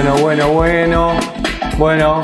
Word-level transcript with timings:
Bueno, 0.00 0.16
bueno, 0.18 0.48
bueno. 0.52 1.12
Bueno. 1.76 2.22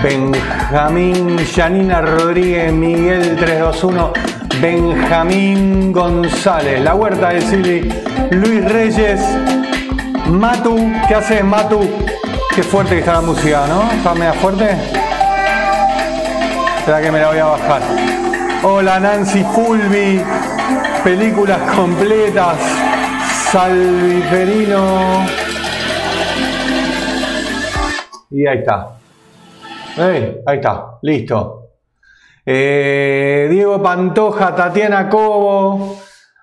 Benjamín, 0.00 1.36
Yanina 1.38 2.00
Rodríguez, 2.00 2.72
Miguel 2.72 3.36
321, 3.36 4.12
Benjamín 4.60 5.90
González, 5.90 6.80
La 6.80 6.94
Huerta 6.94 7.30
de 7.30 7.92
Luis 8.30 8.64
Reyes, 8.64 9.20
Matu, 10.28 10.78
¿qué 11.08 11.16
haces 11.16 11.42
Matu? 11.42 11.80
Qué 12.54 12.62
fuerte 12.62 12.94
que 12.94 13.00
está 13.00 13.14
la 13.14 13.22
música, 13.22 13.66
¿no? 13.66 13.90
¿Está 13.90 14.14
media 14.14 14.34
fuerte? 14.34 14.70
Espera 16.78 17.02
que 17.02 17.10
me 17.10 17.18
la 17.18 17.28
voy 17.30 17.38
a 17.38 17.46
bajar. 17.46 17.82
Hola 18.62 19.00
Nancy 19.00 19.42
Fulvi, 19.52 20.22
películas 21.02 21.58
completas, 21.74 22.56
Salviferino. 23.50 25.37
Y 28.30 28.46
ahí 28.46 28.58
está. 28.58 28.88
ahí 29.96 30.56
está, 30.56 30.98
listo. 31.02 31.70
Eh, 32.44 33.48
Diego 33.50 33.82
Pantoja, 33.82 34.54
Tatiana 34.54 35.08
Cobo, 35.08 35.98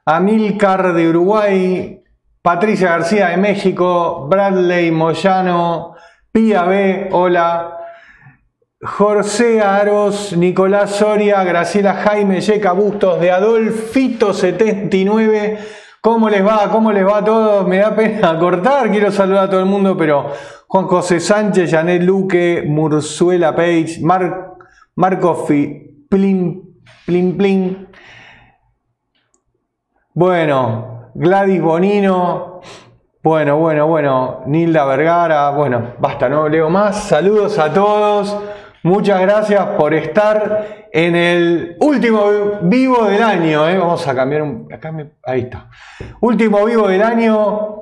Amilcar 0.06 0.94
de 0.94 1.10
Uruguay, 1.10 2.02
Patricia 2.42 2.90
García 2.92 3.28
de 3.30 3.38
México, 3.38 4.28
Bradley 4.28 4.92
Moyano, 4.92 5.96
Pia 6.32 6.64
B, 6.64 7.10
hola. 7.12 7.72
José 8.82 9.62
Aros, 9.62 10.36
Nicolás 10.38 10.92
Soria, 10.92 11.44
Graciela 11.44 11.96
Jaime, 11.96 12.40
Yeca 12.42 12.72
Bustos 12.74 13.20
de 13.20 13.32
Adolfito79. 13.32 15.58
¿Cómo 16.02 16.30
les 16.30 16.46
va? 16.46 16.70
¿Cómo 16.70 16.92
les 16.92 17.04
va 17.04 17.18
a 17.18 17.26
todos? 17.26 17.68
Me 17.68 17.80
da 17.80 17.96
pena 17.96 18.38
cortar, 18.40 18.92
quiero 18.92 19.12
saludar 19.12 19.46
a 19.46 19.50
todo 19.50 19.62
el 19.62 19.66
mundo, 19.66 19.98
pero 19.98 20.32
Juan 20.76 20.88
José 20.88 21.22
Sánchez, 21.22 21.72
Janet 21.72 22.04
Luque, 22.04 22.66
Murzuela 22.68 23.56
Page, 23.56 24.02
Marco 24.02 25.46
Plin, 26.10 26.82
Plin 27.06 27.38
Plin. 27.38 27.88
Bueno, 30.14 31.12
Gladys 31.16 31.62
Bonino. 31.62 32.60
Bueno, 33.24 33.58
bueno, 33.58 33.88
bueno. 33.88 34.42
Nilda 34.48 34.84
Vergara. 34.84 35.52
Bueno, 35.52 35.94
basta, 35.98 36.28
no 36.28 36.50
leo 36.50 36.70
más. 36.70 37.06
Saludos 37.06 37.58
a 37.58 37.72
todos. 37.72 38.38
Muchas 38.84 39.22
gracias 39.22 39.66
por 39.78 39.94
estar 39.94 40.90
en 40.92 41.16
el 41.16 41.78
último 41.80 42.60
vivo 42.64 43.06
del 43.06 43.24
año. 43.24 43.70
¿eh? 43.70 43.78
Vamos 43.78 44.06
a 44.06 44.14
cambiar 44.14 44.42
un. 44.42 44.68
ahí 45.24 45.40
está. 45.40 45.70
Último 46.20 46.66
vivo 46.66 46.90
del 46.90 47.02
año. 47.02 47.75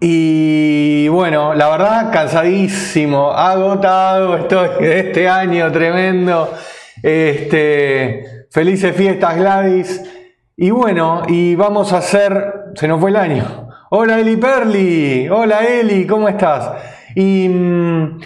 Y 0.00 1.08
bueno, 1.08 1.54
la 1.54 1.70
verdad, 1.70 2.12
cansadísimo, 2.12 3.32
agotado 3.32 4.36
estoy 4.36 4.68
de 4.80 5.00
este 5.00 5.28
año 5.28 5.72
tremendo. 5.72 6.52
Este, 7.02 8.46
felices 8.50 8.94
fiestas, 8.94 9.36
Gladys. 9.36 10.04
Y 10.56 10.70
bueno, 10.70 11.22
y 11.26 11.56
vamos 11.56 11.92
a 11.92 11.98
hacer. 11.98 12.70
Se 12.74 12.86
nos 12.86 13.00
fue 13.00 13.10
el 13.10 13.16
año. 13.16 13.68
Hola 13.90 14.20
Eli 14.20 14.36
Perli, 14.36 15.28
hola 15.28 15.64
Eli, 15.64 16.06
¿cómo 16.06 16.28
estás? 16.28 16.70
Y, 17.16 17.48
mm, 17.48 18.20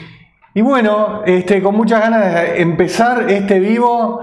y 0.55 0.61
bueno, 0.61 1.23
este, 1.25 1.63
con 1.63 1.75
muchas 1.75 2.01
ganas 2.01 2.35
de 2.35 2.61
empezar 2.61 3.31
este 3.31 3.61
vivo. 3.61 4.21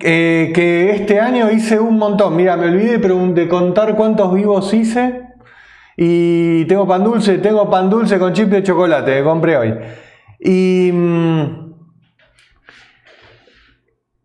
Eh, 0.00 0.52
que 0.54 0.90
este 0.90 1.20
año 1.20 1.50
hice 1.50 1.78
un 1.78 1.98
montón. 1.98 2.34
Mira, 2.36 2.56
me 2.56 2.66
olvidé 2.66 2.98
de 2.98 3.48
contar 3.48 3.94
cuántos 3.94 4.32
vivos 4.34 4.72
hice. 4.72 5.27
Y 6.00 6.64
tengo 6.66 6.86
pan 6.86 7.02
dulce, 7.02 7.38
tengo 7.38 7.68
pan 7.68 7.90
dulce 7.90 8.20
con 8.20 8.32
chip 8.32 8.48
de 8.50 8.62
chocolate, 8.62 9.16
que 9.16 9.24
compré 9.24 9.56
hoy. 9.56 9.74
Y 10.38 10.92
mm, 10.92 11.74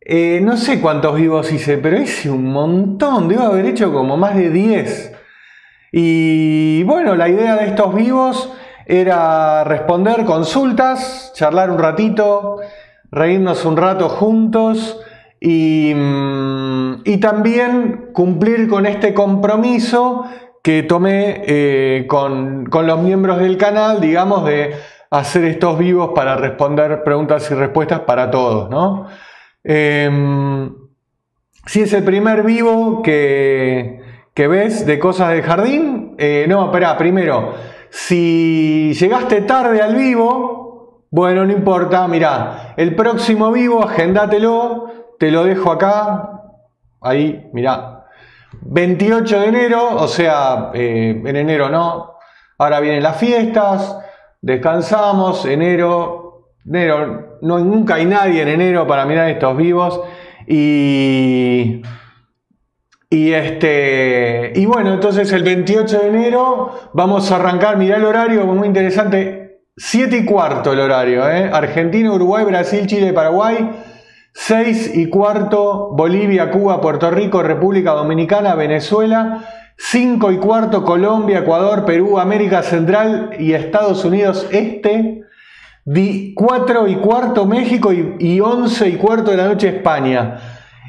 eh, 0.01 0.39
no 0.43 0.55
sé 0.55 0.79
cuántos 0.79 1.15
vivos 1.15 1.51
hice, 1.51 1.79
pero 1.79 1.99
hice 1.99 2.29
un 2.29 2.45
montón, 2.45 3.27
debo 3.27 3.41
haber 3.45 3.65
hecho 3.65 3.91
como 3.91 4.17
más 4.17 4.35
de 4.35 4.51
10. 4.51 5.13
Y 5.91 6.83
bueno, 6.83 7.15
la 7.15 7.27
idea 7.27 7.55
de 7.55 7.65
estos 7.65 7.95
vivos 7.95 8.53
era 8.85 9.63
responder 9.63 10.25
consultas, 10.25 11.31
charlar 11.33 11.71
un 11.71 11.79
ratito, 11.79 12.57
reírnos 13.09 13.65
un 13.65 13.77
rato 13.77 14.09
juntos 14.09 15.01
y, 15.39 15.91
mm, 15.95 17.01
y 17.03 17.17
también 17.17 18.11
cumplir 18.13 18.67
con 18.67 18.85
este 18.85 19.15
compromiso 19.15 20.25
que 20.63 20.81
tomé 20.83 21.43
eh, 21.45 22.05
con, 22.07 22.69
los 22.71 22.99
miembros 23.01 23.37
del 23.37 23.57
canal, 23.57 23.99
digamos, 23.99 24.45
de 24.45 24.73
hacer 25.11 25.43
estos 25.43 25.77
vivos 25.77 26.11
para 26.15 26.37
responder 26.37 27.03
preguntas 27.03 27.51
y 27.51 27.53
respuestas 27.53 27.99
para 27.99 28.31
todos, 28.31 28.69
¿no? 28.69 29.07
Em, 29.61 30.73
si 31.65 31.81
es 31.81 31.93
el 31.93 32.03
primer 32.03 32.43
vivo 32.43 33.01
que, 33.03 34.01
ves 34.35 34.85
de 34.85 34.99
cosas 34.99 35.31
del 35.31 35.43
jardín, 35.43 36.15
eh, 36.17 36.45
no, 36.47 36.65
espera, 36.65 36.97
primero, 36.97 37.53
si 37.89 38.93
llegaste 38.93 39.41
tarde 39.41 39.81
al 39.81 39.95
vivo, 39.95 41.03
bueno, 41.11 41.45
no 41.45 41.51
importa, 41.51 42.07
mira, 42.07 42.73
el 42.77 42.95
próximo 42.95 43.51
vivo, 43.51 43.83
agendátelo, 43.83 44.87
te 45.19 45.29
lo 45.29 45.43
dejo 45.43 45.73
acá, 45.73 46.41
ahí, 47.01 47.49
mira, 47.51 47.92
28 48.61 49.39
de 49.39 49.47
enero, 49.47 49.95
o 49.95 50.07
sea, 50.07 50.71
eh, 50.73 51.21
en 51.25 51.35
enero 51.35 51.69
no. 51.69 52.13
Ahora 52.57 52.79
vienen 52.79 53.03
las 53.03 53.17
fiestas, 53.17 53.97
descansamos, 54.41 55.45
enero, 55.45 56.49
enero, 56.65 57.37
no, 57.41 57.59
nunca 57.59 57.95
hay 57.95 58.05
nadie 58.05 58.41
en 58.41 58.49
enero 58.49 58.87
para 58.87 59.05
mirar 59.05 59.29
estos 59.29 59.55
vivos. 59.57 60.01
Y, 60.47 61.81
y, 63.09 63.33
este, 63.33 64.53
y 64.55 64.65
bueno, 64.65 64.93
entonces 64.93 65.31
el 65.31 65.43
28 65.43 65.99
de 65.99 66.07
enero 66.07 66.71
vamos 66.93 67.31
a 67.31 67.35
arrancar, 67.35 67.77
mirá 67.77 67.97
el 67.97 68.05
horario, 68.05 68.45
muy 68.45 68.67
interesante, 68.67 69.61
7 69.75 70.17
y 70.17 70.25
cuarto 70.25 70.73
el 70.73 70.79
horario, 70.79 71.27
¿eh? 71.29 71.49
Argentina, 71.51 72.11
Uruguay, 72.11 72.45
Brasil, 72.45 72.85
Chile, 72.85 73.11
Paraguay. 73.13 73.69
6 74.33 74.95
y 74.95 75.09
cuarto 75.09 75.91
Bolivia, 75.93 76.51
Cuba, 76.51 76.81
Puerto 76.81 77.09
Rico, 77.11 77.43
República 77.43 77.91
Dominicana, 77.91 78.55
Venezuela. 78.55 79.43
5 79.75 80.31
y 80.31 80.37
cuarto 80.37 80.83
Colombia, 80.83 81.39
Ecuador, 81.39 81.83
Perú, 81.83 82.19
América 82.19 82.61
Central 82.61 83.31
y 83.39 83.53
Estados 83.53 84.05
Unidos 84.05 84.47
Este. 84.51 85.23
4 86.35 86.87
y 86.87 86.95
cuarto 86.95 87.45
México 87.45 87.91
y 87.91 88.39
11 88.39 88.89
y 88.89 88.95
cuarto 88.95 89.31
de 89.31 89.37
la 89.37 89.47
noche 89.47 89.67
España. 89.69 90.37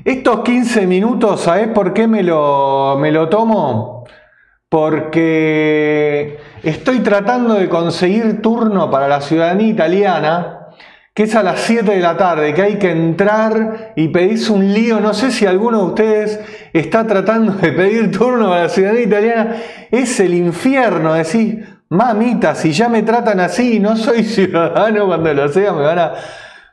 Estos 0.04 0.40
15 0.40 0.86
minutos, 0.86 1.40
¿sabes 1.40 1.68
por 1.68 1.94
qué 1.94 2.06
me 2.06 2.22
lo, 2.22 2.96
me 3.00 3.10
lo 3.10 3.30
tomo? 3.30 4.04
Porque 4.68 6.38
estoy 6.62 7.00
tratando 7.00 7.54
de 7.54 7.68
conseguir 7.70 8.42
turno 8.42 8.90
para 8.90 9.08
la 9.08 9.22
ciudadanía 9.22 9.68
italiana 9.68 10.53
que 11.14 11.22
es 11.22 11.36
a 11.36 11.44
las 11.44 11.60
7 11.60 11.92
de 11.92 12.00
la 12.00 12.16
tarde, 12.16 12.52
que 12.54 12.62
hay 12.62 12.76
que 12.76 12.90
entrar 12.90 13.92
y 13.94 14.08
pedirse 14.08 14.52
un 14.52 14.74
lío. 14.74 14.98
No 14.98 15.14
sé 15.14 15.30
si 15.30 15.46
alguno 15.46 15.78
de 15.78 15.84
ustedes 15.84 16.40
está 16.72 17.06
tratando 17.06 17.52
de 17.52 17.70
pedir 17.70 18.10
turno 18.10 18.52
a 18.52 18.62
la 18.62 18.68
ciudadanía 18.68 19.06
italiana. 19.06 19.56
Es 19.92 20.18
el 20.18 20.34
infierno, 20.34 21.14
decir, 21.14 21.82
mamita, 21.88 22.56
si 22.56 22.72
ya 22.72 22.88
me 22.88 23.04
tratan 23.04 23.38
así, 23.38 23.78
no 23.78 23.96
soy 23.96 24.24
ciudadano, 24.24 25.06
cuando 25.06 25.32
lo 25.32 25.48
sea 25.48 25.72
me 25.72 25.82
van 25.82 25.98
a, 26.00 26.12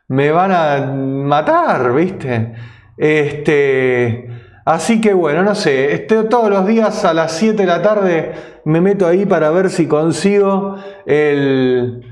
me 0.07 0.31
van 0.31 0.51
a 0.51 0.91
matar, 0.91 1.93
¿viste? 1.93 2.53
Este, 2.97 4.27
así 4.65 4.99
que 4.99 5.13
bueno, 5.13 5.43
no 5.43 5.53
sé, 5.53 5.93
este, 5.93 6.23
todos 6.23 6.49
los 6.49 6.65
días 6.65 7.05
a 7.05 7.13
las 7.13 7.31
7 7.33 7.61
de 7.61 7.67
la 7.67 7.83
tarde 7.83 8.31
me 8.65 8.81
meto 8.81 9.05
ahí 9.05 9.27
para 9.27 9.51
ver 9.51 9.69
si 9.69 9.85
consigo 9.85 10.77
el 11.05 12.10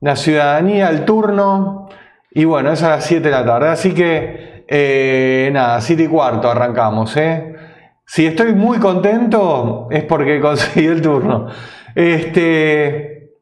la 0.00 0.16
ciudadanía, 0.16 0.90
el 0.90 1.04
turno. 1.04 1.88
Y 2.30 2.44
bueno, 2.44 2.72
es 2.72 2.82
a 2.82 2.90
las 2.90 3.04
7 3.04 3.22
de 3.22 3.30
la 3.30 3.44
tarde. 3.44 3.68
Así 3.68 3.94
que, 3.94 4.64
eh, 4.68 5.50
nada, 5.52 5.80
7 5.80 6.02
y 6.02 6.06
cuarto 6.06 6.50
arrancamos. 6.50 7.16
¿eh? 7.16 7.54
Si 8.06 8.26
estoy 8.26 8.54
muy 8.54 8.78
contento 8.78 9.88
es 9.90 10.04
porque 10.04 10.40
conseguí 10.42 10.86
el 10.86 11.02
turno. 11.02 11.46
Este, 11.94 13.34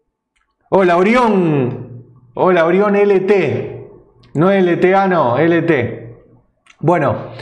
hola, 0.70 0.96
Orión. 0.96 2.04
Hola, 2.34 2.66
Orión 2.66 2.94
LT. 2.94 3.78
No 4.34 4.52
LTA, 4.52 5.08
no, 5.08 5.36
LT. 5.38 5.72
Bueno, 6.80 7.32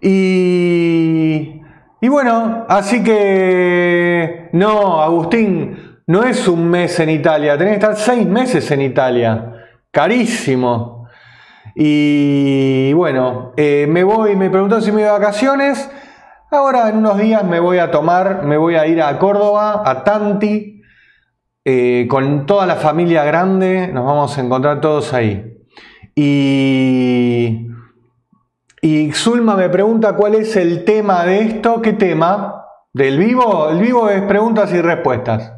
y, 0.00 1.60
y 2.00 2.08
bueno, 2.08 2.64
así 2.68 3.04
que, 3.04 4.48
no, 4.52 5.02
Agustín, 5.02 5.91
no 6.06 6.24
es 6.24 6.48
un 6.48 6.68
mes 6.68 6.98
en 7.00 7.10
Italia, 7.10 7.56
tenés 7.56 7.78
que 7.78 7.86
estar 7.86 7.96
seis 7.96 8.26
meses 8.26 8.70
en 8.70 8.82
Italia. 8.82 9.52
Carísimo. 9.90 11.08
Y 11.74 12.92
bueno, 12.94 13.52
eh, 13.56 13.86
me 13.88 14.04
voy, 14.04 14.36
me 14.36 14.50
preguntó 14.50 14.80
si 14.80 14.92
me 14.92 15.02
iba 15.02 15.12
de 15.12 15.18
vacaciones. 15.18 15.90
Ahora 16.50 16.88
en 16.88 16.96
unos 16.98 17.18
días 17.18 17.44
me 17.44 17.60
voy 17.60 17.78
a 17.78 17.90
tomar, 17.90 18.44
me 18.44 18.56
voy 18.56 18.74
a 18.74 18.86
ir 18.86 19.00
a 19.00 19.18
Córdoba, 19.18 19.82
a 19.84 20.04
Tanti, 20.04 20.82
eh, 21.64 22.06
con 22.10 22.44
toda 22.44 22.66
la 22.66 22.76
familia 22.76 23.24
grande, 23.24 23.88
nos 23.88 24.04
vamos 24.04 24.36
a 24.36 24.40
encontrar 24.40 24.80
todos 24.80 25.14
ahí. 25.14 25.56
Y, 26.14 27.68
y 28.82 29.12
Zulma 29.12 29.56
me 29.56 29.70
pregunta 29.70 30.14
cuál 30.14 30.34
es 30.34 30.56
el 30.56 30.84
tema 30.84 31.24
de 31.24 31.40
esto. 31.40 31.80
¿Qué 31.80 31.94
tema? 31.94 32.66
¿Del 32.92 33.18
vivo? 33.18 33.70
El 33.70 33.78
vivo 33.78 34.10
es 34.10 34.20
preguntas 34.22 34.72
y 34.74 34.80
respuestas. 34.82 35.52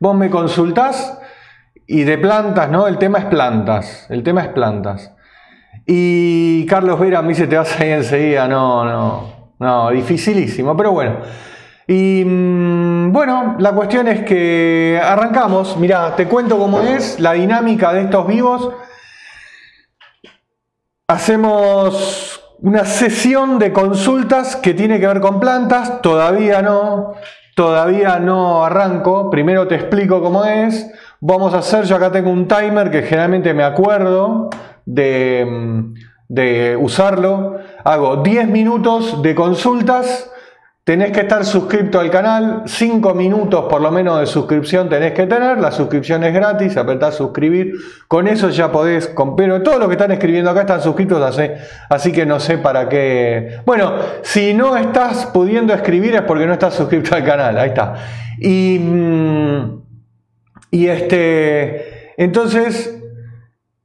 Vos 0.00 0.16
me 0.16 0.30
consultás 0.30 1.18
y 1.86 2.04
de 2.04 2.18
plantas, 2.18 2.70
¿no? 2.70 2.86
El 2.86 2.98
tema 2.98 3.18
es 3.18 3.24
plantas. 3.24 4.06
El 4.10 4.22
tema 4.22 4.42
es 4.42 4.48
plantas. 4.48 5.12
Y 5.86 6.66
Carlos 6.66 7.00
Vera 7.00 7.22
me 7.22 7.30
dice, 7.30 7.46
te 7.46 7.56
vas 7.56 7.80
a 7.80 7.84
ir 7.86 7.92
enseguida. 7.92 8.46
No, 8.46 8.84
no, 8.84 9.54
no, 9.58 9.90
dificilísimo, 9.90 10.76
pero 10.76 10.92
bueno. 10.92 11.16
Y 11.86 12.22
mm, 12.24 13.10
bueno, 13.10 13.56
la 13.58 13.72
cuestión 13.72 14.06
es 14.06 14.22
que 14.22 15.00
arrancamos. 15.02 15.78
Mira, 15.78 16.14
te 16.14 16.28
cuento 16.28 16.58
cómo 16.58 16.80
es 16.82 17.18
la 17.18 17.32
dinámica 17.32 17.94
de 17.94 18.02
estos 18.02 18.26
vivos. 18.26 18.70
Hacemos 21.08 22.44
una 22.60 22.84
sesión 22.84 23.58
de 23.58 23.72
consultas 23.72 24.56
que 24.56 24.74
tiene 24.74 25.00
que 25.00 25.06
ver 25.06 25.20
con 25.20 25.40
plantas. 25.40 26.02
Todavía 26.02 26.60
no, 26.60 27.14
todavía 27.58 28.20
no 28.20 28.64
arranco. 28.64 29.30
Primero 29.30 29.66
te 29.66 29.74
explico 29.74 30.22
cómo 30.22 30.44
es. 30.44 30.88
Vamos 31.18 31.54
a 31.54 31.58
hacer, 31.58 31.86
yo 31.86 31.96
acá 31.96 32.12
tengo 32.12 32.30
un 32.30 32.46
timer 32.46 32.88
que 32.88 33.02
generalmente 33.02 33.52
me 33.52 33.64
acuerdo 33.64 34.48
de, 34.86 35.92
de 36.28 36.76
usarlo. 36.80 37.56
Hago 37.82 38.18
10 38.18 38.46
minutos 38.46 39.22
de 39.24 39.34
consultas. 39.34 40.30
Tenés 40.88 41.12
que 41.12 41.20
estar 41.20 41.44
suscrito 41.44 42.00
al 42.00 42.10
canal, 42.10 42.62
5 42.64 43.12
minutos 43.12 43.66
por 43.68 43.82
lo 43.82 43.90
menos 43.90 44.20
de 44.20 44.26
suscripción 44.26 44.88
tenés 44.88 45.12
que 45.12 45.26
tener, 45.26 45.58
la 45.58 45.70
suscripción 45.70 46.24
es 46.24 46.32
gratis, 46.32 46.78
apretás 46.78 47.14
suscribir, 47.14 47.74
con 48.08 48.26
eso 48.26 48.48
ya 48.48 48.72
podés, 48.72 49.12
pero 49.36 49.62
todos 49.62 49.78
los 49.78 49.88
que 49.88 49.92
están 49.92 50.12
escribiendo 50.12 50.50
acá 50.50 50.60
están 50.62 50.80
suscritos, 50.80 51.38
así, 51.90 52.10
que 52.10 52.24
no 52.24 52.40
sé 52.40 52.56
para 52.56 52.88
qué. 52.88 53.58
Bueno, 53.66 53.96
si 54.22 54.54
no 54.54 54.78
estás 54.78 55.26
pudiendo 55.26 55.74
escribir 55.74 56.14
es 56.14 56.22
porque 56.22 56.46
no 56.46 56.54
estás 56.54 56.72
suscrito 56.72 57.14
al 57.14 57.22
canal, 57.22 57.58
ahí 57.58 57.68
está. 57.68 57.94
Y, 58.38 58.78
mm, 58.78 59.82
y 60.70 60.86
este, 60.86 62.14
entonces, 62.16 62.98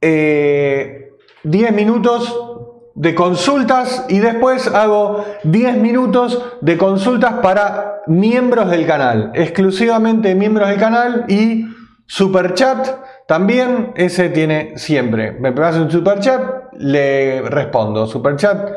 eh, 0.00 1.70
minutos 1.70 2.53
de 2.94 3.14
consultas 3.14 4.06
y 4.08 4.18
después 4.20 4.68
hago 4.68 5.24
10 5.44 5.78
minutos 5.78 6.42
de 6.60 6.78
consultas 6.78 7.34
para 7.42 8.02
miembros 8.06 8.70
del 8.70 8.86
canal, 8.86 9.32
exclusivamente 9.34 10.34
miembros 10.34 10.68
del 10.68 10.78
canal 10.78 11.24
y 11.28 11.66
super 12.06 12.54
chat 12.54 13.04
también, 13.26 13.92
ese 13.96 14.28
tiene 14.28 14.76
siempre. 14.76 15.32
Me 15.32 15.52
pegas 15.52 15.76
un 15.76 15.90
super 15.90 16.20
chat, 16.20 16.72
le 16.74 17.40
respondo. 17.42 18.06
Super 18.06 18.36
chat 18.36 18.70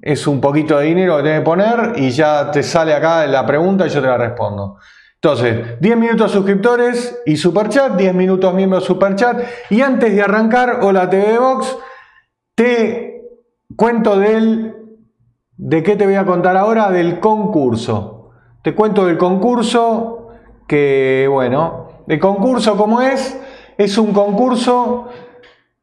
es 0.00 0.26
un 0.26 0.40
poquito 0.40 0.78
de 0.78 0.86
dinero 0.86 1.16
que 1.16 1.24
tenés 1.24 1.40
que 1.40 1.44
poner 1.44 1.92
y 1.96 2.10
ya 2.10 2.50
te 2.50 2.62
sale 2.62 2.94
acá 2.94 3.26
la 3.26 3.44
pregunta 3.44 3.86
y 3.86 3.90
yo 3.90 4.00
te 4.00 4.06
la 4.06 4.16
respondo. 4.16 4.78
Entonces, 5.16 5.80
10 5.80 5.96
minutos 5.98 6.30
suscriptores 6.30 7.20
y 7.26 7.36
super 7.36 7.68
chat, 7.68 7.92
10 7.94 8.14
minutos 8.14 8.54
miembros 8.54 8.84
super 8.84 9.14
chat. 9.16 9.42
Y 9.68 9.82
antes 9.82 10.14
de 10.14 10.22
arrancar, 10.22 10.78
hola 10.82 11.10
TV 11.10 11.38
Box, 11.38 11.76
te 12.54 13.09
Cuento 13.76 14.18
del, 14.18 14.74
¿de 15.56 15.82
qué 15.82 15.96
te 15.96 16.04
voy 16.04 16.16
a 16.16 16.26
contar 16.26 16.56
ahora? 16.56 16.90
Del 16.90 17.20
concurso. 17.20 18.30
Te 18.62 18.74
cuento 18.74 19.06
del 19.06 19.16
concurso 19.16 20.28
que, 20.66 21.26
bueno, 21.30 21.88
el 22.06 22.18
concurso 22.18 22.76
como 22.76 23.00
es, 23.00 23.38
es 23.78 23.96
un 23.96 24.12
concurso 24.12 25.08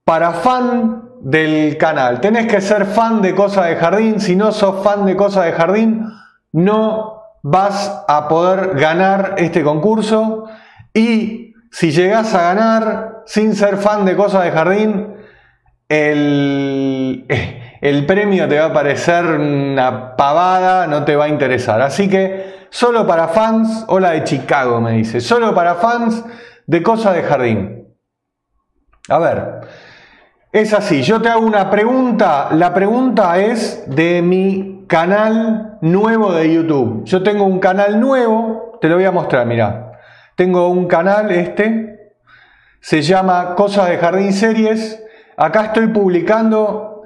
para 0.04 0.32
fan 0.34 1.10
del 1.22 1.78
canal. 1.78 2.22
Tenés 2.22 2.48
que 2.48 2.62
ser 2.62 2.86
fan 2.86 3.22
de 3.22 3.34
Cosas 3.34 3.68
de 3.68 3.76
Jardín. 3.76 4.20
Si 4.20 4.36
no 4.36 4.52
sos 4.52 4.84
fan 4.84 5.06
de 5.06 5.16
Cosas 5.16 5.46
de 5.46 5.54
Jardín, 5.54 6.06
no 6.52 7.22
vas 7.42 8.04
a 8.08 8.28
poder 8.28 8.78
ganar 8.78 9.36
este 9.38 9.64
concurso. 9.64 10.46
Y 10.94 11.54
si 11.72 11.92
llegás 11.92 12.34
a 12.34 12.54
ganar 12.54 13.24
sin 13.26 13.56
ser 13.56 13.78
fan 13.78 14.06
de 14.06 14.16
Cosas 14.16 14.44
de 14.44 14.52
Jardín, 14.52 15.16
el, 15.90 17.26
el 17.82 18.06
premio 18.06 18.48
te 18.48 18.60
va 18.60 18.66
a 18.66 18.74
parecer 18.74 19.26
una 19.26 20.16
pavada, 20.16 20.88
no 20.88 21.04
te 21.04 21.16
va 21.16 21.26
a 21.26 21.30
interesar. 21.30 21.82
Así 21.82 22.10
que 22.10 22.68
solo 22.70 23.06
para 23.06 23.28
fans, 23.28 23.86
hola 23.88 24.12
de 24.12 24.24
Chicago 24.24 24.82
me 24.82 24.94
dice, 24.94 25.22
solo 25.22 25.54
para 25.54 25.76
fans 25.76 26.24
de 26.66 26.84
cosas 26.84 27.16
de 27.16 27.24
jardín. 27.24 27.88
A 29.10 29.20
ver, 29.20 29.62
es 30.52 30.74
así, 30.74 31.02
yo 31.02 31.22
te 31.22 31.30
hago 31.30 31.46
una 31.46 31.70
pregunta, 31.70 32.50
la 32.52 32.74
pregunta 32.74 33.38
es 33.38 33.84
de 33.88 34.22
mi 34.22 34.86
canal 34.88 35.78
nuevo 35.82 36.34
de 36.34 36.54
YouTube. 36.54 37.04
Yo 37.06 37.24
tengo 37.24 37.44
un 37.44 37.60
canal 37.60 38.00
nuevo, 38.00 38.78
te 38.82 38.90
lo 38.90 38.96
voy 38.96 39.06
a 39.06 39.12
mostrar, 39.12 39.46
mira. 39.46 39.92
Tengo 40.36 40.70
un 40.70 40.88
canal 40.88 41.32
este, 41.32 42.14
se 42.80 43.02
llama 43.02 43.56
Cosas 43.56 43.90
de 43.90 43.98
Jardín 43.98 44.34
Series. 44.34 45.04
Acá 45.36 45.66
estoy 45.66 45.88
publicando 45.88 46.97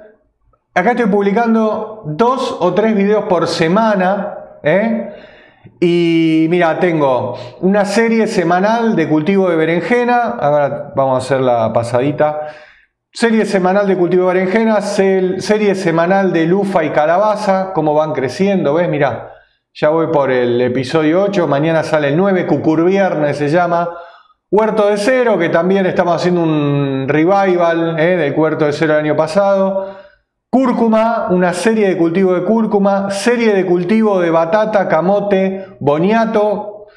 Acá 0.74 0.92
estoy 0.92 1.06
publicando 1.06 2.02
dos 2.06 2.56
o 2.60 2.72
tres 2.72 2.96
videos 2.96 3.24
por 3.24 3.46
semana. 3.46 4.38
¿eh? 4.62 5.12
Y 5.78 6.46
mira, 6.48 6.80
tengo 6.80 7.36
una 7.60 7.84
serie 7.84 8.26
semanal 8.26 8.96
de 8.96 9.06
cultivo 9.06 9.50
de 9.50 9.56
berenjena. 9.56 10.22
Ahora 10.40 10.90
vamos 10.96 11.16
a 11.16 11.18
hacer 11.18 11.40
la 11.42 11.70
pasadita. 11.74 12.48
Serie 13.12 13.44
semanal 13.44 13.86
de 13.86 13.98
cultivo 13.98 14.28
de 14.28 14.34
berenjena, 14.34 14.80
serie 14.80 15.74
semanal 15.74 16.32
de 16.32 16.46
lufa 16.46 16.82
y 16.84 16.88
calabaza, 16.88 17.74
cómo 17.74 17.92
van 17.92 18.14
creciendo, 18.14 18.72
¿ves? 18.72 18.88
Mira, 18.88 19.34
ya 19.74 19.90
voy 19.90 20.06
por 20.06 20.30
el 20.30 20.58
episodio 20.62 21.24
8, 21.24 21.46
mañana 21.46 21.82
sale 21.82 22.08
el 22.08 22.16
9, 22.16 22.46
Cucurviernes 22.46 23.36
se 23.36 23.50
llama. 23.50 23.90
Huerto 24.50 24.86
de 24.88 24.96
Cero, 24.96 25.36
que 25.38 25.50
también 25.50 25.84
estamos 25.84 26.16
haciendo 26.16 26.42
un 26.42 27.04
revival 27.06 27.98
¿eh? 27.98 28.16
del 28.16 28.32
Huerto 28.32 28.64
de 28.64 28.72
Cero 28.72 28.94
del 28.94 29.04
año 29.04 29.16
pasado. 29.16 30.01
Cúrcuma, 30.54 31.28
una 31.30 31.54
serie 31.54 31.88
de 31.88 31.96
cultivo 31.96 32.34
de 32.34 32.44
cúrcuma, 32.44 33.10
serie 33.10 33.54
de 33.54 33.64
cultivo 33.64 34.20
de 34.20 34.28
batata, 34.28 34.86
camote, 34.86 35.64
boniato, 35.80 36.88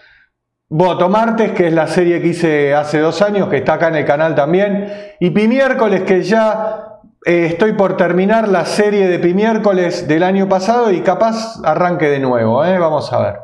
botomartes, 0.68 1.54
que 1.54 1.68
es 1.68 1.74
la 1.74 1.88
serie 1.88 2.22
que 2.22 2.28
hice 2.28 2.76
hace 2.76 3.00
dos 3.00 3.22
años, 3.22 3.48
que 3.48 3.56
está 3.56 3.76
acá 3.76 3.88
en 3.88 3.96
el 3.96 4.06
canal 4.06 4.36
también, 4.36 4.92
y 5.22 5.30
pimiércoles, 5.30 6.02
que 6.02 6.22
ya 6.22 7.00
eh, 7.26 7.46
estoy 7.46 7.72
por 7.72 7.96
terminar 7.96 8.50
la 8.50 8.66
serie 8.66 9.08
de 9.08 9.20
pimiércoles 9.20 10.06
del 10.06 10.24
año 10.24 10.50
pasado 10.50 10.92
y 10.92 11.00
capaz 11.00 11.62
arranque 11.64 12.10
de 12.10 12.20
nuevo, 12.20 12.66
¿eh? 12.66 12.78
vamos 12.78 13.14
a 13.14 13.20
ver. 13.20 13.36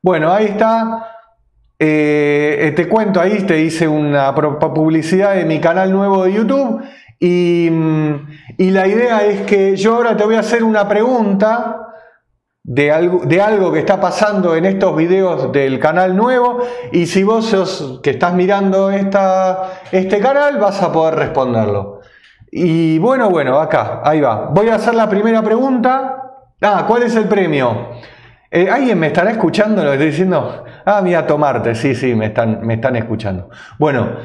Bueno, 0.00 0.32
ahí 0.32 0.46
está. 0.46 1.08
Eh, 1.78 2.72
te 2.74 2.88
cuento 2.88 3.20
ahí, 3.20 3.42
te 3.42 3.60
hice 3.60 3.86
una 3.86 4.34
publicidad 4.34 5.34
de 5.34 5.44
mi 5.44 5.60
canal 5.60 5.92
nuevo 5.92 6.24
de 6.24 6.32
YouTube 6.32 6.82
y, 7.20 7.70
la 8.58 8.86
idea 8.86 9.24
es 9.24 9.42
que 9.42 9.76
yo 9.76 9.96
ahora 9.96 10.16
te 10.16 10.24
voy 10.24 10.36
a 10.36 10.40
hacer 10.40 10.62
una 10.62 10.88
pregunta 10.88 11.88
de 12.62 12.92
algo, 12.92 13.24
de 13.24 13.40
algo, 13.40 13.72
que 13.72 13.80
está 13.80 14.00
pasando 14.00 14.54
en 14.54 14.66
estos 14.66 14.94
videos 14.96 15.50
del 15.52 15.78
canal 15.78 16.16
nuevo 16.16 16.60
y 16.92 17.06
si 17.06 17.22
vos 17.24 17.46
sos 17.46 18.00
que 18.02 18.10
estás 18.10 18.34
mirando 18.34 18.90
esta, 18.90 19.80
este 19.90 20.18
canal 20.20 20.58
vas 20.58 20.82
a 20.82 20.92
poder 20.92 21.14
responderlo. 21.14 22.00
Y 22.50 22.98
bueno, 22.98 23.30
bueno, 23.30 23.58
acá, 23.58 24.00
ahí 24.04 24.20
va. 24.20 24.46
Voy 24.50 24.68
a 24.68 24.76
hacer 24.76 24.94
la 24.94 25.08
primera 25.08 25.42
pregunta. 25.42 26.22
Ah, 26.60 26.84
¿cuál 26.86 27.02
es 27.02 27.14
el 27.16 27.24
premio? 27.24 27.90
Eh, 28.50 28.68
¿Alguien 28.70 28.98
me 28.98 29.08
estará 29.08 29.30
escuchando 29.30 29.82
lo 29.82 29.90
que 29.90 29.96
estoy 29.96 30.10
diciendo? 30.10 30.64
Ah, 30.84 31.00
mira, 31.02 31.26
tomarte, 31.26 31.74
sí, 31.74 31.94
sí, 31.94 32.14
me 32.14 32.26
están, 32.26 32.66
me 32.66 32.74
están 32.74 32.96
escuchando. 32.96 33.50
Bueno, 33.78 34.16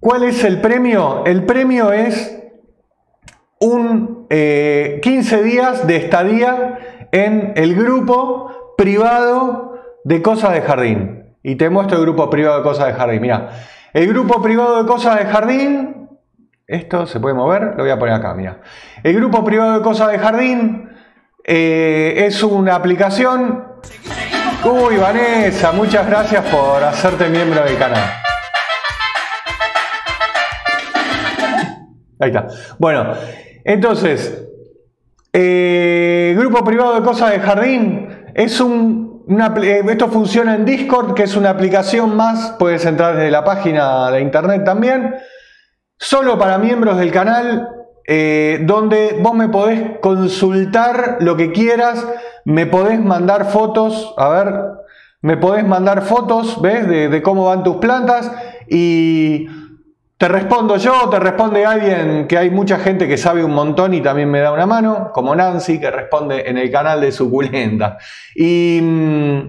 ¿Cuál 0.00 0.22
es 0.22 0.42
el 0.44 0.62
premio? 0.62 1.24
El 1.26 1.44
premio 1.44 1.92
es 1.92 2.42
un 3.60 4.26
15 4.28 4.30
eh, 4.30 5.42
días 5.42 5.86
de 5.86 5.96
estadía 5.96 6.78
en 7.12 7.52
el 7.54 7.74
grupo 7.74 8.74
privado 8.78 9.74
de 10.04 10.22
cosas 10.22 10.54
de 10.54 10.62
jardín. 10.62 11.36
Y 11.42 11.56
te 11.56 11.68
muestro 11.68 11.98
el 11.98 12.04
grupo 12.04 12.30
privado 12.30 12.56
de 12.56 12.62
cosas 12.62 12.86
de 12.86 12.94
jardín. 12.94 13.20
Mira, 13.20 13.50
el 13.92 14.08
grupo 14.08 14.40
privado 14.40 14.82
de 14.82 14.88
cosas 14.88 15.18
de 15.18 15.26
jardín, 15.26 16.08
esto 16.66 17.06
se 17.06 17.20
puede 17.20 17.34
mover, 17.34 17.74
lo 17.76 17.82
voy 17.82 17.90
a 17.90 17.98
poner 17.98 18.14
acá, 18.14 18.32
mira. 18.32 18.62
El 19.02 19.16
grupo 19.16 19.44
privado 19.44 19.74
de 19.76 19.82
cosas 19.82 20.12
de 20.12 20.18
jardín 20.18 20.88
eh, 21.44 22.24
es 22.26 22.42
una 22.42 22.74
aplicación. 22.74 23.64
Uy, 24.64 24.96
Vanessa, 24.96 25.72
muchas 25.72 26.06
gracias 26.06 26.42
por 26.46 26.82
hacerte 26.82 27.28
miembro 27.28 27.62
del 27.64 27.76
canal. 27.76 28.19
Ahí 32.20 32.28
está. 32.28 32.46
Bueno, 32.78 33.14
entonces, 33.64 34.46
eh, 35.32 36.34
grupo 36.38 36.62
privado 36.64 36.94
de 36.94 37.02
cosas 37.02 37.30
de 37.32 37.40
jardín 37.40 38.08
es 38.34 38.60
un 38.60 39.10
eh, 39.62 39.82
esto 39.88 40.08
funciona 40.08 40.56
en 40.56 40.64
Discord, 40.64 41.14
que 41.14 41.22
es 41.22 41.36
una 41.36 41.50
aplicación 41.50 42.16
más, 42.16 42.56
puedes 42.58 42.84
entrar 42.84 43.14
desde 43.14 43.30
la 43.30 43.44
página 43.44 44.10
de 44.10 44.22
internet 44.22 44.64
también, 44.64 45.14
solo 45.96 46.36
para 46.36 46.58
miembros 46.58 46.98
del 46.98 47.12
canal, 47.12 47.68
eh, 48.08 48.58
donde 48.62 49.20
vos 49.22 49.34
me 49.34 49.48
podés 49.48 50.00
consultar 50.00 51.18
lo 51.20 51.36
que 51.36 51.52
quieras, 51.52 52.04
me 52.44 52.66
podés 52.66 52.98
mandar 52.98 53.44
fotos, 53.52 54.14
a 54.16 54.28
ver, 54.30 54.54
me 55.22 55.36
podés 55.36 55.64
mandar 55.64 56.02
fotos, 56.02 56.60
¿ves? 56.60 56.88
De, 56.88 57.22
cómo 57.22 57.44
van 57.44 57.62
tus 57.62 57.76
plantas 57.76 58.32
y 58.68 59.46
te 60.20 60.28
respondo 60.28 60.76
yo, 60.76 61.08
te 61.08 61.18
responde 61.18 61.64
alguien 61.64 62.28
que 62.28 62.36
hay 62.36 62.50
mucha 62.50 62.78
gente 62.78 63.08
que 63.08 63.16
sabe 63.16 63.42
un 63.42 63.54
montón 63.54 63.94
y 63.94 64.02
también 64.02 64.30
me 64.30 64.40
da 64.40 64.52
una 64.52 64.66
mano, 64.66 65.12
como 65.14 65.34
Nancy, 65.34 65.80
que 65.80 65.90
responde 65.90 66.46
en 66.46 66.58
el 66.58 66.70
canal 66.70 67.00
de 67.00 67.10
Suculenta. 67.10 67.96
Y, 68.34 68.80
mm, 68.82 69.40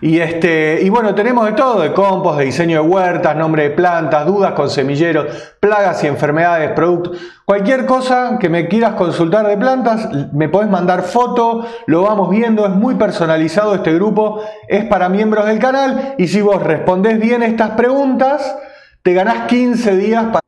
y, 0.00 0.20
este, 0.20 0.78
y 0.80 0.88
bueno, 0.88 1.14
tenemos 1.14 1.44
de 1.44 1.52
todo, 1.52 1.82
de 1.82 1.92
compost, 1.92 2.38
de 2.38 2.46
diseño 2.46 2.82
de 2.82 2.88
huertas, 2.88 3.36
nombre 3.36 3.64
de 3.64 3.70
plantas, 3.72 4.24
dudas 4.24 4.52
con 4.52 4.70
semilleros, 4.70 5.26
plagas 5.60 6.02
y 6.02 6.06
enfermedades, 6.06 6.70
productos. 6.70 7.18
Cualquier 7.44 7.84
cosa 7.84 8.38
que 8.40 8.48
me 8.48 8.68
quieras 8.68 8.94
consultar 8.94 9.46
de 9.46 9.58
plantas, 9.58 10.32
me 10.32 10.48
podés 10.48 10.70
mandar 10.70 11.02
foto, 11.02 11.66
lo 11.84 12.04
vamos 12.04 12.30
viendo, 12.30 12.64
es 12.64 12.72
muy 12.72 12.94
personalizado 12.94 13.74
este 13.74 13.92
grupo, 13.92 14.40
es 14.66 14.86
para 14.86 15.10
miembros 15.10 15.44
del 15.44 15.58
canal 15.58 16.14
y 16.16 16.26
si 16.26 16.40
vos 16.40 16.62
respondés 16.62 17.20
bien 17.20 17.42
estas 17.42 17.72
preguntas, 17.72 18.56
te 19.06 19.14
ganás 19.14 19.46
15 19.46 19.96
días 19.98 20.24
para... 20.24 20.40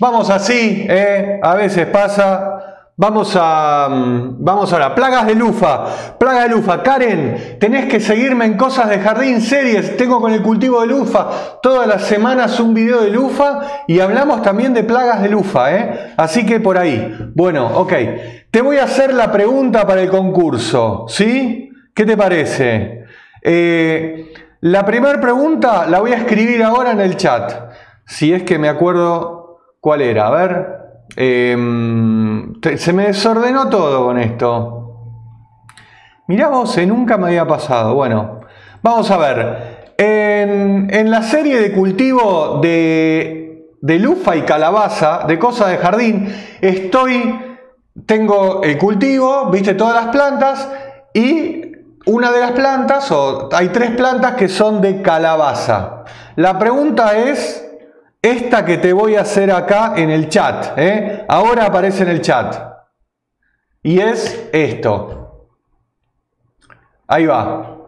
Vamos 0.00 0.30
así, 0.30 0.86
¿eh? 0.88 1.38
a 1.42 1.54
veces 1.54 1.86
pasa, 1.88 2.86
Vamos 2.96 3.36
a, 3.38 3.88
mm, 3.90 4.42
vamos 4.42 4.72
ahora, 4.72 4.94
plagas 4.94 5.26
de 5.26 5.34
lufa, 5.34 6.16
plaga 6.18 6.44
de 6.44 6.48
lufa. 6.48 6.82
Karen, 6.82 7.58
tenés 7.60 7.90
que 7.90 8.00
seguirme 8.00 8.46
en 8.46 8.56
cosas 8.56 8.88
de 8.88 9.00
jardín, 9.00 9.42
series. 9.42 9.98
Tengo 9.98 10.18
con 10.18 10.32
el 10.32 10.40
cultivo 10.40 10.80
de 10.80 10.86
lufa 10.86 11.60
todas 11.62 11.86
las 11.86 12.04
semanas 12.04 12.58
un 12.58 12.72
video 12.72 13.02
de 13.02 13.10
lufa 13.10 13.84
y 13.86 14.00
hablamos 14.00 14.40
también 14.40 14.72
de 14.72 14.82
plagas 14.82 15.20
de 15.20 15.28
lufa, 15.28 15.76
¿eh? 15.76 16.14
Así 16.16 16.46
que 16.46 16.58
por 16.58 16.78
ahí. 16.78 17.32
Bueno, 17.34 17.66
ok. 17.66 17.92
Te 18.50 18.62
voy 18.62 18.78
a 18.78 18.84
hacer 18.84 19.12
la 19.12 19.30
pregunta 19.30 19.86
para 19.86 20.00
el 20.00 20.08
concurso, 20.08 21.04
¿sí? 21.06 21.70
¿Qué 21.94 22.06
te 22.06 22.16
parece? 22.16 23.04
Eh, 23.42 24.32
la 24.62 24.84
primera 24.84 25.20
pregunta 25.20 25.86
la 25.86 25.98
voy 25.98 26.12
a 26.12 26.18
escribir 26.18 26.62
ahora 26.62 26.92
en 26.92 27.00
el 27.00 27.16
chat, 27.16 27.52
si 28.06 28.32
es 28.32 28.44
que 28.44 28.60
me 28.60 28.68
acuerdo 28.68 29.58
cuál 29.80 30.02
era. 30.02 30.28
A 30.28 30.30
ver. 30.30 30.82
Em, 31.16 32.54
se 32.76 32.92
me 32.92 33.08
desordenó 33.08 33.68
todo 33.68 34.06
con 34.06 34.18
esto. 34.18 34.78
Mirá 36.28 36.48
vos, 36.48 36.78
eh, 36.78 36.86
nunca 36.86 37.18
me 37.18 37.26
había 37.26 37.44
pasado. 37.44 37.94
Bueno, 37.94 38.40
vamos 38.82 39.10
a 39.10 39.16
ver. 39.16 39.94
En, 39.98 41.10
la 41.10 41.22
serie 41.22 41.60
de 41.60 41.72
cultivo 41.72 42.60
de, 42.62 43.68
de 43.80 43.98
lufa 43.98 44.36
y 44.36 44.42
calabaza, 44.42 45.24
de 45.26 45.40
cosas 45.40 45.70
de 45.70 45.78
jardín, 45.78 46.32
estoy, 46.60 47.36
tengo 48.06 48.62
el 48.62 48.78
cultivo, 48.78 49.50
viste 49.50 49.74
todas 49.74 50.04
las 50.04 50.12
plantas 50.12 50.72
y 51.12 51.61
una 52.06 52.30
de 52.30 52.40
las 52.40 52.52
plantas, 52.52 53.10
o 53.12 53.48
hay 53.52 53.68
tres 53.68 53.92
plantas 53.92 54.34
que 54.34 54.48
son 54.48 54.80
de 54.80 55.02
calabaza. 55.02 56.04
La 56.36 56.58
pregunta 56.58 57.16
es, 57.16 57.68
esta 58.20 58.64
que 58.64 58.78
te 58.78 58.92
voy 58.92 59.16
a 59.16 59.22
hacer 59.22 59.50
acá 59.50 59.94
en 59.96 60.10
el 60.10 60.28
chat, 60.28 60.78
¿eh? 60.78 61.24
ahora 61.28 61.66
aparece 61.66 62.04
en 62.04 62.08
el 62.10 62.20
chat. 62.20 62.54
Y 63.82 63.98
es 63.98 64.48
esto. 64.52 65.48
Ahí 67.08 67.26
va. 67.26 67.78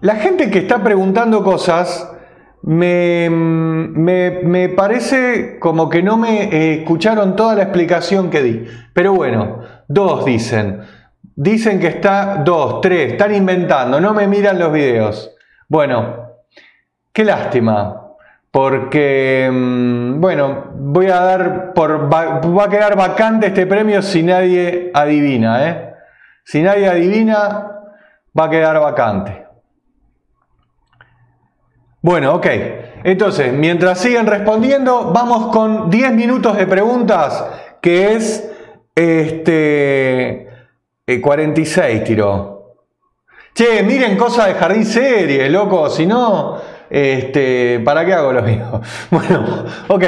La 0.00 0.16
gente 0.16 0.50
que 0.50 0.60
está 0.60 0.82
preguntando 0.82 1.44
cosas 1.44 2.10
me, 2.62 3.28
me, 3.30 4.68
parece 4.70 5.58
como 5.58 5.88
que 5.88 6.02
no 6.02 6.16
me 6.16 6.44
eh, 6.44 6.80
escucharon 6.80 7.36
toda 7.36 7.54
la 7.54 7.64
explicación 7.64 8.30
que 8.30 8.42
di. 8.42 8.66
Pero 8.94 9.14
bueno, 9.14 9.60
dos 9.88 10.24
dicen. 10.24 10.80
Dicen 11.42 11.80
que 11.80 11.86
está 11.86 12.42
dos, 12.44 12.82
tres, 12.82 13.12
están 13.12 13.34
inventando, 13.34 13.98
no 13.98 14.12
me 14.12 14.26
miran 14.26 14.58
los 14.58 14.70
videos. 14.70 15.34
Bueno, 15.68 16.34
qué 17.14 17.24
lástima 17.24 18.08
porque, 18.50 19.48
mm, 19.50 20.20
bueno, 20.20 20.66
voy 20.74 21.06
a 21.06 21.20
dar 21.20 21.72
por. 21.72 22.12
Va, 22.12 22.64
a 22.64 22.68
quedar 22.68 22.94
vacante 22.94 23.46
este 23.46 23.66
premio 23.66 24.02
si 24.02 24.22
nadie 24.22 24.90
adivina, 24.92 25.66
¿eh? 25.66 25.94
Si 26.44 26.60
nadie 26.60 26.86
adivina, 26.86 27.70
va 28.38 28.44
a 28.44 28.50
quedar 28.50 28.78
vacante. 28.78 29.46
Bueno, 32.02 32.34
ok. 32.34 32.46
Entonces, 33.02 33.50
mientras 33.50 33.98
siguen 33.98 34.26
respondiendo, 34.26 35.10
vamos 35.10 35.46
con 35.56 35.88
10 35.88 36.12
minutos 36.12 36.54
de 36.58 36.66
preguntas, 36.66 37.46
que 37.80 38.12
es 38.12 38.46
este 38.94 40.49
46 41.18 42.04
tiró. 42.04 42.76
Che, 43.54 43.82
miren 43.82 44.16
cosas 44.18 44.48
de 44.48 44.54
jardín 44.54 44.84
serie, 44.84 45.48
loco, 45.48 45.88
si 45.88 46.04
no, 46.06 46.60
este, 46.90 47.78
¿Para 47.84 48.04
qué 48.04 48.12
hago 48.12 48.32
lo 48.32 48.42
mío? 48.42 48.80
Bueno, 49.10 49.64
ok. 49.88 50.04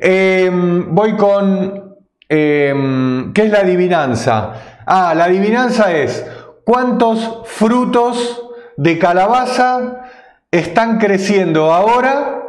Em, 0.00 0.94
voy 0.94 1.14
con... 1.16 1.96
Em, 2.28 3.32
¿Qué 3.34 3.42
es 3.42 3.50
la 3.50 3.58
adivinanza? 3.58 4.52
Ah, 4.86 5.14
la 5.14 5.24
adivinanza 5.24 5.92
es 5.92 6.26
cuántos 6.64 7.42
frutos 7.44 8.42
de 8.78 8.98
calabaza 8.98 10.06
están 10.50 10.98
creciendo 10.98 11.74
ahora 11.74 12.42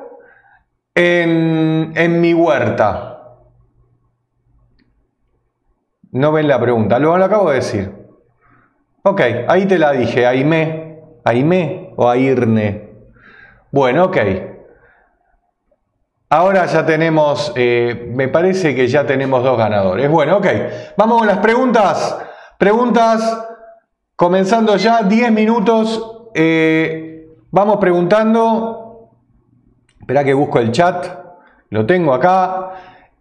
en, 0.95 1.91
en 1.95 2.21
mi 2.21 2.33
huerta. 2.33 3.12
No 6.13 6.31
ven 6.31 6.47
la 6.47 6.59
pregunta, 6.59 6.99
lo, 6.99 7.17
lo 7.17 7.25
acabo 7.25 7.49
de 7.49 7.55
decir. 7.55 7.91
Ok, 9.03 9.21
ahí 9.47 9.65
te 9.65 9.77
la 9.77 9.91
dije, 9.91 10.25
Aime, 10.25 11.01
Aime 11.25 11.93
o 11.97 12.07
Airne. 12.09 12.89
Bueno, 13.71 14.05
ok. 14.05 14.17
Ahora 16.29 16.65
ya 16.67 16.85
tenemos, 16.85 17.51
eh, 17.55 18.11
me 18.13 18.27
parece 18.27 18.75
que 18.75 18.87
ya 18.87 19.05
tenemos 19.05 19.43
dos 19.43 19.57
ganadores. 19.57 20.09
Bueno, 20.09 20.37
ok. 20.37 20.47
Vamos 20.97 21.17
con 21.17 21.27
las 21.27 21.39
preguntas. 21.39 22.19
Preguntas, 22.59 23.47
comenzando 24.15 24.75
ya, 24.77 25.01
10 25.01 25.31
minutos. 25.31 26.29
Eh, 26.35 27.27
vamos 27.49 27.77
preguntando. 27.77 29.09
Espera 29.99 30.23
que 30.23 30.33
busco 30.33 30.59
el 30.59 30.71
chat. 30.71 31.07
Lo 31.69 31.85
tengo 31.85 32.13
acá. 32.13 32.71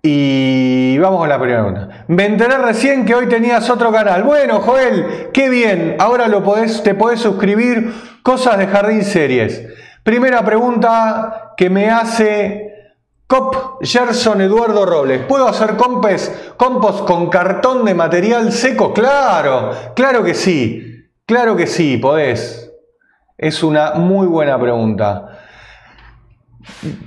Y 0.05 0.99
vamos 0.99 1.21
con 1.21 1.29
la 1.29 1.39
primera 1.39 1.63
pregunta. 1.65 2.05
Me 2.09 2.27
enteré 2.27 2.59
recién 2.59 3.07
que 3.07 3.15
hoy 3.15 3.29
tenías 3.29 3.71
otro 3.71 3.93
canal. 3.93 4.25
Bueno, 4.25 4.59
Joel, 4.61 5.31
qué 5.33 5.49
bien. 5.49 5.95
Ahora 6.01 6.27
lo 6.27 6.43
podés, 6.43 6.83
te 6.83 6.97
podés 6.97 7.21
suscribir. 7.21 7.95
Cosas 8.25 8.59
de 8.59 8.67
Jardín 8.67 9.05
Series. 9.05 9.65
Primera 10.03 10.45
pregunta 10.45 11.55
que 11.57 11.71
me 11.71 11.89
hace 11.89 12.73
Cop 13.29 13.81
Gerson 13.81 14.41
Eduardo 14.41 14.85
Robles. 14.85 15.23
¿Puedo 15.27 15.47
hacer 15.47 15.77
compost, 15.77 16.57
compost 16.57 17.07
con 17.07 17.31
cartón 17.31 17.85
de 17.85 17.95
material 17.95 18.51
seco? 18.51 18.93
Claro, 18.93 19.71
claro 19.95 20.25
que 20.25 20.35
sí. 20.35 21.09
Claro 21.27 21.57
que 21.57 21.69
sí, 21.69 21.97
podés. 21.99 22.73
Es 23.39 23.63
una 23.63 23.93
muy 23.93 24.27
buena 24.27 24.61
pregunta. 24.61 25.32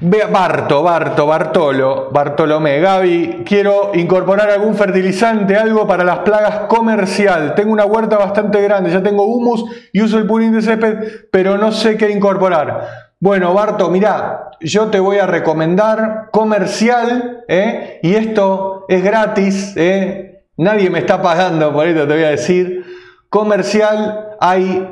Barto, 0.02 0.84
Barto, 0.84 1.26
Bartolo, 1.26 2.10
Bartolomé, 2.12 2.80
Gaby, 2.80 3.44
quiero 3.46 3.92
incorporar 3.94 4.50
algún 4.50 4.76
fertilizante, 4.76 5.56
algo 5.56 5.88
para 5.88 6.04
las 6.04 6.20
plagas 6.20 6.68
comercial. 6.68 7.56
Tengo 7.56 7.72
una 7.72 7.86
huerta 7.86 8.18
bastante 8.18 8.62
grande, 8.62 8.92
ya 8.92 9.02
tengo 9.02 9.26
humus 9.26 9.66
y 9.94 10.02
uso 10.02 10.18
el 10.18 10.28
purín 10.28 10.52
de 10.54 10.62
césped, 10.62 11.28
pero 11.32 11.58
no 11.58 11.72
sé 11.72 11.98
qué 11.98 12.10
incorporar. 12.10 13.06
Bueno, 13.20 13.54
Barto, 13.54 13.90
mira, 13.90 14.52
yo 14.60 14.88
te 14.88 15.00
voy 15.00 15.18
a 15.18 15.26
recomendar 15.26 16.30
comercial, 16.32 17.44
¿eh? 17.48 18.00
y 18.04 18.16
esto 18.16 18.86
es 18.90 19.04
gratis, 19.04 19.74
¿eh? 19.78 20.44
nadie 20.58 20.90
me 20.90 21.00
está 21.00 21.22
pagando, 21.22 21.72
por 21.72 21.88
esto 21.88 22.08
te 22.08 22.14
voy 22.14 22.24
a 22.24 22.30
decir. 22.30 22.84
Comercial 23.30 24.36
hay 24.40 24.90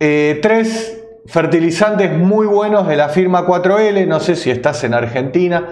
eh, 0.00 0.40
tres 0.42 1.01
fertilizantes 1.26 2.16
muy 2.16 2.46
buenos 2.46 2.86
de 2.88 2.96
la 2.96 3.08
firma 3.08 3.46
4L, 3.46 4.06
no 4.06 4.20
sé 4.20 4.36
si 4.36 4.50
estás 4.50 4.82
en 4.84 4.94
Argentina. 4.94 5.66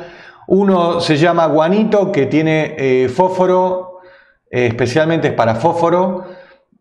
Uno 0.47 1.01
se 1.01 1.17
llama 1.17 1.47
Guanito, 1.47 2.11
que 2.11 2.27
tiene 2.27 2.75
eh, 2.79 3.09
fósforo, 3.09 4.01
eh, 4.51 4.67
especialmente 4.67 5.29
es 5.29 5.35
para 5.35 5.55
fósforo, 5.55 6.27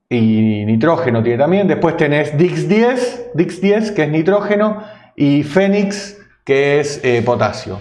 y 0.07 0.65
nitrógeno 0.65 1.21
tiene 1.21 1.37
también. 1.37 1.67
Después 1.67 1.95
tenés 1.97 2.35
Dix10, 2.35 3.33
Dix10 3.33 3.93
que 3.93 4.03
es 4.03 4.09
nitrógeno, 4.09 4.83
y 5.15 5.43
Fénix, 5.43 6.17
que 6.43 6.79
es 6.79 7.03
eh, 7.03 7.21
potasio. 7.23 7.79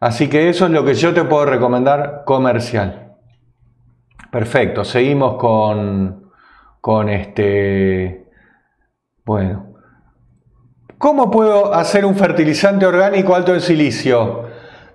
Así 0.00 0.28
que 0.28 0.48
eso 0.48 0.66
es 0.66 0.72
lo 0.72 0.84
que 0.84 0.94
yo 0.94 1.14
te 1.14 1.24
puedo 1.24 1.46
recomendar 1.46 2.22
comercial. 2.24 3.16
Perfecto, 4.30 4.84
seguimos 4.84 5.36
con, 5.36 6.30
con 6.80 7.08
este... 7.08 8.28
Bueno. 9.24 9.71
¿Cómo 11.02 11.32
puedo 11.32 11.74
hacer 11.74 12.04
un 12.04 12.14
fertilizante 12.14 12.86
orgánico 12.86 13.34
alto 13.34 13.52
en 13.52 13.60
silicio? 13.60 14.44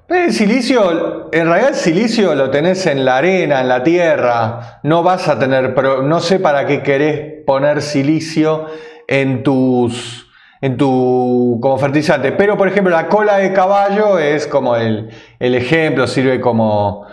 El 0.07 0.31
silicio, 0.31 1.27
en 1.33 1.47
realidad 1.49 1.71
el 1.71 1.75
silicio 1.75 2.33
lo 2.33 2.49
tenés 2.49 2.85
en 2.85 3.03
la 3.03 3.17
arena, 3.17 3.59
en 3.59 3.67
la 3.67 3.83
tierra. 3.83 4.79
No 4.83 5.03
vas 5.03 5.27
a 5.27 5.37
tener, 5.37 5.75
no 6.05 6.21
sé 6.21 6.39
para 6.39 6.65
qué 6.65 6.81
querés 6.81 7.43
poner 7.45 7.81
silicio 7.81 8.67
en 9.05 9.43
tus, 9.43 10.31
en 10.61 10.77
tu, 10.77 11.59
como 11.61 11.77
fertilizante. 11.77 12.31
Pero 12.31 12.55
por 12.55 12.69
ejemplo 12.69 12.95
la 12.95 13.09
cola 13.09 13.39
de 13.39 13.51
caballo 13.51 14.17
es 14.17 14.47
como 14.47 14.77
el, 14.77 15.09
ejemplo, 15.41 16.07
sirve 16.07 16.39
como, 16.39 17.05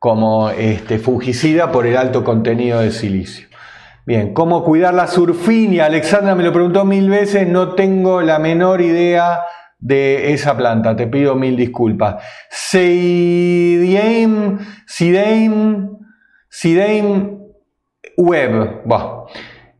como 0.00 0.50
este, 0.50 0.98
fungicida 0.98 1.70
por 1.70 1.86
el 1.86 1.96
alto 1.96 2.24
contenido 2.24 2.80
de 2.80 2.90
silicio. 2.90 3.49
Bien, 4.06 4.32
¿cómo 4.32 4.64
cuidar 4.64 4.94
la 4.94 5.06
surfinia? 5.06 5.84
Alexandra 5.86 6.34
me 6.34 6.42
lo 6.42 6.52
preguntó 6.52 6.84
mil 6.84 7.08
veces, 7.10 7.46
no 7.46 7.74
tengo 7.74 8.22
la 8.22 8.38
menor 8.38 8.80
idea 8.80 9.40
de 9.78 10.32
esa 10.32 10.56
planta. 10.56 10.96
Te 10.96 11.06
pido 11.06 11.34
mil 11.34 11.56
disculpas. 11.56 12.24
Seidiem, 12.50 13.78
Sideim, 14.86 15.98
Sideim 16.48 17.38
Web. 18.16 18.82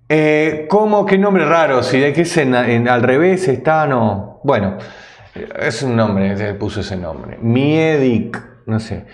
Eh, 0.09 0.67
¿Cómo? 0.69 1.07
¿Qué 1.07 1.17
nombre 1.19 1.45
raro? 1.45 1.83
Si 1.83 1.99
de 1.99 2.13
que 2.13 2.23
es 2.23 2.37
en, 2.37 2.55
al 2.55 3.03
revés 3.03 3.49
está, 3.49 3.87
no. 3.87 4.41
Bueno, 4.43 4.77
es 5.59 5.83
un 5.83 5.97
nombre, 5.97 6.37
se 6.37 6.55
puso 6.55 6.81
ese 6.81 6.97
nombre. 6.97 7.39
Miedic, 7.41 8.43
no 8.67 8.81
sé. 8.81 9.07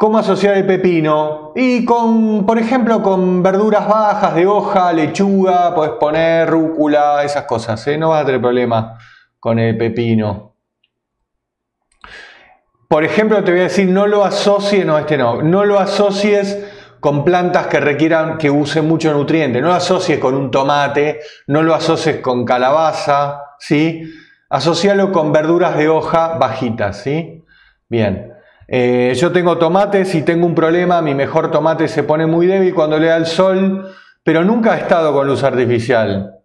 ¿Cómo 0.00 0.16
asociar 0.16 0.56
el 0.56 0.64
pepino? 0.64 1.52
Y 1.54 1.84
con, 1.84 2.46
por 2.46 2.58
ejemplo, 2.58 3.02
con 3.02 3.42
verduras 3.42 3.86
bajas 3.86 4.34
de 4.34 4.46
hoja, 4.46 4.94
lechuga, 4.94 5.74
puedes 5.74 5.92
poner 6.00 6.48
rúcula, 6.48 7.22
esas 7.22 7.44
cosas, 7.44 7.86
¿eh? 7.86 7.98
no 7.98 8.08
vas 8.08 8.22
a 8.22 8.24
tener 8.24 8.40
problema 8.40 8.98
con 9.38 9.58
el 9.58 9.76
pepino. 9.76 10.54
Por 12.88 13.04
ejemplo, 13.04 13.44
te 13.44 13.50
voy 13.50 13.60
a 13.60 13.64
decir, 13.64 13.90
no 13.90 14.06
lo 14.06 14.24
asocies, 14.24 14.86
no, 14.86 14.98
este 14.98 15.18
no, 15.18 15.42
no 15.42 15.66
lo 15.66 15.78
asocies 15.78 16.96
con 16.98 17.22
plantas 17.22 17.66
que 17.66 17.78
requieran, 17.78 18.38
que 18.38 18.50
usen 18.50 18.88
mucho 18.88 19.12
nutriente. 19.12 19.60
No 19.60 19.66
lo 19.68 19.74
asocies 19.74 20.18
con 20.18 20.32
un 20.32 20.50
tomate, 20.50 21.20
no 21.46 21.62
lo 21.62 21.74
asocies 21.74 22.20
con 22.20 22.46
calabaza, 22.46 23.42
¿sí? 23.58 24.10
Asocialo 24.48 25.12
con 25.12 25.30
verduras 25.30 25.76
de 25.76 25.90
hoja 25.90 26.38
bajitas, 26.38 27.02
¿sí? 27.02 27.44
Bien. 27.90 28.29
Eh, 28.72 29.14
yo 29.16 29.32
tengo 29.32 29.58
tomates 29.58 30.14
y 30.14 30.22
tengo 30.22 30.46
un 30.46 30.54
problema, 30.54 31.02
mi 31.02 31.12
mejor 31.12 31.50
tomate 31.50 31.88
se 31.88 32.04
pone 32.04 32.26
muy 32.26 32.46
débil 32.46 32.72
cuando 32.72 33.00
le 33.00 33.08
da 33.08 33.16
el 33.16 33.26
sol, 33.26 33.92
pero 34.22 34.44
nunca 34.44 34.76
he 34.76 34.82
estado 34.82 35.12
con 35.12 35.26
luz 35.26 35.42
artificial. 35.42 36.36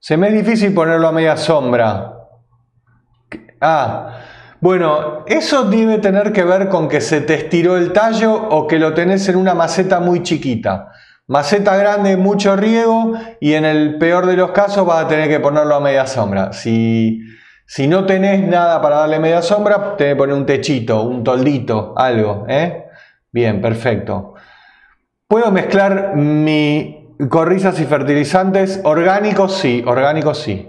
Se 0.00 0.16
me 0.16 0.26
es 0.26 0.34
difícil 0.34 0.74
ponerlo 0.74 1.06
a 1.06 1.12
media 1.12 1.36
sombra. 1.36 2.14
Ah, 3.60 4.18
bueno, 4.60 5.24
eso 5.28 5.62
debe 5.64 5.98
tener 5.98 6.32
que 6.32 6.42
ver 6.42 6.68
con 6.68 6.88
que 6.88 7.00
se 7.00 7.20
te 7.20 7.34
estiró 7.34 7.76
el 7.76 7.92
tallo 7.92 8.34
o 8.34 8.66
que 8.66 8.80
lo 8.80 8.92
tenés 8.92 9.28
en 9.28 9.36
una 9.36 9.54
maceta 9.54 10.00
muy 10.00 10.24
chiquita. 10.24 10.88
Maceta 11.28 11.76
grande, 11.76 12.16
mucho 12.16 12.56
riego 12.56 13.14
y 13.40 13.52
en 13.52 13.64
el 13.64 13.98
peor 13.98 14.26
de 14.26 14.36
los 14.36 14.50
casos 14.50 14.84
vas 14.84 15.04
a 15.04 15.08
tener 15.08 15.28
que 15.28 15.38
ponerlo 15.38 15.76
a 15.76 15.80
media 15.80 16.08
sombra. 16.08 16.52
Si, 16.52 17.20
si 17.66 17.86
no 17.88 18.06
tenés 18.06 18.46
nada 18.46 18.80
para 18.80 18.96
darle 18.96 19.18
media 19.18 19.42
sombra, 19.42 19.96
que 19.98 20.16
poner 20.16 20.34
un 20.34 20.46
techito, 20.46 21.02
un 21.02 21.24
toldito, 21.24 21.94
algo. 21.96 22.46
¿eh? 22.48 22.86
Bien, 23.32 23.60
perfecto. 23.60 24.34
¿Puedo 25.28 25.50
mezclar 25.50 26.14
mi 26.16 26.96
Corrizas 27.30 27.80
y 27.80 27.86
fertilizantes 27.86 28.80
orgánicos, 28.84 29.54
sí, 29.54 29.82
orgánicos 29.86 30.38
sí. 30.38 30.68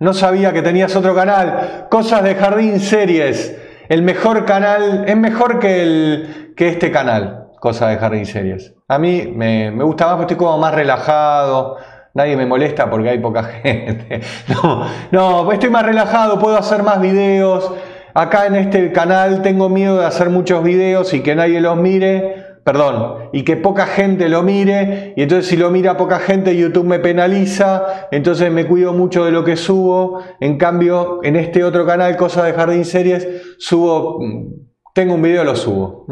No 0.00 0.14
sabía 0.14 0.52
que 0.52 0.62
tenías 0.62 0.96
otro 0.96 1.14
canal. 1.14 1.86
Cosas 1.90 2.22
de 2.22 2.34
jardín 2.34 2.80
series. 2.80 3.58
El 3.90 4.00
mejor 4.00 4.46
canal, 4.46 5.04
es 5.06 5.16
mejor 5.16 5.58
que, 5.58 5.82
el, 5.82 6.54
que 6.56 6.68
este 6.68 6.90
canal, 6.90 7.50
Cosas 7.60 7.90
de 7.90 7.98
jardín 7.98 8.24
series. 8.24 8.74
A 8.88 8.98
mí 8.98 9.30
me, 9.36 9.70
gusta 9.70 10.06
más 10.06 10.14
porque 10.16 10.32
estoy 10.32 10.46
como 10.46 10.58
más 10.58 10.74
relajado. 10.74 11.76
Nadie 12.14 12.36
me 12.36 12.46
molesta 12.46 12.90
porque 12.90 13.10
hay 13.10 13.18
poca 13.18 13.42
gente. 13.62 14.20
No, 14.48 14.86
no, 15.10 15.52
estoy 15.52 15.70
más 15.70 15.84
relajado, 15.84 16.38
puedo 16.38 16.56
hacer 16.56 16.82
más 16.82 17.00
videos. 17.00 17.72
Acá 18.14 18.46
en 18.46 18.56
este 18.56 18.92
canal 18.92 19.42
tengo 19.42 19.68
miedo 19.68 19.98
de 19.98 20.06
hacer 20.06 20.28
muchos 20.28 20.62
videos 20.62 21.14
y 21.14 21.20
que 21.20 21.34
nadie 21.34 21.60
los 21.60 21.76
mire 21.76 22.52
perdón, 22.64 23.30
y 23.32 23.42
que 23.42 23.56
poca 23.56 23.86
gente 23.86 24.28
lo 24.28 24.42
mire, 24.42 25.14
y 25.16 25.22
entonces 25.22 25.48
si 25.48 25.56
lo 25.56 25.70
mira 25.70 25.96
poca 25.96 26.20
gente 26.20 26.56
YouTube 26.56 26.86
me 26.86 27.00
penaliza, 27.00 28.08
entonces 28.12 28.52
me 28.52 28.66
cuido 28.66 28.92
mucho 28.92 29.24
de 29.24 29.32
lo 29.32 29.44
que 29.44 29.56
subo, 29.56 30.20
en 30.40 30.58
cambio 30.58 31.20
en 31.24 31.36
este 31.36 31.64
otro 31.64 31.84
canal, 31.86 32.16
Cosas 32.16 32.44
de 32.44 32.52
Jardín 32.52 32.84
Series, 32.84 33.56
subo, 33.58 34.20
mm, 34.20 34.52
tengo 34.94 35.14
un 35.14 35.22
video, 35.22 35.42
lo 35.42 35.56
subo, 35.56 36.06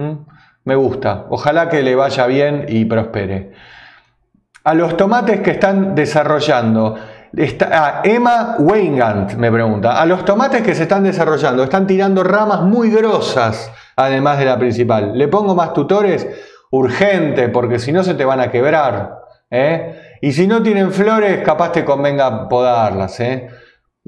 me 0.64 0.74
gusta, 0.74 1.26
ojalá 1.30 1.68
que 1.68 1.82
le 1.82 1.94
vaya 1.94 2.26
bien 2.26 2.66
y 2.68 2.84
prospere. 2.84 3.52
A 4.64 4.74
los 4.74 4.96
tomates 4.96 5.40
que 5.40 5.52
están 5.52 5.94
desarrollando, 5.94 6.96
Está, 7.36 7.68
ah, 7.70 8.00
Emma 8.02 8.56
Weingant 8.58 9.34
me 9.34 9.52
pregunta, 9.52 10.00
a 10.00 10.04
los 10.04 10.24
tomates 10.24 10.62
que 10.62 10.74
se 10.74 10.82
están 10.82 11.04
desarrollando, 11.04 11.62
están 11.62 11.86
tirando 11.86 12.24
ramas 12.24 12.62
muy 12.62 12.90
grosas, 12.90 13.72
además 13.94 14.38
de 14.38 14.46
la 14.46 14.58
principal. 14.58 15.16
¿Le 15.16 15.28
pongo 15.28 15.54
más 15.54 15.72
tutores? 15.72 16.26
Urgente, 16.72 17.48
porque 17.48 17.78
si 17.78 17.92
no 17.92 18.02
se 18.02 18.14
te 18.14 18.24
van 18.24 18.40
a 18.40 18.50
quebrar. 18.50 19.20
¿eh? 19.48 20.18
Y 20.20 20.32
si 20.32 20.48
no 20.48 20.62
tienen 20.62 20.90
flores, 20.90 21.42
capaz 21.44 21.70
te 21.70 21.84
convenga 21.84 22.48
podarlas. 22.48 23.20
¿eh? 23.20 23.48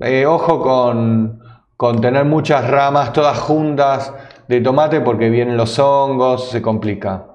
Eh, 0.00 0.26
ojo 0.26 0.60
con, 0.60 1.40
con 1.76 2.00
tener 2.00 2.24
muchas 2.24 2.68
ramas 2.68 3.12
todas 3.12 3.38
juntas 3.38 4.12
de 4.48 4.60
tomate 4.60 5.00
porque 5.00 5.30
vienen 5.30 5.56
los 5.56 5.78
hongos, 5.78 6.50
se 6.50 6.60
complica. 6.60 7.31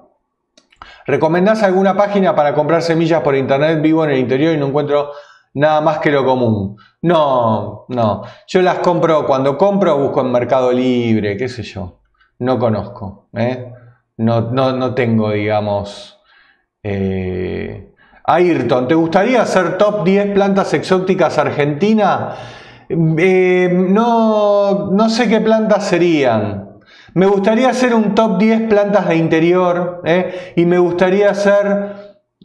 ¿Recomendás 1.08 1.62
alguna 1.62 1.96
página 1.96 2.34
para 2.34 2.52
comprar 2.52 2.82
semillas 2.82 3.22
por 3.22 3.34
internet? 3.34 3.80
Vivo 3.80 4.04
en 4.04 4.10
el 4.10 4.18
interior 4.18 4.54
y 4.54 4.58
no 4.58 4.66
encuentro 4.66 5.12
nada 5.54 5.80
más 5.80 6.00
que 6.00 6.10
lo 6.10 6.22
común. 6.22 6.76
No, 7.00 7.86
no. 7.88 8.24
Yo 8.46 8.60
las 8.60 8.80
compro, 8.80 9.26
cuando 9.26 9.56
compro 9.56 9.96
busco 9.96 10.20
en 10.20 10.30
Mercado 10.30 10.70
Libre, 10.70 11.38
qué 11.38 11.48
sé 11.48 11.62
yo. 11.62 12.02
No 12.40 12.58
conozco. 12.58 13.30
¿eh? 13.32 13.72
No, 14.18 14.52
no, 14.52 14.94
tengo, 14.94 15.30
digamos... 15.30 16.20
Eh... 16.82 17.94
Ayrton, 18.24 18.86
¿te 18.86 18.94
gustaría 18.94 19.40
hacer 19.40 19.78
top 19.78 20.04
10 20.04 20.34
plantas 20.34 20.74
exóticas 20.74 21.38
argentinas? 21.38 22.36
Eh, 22.90 23.70
no, 23.72 24.90
no 24.90 25.08
sé 25.08 25.26
qué 25.26 25.40
plantas 25.40 25.86
serían. 25.86 26.67
Me 27.18 27.26
gustaría 27.26 27.68
hacer 27.68 27.96
un 27.96 28.14
top 28.14 28.38
10 28.38 28.68
plantas 28.68 29.08
de 29.08 29.16
interior 29.16 30.02
¿eh? 30.04 30.52
y 30.54 30.64
me 30.66 30.78
gustaría 30.78 31.30
hacer 31.30 31.96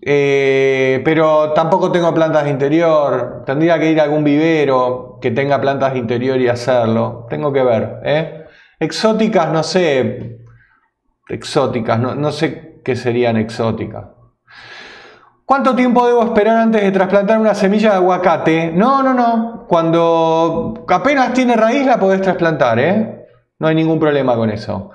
eh, 0.02 1.00
pero 1.06 1.54
tampoco 1.54 1.92
tengo 1.92 2.12
plantas 2.12 2.46
de 2.46 2.50
interior. 2.50 3.44
Tendría 3.46 3.78
que 3.78 3.92
ir 3.92 4.00
a 4.00 4.06
algún 4.06 4.24
vivero 4.24 5.20
que 5.22 5.30
tenga 5.30 5.62
plantas 5.62 5.94
de 5.94 6.00
interior 6.00 6.42
y 6.42 6.48
hacerlo. 6.48 7.28
Tengo 7.30 7.54
que 7.54 7.62
ver. 7.62 8.00
¿eh? 8.04 8.46
Exóticas, 8.80 9.52
no 9.52 9.62
sé. 9.62 10.40
Exóticas, 11.30 12.00
no, 12.00 12.16
no 12.16 12.32
sé 12.32 12.82
qué 12.84 12.96
serían 12.96 13.38
exóticas. 13.38 14.06
¿Cuánto 15.46 15.76
tiempo 15.76 16.08
debo 16.08 16.24
esperar 16.24 16.58
antes 16.58 16.82
de 16.82 16.92
trasplantar 16.92 17.38
una 17.38 17.54
semilla 17.54 17.92
de 17.92 17.98
aguacate? 17.98 18.72
No, 18.74 19.04
no, 19.04 19.14
no. 19.14 19.68
Cuando 19.68 20.84
apenas 20.88 21.32
tiene 21.32 21.56
raíz 21.56 21.86
la 21.86 22.00
podés 22.00 22.22
trasplantar, 22.22 22.80
¿eh? 22.80 23.23
No 23.64 23.70
hay 23.70 23.76
ningún 23.76 23.98
problema 23.98 24.36
con 24.36 24.50
eso. 24.50 24.92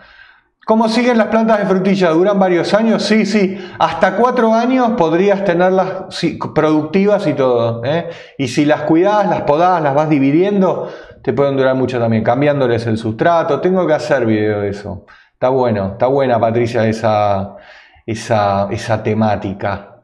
¿Cómo 0.66 0.90
siguen 0.90 1.16
las 1.16 1.28
plantas 1.28 1.58
de 1.58 1.64
frutilla? 1.64 2.10
¿Duran 2.10 2.38
varios 2.38 2.74
años? 2.74 3.02
Sí, 3.02 3.24
sí. 3.24 3.58
Hasta 3.78 4.14
cuatro 4.14 4.52
años 4.52 4.90
podrías 4.90 5.42
tenerlas 5.42 6.14
productivas 6.54 7.26
y 7.26 7.32
todo. 7.32 7.82
¿eh? 7.82 8.10
Y 8.36 8.48
si 8.48 8.66
las 8.66 8.82
cuidas, 8.82 9.26
las 9.26 9.40
podas, 9.44 9.82
las 9.82 9.94
vas 9.94 10.10
dividiendo, 10.10 10.92
te 11.22 11.32
pueden 11.32 11.56
durar 11.56 11.76
mucho 11.76 11.98
también, 11.98 12.22
cambiándoles 12.22 12.86
el 12.86 12.98
sustrato. 12.98 13.58
Tengo 13.62 13.86
que 13.86 13.94
hacer 13.94 14.26
video 14.26 14.60
de 14.60 14.68
eso. 14.68 15.06
Está 15.32 15.48
bueno, 15.48 15.92
está 15.92 16.08
buena, 16.08 16.38
Patricia, 16.38 16.86
esa, 16.86 17.56
esa, 18.04 18.68
esa 18.70 19.02
temática. 19.02 20.02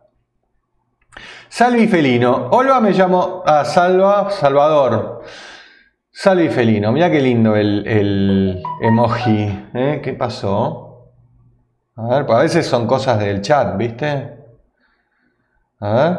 Salvi 1.51 1.87
Felino. 1.87 2.49
Hola, 2.51 2.81
me 2.81 2.93
llamo 2.93 3.43
ah, 3.45 3.67
Salva 3.67 4.31
Salvador. 4.31 5.23
Salvi 6.17 6.49
felino, 6.49 6.93
mira 6.93 7.11
qué 7.11 7.21
lindo 7.21 7.57
el, 7.57 8.63
emoji. 8.81 9.69
¿eh? 9.75 10.01
¿Qué 10.03 10.13
pasó? 10.13 11.11
A 11.97 12.07
ver, 12.07 12.25
pues 12.25 12.39
a 12.39 12.43
veces 12.43 12.67
son 12.69 12.87
cosas 12.87 13.19
del 13.19 13.43
chat, 13.43 13.77
¿viste? 13.77 14.33
A 15.81 15.93
ver. 15.93 16.19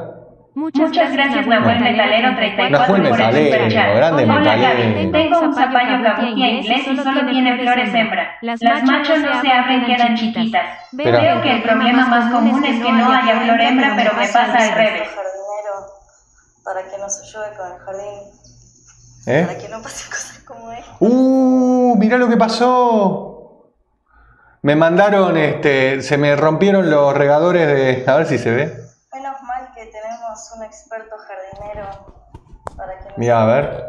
Muchas, 0.54 0.92
gracias, 0.92 1.48
Nahuel 1.48 1.80
Metalero 1.80 2.36
34 2.36 2.70
Nahuel 2.78 3.02
Metalero, 3.04 3.96
grande 3.96 4.24
Hola, 4.24 4.40
Metalero. 4.40 5.12
Tengo 5.12 5.40
un 5.40 5.54
zapallo 5.56 6.04
cabutia 6.04 6.50
inglés 6.50 6.88
y 6.88 6.98
solo 6.98 7.30
tiene 7.30 7.58
flores 7.58 7.94
hembra. 7.94 8.38
Las 8.42 8.62
machos 8.84 9.20
no 9.20 9.42
se 9.42 9.50
abren, 9.50 9.86
quedan 9.86 10.16
chiquitas. 10.16 10.66
Veo 10.92 11.42
que 11.42 11.52
el 11.52 11.64
problema 11.64 12.06
más 12.08 12.34
común 12.34 12.64
es 12.66 12.84
que 12.84 12.92
no 12.92 13.12
haya 13.14 13.40
flor 13.40 13.62
hembra, 13.62 13.94
pero 13.96 14.14
me 14.14 14.28
pasa 14.28 14.58
al 14.58 14.72
revés. 14.76 15.10
para 16.66 16.84
que 16.84 16.98
nos 16.98 17.22
ayude 17.22 17.56
con 17.56 17.72
el 17.72 17.80
jardín. 17.80 18.35
¿Eh? 19.28 19.44
Para 19.48 19.58
que 19.58 19.70
no 19.70 19.82
pasen 19.82 20.10
cosas 20.12 20.40
como 20.46 20.72
esta. 20.72 20.96
¡Uh! 21.00 21.96
Mirá 21.98 22.18
lo 22.18 22.28
que 22.30 22.38
pasó. 22.38 23.32
Me 24.62 24.76
mandaron, 24.76 25.38
este, 25.38 26.02
se 26.02 26.18
me 26.18 26.36
rompieron 26.36 26.90
los 26.90 27.14
regadores 27.16 27.68
de. 27.68 28.04
A 28.12 28.16
ver 28.18 28.26
si 28.28 28.38
se 28.38 28.50
ve. 28.52 28.66
Menos 29.14 29.42
mal 29.44 29.70
que 29.76 29.86
tenemos 29.86 30.52
un 30.58 30.64
experto 30.64 31.16
jardinero 31.18 31.88
para 32.76 32.98
que, 33.00 33.10
no- 33.10 33.14
Mirá, 33.18 33.42
a 33.44 33.46
ver. 33.46 33.86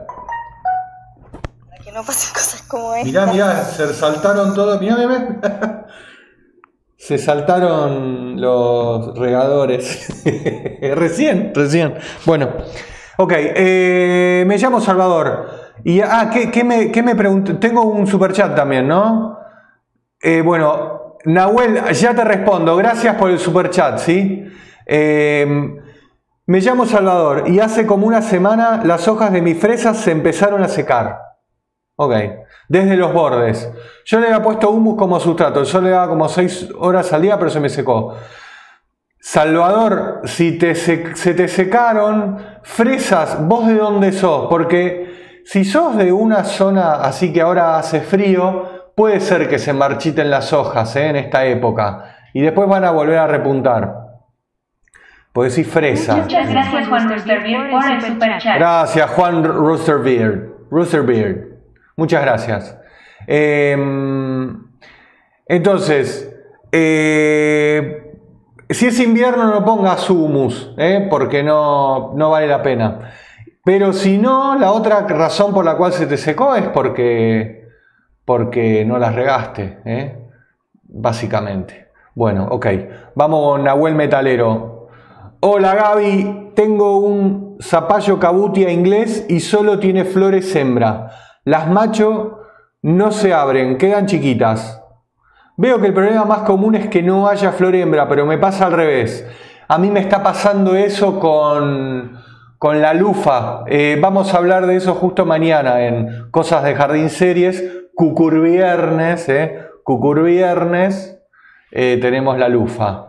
para 1.71 1.83
que 1.83 1.93
no 1.93 2.03
pasen 2.05 2.33
cosas 2.35 2.63
como 2.63 2.95
esta. 2.95 3.07
Mirá, 3.07 3.27
mirá, 3.27 3.65
se 3.65 3.93
saltaron 3.95 4.55
todos. 4.55 4.81
Mirá, 4.81 4.97
mirá, 4.97 5.09
mirá. 5.09 5.87
Se 6.99 7.19
saltaron 7.19 8.41
los 8.41 9.17
regadores. 9.19 10.25
recién, 10.81 11.53
recién. 11.55 11.99
Bueno, 12.25 12.51
ok. 13.17 13.33
eh, 13.37 14.45
me 14.47 14.59
llamo 14.59 14.81
Salvador. 14.81 15.51
Y, 15.85 16.01
ah, 16.01 16.31
¿qué, 16.33 16.65
me, 16.65 16.91
qué 16.91 17.03
me 17.03 17.15
pregunté? 17.15 17.55
Tengo 17.55 17.83
un 17.83 18.07
superchat 18.07 18.55
también, 18.55 18.89
¿no? 18.89 19.39
Eh, 20.21 20.41
bueno, 20.43 21.17
Nahuel, 21.25 21.85
ya 21.93 22.15
te 22.15 22.25
respondo. 22.25 22.77
Gracias 22.77 23.15
por 23.17 23.31
el 23.31 23.39
superchat, 23.39 23.99
¿sí? 23.99 24.45
Eh, 24.87 25.47
me 26.47 26.61
llamo 26.61 26.87
Salvador 26.87 27.45
y 27.49 27.59
hace 27.59 27.87
como 27.87 28.07
una 28.07 28.23
semana 28.23 28.83
las 28.85 29.09
hojas 29.09 29.33
de 29.33 29.43
mis 29.43 29.59
fresas 29.59 29.99
se 29.99 30.13
empezaron 30.13 30.63
a 30.63 30.69
secar. 30.69 31.19
Ok, 31.97 32.15
desde 32.69 32.97
los 32.97 33.13
bordes. 33.13 33.69
Yo 34.05 34.21
le 34.21 34.27
había 34.27 34.43
puesto 34.43 34.71
humus 34.71 34.97
como 34.97 35.19
sustrato, 35.19 35.63
yo 35.63 35.81
le 35.81 35.91
daba 35.91 36.09
como 36.09 36.29
6 36.29 36.69
horas 36.79 37.13
al 37.13 37.23
día, 37.23 37.39
pero 37.39 37.51
se 37.51 37.59
me 37.59 37.69
secó. 37.69 38.15
Salvador, 39.29 40.21
si 40.23 40.57
te 40.57 40.77
se, 40.77 41.17
se 41.17 41.35
te 41.35 41.49
secaron 41.49 42.39
fresas, 42.63 43.45
¿vos 43.45 43.67
de 43.67 43.75
dónde 43.75 44.13
sos? 44.13 44.47
Porque 44.49 45.41
si 45.45 45.65
sos 45.65 45.97
de 45.97 46.13
una 46.13 46.45
zona 46.45 46.95
así 47.03 47.33
que 47.33 47.41
ahora 47.41 47.77
hace 47.77 48.03
frío, 48.03 48.93
puede 48.95 49.19
ser 49.19 49.49
que 49.49 49.59
se 49.59 49.73
marchiten 49.73 50.31
las 50.31 50.53
hojas 50.53 50.95
¿eh? 50.95 51.09
en 51.09 51.17
esta 51.17 51.45
época 51.45 52.19
y 52.35 52.41
después 52.41 52.69
van 52.69 52.85
a 52.85 52.93
volver 52.93 53.19
a 53.19 53.27
repuntar. 53.27 53.97
Pues 55.33 55.57
decís 55.57 55.73
fresa. 55.73 56.19
Muchas 56.19 56.49
gracias 56.49 56.87
Juan 56.87 57.09
Rusterbeer 57.09 57.71
por 57.73 57.85
el 57.85 58.03
super 58.03 58.39
chat. 58.39 58.59
Gracias, 58.59 59.11
Juan 59.11 59.43
Roosterbeard. 59.43 60.69
Roosterbeard. 60.71 61.37
Muchas 61.97 62.23
gracias. 62.23 62.79
Eh, 63.27 63.77
entonces, 65.49 66.33
eh, 66.71 68.06
si 68.71 68.87
es 68.87 69.01
invierno 69.01 69.47
no 69.47 69.65
pongas 69.65 70.09
humus, 70.11 70.75
eh, 70.77 71.07
porque 71.09 71.43
no, 71.43 72.13
no 72.15 72.31
vale 72.31 72.47
la 72.47 72.63
pena. 72.63 73.13
Pero 73.65 73.93
si 73.93 74.19
no, 74.19 74.57
la 74.57 74.73
otra 74.73 75.01
razón 75.09 75.53
por 75.53 75.65
la 75.65 75.77
cual 75.77 75.93
se 75.93 76.07
te 76.07 76.17
secó 76.17 76.55
es 76.55 76.69
porque, 76.69 77.69
porque 78.25 78.85
no 78.85 78.99
las 78.99 79.15
regaste, 79.15 79.81
eh, 79.85 80.19
básicamente. 80.85 81.89
Bueno, 82.15 82.47
ok. 82.51 82.67
Vamos, 83.15 83.61
Nahuel 83.61 83.95
Metalero. 83.95 84.89
Hola 85.41 85.75
Gaby, 85.75 86.53
tengo 86.55 86.99
un 86.99 87.59
zapallo 87.61 88.19
cabutia 88.19 88.71
inglés 88.71 89.27
y 89.29 89.41
solo 89.41 89.79
tiene 89.79 90.05
flores 90.05 90.55
hembra. 90.57 91.11
Las 91.45 91.69
macho 91.69 92.39
no 92.83 93.13
se 93.13 93.35
abren, 93.35 93.79
quedan 93.79 94.07
chiquitas. 94.07 94.83
Veo 95.57 95.81
que 95.81 95.87
el 95.87 95.95
problema 95.95 96.25
más 96.25 96.41
común 96.41 96.75
es 96.75 96.89
que 96.89 97.03
no 97.03 97.29
haya 97.29 97.53
flor 97.53 97.75
hembra, 97.75 98.09
pero 98.09 98.27
me 98.27 98.39
pasa 98.39 98.67
al 98.67 98.73
revés. 98.73 99.27
A 99.69 99.79
mí 99.79 99.91
me 99.91 100.01
está 100.01 100.23
pasando 100.23 100.77
eso 100.77 101.19
con, 101.19 102.19
con 102.59 102.83
la 102.83 102.93
lufa. 102.93 103.65
Eh, 103.67 103.99
vamos 104.01 104.35
a 104.35 104.39
hablar 104.39 104.67
de 104.67 104.77
eso 104.77 104.95
justo 104.95 105.25
mañana 105.25 105.81
en 105.87 106.31
Cosas 106.31 106.63
de 106.63 106.75
Jardín 106.75 107.09
Series. 107.09 107.65
Cucurviernes, 107.95 109.29
eh. 109.29 109.61
Cucurviernes, 109.83 111.19
eh, 111.71 111.99
tenemos 112.01 112.39
la 112.39 112.49
lufa 112.49 113.07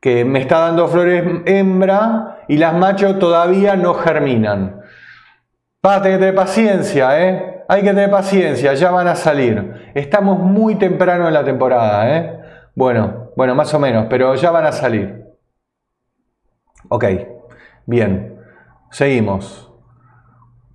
que 0.00 0.24
me 0.24 0.40
está 0.40 0.60
dando 0.60 0.88
flores 0.88 1.24
hembra 1.46 2.44
y 2.46 2.56
las 2.56 2.74
machos 2.74 3.18
todavía 3.18 3.76
no 3.76 3.94
germinan. 3.94 4.80
Va 5.84 5.96
a 5.96 6.02
tener 6.02 6.34
paciencia, 6.34 7.20
¿eh? 7.20 7.57
Hay 7.70 7.82
que 7.82 7.88
tener 7.88 8.10
paciencia, 8.10 8.72
ya 8.72 8.90
van 8.90 9.08
a 9.08 9.14
salir. 9.14 9.92
Estamos 9.94 10.38
muy 10.38 10.76
temprano 10.76 11.28
en 11.28 11.34
la 11.34 11.44
temporada, 11.44 12.16
¿eh? 12.16 12.40
Bueno, 12.74 13.30
bueno, 13.36 13.54
más 13.54 13.72
o 13.74 13.78
menos, 13.78 14.06
pero 14.08 14.34
ya 14.34 14.50
van 14.50 14.64
a 14.64 14.72
salir. 14.72 15.26
Ok, 16.88 17.04
bien, 17.84 18.40
seguimos. 18.90 19.70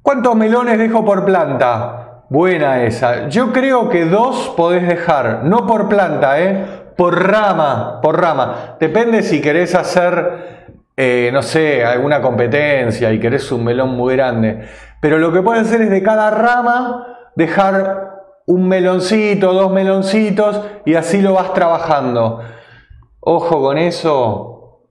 ¿Cuántos 0.03 0.35
melones 0.35 0.77
dejo 0.77 1.03
por 1.03 1.25
planta? 1.25 2.25
Buena 2.29 2.83
esa. 2.83 3.27
Yo 3.27 3.51
creo 3.51 3.89
que 3.89 4.05
dos 4.05 4.53
podés 4.55 4.87
dejar, 4.87 5.45
no 5.45 5.65
por 5.65 5.89
planta, 5.89 6.39
¿eh? 6.39 6.83
por 6.95 7.27
rama, 7.27 8.01
por 8.01 8.21
rama. 8.21 8.75
Depende 8.79 9.23
si 9.23 9.41
querés 9.41 9.75
hacer, 9.75 10.52
eh, 10.95 11.29
no 11.33 11.41
sé, 11.41 11.83
alguna 11.83 12.21
competencia 12.21 13.11
y 13.11 13.19
querés 13.19 13.51
un 13.51 13.63
melón 13.63 13.89
muy 13.95 14.15
grande. 14.15 14.67
Pero 15.01 15.17
lo 15.17 15.31
que 15.33 15.41
puedes 15.41 15.67
hacer 15.67 15.81
es 15.81 15.89
de 15.89 16.03
cada 16.03 16.29
rama 16.29 17.31
dejar 17.35 18.13
un 18.45 18.67
meloncito, 18.67 19.53
dos 19.53 19.71
meloncitos 19.71 20.61
y 20.85 20.95
así 20.95 21.21
lo 21.21 21.33
vas 21.33 21.53
trabajando. 21.53 22.41
Ojo 23.19 23.61
con 23.61 23.77
eso. 23.77 24.81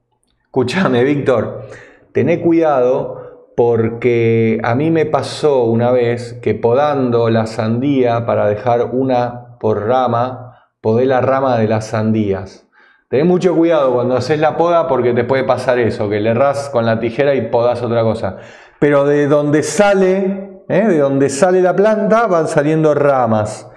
Escúchame, 0.45 1.05
Víctor. 1.05 1.69
Tené 2.13 2.41
cuidado 2.41 3.51
porque 3.57 4.61
a 4.65 4.75
mí 4.75 4.91
me 4.91 5.07
pasó 5.07 5.65
una 5.65 5.91
vez 5.91 6.35
que 6.43 6.55
podando 6.55 7.31
la 7.31 7.47
sandía 7.47 8.27
para 8.27 8.47
dejar 8.49 8.91
una 8.93 9.57
por 9.61 9.87
rama, 9.87 10.69
podé 10.81 11.07
la 11.07 11.21
rama 11.21 11.59
de 11.59 11.69
las 11.69 11.87
sandías. 11.87 12.69
Ten 13.13 13.27
mucho 13.27 13.55
cuidado 13.55 13.93
cuando 13.93 14.17
haces 14.17 14.41
la 14.41 14.57
poda 14.57 14.89
porque 14.89 15.13
te 15.13 15.23
puede 15.23 15.45
pasar 15.45 15.79
eso, 15.79 16.09
que 16.09 16.19
le 16.19 16.31
errás 16.31 16.71
con 16.71 16.87
la 16.87 16.99
tijera 16.99 17.35
y 17.35 17.43
podas 17.43 17.83
otra 17.83 18.01
cosa. 18.01 18.39
Pero 18.79 19.05
de 19.05 19.29
donde 19.29 19.63
sale, 19.63 20.63
¿eh? 20.67 20.87
de 20.89 20.97
donde 20.97 21.29
sale 21.29 21.61
la 21.61 21.77
planta, 21.77 22.27
van 22.27 22.49
saliendo 22.49 22.95
ramas. 22.95 23.71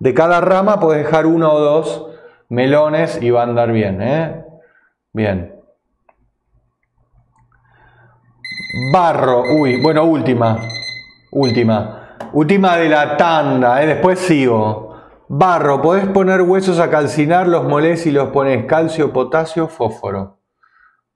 De 0.00 0.12
cada 0.12 0.40
rama 0.40 0.80
puedes 0.80 1.04
dejar 1.04 1.26
uno 1.26 1.52
o 1.52 1.60
dos 1.60 2.08
melones 2.48 3.22
y 3.22 3.30
va 3.30 3.42
a 3.42 3.44
andar 3.44 3.70
bien. 3.70 4.02
¿eh? 4.02 4.44
Bien. 5.12 5.54
Barro, 8.92 9.44
uy, 9.56 9.80
bueno, 9.80 10.02
última. 10.02 10.58
Última. 11.30 12.16
Última 12.32 12.76
de 12.76 12.88
la 12.88 13.16
tanda, 13.16 13.84
¿eh? 13.84 13.86
después 13.86 14.18
sigo. 14.18 14.89
Barro, 15.34 15.80
podés 15.80 16.08
poner 16.08 16.42
huesos 16.42 16.80
a 16.80 16.90
calcinar, 16.90 17.46
los 17.46 17.62
molés 17.62 18.04
y 18.04 18.10
los 18.10 18.30
pones 18.30 18.64
calcio, 18.64 19.12
potasio, 19.12 19.68
fósforo. 19.68 20.40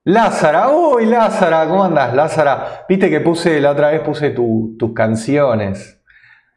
Lázara, 0.05 0.69
uy 0.69 1.05
Lázara, 1.05 1.67
¿cómo 1.67 1.83
andas 1.83 2.13
Lázara? 2.13 2.85
Viste 2.87 3.09
que 3.09 3.19
puse, 3.19 3.59
la 3.59 3.71
otra 3.71 3.89
vez 3.89 3.99
puse 3.99 4.29
tu- 4.29 4.77
tus 4.79 4.93
canciones. 4.93 6.01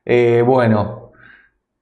Eh, 0.05 0.41
bueno, 0.47 1.11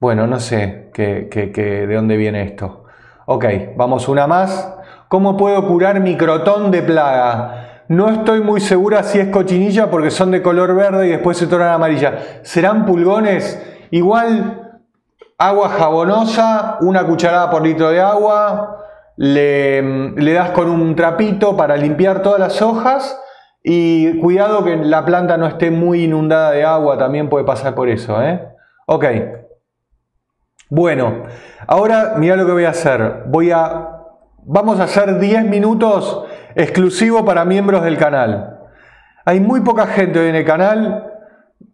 bueno, 0.01 0.27
no 0.27 0.41
sé 0.41 0.91
qué, 0.95 1.29
qué- 1.31 1.53
qué- 1.53 1.87
de 1.87 1.95
dónde 1.95 2.17
viene 2.17 2.43
esto. 2.43 2.85
Ok, 3.27 3.45
vamos 3.77 4.09
una 4.09 4.27
más. 4.27 4.73
¿Cómo 5.09 5.37
puedo 5.37 5.69
curar 5.69 6.01
mi 6.01 6.17
crotón 6.17 6.71
de 6.71 6.81
plaga? 6.81 7.83
No 7.89 8.09
estoy 8.09 8.41
muy 8.41 8.63
segura 8.63 9.03
si 9.03 9.19
es 9.19 9.29
cochinilla 9.29 9.91
porque 9.91 10.11
son 10.11 10.31
de 10.31 10.41
color 10.41 10.75
verde 10.75 11.07
y 11.07 11.11
después 11.11 11.37
se 11.37 11.47
tornan 11.47 11.75
amarillas. 11.75 12.15
¿Serán 12.45 12.87
pulgones? 12.87 13.63
Igual 13.91 14.66
agua 15.39 15.69
jabonosa, 15.69 16.79
una 16.81 17.05
cucharada 17.05 17.51
por 17.51 17.63
litro 17.63 17.91
de 17.91 18.01
agua, 18.01 18.85
le, 19.17 20.33
das 20.35 20.51
con 20.51 20.69
un 20.69 20.95
trapito 20.95 21.57
para 21.57 21.77
limpiar 21.77 22.23
todas 22.23 22.41
las 22.41 22.63
hojas 22.63 23.21
y 23.63 24.19
cuidado 24.21 24.65
que 24.65 24.77
la 24.77 25.05
planta 25.05 25.37
no 25.37 25.47
esté 25.47 25.71
muy 25.71 26.05
inundada 26.05 26.53
de 26.53 26.65
agua, 26.65 26.97
también 26.99 27.29
puede 27.29 27.45
pasar 27.45 27.75
por 27.75 27.89
eso. 27.89 28.23
¿eh? 28.23 28.49
Ok. 28.87 29.05
Bueno, 30.69 31.25
ahora 31.67 32.15
mira 32.17 32.37
lo 32.37 32.47
que 32.47 32.53
voy 32.53 32.65
a 32.65 32.71
hacer. 32.71 33.25
Voy 33.27 33.51
a, 33.51 33.89
vamos 34.45 34.81
a 34.81 34.85
hacer 34.85 35.19
10 35.19 35.45
minutos 35.45 36.25
exclusivo 36.55 37.25
para 37.25 37.45
miembros 37.45 37.83
del 37.83 37.99
canal. 37.99 38.61
Hay 39.25 39.41
muy 39.41 39.61
poca 39.61 39.87
gente 39.87 40.29
en 40.29 40.37
el 40.37 40.45
canal, 40.45 41.13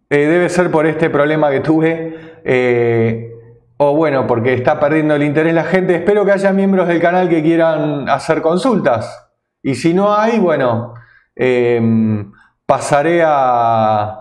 eh, 0.09 0.25
debe 0.27 0.49
ser 0.49 0.71
por 0.71 0.85
este 0.85 1.09
problema 1.09 1.51
que 1.51 1.59
tuve. 1.59 2.41
eh, 2.43 3.32
o 3.77 3.95
bueno, 3.95 4.27
porque 4.27 4.53
está 4.53 4.79
perdiendo 4.79 5.15
el 5.15 5.23
interés 5.23 5.53
la 5.53 5.63
gente. 5.63 5.95
Espero 5.95 6.25
que 6.25 6.31
haya 6.31 6.51
miembros 6.53 6.87
del 6.87 7.01
canal 7.01 7.29
que 7.29 7.41
quieran 7.41 8.07
hacer 8.09 8.41
consultas. 8.41 9.31
Y 9.61 9.75
si 9.75 9.93
no 9.93 10.15
hay, 10.15 10.39
bueno, 10.39 10.93
eh, 11.35 12.25
pasaré 12.65 13.23
a... 13.25 14.19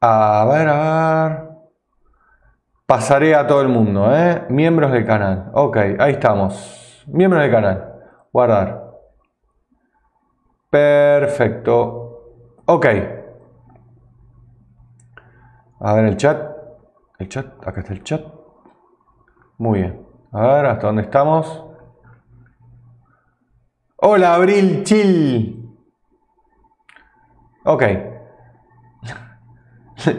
A 0.00 0.46
ver, 0.50 0.68
a 0.68 1.28
ver. 1.28 1.48
Pasaré 2.86 3.34
a 3.34 3.46
todo 3.46 3.60
el 3.60 3.68
mundo, 3.68 4.14
¿eh? 4.16 4.46
Miembros 4.48 4.92
del 4.92 5.04
canal. 5.04 5.50
Ok, 5.52 5.76
ahí 5.98 6.12
estamos. 6.12 7.04
Miembros 7.06 7.42
del 7.42 7.50
canal. 7.50 7.92
Guardar. 8.32 8.82
Perfecto. 10.70 12.62
Ok. 12.64 12.86
A 15.80 15.94
ver 15.94 16.04
el 16.06 16.16
chat. 16.16 16.50
El 17.18 17.28
chat, 17.28 17.46
acá 17.66 17.80
está 17.80 17.92
el 17.92 18.04
chat. 18.04 18.37
Muy 19.58 19.80
bien. 19.80 20.06
A 20.32 20.46
ver, 20.46 20.66
¿hasta 20.66 20.86
dónde 20.86 21.02
estamos? 21.02 21.64
Hola, 23.96 24.34
Abril 24.34 24.84
Chill. 24.84 25.68
Ok. 27.64 27.82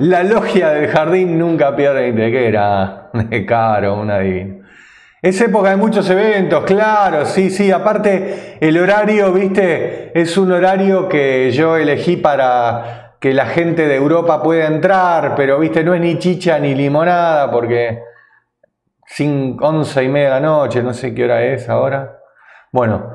La 0.02 0.24
logia 0.24 0.72
del 0.72 0.90
jardín 0.90 1.40
nunca 1.40 1.74
pierde 1.74 2.12
de 2.12 2.32
que 2.32 2.48
era 2.48 3.12
de 3.14 3.46
caro, 3.46 3.96
una 4.02 4.20
divina. 4.20 4.68
Es 5.22 5.40
época 5.40 5.70
de 5.70 5.78
muchos 5.78 6.10
eventos, 6.10 6.64
claro, 6.66 7.26
sí, 7.26 7.50
sí. 7.50 7.72
Aparte, 7.72 8.58
el 8.60 8.78
horario, 8.78 9.32
viste, 9.32 10.20
es 10.20 10.38
un 10.38 10.52
horario 10.52 11.08
que 11.08 11.52
yo 11.52 11.78
elegí 11.78 12.18
para 12.18 13.16
que 13.20 13.34
la 13.34 13.46
gente 13.46 13.88
de 13.88 13.96
Europa 13.96 14.44
pueda 14.44 14.68
entrar, 14.68 15.36
pero 15.36 15.60
viste, 15.60 15.84
no 15.84 15.94
es 15.94 16.02
ni 16.02 16.20
chicha 16.20 16.60
ni 16.60 16.76
limonada, 16.76 17.52
porque 17.52 18.09
sin 19.10 19.58
once 19.62 20.04
y 20.04 20.08
media 20.08 20.28
de 20.28 20.34
la 20.36 20.48
noche, 20.48 20.82
no 20.82 20.94
sé 20.94 21.14
qué 21.14 21.26
hora 21.26 21.44
es 21.44 21.68
ahora. 21.68 22.20
Bueno, 22.72 23.14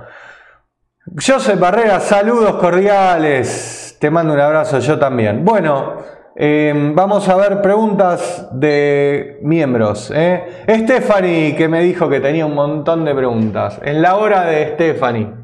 Joseph 1.14 1.58
Barrera, 1.58 2.00
saludos 2.00 2.56
cordiales. 2.56 3.96
Te 4.00 4.10
mando 4.10 4.34
un 4.34 4.40
abrazo, 4.40 4.80
yo 4.80 4.98
también. 4.98 5.44
Bueno, 5.44 6.02
Em, 6.36 6.96
vamos 6.96 7.28
a 7.28 7.36
ver 7.36 7.62
preguntas 7.62 8.48
de 8.52 9.38
miembros. 9.42 10.10
¿eh? 10.12 10.64
Stephanie, 10.68 11.54
que 11.54 11.68
me 11.68 11.80
dijo 11.80 12.08
que 12.08 12.18
tenía 12.18 12.44
un 12.44 12.54
montón 12.54 13.04
de 13.04 13.14
preguntas. 13.14 13.80
En 13.84 14.02
la 14.02 14.16
hora 14.16 14.44
de 14.46 14.74
Stephanie. 14.74 15.43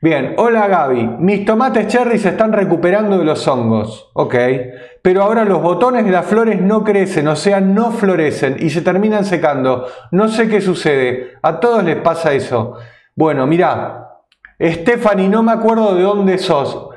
Bien, 0.00 0.34
hola 0.36 0.68
Gaby. 0.68 1.16
Mis 1.18 1.44
tomates 1.44 1.88
cherry 1.88 2.20
se 2.20 2.28
están 2.28 2.52
recuperando 2.52 3.18
de 3.18 3.24
los 3.24 3.48
hongos. 3.48 4.10
Ok. 4.14 4.34
Pero 5.02 5.22
ahora 5.24 5.44
los 5.44 5.60
botones 5.60 6.04
de 6.04 6.12
las 6.12 6.24
flores 6.24 6.60
no 6.60 6.84
crecen, 6.84 7.26
o 7.26 7.34
sea, 7.34 7.60
no 7.60 7.90
florecen 7.90 8.58
y 8.60 8.70
se 8.70 8.82
terminan 8.82 9.24
secando. 9.24 9.88
No 10.12 10.28
sé 10.28 10.48
qué 10.48 10.60
sucede. 10.60 11.32
A 11.42 11.58
todos 11.58 11.82
les 11.82 11.96
pasa 11.96 12.32
eso. 12.32 12.76
Bueno, 13.16 13.44
mira. 13.48 14.04
Stephanie, 14.60 15.28
no 15.28 15.42
me 15.42 15.50
acuerdo 15.50 15.94
de 15.96 16.02
dónde 16.02 16.38
sos. 16.38 16.90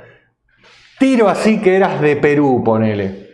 Tiro 0.99 1.27
así 1.27 1.59
que 1.59 1.75
eras 1.75 2.01
de 2.01 2.15
Perú, 2.17 2.61
ponele. 2.63 3.31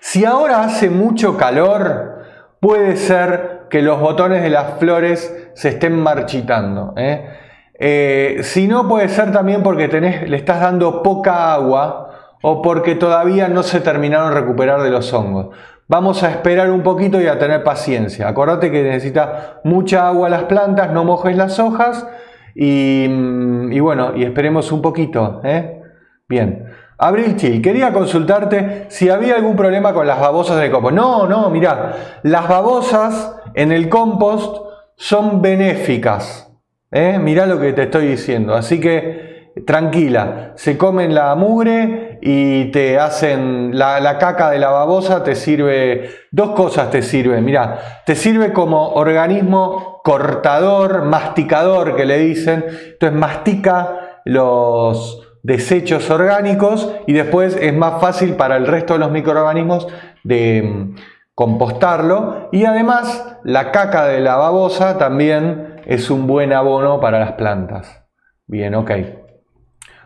Si 0.00 0.24
ahora 0.24 0.64
hace 0.64 0.90
mucho 0.90 1.36
calor, 1.36 2.24
puede 2.60 2.96
ser 2.96 3.66
que 3.70 3.82
los 3.82 4.00
botones 4.00 4.42
de 4.42 4.50
las 4.50 4.80
flores 4.80 5.50
se 5.54 5.68
estén 5.68 6.00
marchitando. 6.00 6.94
¿eh? 6.96 7.41
Eh, 7.84 8.42
si 8.44 8.68
no, 8.68 8.86
puede 8.86 9.08
ser 9.08 9.32
también 9.32 9.64
porque 9.64 9.88
le 9.88 10.36
estás 10.36 10.60
dando 10.60 11.02
poca 11.02 11.52
agua 11.52 12.10
o 12.40 12.62
porque 12.62 12.94
todavía 12.94 13.48
no 13.48 13.64
se 13.64 13.80
terminaron 13.80 14.32
de 14.32 14.40
recuperar 14.40 14.82
de 14.82 14.90
los 14.90 15.12
hongos. 15.12 15.48
Vamos 15.88 16.22
a 16.22 16.30
esperar 16.30 16.70
un 16.70 16.84
poquito 16.84 17.20
y 17.20 17.26
a 17.26 17.40
tener 17.40 17.64
paciencia. 17.64 18.28
Acordate 18.28 18.70
que 18.70 18.84
necesita 18.84 19.60
mucha 19.64 20.06
agua 20.06 20.28
las 20.28 20.44
plantas, 20.44 20.92
no 20.92 21.02
mojes 21.02 21.36
las 21.36 21.58
hojas 21.58 22.06
y, 22.54 23.06
y 23.06 23.80
bueno, 23.80 24.12
y 24.14 24.22
esperemos 24.22 24.70
un 24.70 24.80
poquito. 24.80 25.40
¿eh? 25.42 25.82
Bien. 26.28 26.66
Abril 26.98 27.34
Chill, 27.34 27.60
quería 27.60 27.92
consultarte 27.92 28.86
si 28.90 29.10
había 29.10 29.34
algún 29.34 29.56
problema 29.56 29.92
con 29.92 30.06
las 30.06 30.20
babosas 30.20 30.60
del 30.60 30.70
compost. 30.70 30.94
No, 30.94 31.26
no, 31.26 31.50
mira, 31.50 32.20
las 32.22 32.46
babosas 32.46 33.40
en 33.54 33.72
el 33.72 33.88
compost 33.88 34.68
son 34.94 35.42
benéficas. 35.42 36.51
¿Eh? 36.92 37.18
Mirá 37.18 37.46
lo 37.46 37.58
que 37.58 37.72
te 37.72 37.84
estoy 37.84 38.06
diciendo. 38.06 38.54
Así 38.54 38.78
que 38.78 39.32
tranquila, 39.66 40.52
se 40.54 40.78
comen 40.78 41.14
la 41.14 41.34
mugre 41.34 42.18
y 42.22 42.70
te 42.70 42.98
hacen 42.98 43.76
la, 43.76 44.00
la 44.00 44.18
caca 44.18 44.50
de 44.50 44.58
la 44.58 44.70
babosa, 44.70 45.24
te 45.24 45.34
sirve, 45.34 46.10
dos 46.30 46.50
cosas 46.50 46.90
te 46.90 47.02
sirve. 47.02 47.40
Mira, 47.40 48.02
te 48.06 48.14
sirve 48.14 48.52
como 48.52 48.90
organismo 48.94 50.00
cortador, 50.04 51.02
masticador 51.02 51.96
que 51.96 52.06
le 52.06 52.18
dicen. 52.18 52.64
Entonces 52.92 53.18
mastica 53.18 54.20
los 54.24 55.28
desechos 55.42 56.08
orgánicos 56.10 56.94
y 57.06 57.12
después 57.12 57.56
es 57.60 57.74
más 57.74 58.00
fácil 58.00 58.34
para 58.34 58.56
el 58.56 58.66
resto 58.66 58.94
de 58.94 59.00
los 59.00 59.10
microorganismos 59.10 59.88
de 60.22 60.62
mm, 60.62 60.94
compostarlo 61.34 62.48
y 62.52 62.64
además 62.64 63.38
la 63.42 63.72
caca 63.72 64.06
de 64.06 64.20
la 64.20 64.36
babosa 64.36 64.98
también 64.98 65.71
es 65.86 66.10
un 66.10 66.26
buen 66.26 66.52
abono 66.52 67.00
para 67.00 67.18
las 67.18 67.32
plantas. 67.32 68.04
Bien, 68.46 68.74
ok. 68.74 68.90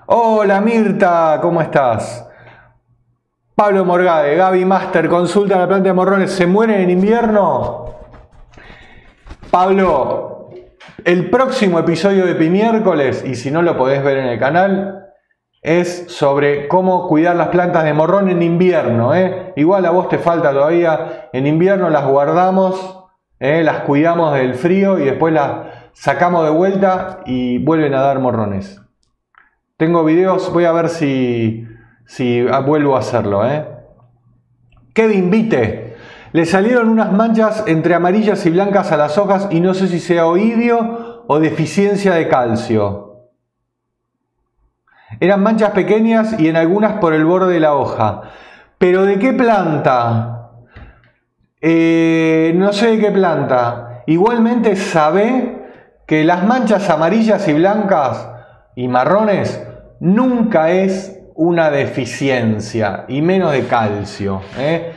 Hola 0.07 0.61
Mirta, 0.61 1.39
¿cómo 1.43 1.61
estás? 1.61 2.29
Pablo 3.55 3.85
Morgade, 3.85 4.37
Gaby 4.37 4.65
Master, 4.65 5.09
consulta 5.09 5.57
la 5.59 5.67
planta 5.67 5.89
de 5.89 5.95
morrones, 5.95 6.31
¿se 6.31 6.47
mueren 6.47 6.81
en 6.81 6.91
invierno? 6.91 7.97
Pablo, 9.51 10.51
el 11.05 11.31
próximo 11.31 11.79
episodio 11.79 12.27
de 12.27 12.35
Pimiércoles, 12.35 13.25
y 13.25 13.35
si 13.35 13.51
no 13.51 13.63
lo 13.63 13.77
podés 13.77 14.05
ver 14.05 14.19
en 14.19 14.27
el 14.27 14.39
canal, 14.39 15.07
es 15.63 16.05
sobre 16.09 16.69
cómo 16.69 17.09
cuidar 17.09 17.35
las 17.35 17.49
plantas 17.49 17.85
de 17.85 17.95
morrón 17.95 18.29
en 18.29 18.43
invierno. 18.43 19.15
¿eh? 19.15 19.53
Igual 19.57 19.87
a 19.87 19.91
vos 19.91 20.09
te 20.09 20.19
falta 20.19 20.53
todavía, 20.53 21.31
en 21.33 21.47
invierno 21.47 21.91
las 21.91 22.07
guardamos, 22.07 23.06
¿eh? 23.41 23.63
las 23.63 23.81
cuidamos 23.81 24.35
del 24.35 24.55
frío 24.55 24.99
y 24.99 25.05
después 25.05 25.33
las 25.33 25.67
sacamos 25.93 26.45
de 26.45 26.51
vuelta 26.51 27.21
y 27.27 27.59
vuelven 27.59 27.95
a 27.95 28.03
dar 28.03 28.19
morrones. 28.19 28.81
Tengo 29.77 30.05
videos, 30.05 30.53
voy 30.53 30.65
a 30.65 30.73
ver 30.73 30.89
si, 30.89 31.67
si 32.07 32.43
vuelvo 32.43 32.97
a 32.97 33.01
hacerlo. 33.01 33.47
¿eh? 33.49 33.67
Kevin 34.95 35.31
Vite, 35.31 35.97
le 36.33 36.47
salieron 36.47 36.89
unas 36.89 37.13
manchas 37.13 37.65
entre 37.67 37.95
amarillas 37.95 38.45
y 38.47 38.51
blancas 38.51 38.93
a 38.93 38.97
las 38.97 39.19
hojas 39.19 39.49
y 39.51 39.61
no 39.61 39.75
sé 39.75 39.89
si 39.89 40.01
sea 40.01 40.27
oidio 40.27 41.25
o 41.27 41.39
deficiencia 41.39 42.15
de 42.15 42.29
calcio. 42.29 43.07
Eran 45.21 45.43
manchas 45.43 45.71
pequeñas 45.71 46.39
y 46.39 46.49
en 46.49 46.57
algunas 46.57 46.95
por 46.95 47.15
el 47.15 47.25
borde 47.25 47.55
de 47.55 47.61
la 47.61 47.75
hoja. 47.75 48.23
¿Pero 48.79 49.05
de 49.05 49.19
qué 49.19 49.33
planta? 49.33 50.36
Eh, 51.61 52.53
no 52.57 52.73
sé 52.73 52.93
de 52.93 52.99
qué 52.99 53.11
planta. 53.11 54.03
Igualmente 54.07 54.77
sabe 54.77 55.67
que 56.07 56.25
las 56.25 56.45
manchas 56.45 56.89
amarillas 56.91 57.47
y 57.49 57.55
blancas 57.55 58.29
y 58.77 58.89
marrones 58.89 59.67
nunca 60.01 60.71
es 60.71 61.21
una 61.35 61.71
deficiencia 61.71 63.05
y 63.09 63.23
menos 63.23 63.53
de 63.53 63.67
calcio. 63.67 64.43
¿eh? 64.59 64.93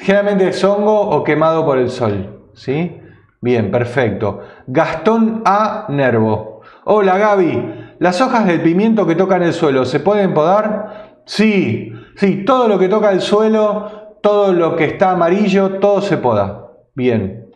Generalmente 0.00 0.48
es 0.48 0.62
hongo 0.64 1.00
o 1.00 1.24
quemado 1.24 1.64
por 1.64 1.78
el 1.78 1.90
sol. 1.90 2.50
¿sí? 2.54 3.00
Bien, 3.40 3.70
perfecto. 3.70 4.40
Gastón 4.66 5.42
A. 5.44 5.86
Nervo. 5.88 6.60
Hola 6.84 7.18
Gaby. 7.18 7.94
¿Las 7.98 8.20
hojas 8.20 8.46
del 8.46 8.62
pimiento 8.62 9.06
que 9.06 9.16
tocan 9.16 9.42
el 9.42 9.52
suelo 9.52 9.84
se 9.84 10.00
pueden 10.00 10.34
podar? 10.34 11.22
Sí, 11.24 11.92
sí, 12.16 12.44
todo 12.44 12.68
lo 12.68 12.78
que 12.78 12.88
toca 12.88 13.10
el 13.10 13.20
suelo, 13.20 14.05
todo 14.26 14.52
lo 14.52 14.74
que 14.74 14.86
está 14.86 15.12
amarillo, 15.12 15.78
todo 15.78 16.00
se 16.00 16.16
poda. 16.16 16.72
Bien. 16.96 17.46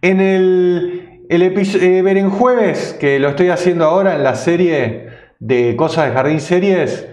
En 0.00 0.20
el, 0.20 1.24
el 1.28 1.42
eh, 1.42 2.24
jueves, 2.30 2.96
que 3.00 3.18
lo 3.18 3.30
estoy 3.30 3.48
haciendo 3.48 3.84
ahora 3.84 4.14
en 4.14 4.22
la 4.22 4.36
serie 4.36 5.08
de 5.40 5.74
cosas 5.74 6.06
de 6.06 6.12
jardín 6.12 6.40
series, 6.40 7.08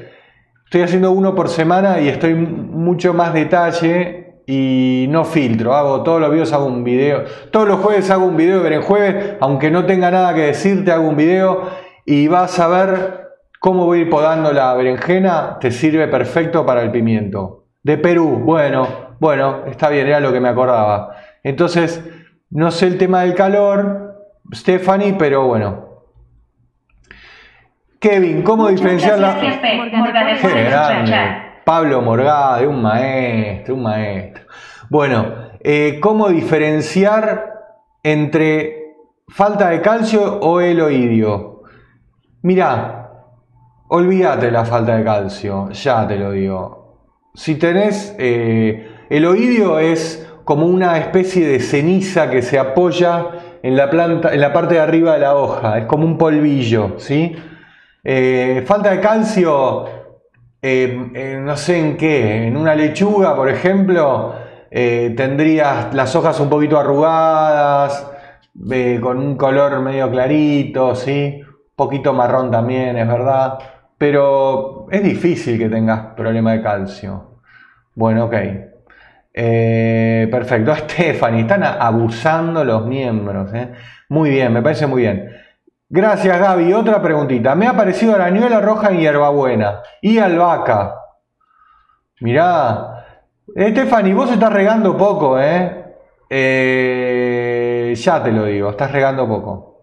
estoy 0.65 0.84
haciendo 0.84 1.10
uno 1.10 1.34
por 1.34 1.49
semana 1.49 1.99
y 1.99 2.10
estoy 2.10 2.36
mucho 2.36 3.15
más 3.15 3.34
detalle 3.34 4.36
y 4.45 5.08
no 5.10 5.25
filtro, 5.25 5.73
hago 5.73 6.03
todos 6.03 6.21
los 6.21 6.30
videos, 6.30 6.53
hago 6.53 6.67
un 6.67 6.84
video, 6.84 7.23
todos 7.49 7.67
los 7.67 7.80
jueves 7.80 8.12
hago 8.12 8.27
un 8.27 8.38
video 8.38 8.62
de 8.62 8.77
jueves, 8.77 9.36
aunque 9.39 9.71
no 9.71 9.88
tenga 9.88 10.12
nada 10.12 10.36
que 10.36 10.41
decirte, 10.41 10.91
hago 10.91 11.10
un 11.10 11.17
video 11.17 11.63
y 12.06 12.27
vas 12.27 12.60
a 12.60 12.67
ver 12.67 13.30
cómo 13.60 13.88
voy 13.88 13.97
a 13.97 14.01
ir 14.03 14.12
podando 14.12 14.53
la 14.53 14.75
berenjena, 14.75 15.58
te 15.60 15.71
sirve 15.71 16.08
perfecto 16.08 16.67
para 16.67 16.84
el 16.84 16.91
pimiento. 16.91 17.63
De 17.82 17.97
Perú, 17.97 18.41
bueno, 18.43 19.07
bueno, 19.19 19.65
está 19.67 19.89
bien, 19.89 20.08
era 20.08 20.19
lo 20.19 20.32
que 20.32 20.39
me 20.39 20.49
acordaba. 20.49 21.15
Entonces, 21.43 22.03
no 22.49 22.71
sé 22.71 22.88
el 22.88 22.97
tema 22.97 23.21
del 23.21 23.34
calor, 23.36 24.30
Stephanie, 24.53 25.15
pero 25.17 25.47
bueno. 25.47 25.88
Kevin, 27.99 28.43
¿cómo 28.43 28.67
diferenciar 28.67 29.19
la... 29.19 29.36
Pablo 31.65 32.01
Morgade, 32.01 32.65
un 32.65 32.82
maestro, 32.82 33.75
un 33.75 33.84
maestro. 33.84 34.45
Bueno, 34.89 35.49
eh, 35.60 35.99
¿cómo 36.01 36.30
diferenciar 36.30 37.53
entre 38.03 38.95
falta 39.27 39.69
de 39.69 39.82
calcio 39.82 40.39
o 40.39 40.62
eloidio? 40.62 41.63
Mira, 42.43 43.10
olvídate 43.89 44.49
la 44.51 44.63
falta 44.63 44.95
de 44.95 45.03
calcio, 45.03 45.69
ya 45.71 46.08
te 46.08 46.15
lo 46.15 46.32
digo. 46.32 46.99
Si 47.34 47.56
tenés, 47.56 48.15
eh, 48.17 48.96
el 49.10 49.26
oidio 49.26 49.80
es 49.80 50.28
como 50.43 50.65
una 50.65 50.98
especie 50.98 51.48
de 51.48 51.60
ceniza 51.60 52.30
que 52.30 52.41
se 52.41 52.58
apoya 52.58 53.28
en 53.63 53.76
la 53.76 53.89
planta, 53.89 54.34
en 54.34 54.39
la 54.39 54.54
parte 54.54 54.76
de 54.76 54.80
arriba 54.80 55.13
de 55.13 55.20
la 55.20 55.36
hoja, 55.36 55.78
es 55.78 55.86
como 55.86 56.06
un 56.06 56.17
polvillo, 56.17 56.93
¿sí? 56.98 57.36
Eh, 58.04 58.63
falta 58.65 58.91
de 58.91 59.02
calcio, 59.02 59.86
eh, 60.62 61.12
eh, 61.13 61.39
no 61.43 61.58
sé 61.58 61.80
en 61.80 61.98
qué, 61.98 62.48
en 62.48 62.56
una 62.56 62.76
lechuga, 62.76 63.36
por 63.36 63.50
ejemplo, 63.50 64.36
tendrías 64.70 65.93
las 65.93 66.15
hojas 66.15 66.39
un 66.39 66.50
poquito 66.50 66.80
arrugadas, 66.80 68.10
con 69.02 69.17
un 69.17 69.36
color 69.36 69.82
medio 69.82 70.10
clarito, 70.10 70.96
¿sí? 70.96 71.41
Un 71.41 71.76
poquito 71.76 72.13
marrón 72.13 72.52
también, 72.52 72.98
es 72.98 73.08
verdad. 73.08 73.60
Pero 73.98 74.88
es 74.91 75.04
difícil 75.04 75.58
que 75.58 75.70
tengas 75.70 76.13
problema 76.15 76.54
de 76.54 76.62
calcio. 76.62 77.39
Bueno, 77.96 78.26
ok. 78.26 78.36
Eh, 79.39 80.28
perfecto. 80.32 80.73
Stephanie, 80.76 81.41
están 81.41 81.63
abusando 81.63 82.63
los 82.63 82.88
miembros. 82.88 83.54
¿eh? 83.54 83.71
Muy 84.10 84.32
bien, 84.32 84.52
me 84.52 84.63
parece 84.63 84.88
muy 84.88 85.04
bien. 85.04 85.30
Gracias, 85.88 86.39
Gaby. 86.39 86.73
Otra 86.73 87.00
preguntita. 87.04 87.54
Me 87.54 87.67
ha 87.67 87.73
parecido 87.73 88.15
arañuela 88.15 88.60
roja 88.60 88.91
y 88.91 89.02
hierbabuena. 89.02 89.84
Y 90.02 90.17
albahaca. 90.17 90.95
Mirá. 92.21 93.06
Stephanie, 93.56 94.15
vos 94.15 94.32
estás 94.32 94.52
regando 94.52 94.97
poco, 94.97 95.39
¿eh? 95.39 95.86
Eh, 96.30 97.93
ya 97.95 98.23
te 98.23 98.32
lo 98.32 98.45
digo, 98.45 98.71
estás 98.71 98.91
regando 98.91 99.28
poco. 99.28 99.76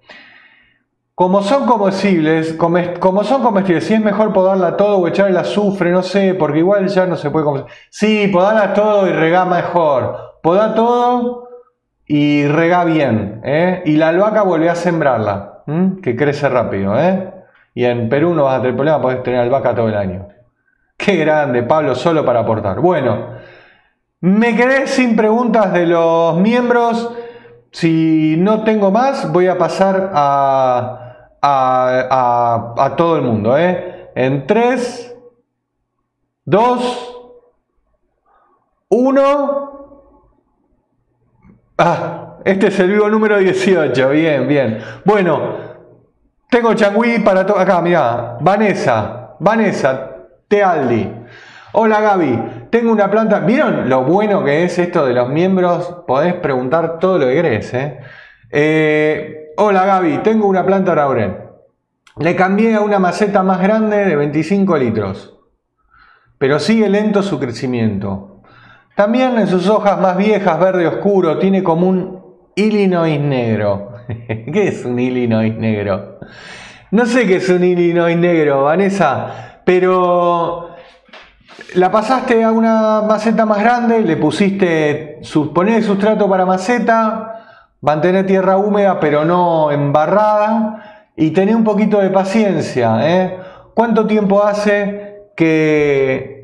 Como 1.15 1.43
son 1.43 1.65
comestibles, 1.67 2.55
come- 2.55 2.95
como 2.95 3.23
son 3.23 3.43
comestibles, 3.43 3.85
si 3.85 3.95
es 3.95 4.01
mejor 4.01 4.33
podarla 4.33 4.77
todo 4.77 4.99
o 4.99 5.07
echar 5.07 5.29
el 5.29 5.37
azufre, 5.37 5.93
no 5.93 6.03
sé, 6.03 6.35
porque 6.35 6.59
igual 6.59 6.89
ya 6.89 7.07
no 7.07 7.17
se 7.17 7.31
puede 7.31 7.45
comer. 7.45 7.65
Sí, 7.89 8.29
podarla 8.33 8.75
todo 8.75 9.07
y 9.07 9.13
regá 9.13 9.45
mejor. 9.45 10.39
Podá 10.43 10.75
todo 10.75 11.49
y 12.07 12.47
regá 12.49 12.85
bien, 12.85 13.41
¿eh? 13.45 13.83
Y 13.87 13.97
la 13.97 14.09
albahaca 14.09 14.43
volvé 14.43 14.69
a 14.71 14.75
sembrarla, 14.75 15.63
que 16.03 16.17
crece 16.17 16.49
rápido, 16.49 16.99
¿eh? 16.99 17.33
Y 17.75 17.85
en 17.85 18.09
Perú 18.09 18.35
no 18.35 18.45
vas 18.45 18.57
a 18.59 18.63
tener 18.63 18.75
problema, 18.75 19.01
podés 19.01 19.23
tener 19.23 19.41
albahaca 19.41 19.75
todo 19.75 19.89
el 19.89 19.97
año. 19.97 20.29
Qué 20.97 21.17
grande, 21.17 21.63
Pablo, 21.63 21.95
solo 21.95 22.25
para 22.25 22.41
aportar. 22.41 22.81
Bueno, 22.81 23.29
me 24.21 24.57
quedé 24.57 24.87
sin 24.89 25.15
preguntas 25.17 25.73
de 25.73 25.87
los 25.87 26.37
miembros. 26.39 27.11
Si 27.71 28.37
no 28.39 28.65
tengo 28.65 28.91
más, 28.91 29.33
voy 29.33 29.47
a 29.49 29.59
pasar 29.59 30.11
a, 30.15 31.04
a- 31.47 32.75
a- 32.79 32.97
todo 32.97 33.17
el 33.17 33.23
mundo. 33.23 33.57
¿eh? 33.59 34.11
En 34.15 34.47
3, 34.47 35.15
2, 36.45 37.17
1. 38.89 39.71
Ah, 41.79 42.37
este 42.45 42.69
es 42.69 42.79
el 42.81 42.91
vivo 42.93 43.09
número 43.09 43.39
18. 43.39 44.11
Bien, 44.11 44.47
bien. 44.47 44.79
Bueno, 45.05 45.41
tengo 46.51 46.75
changüí 46.75 47.19
para 47.21 47.45
todo. 47.45 47.59
Acá, 47.59 47.81
mira. 47.81 48.37
Vanessa. 48.41 49.37
Vanessa. 49.41 50.11
Tealdi. 50.49 51.13
Hola 51.73 52.01
Gaby. 52.01 52.69
Tengo 52.71 52.93
una 52.93 53.11
planta. 53.11 53.41
¿Vieron 53.41 53.89
lo 53.89 54.05
bueno 54.05 54.45
que 54.45 54.65
es 54.65 54.79
esto 54.79 55.05
de 55.05 55.15
los 55.15 55.29
miembros? 55.29 56.03
Podés 56.07 56.35
preguntar 56.35 56.99
todo 57.01 57.19
lo 57.19 57.27
que 57.27 57.35
querés. 57.35 57.75
¿eh? 57.75 57.99
Eh, 58.51 59.44
hola 59.57 59.85
Gaby. 59.85 60.19
Tengo 60.19 60.47
una 60.47 60.65
planta 60.65 60.95
laurel. 60.95 61.37
Le 62.19 62.37
cambié 62.37 62.75
a 62.75 62.81
una 62.81 62.99
maceta 62.99 63.43
más 63.43 63.61
grande 63.61 64.05
de 64.05 64.17
25 64.17 64.77
litros. 64.77 65.35
Pero 66.39 66.59
sigue 66.59 66.89
lento 66.89 67.23
su 67.23 67.39
crecimiento. 67.41 68.43
También 68.95 69.39
en 69.39 69.49
sus 69.49 69.69
hojas 69.69 70.01
más 70.01 70.17
viejas, 70.17 70.61
verde 70.61 70.87
oscuro, 70.87 71.39
tiene 71.39 71.63
como 71.63 71.89
un 71.89 72.23
Illinois 72.55 73.21
negro. 73.21 73.95
¿Qué 74.29 74.69
es 74.69 74.85
un 74.85 74.99
Illinois 74.99 75.57
negro? 75.57 76.19
No 76.93 77.07
sé 77.07 77.27
qué 77.27 77.37
es 77.37 77.49
un 77.49 77.65
Illinois 77.65 78.17
negro, 78.17 78.65
Vanessa, 78.65 79.61
pero 79.65 80.77
la 81.75 81.91
pasaste 81.91 82.45
a 82.45 82.53
una 82.53 83.03
maceta 83.03 83.45
más 83.45 83.59
grande, 83.59 84.01
le 84.01 84.17
pusiste, 84.17 85.19
sus, 85.23 85.49
poné 85.49 85.83
sustrato 85.83 86.29
para 86.29 86.47
maceta, 86.47 87.34
mantener 87.85 88.27
tierra 88.27 88.57
húmeda 88.57 88.99
pero 88.99 89.25
no 89.25 89.71
embarrada 89.71 91.11
y 91.17 91.31
tené 91.31 91.55
un 91.55 91.65
poquito 91.65 92.01
de 92.01 92.11
paciencia. 92.11 92.99
¿eh? 93.03 93.39
¿Cuánto 93.75 94.07
tiempo 94.07 94.43
hace 94.43 95.29
que 95.37 96.35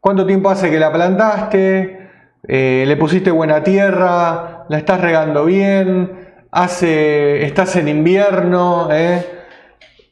¿Cuánto 0.00 0.24
tiempo 0.24 0.48
hace 0.48 0.70
que 0.70 0.78
la 0.78 0.90
plantaste? 0.90 2.08
Eh, 2.48 2.84
¿Le 2.86 2.96
pusiste 2.96 3.30
buena 3.30 3.62
tierra? 3.62 4.64
¿La 4.70 4.78
estás 4.78 4.98
regando 4.98 5.44
bien? 5.44 6.30
Hace, 6.50 7.44
¿Estás 7.44 7.76
en 7.76 7.88
invierno? 7.88 8.88
¿eh? 8.90 9.26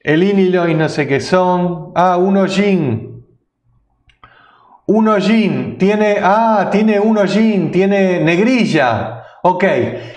El 0.01 0.23
Illinois 0.23 0.77
no 0.77 0.91
sé 0.91 1.07
qué 1.07 1.21
son. 1.21 1.93
Ah, 1.95 2.19
un 2.19 2.37
hollín. 2.37 3.25
Un 4.87 5.09
hollín. 5.09 5.79
Tiene, 5.79 6.19
ah, 6.23 6.69
tiene 6.71 7.01
un 7.01 7.17
hollín. 7.17 7.71
Tiene 7.71 8.21
negrilla. 8.21 9.23
Ok. 9.51 9.65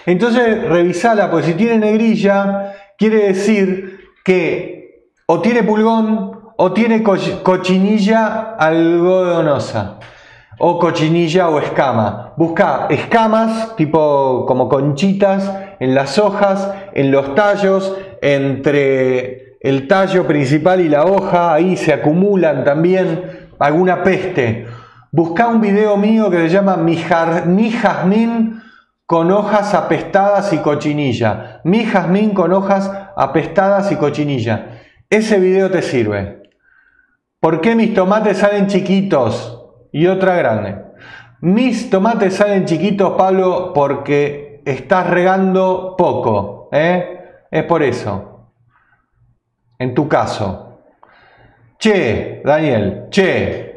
Entonces 0.06 0.62
revisala, 0.68 1.32
pues 1.32 1.46
si 1.46 1.54
tiene 1.54 1.78
negrilla, 1.78 2.74
quiere 2.98 3.28
decir 3.28 4.00
que 4.26 5.06
o 5.26 5.40
tiene 5.40 5.64
pulgón 5.64 6.32
o 6.58 6.74
tiene 6.74 7.02
co- 7.02 7.16
cochinilla 7.44 8.56
algodonosa. 8.60 10.00
O 10.60 10.78
cochinilla 10.78 11.48
o 11.50 11.60
escama. 11.60 12.34
Busca 12.36 12.88
escamas, 12.90 13.74
tipo 13.78 14.46
como 14.46 14.68
conchitas, 14.68 15.50
en 15.80 15.96
las 15.96 16.20
hojas, 16.20 16.70
en 16.94 17.10
los 17.12 17.34
tallos, 17.34 17.98
entre 18.22 19.58
el 19.62 19.88
tallo 19.88 20.28
principal 20.28 20.82
y 20.82 20.90
la 20.90 21.06
hoja, 21.06 21.54
ahí 21.54 21.78
se 21.78 21.94
acumulan 21.94 22.64
también 22.66 23.24
alguna 23.60 24.04
peste. 24.04 24.68
Busca 25.12 25.48
un 25.48 25.62
video 25.62 25.96
mío 25.98 26.30
que 26.30 26.38
se 26.38 26.50
llama 26.50 26.76
Mi, 26.78 26.98
jar- 26.98 27.46
mi 27.46 27.72
jazmín 27.72 28.61
con 29.12 29.30
hojas 29.30 29.74
apestadas 29.74 30.54
y 30.54 30.60
cochinilla. 30.60 31.60
Mi 31.66 31.84
jazmín 31.84 32.34
con 32.34 32.54
hojas 32.54 32.90
apestadas 33.18 33.92
y 33.92 33.98
cochinilla. 33.98 34.80
Ese 35.10 35.38
video 35.38 35.70
te 35.70 35.82
sirve. 35.82 36.44
¿Por 37.42 37.60
qué 37.60 37.76
mis 37.76 37.94
tomates 37.94 38.38
salen 38.38 38.68
chiquitos 38.68 39.66
y 39.92 40.08
otra 40.08 40.38
grande? 40.38 40.78
Mis 41.42 41.90
tomates 41.90 42.38
salen 42.38 42.64
chiquitos, 42.64 43.16
Pablo, 43.18 43.74
porque 43.76 44.62
estás 44.64 45.10
regando 45.10 45.96
poco. 45.98 46.70
¿eh? 46.72 47.44
Es 47.52 47.66
por 47.66 47.84
eso. 47.84 48.54
En 49.78 49.94
tu 49.94 50.08
caso. 50.08 50.78
Che, 51.78 52.42
Daniel, 52.46 53.08
che, 53.10 53.71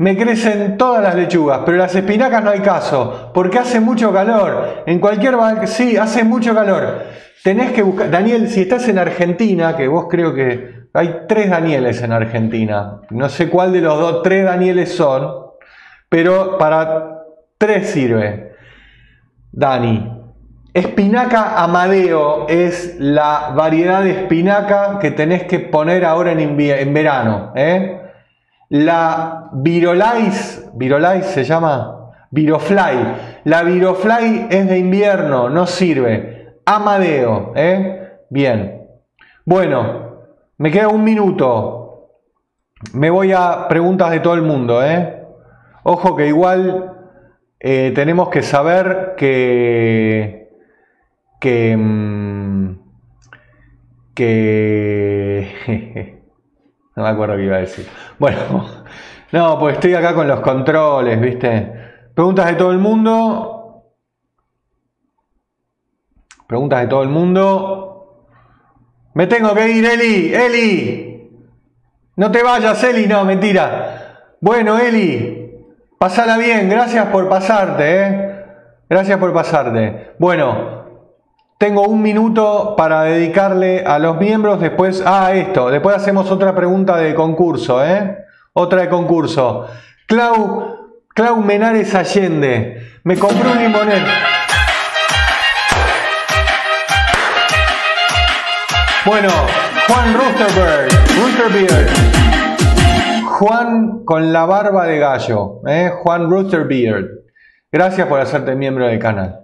me 0.00 0.16
crecen 0.16 0.78
todas 0.78 1.02
las 1.02 1.14
lechugas, 1.14 1.60
pero 1.66 1.76
las 1.76 1.94
espinacas 1.94 2.42
no 2.42 2.48
hay 2.48 2.60
caso, 2.60 3.30
porque 3.34 3.58
hace 3.58 3.80
mucho 3.80 4.10
calor. 4.10 4.82
En 4.86 4.98
cualquier 4.98 5.36
ba- 5.36 5.66
sí, 5.66 5.98
hace 5.98 6.24
mucho 6.24 6.54
calor. 6.54 7.02
Tenés 7.44 7.72
que 7.72 7.82
buscar, 7.82 8.10
Daniel, 8.10 8.48
si 8.48 8.62
estás 8.62 8.88
en 8.88 8.98
Argentina, 8.98 9.76
que 9.76 9.88
vos 9.88 10.06
creo 10.08 10.32
que 10.34 10.86
hay 10.94 11.20
tres 11.28 11.50
Danieles 11.50 12.00
en 12.02 12.12
Argentina, 12.12 13.02
no 13.10 13.28
sé 13.28 13.50
cuál 13.50 13.74
de 13.74 13.82
los 13.82 13.98
dos, 13.98 14.22
tres 14.22 14.46
Danieles 14.46 14.94
son, 14.96 15.32
pero 16.08 16.56
para 16.56 17.18
tres 17.58 17.90
sirve. 17.90 18.54
Dani, 19.52 20.12
espinaca 20.72 21.62
amadeo 21.62 22.46
es 22.48 22.96
la 22.98 23.52
variedad 23.54 24.02
de 24.02 24.12
espinaca 24.12 24.98
que 24.98 25.10
tenés 25.10 25.44
que 25.44 25.58
poner 25.58 26.06
ahora 26.06 26.32
en, 26.32 26.58
en 26.58 26.94
verano. 26.94 27.52
¿eh? 27.54 28.00
La 28.70 29.50
Virolais, 29.52 30.70
Virolais 30.74 31.26
se 31.26 31.42
llama 31.42 32.12
Virofly. 32.30 33.42
La 33.44 33.64
Virofly 33.64 34.46
es 34.48 34.68
de 34.68 34.78
invierno, 34.78 35.50
no 35.50 35.66
sirve. 35.66 36.54
Amadeo, 36.64 37.52
¿eh? 37.56 38.18
Bien. 38.30 38.86
Bueno, 39.44 40.22
me 40.58 40.70
queda 40.70 40.86
un 40.86 41.02
minuto. 41.02 42.10
Me 42.92 43.10
voy 43.10 43.32
a 43.32 43.66
preguntas 43.68 44.12
de 44.12 44.20
todo 44.20 44.34
el 44.34 44.42
mundo, 44.42 44.84
¿eh? 44.84 45.26
Ojo 45.82 46.14
que 46.14 46.28
igual 46.28 46.92
eh, 47.58 47.90
tenemos 47.92 48.28
que 48.28 48.42
saber 48.42 49.14
que 49.16 50.48
que 51.40 51.76
mm, 51.76 52.78
que 54.14 55.19
no 57.00 57.06
me 57.06 57.12
acuerdo 57.12 57.36
qué 57.36 57.44
iba 57.44 57.56
a 57.56 57.60
decir. 57.60 57.88
Bueno, 58.18 58.66
no, 59.32 59.58
pues 59.58 59.74
estoy 59.74 59.94
acá 59.94 60.14
con 60.14 60.28
los 60.28 60.40
controles, 60.40 61.20
¿viste? 61.20 61.72
Preguntas 62.14 62.46
de 62.46 62.54
todo 62.54 62.70
el 62.70 62.78
mundo. 62.78 63.84
Preguntas 66.46 66.80
de 66.82 66.86
todo 66.88 67.02
el 67.02 67.08
mundo. 67.08 68.26
Me 69.14 69.26
tengo 69.26 69.54
que 69.54 69.70
ir, 69.70 69.84
Eli, 69.84 70.34
Eli. 70.34 71.30
No 72.16 72.30
te 72.30 72.42
vayas, 72.42 72.82
Eli, 72.84 73.06
no, 73.06 73.24
mentira. 73.24 74.36
Bueno, 74.40 74.78
Eli, 74.78 75.54
pasala 75.98 76.36
bien, 76.36 76.68
gracias 76.68 77.06
por 77.06 77.28
pasarte, 77.28 78.02
¿eh? 78.02 78.44
Gracias 78.88 79.18
por 79.18 79.32
pasarte. 79.32 80.12
Bueno, 80.18 80.79
tengo 81.60 81.86
un 81.86 82.00
minuto 82.00 82.74
para 82.74 83.02
dedicarle 83.02 83.84
a 83.84 83.98
los 83.98 84.16
miembros, 84.16 84.60
después, 84.60 85.02
ah, 85.04 85.32
esto, 85.34 85.70
después 85.70 85.94
hacemos 85.94 86.30
otra 86.30 86.54
pregunta 86.54 86.96
de 86.96 87.14
concurso, 87.14 87.84
¿eh? 87.84 88.16
Otra 88.54 88.80
de 88.80 88.88
concurso. 88.88 89.66
Clau, 90.06 91.02
Clau 91.08 91.36
Menares 91.42 91.94
Allende. 91.94 93.00
Me 93.04 93.18
compré 93.18 93.46
un 93.46 93.58
limonero. 93.58 94.06
Bueno, 99.04 99.28
Juan 99.86 100.14
Roosterbeard. 100.14 100.88
Juan 103.26 104.04
con 104.06 104.32
la 104.32 104.46
barba 104.46 104.86
de 104.86 104.98
gallo, 104.98 105.60
¿eh? 105.68 105.90
Juan 105.94 106.30
Roosterbeard. 106.30 107.04
Gracias 107.70 108.06
por 108.08 108.18
hacerte 108.18 108.54
miembro 108.54 108.86
del 108.86 108.98
canal. 108.98 109.39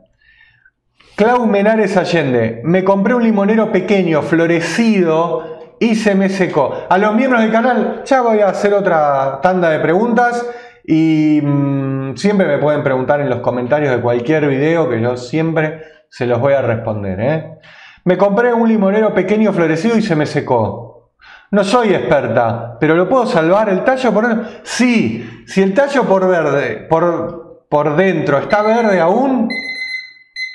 Clau 1.16 1.46
Menares 1.46 1.96
Allende, 1.96 2.60
me 2.62 2.84
compré 2.84 3.14
un 3.14 3.22
limonero 3.22 3.72
pequeño, 3.72 4.20
florecido 4.20 5.60
y 5.80 5.94
se 5.94 6.14
me 6.14 6.28
secó. 6.28 6.74
A 6.90 6.98
los 6.98 7.14
miembros 7.14 7.40
del 7.40 7.50
canal 7.50 8.02
ya 8.04 8.20
voy 8.20 8.40
a 8.40 8.48
hacer 8.48 8.74
otra 8.74 9.40
tanda 9.40 9.70
de 9.70 9.78
preguntas 9.78 10.46
y 10.84 11.40
mm, 11.42 12.16
siempre 12.16 12.46
me 12.46 12.58
pueden 12.58 12.82
preguntar 12.82 13.22
en 13.22 13.30
los 13.30 13.40
comentarios 13.40 13.96
de 13.96 14.02
cualquier 14.02 14.46
video 14.46 14.90
que 14.90 15.00
yo 15.00 15.16
siempre 15.16 15.80
se 16.10 16.26
los 16.26 16.38
voy 16.38 16.52
a 16.52 16.60
responder. 16.60 17.20
¿eh? 17.20 17.58
Me 18.04 18.18
compré 18.18 18.52
un 18.52 18.68
limonero 18.68 19.14
pequeño 19.14 19.54
florecido 19.54 19.96
y 19.96 20.02
se 20.02 20.16
me 20.16 20.26
secó. 20.26 21.12
No 21.50 21.64
soy 21.64 21.94
experta, 21.94 22.76
pero 22.78 22.94
¿lo 22.94 23.08
puedo 23.08 23.24
salvar? 23.24 23.70
¿El 23.70 23.84
tallo 23.84 24.12
por? 24.12 24.26
Sí, 24.64 25.44
si 25.46 25.62
el 25.62 25.72
tallo 25.72 26.02
por 26.02 26.28
verde, 26.28 26.86
por, 26.90 27.64
por 27.70 27.96
dentro 27.96 28.36
está 28.36 28.60
verde 28.60 29.00
aún, 29.00 29.48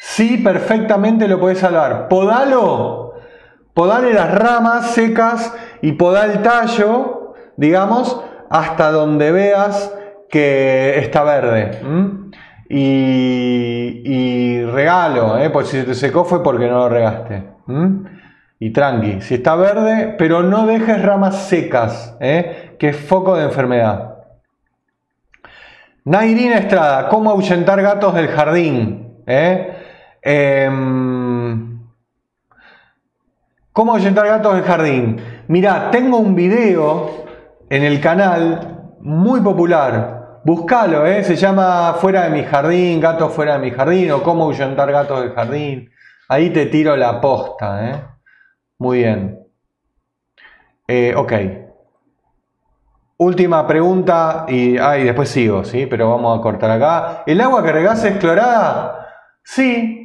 Sí, 0.03 0.37
perfectamente 0.37 1.27
lo 1.27 1.39
puedes 1.39 1.59
salvar. 1.59 2.07
Podalo, 2.07 3.13
podale 3.75 4.15
las 4.15 4.33
ramas 4.33 4.95
secas 4.95 5.55
y 5.83 5.91
podá 5.91 6.25
el 6.25 6.41
tallo, 6.41 7.35
digamos, 7.55 8.19
hasta 8.49 8.91
donde 8.91 9.31
veas 9.31 9.95
que 10.27 10.97
está 10.97 11.23
verde. 11.23 11.79
Y, 12.67 14.63
regalo, 14.65 15.37
¿eh? 15.37 15.51
pues 15.51 15.67
si 15.67 15.77
se 15.77 15.83
te 15.83 15.93
secó 15.93 16.25
fue 16.25 16.41
porque 16.41 16.67
no 16.67 16.79
lo 16.79 16.89
regaste. 16.89 17.43
Y 18.57 18.73
tranqui, 18.73 19.21
si 19.21 19.35
está 19.35 19.55
verde, 19.55 20.15
pero 20.17 20.41
no 20.41 20.65
dejes 20.65 20.99
ramas 21.03 21.43
secas, 21.47 22.17
¿eh? 22.19 22.75
que 22.79 22.89
es 22.89 22.97
foco 22.97 23.37
de 23.37 23.43
enfermedad. 23.43 24.15
Nairina 26.05 26.57
Estrada, 26.57 27.07
¿cómo 27.07 27.29
ahuyentar 27.29 27.79
gatos 27.83 28.15
del 28.15 28.29
jardín? 28.29 29.21
¿Eh? 29.27 29.77
Em, 30.21 31.79
¿Cómo 33.73 33.93
ahuyentar 33.93 34.27
gatos 34.27 34.53
del 34.53 34.63
jardín? 34.63 35.19
Mira, 35.47 35.89
tengo 35.91 36.17
un 36.17 36.35
video 36.35 37.25
en 37.69 37.83
el 37.83 37.99
canal 37.99 38.91
muy 38.99 39.41
popular. 39.41 40.41
Búscalo, 40.43 41.05
¿eh? 41.05 41.23
se 41.23 41.35
llama 41.35 41.95
Fuera 41.99 42.23
de 42.23 42.29
mi 42.31 42.43
jardín, 42.43 42.99
gatos 42.99 43.33
fuera 43.33 43.53
de 43.53 43.59
mi 43.59 43.71
jardín 43.71 44.11
o 44.11 44.21
cómo 44.23 44.43
ahuyentar 44.43 44.91
gatos 44.91 45.21
del 45.21 45.33
jardín. 45.33 45.89
Ahí 46.27 46.49
te 46.49 46.65
tiro 46.67 46.95
la 46.95 47.21
posta. 47.21 47.89
¿eh? 47.89 48.03
Muy 48.77 48.99
bien. 48.99 49.39
Eh, 50.87 51.13
ok. 51.15 51.33
Última 53.17 53.65
pregunta 53.67 54.45
y 54.47 54.77
ay, 54.77 55.03
después 55.03 55.29
sigo, 55.29 55.63
¿sí? 55.63 55.85
Pero 55.85 56.09
vamos 56.09 56.37
a 56.37 56.41
cortar 56.41 56.71
acá. 56.71 57.23
¿El 57.25 57.39
agua 57.39 57.63
que 57.63 57.71
regas 57.71 58.03
es 58.03 58.17
clorada? 58.17 59.07
Sí, 59.43 60.00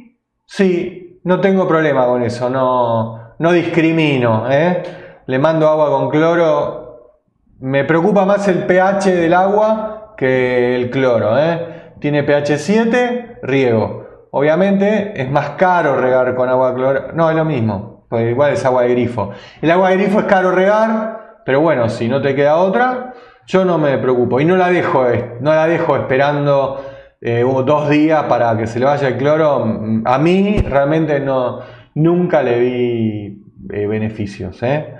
Sí, 0.47 1.19
no 1.25 1.41
tengo 1.41 1.67
problema 1.67 2.05
con 2.05 2.23
eso, 2.23 2.49
no, 2.49 3.33
no 3.37 3.51
discrimino. 3.51 4.49
¿eh? 4.49 4.81
Le 5.25 5.39
mando 5.39 5.67
agua 5.67 5.89
con 5.89 6.09
cloro. 6.09 7.11
Me 7.59 7.83
preocupa 7.83 8.25
más 8.25 8.47
el 8.47 8.65
pH 8.65 9.11
del 9.13 9.33
agua 9.33 10.13
que 10.17 10.75
el 10.75 10.89
cloro. 10.89 11.37
¿eh? 11.37 11.91
Tiene 11.99 12.23
pH 12.23 12.57
7, 12.57 13.39
riego. 13.43 14.07
Obviamente 14.31 15.21
es 15.21 15.29
más 15.29 15.51
caro 15.51 15.99
regar 15.99 16.33
con 16.33 16.47
agua 16.47 16.73
cloro. 16.73 17.11
No, 17.13 17.29
es 17.29 17.35
lo 17.35 17.43
mismo, 17.43 18.05
pues 18.09 18.29
igual 18.29 18.53
es 18.53 18.63
agua 18.63 18.83
de 18.83 18.89
grifo. 18.89 19.31
El 19.61 19.69
agua 19.69 19.89
de 19.89 19.97
grifo 19.97 20.19
es 20.19 20.25
caro 20.25 20.51
regar, 20.51 21.41
pero 21.45 21.59
bueno, 21.59 21.89
si 21.89 22.07
no 22.07 22.21
te 22.21 22.35
queda 22.35 22.55
otra, 22.55 23.13
yo 23.45 23.65
no 23.65 23.77
me 23.77 23.97
preocupo. 23.97 24.39
Y 24.39 24.45
no 24.45 24.55
la 24.55 24.69
dejo, 24.69 25.05
no 25.41 25.53
la 25.53 25.67
dejo 25.67 25.97
esperando 25.97 26.81
eh, 27.19 27.43
dos 27.65 27.89
días 27.89 28.23
para 28.25 28.55
que 28.57 28.67
se 28.67 28.79
le 28.79 28.85
vaya 28.85 29.07
el 29.07 29.17
cloro, 29.17 29.63
a 30.05 30.17
mí 30.19 30.59
realmente 30.59 31.19
no, 31.19 31.61
nunca 31.95 32.43
le 32.43 32.59
vi 32.59 33.43
eh, 33.71 33.87
beneficios. 33.87 34.61
¿eh? 34.61 34.93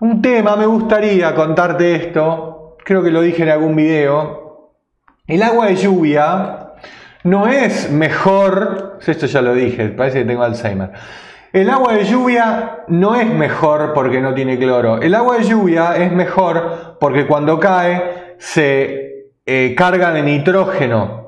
Un 0.00 0.20
tema, 0.20 0.56
me 0.56 0.66
gustaría 0.66 1.32
contarte 1.34 1.94
esto, 1.94 2.76
creo 2.84 3.02
que 3.02 3.10
lo 3.10 3.20
dije 3.22 3.44
en 3.44 3.50
algún 3.50 3.76
video. 3.76 4.72
El 5.26 5.44
agua 5.44 5.66
de 5.66 5.76
lluvia 5.76 6.72
no 7.22 7.46
es 7.46 7.92
mejor, 7.92 8.98
esto 9.06 9.26
ya 9.26 9.40
lo 9.40 9.54
dije, 9.54 9.88
parece 9.90 10.20
que 10.20 10.24
tengo 10.24 10.42
Alzheimer. 10.42 10.90
El 11.52 11.70
agua 11.70 11.92
de 11.94 12.04
lluvia 12.04 12.84
no 12.88 13.14
es 13.14 13.28
mejor 13.32 13.92
porque 13.92 14.20
no 14.20 14.34
tiene 14.34 14.58
cloro. 14.58 15.00
El 15.00 15.14
agua 15.14 15.38
de 15.38 15.44
lluvia 15.44 15.96
es 15.96 16.10
mejor 16.12 16.96
porque 17.00 17.26
cuando 17.26 17.58
cae 17.60 18.34
se 18.38 19.06
carga 19.76 20.12
de 20.12 20.22
nitrógeno 20.22 21.19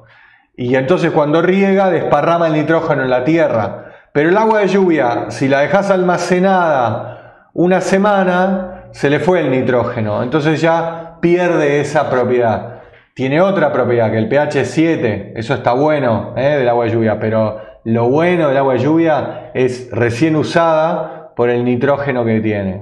y 0.63 0.77
entonces 0.77 1.11
cuando 1.11 1.43
riega 1.43 1.91
desparrama 1.91 2.47
el 2.47 2.53
nitrógeno 2.53 3.03
en 3.03 3.11
la 3.11 3.25
tierra. 3.25 3.87
Pero 4.13 4.29
el 4.29 4.37
agua 4.37 4.61
de 4.61 4.69
lluvia, 4.69 5.27
si 5.31 5.49
la 5.49 5.61
dejas 5.61 5.91
almacenada 5.91 7.49
una 7.53 7.81
semana, 7.81 8.85
se 8.93 9.11
le 9.11 9.19
fue 9.19 9.41
el 9.41 9.51
nitrógeno. 9.51 10.23
Entonces 10.23 10.61
ya 10.61 11.17
pierde 11.21 11.81
esa 11.81 12.09
propiedad. 12.09 12.81
Tiene 13.13 13.41
otra 13.41 13.73
propiedad, 13.73 14.13
que 14.13 14.19
el 14.19 14.29
pH 14.29 14.65
7, 14.65 15.33
eso 15.35 15.55
está 15.55 15.73
bueno 15.73 16.33
¿eh? 16.37 16.57
del 16.59 16.69
agua 16.69 16.85
de 16.85 16.93
lluvia, 16.93 17.19
pero 17.19 17.61
lo 17.85 18.09
bueno 18.09 18.47
del 18.47 18.57
agua 18.57 18.75
de 18.75 18.79
lluvia 18.79 19.51
es 19.55 19.91
recién 19.91 20.37
usada 20.37 21.33
por 21.35 21.51
el 21.51 21.65
nitrógeno 21.65 22.25
que 22.25 22.41
tiene. 22.41 22.81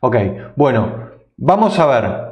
Ok, 0.00 0.16
bueno, 0.56 1.10
vamos 1.36 1.78
a 1.78 1.86
ver 1.86 2.27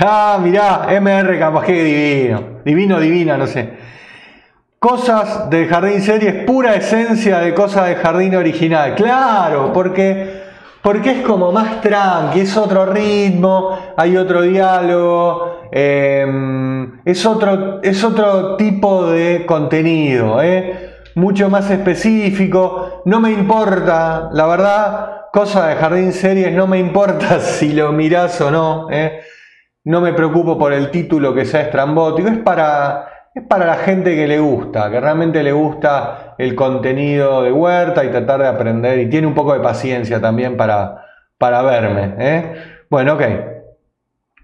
Ah, 0.00 0.38
mirá, 0.42 0.86
MR 0.90 1.38
capaz 1.38 1.64
que 1.64 1.72
divino. 1.72 2.60
Divino, 2.64 3.00
divina, 3.00 3.36
no 3.36 3.46
sé. 3.46 3.68
Cosas 4.78 5.50
del 5.50 5.66
jardín 5.66 6.00
series, 6.02 6.44
pura 6.44 6.76
esencia 6.76 7.40
de 7.40 7.52
cosas 7.52 7.88
del 7.88 7.96
jardín 7.96 8.36
original. 8.36 8.94
Claro, 8.94 9.72
porque, 9.72 10.42
porque 10.82 11.10
es 11.12 11.26
como 11.26 11.50
más 11.50 11.80
tranqui, 11.80 12.40
es 12.40 12.56
otro 12.56 12.86
ritmo, 12.86 13.76
hay 13.96 14.16
otro 14.16 14.42
diálogo, 14.42 15.62
em, 15.72 17.00
es, 17.04 17.26
otro, 17.26 17.82
es 17.82 18.04
otro 18.04 18.56
tipo 18.56 19.06
de 19.06 19.44
contenido, 19.46 20.40
¿eh? 20.40 20.98
mucho 21.16 21.50
más 21.50 21.68
específico. 21.70 23.02
No 23.04 23.18
me 23.18 23.32
importa, 23.32 24.30
la 24.32 24.46
verdad, 24.46 25.22
cosas 25.32 25.68
de 25.70 25.74
jardín 25.76 26.12
series, 26.12 26.54
no 26.54 26.68
me 26.68 26.78
importa 26.78 27.40
si 27.40 27.72
lo 27.72 27.90
mirás 27.92 28.40
o 28.40 28.52
no. 28.52 28.86
¿eh? 28.92 29.20
No 29.88 30.02
me 30.02 30.12
preocupo 30.12 30.58
por 30.58 30.74
el 30.74 30.90
título 30.90 31.34
que 31.34 31.46
sea 31.46 31.62
estrambótico, 31.62 32.28
es 32.28 32.38
para, 32.40 33.08
es 33.34 33.42
para 33.44 33.64
la 33.64 33.76
gente 33.76 34.14
que 34.14 34.28
le 34.28 34.38
gusta, 34.38 34.90
que 34.90 35.00
realmente 35.00 35.42
le 35.42 35.52
gusta 35.52 36.34
el 36.36 36.54
contenido 36.54 37.42
de 37.42 37.52
Huerta 37.52 38.04
y 38.04 38.10
tratar 38.10 38.40
de 38.40 38.48
aprender 38.48 38.98
y 38.98 39.08
tiene 39.08 39.26
un 39.26 39.32
poco 39.32 39.54
de 39.54 39.60
paciencia 39.60 40.20
también 40.20 40.58
para, 40.58 41.06
para 41.38 41.62
verme. 41.62 42.14
¿eh? 42.18 42.54
Bueno, 42.90 43.14
ok. 43.14 43.22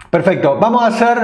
Perfecto. 0.09 0.57
Vamos 0.59 0.83
a 0.83 0.87
hacer 0.87 1.19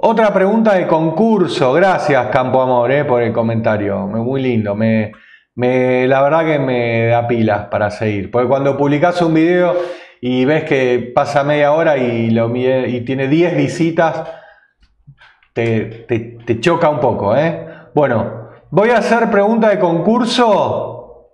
otra 0.00 0.34
pregunta 0.34 0.74
de 0.74 0.88
concurso. 0.88 1.72
Gracias, 1.72 2.26
Campo 2.32 2.62
Amor, 2.62 2.90
¿eh? 2.90 3.04
por 3.04 3.22
el 3.22 3.32
comentario. 3.32 4.08
Muy 4.08 4.42
lindo. 4.42 4.74
Me, 4.74 5.12
me, 5.54 6.08
la 6.08 6.20
verdad 6.20 6.44
que 6.44 6.58
me 6.58 7.06
da 7.06 7.28
pilas 7.28 7.66
para 7.66 7.90
seguir. 7.90 8.28
Porque 8.28 8.48
cuando 8.48 8.76
publicas 8.76 9.22
un 9.22 9.34
video 9.34 9.76
y 10.24 10.44
ves 10.44 10.62
que 10.62 11.10
pasa 11.12 11.42
media 11.42 11.72
hora 11.72 11.96
y, 11.96 12.30
lo, 12.30 12.54
y 12.54 13.00
tiene 13.00 13.26
10 13.26 13.56
visitas, 13.56 14.22
te, 15.52 16.06
choca 16.60 16.88
un 16.88 17.00
poco. 17.00 17.34
¿eh? 17.36 17.66
Bueno, 17.92 18.50
voy 18.70 18.90
a 18.90 18.98
hacer 18.98 19.32
pregunta 19.32 19.70
de 19.70 19.80
concurso. 19.80 21.32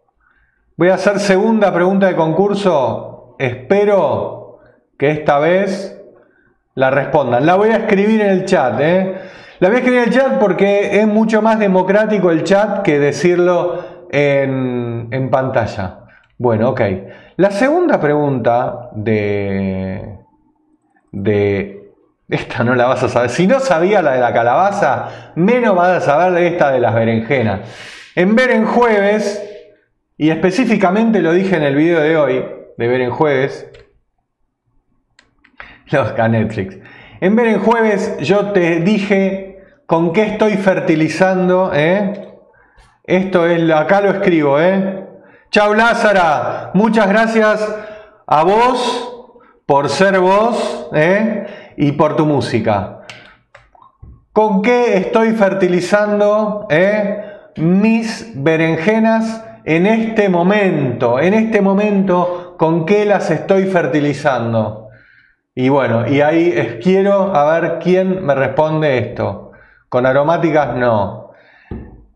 Voy 0.75 0.89
a 0.89 0.95
hacer 0.95 1.21
segunda 1.21 1.71
pregunta 1.71 2.07
de 2.07 2.17
concurso. 2.17 3.37
Espero 3.39 4.61
que 4.99 5.11
esta 5.11 5.39
vez 5.39 6.03
la 6.75 6.91
respondan. 6.91 7.45
La 7.45 7.57
voy 7.57 7.69
a 7.69 7.77
escribir 7.77 8.23
en 8.23 8.31
el 8.31 8.47
chat. 8.47 8.81
¿eh? 8.81 9.17
La 9.61 9.69
voy 9.69 9.77
a 9.77 9.81
escribir 9.81 10.01
en 10.05 10.09
el 10.09 10.15
chat 10.15 10.39
porque 10.39 10.99
es 10.99 11.07
mucho 11.07 11.43
más 11.43 11.59
democrático 11.59 12.31
el 12.31 12.43
chat 12.43 12.81
que 12.81 12.99
decirlo 12.99 14.07
en, 14.11 15.09
en 15.11 15.29
pantalla. 15.29 16.07
Bueno, 16.39 16.71
ok. 16.71 16.81
La 17.39 17.53
segunda 17.53 18.01
pregunta 18.01 18.91
de, 18.95 20.19
de... 21.13 21.93
Esta 22.29 22.65
no 22.65 22.75
la 22.75 22.87
vas 22.87 23.05
a 23.05 23.09
saber. 23.09 23.31
Si 23.31 23.47
no 23.47 23.61
sabía 23.61 24.03
la 24.03 24.15
de 24.15 24.21
la 24.21 24.33
calabaza, 24.33 25.33
menos 25.37 25.77
vas 25.77 25.99
a 25.99 26.01
saber 26.01 26.33
de 26.33 26.49
esta 26.49 26.73
de 26.73 26.81
las 26.81 26.93
berenjenas. 26.97 27.61
En 28.17 28.35
Ver 28.35 28.51
en 28.51 28.67
Jueves, 28.67 29.41
y 30.17 30.31
específicamente 30.31 31.23
lo 31.23 31.33
dije 31.33 31.55
en 31.55 31.63
el 31.63 31.77
video 31.77 32.01
de 32.01 32.17
hoy, 32.17 32.45
de 32.77 32.89
Ver 32.89 33.03
en 33.03 33.13
Jueves, 33.13 33.71
Los 35.93 36.19
Netflix. 36.29 36.77
En 37.21 37.37
ver 37.37 37.47
en 37.47 37.61
jueves 37.61 38.17
yo 38.19 38.51
te 38.51 38.81
dije 38.81 39.63
con 39.87 40.13
qué 40.13 40.25
estoy 40.25 40.57
fertilizando, 40.57 41.71
¿eh? 41.73 42.35
Esto 43.05 43.47
es, 43.47 43.71
acá 43.71 44.01
lo 44.01 44.11
escribo, 44.11 44.61
¿eh? 44.61 45.08
Chau 45.51 45.73
Lázara, 45.73 46.73
muchas 46.75 47.09
gracias 47.09 47.77
a 48.27 48.45
vos 48.45 49.33
por 49.65 49.89
ser 49.89 50.21
vos, 50.21 50.91
¿eh? 50.93 51.47
Y 51.79 51.93
por 51.93 52.17
tu 52.17 52.27
música. 52.27 53.01
¿Con 54.35 54.61
qué 54.61 54.99
estoy 54.99 55.33
fertilizando, 55.33 56.67
¿eh? 56.69 57.25
Mis 57.57 58.31
berenjenas 58.35 59.43
en 59.65 59.87
este 59.87 60.29
momento, 60.29 61.19
en 61.19 61.33
este 61.33 61.63
momento, 61.63 62.55
¿con 62.59 62.85
qué 62.85 63.07
las 63.07 63.31
estoy 63.31 63.65
fertilizando? 63.65 64.89
Y 65.55 65.71
bueno, 65.71 66.07
y 66.07 66.21
ahí 66.21 66.79
quiero 66.83 67.35
a 67.35 67.59
ver 67.59 67.79
quién 67.79 68.23
me 68.23 68.35
responde 68.35 68.99
esto. 68.99 69.53
Con 69.89 70.05
aromáticas 70.05 70.77
no. 70.77 71.18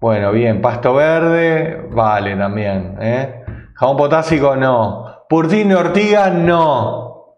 Bueno, 0.03 0.33
bien, 0.33 0.61
pasto 0.61 0.95
verde, 0.95 1.87
vale 1.93 2.35
también. 2.35 2.97
¿eh? 3.01 3.45
Jabón 3.77 3.97
potásico 3.97 4.57
no. 4.57 5.27
Purtín 5.29 5.73
ortiga 5.73 6.29
no. 6.29 7.37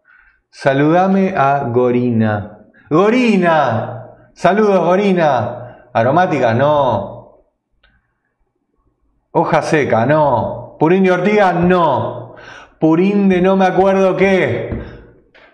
Saludame 0.48 1.34
a 1.36 1.64
Gorina. 1.64 2.60
Gorina. 2.88 4.12
Saludos, 4.32 4.82
Gorina. 4.82 5.88
Aromáticas 5.92 6.56
no. 6.56 7.50
Hoja 9.32 9.60
seca, 9.60 10.06
no. 10.06 10.76
Purín 10.80 11.04
de 11.04 11.12
ortiga, 11.12 11.52
no. 11.52 12.34
Purín 12.80 13.28
de 13.28 13.42
no 13.42 13.56
me 13.56 13.66
acuerdo 13.66 14.16
qué. 14.16 14.82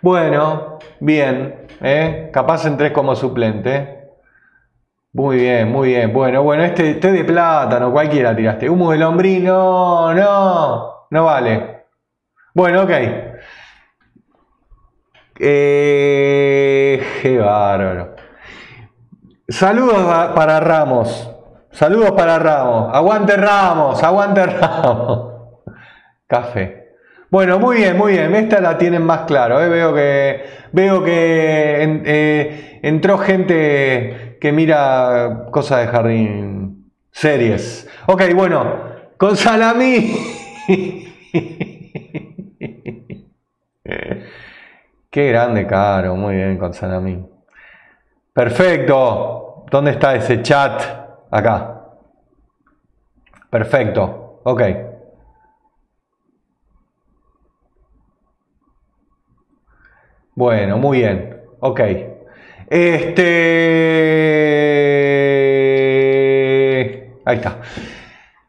Bueno, 0.01 0.79
bien, 1.01 1.67
¿eh? 1.81 2.31
capaz 2.33 2.67
entrés 2.67 2.93
como 2.93 3.17
suplente. 3.17 4.00
Muy 5.13 5.37
bien, 5.39 5.71
muy 5.73 5.89
bien. 5.89 6.13
Bueno, 6.13 6.43
bueno, 6.45 6.63
este 6.63 6.95
té 6.95 7.11
de 7.11 7.25
plátano, 7.25 7.91
cualquiera 7.91 8.35
tiraste. 8.35 8.71
Humo 8.71 8.93
de 8.93 8.99
lombriz, 8.99 9.43
no, 9.43 10.15
no, 10.15 11.07
no 11.11 11.25
vale. 11.25 11.85
Bueno, 12.55 12.83
ok. 12.83 12.91
Eh, 15.41 17.03
qué 17.23 17.39
bárbaro. 17.39 18.15
Saludos 19.49 20.31
para 20.35 20.61
Ramos. 20.61 21.29
Saludos 21.73 22.13
para 22.13 22.39
Ramos. 22.39 22.95
Aguante 22.95 23.37
Ramos, 23.37 24.01
aguante 24.05 24.47
Ramos. 24.47 25.33
Café. 26.29 26.95
Bueno, 27.31 27.59
muy 27.59 27.79
bien, 27.79 27.97
muy 27.97 28.13
bien. 28.13 28.33
Esta 28.37 28.61
la 28.61 28.79
tienen 28.79 29.03
más 29.03 29.23
claro. 29.23 29.61
¿eh? 29.61 29.69
Veo 29.69 29.93
que, 29.93 30.45
veo 30.73 31.03
que 31.03 32.03
eh, 32.05 32.81
entró 32.83 33.19
gente 33.19 34.30
que 34.41 34.53
mira 34.53 35.47
cosas 35.51 35.81
de 35.81 35.87
jardín, 35.89 36.91
series. 37.13 37.89
Ok, 38.07 38.23
bueno, 38.35 38.65
con 39.17 39.37
Salamí. 39.37 40.15
Qué 45.11 45.29
grande, 45.29 45.67
caro. 45.67 46.15
Muy 46.17 46.37
bien, 46.37 46.57
con 46.57 46.73
Salamí. 46.73 47.25
Perfecto. 48.33 49.67
¿Dónde 49.71 49.91
está 49.93 50.15
ese 50.15 50.41
chat? 50.43 50.83
Acá. 51.31 51.77
Perfecto. 53.51 54.41
Ok. 54.45 54.63
Bueno, 60.35 60.79
muy 60.79 60.99
bien. 60.99 61.43
Ok. 61.61 61.81
Este. 62.71 63.21
Ahí 67.25 67.37
está. 67.37 67.59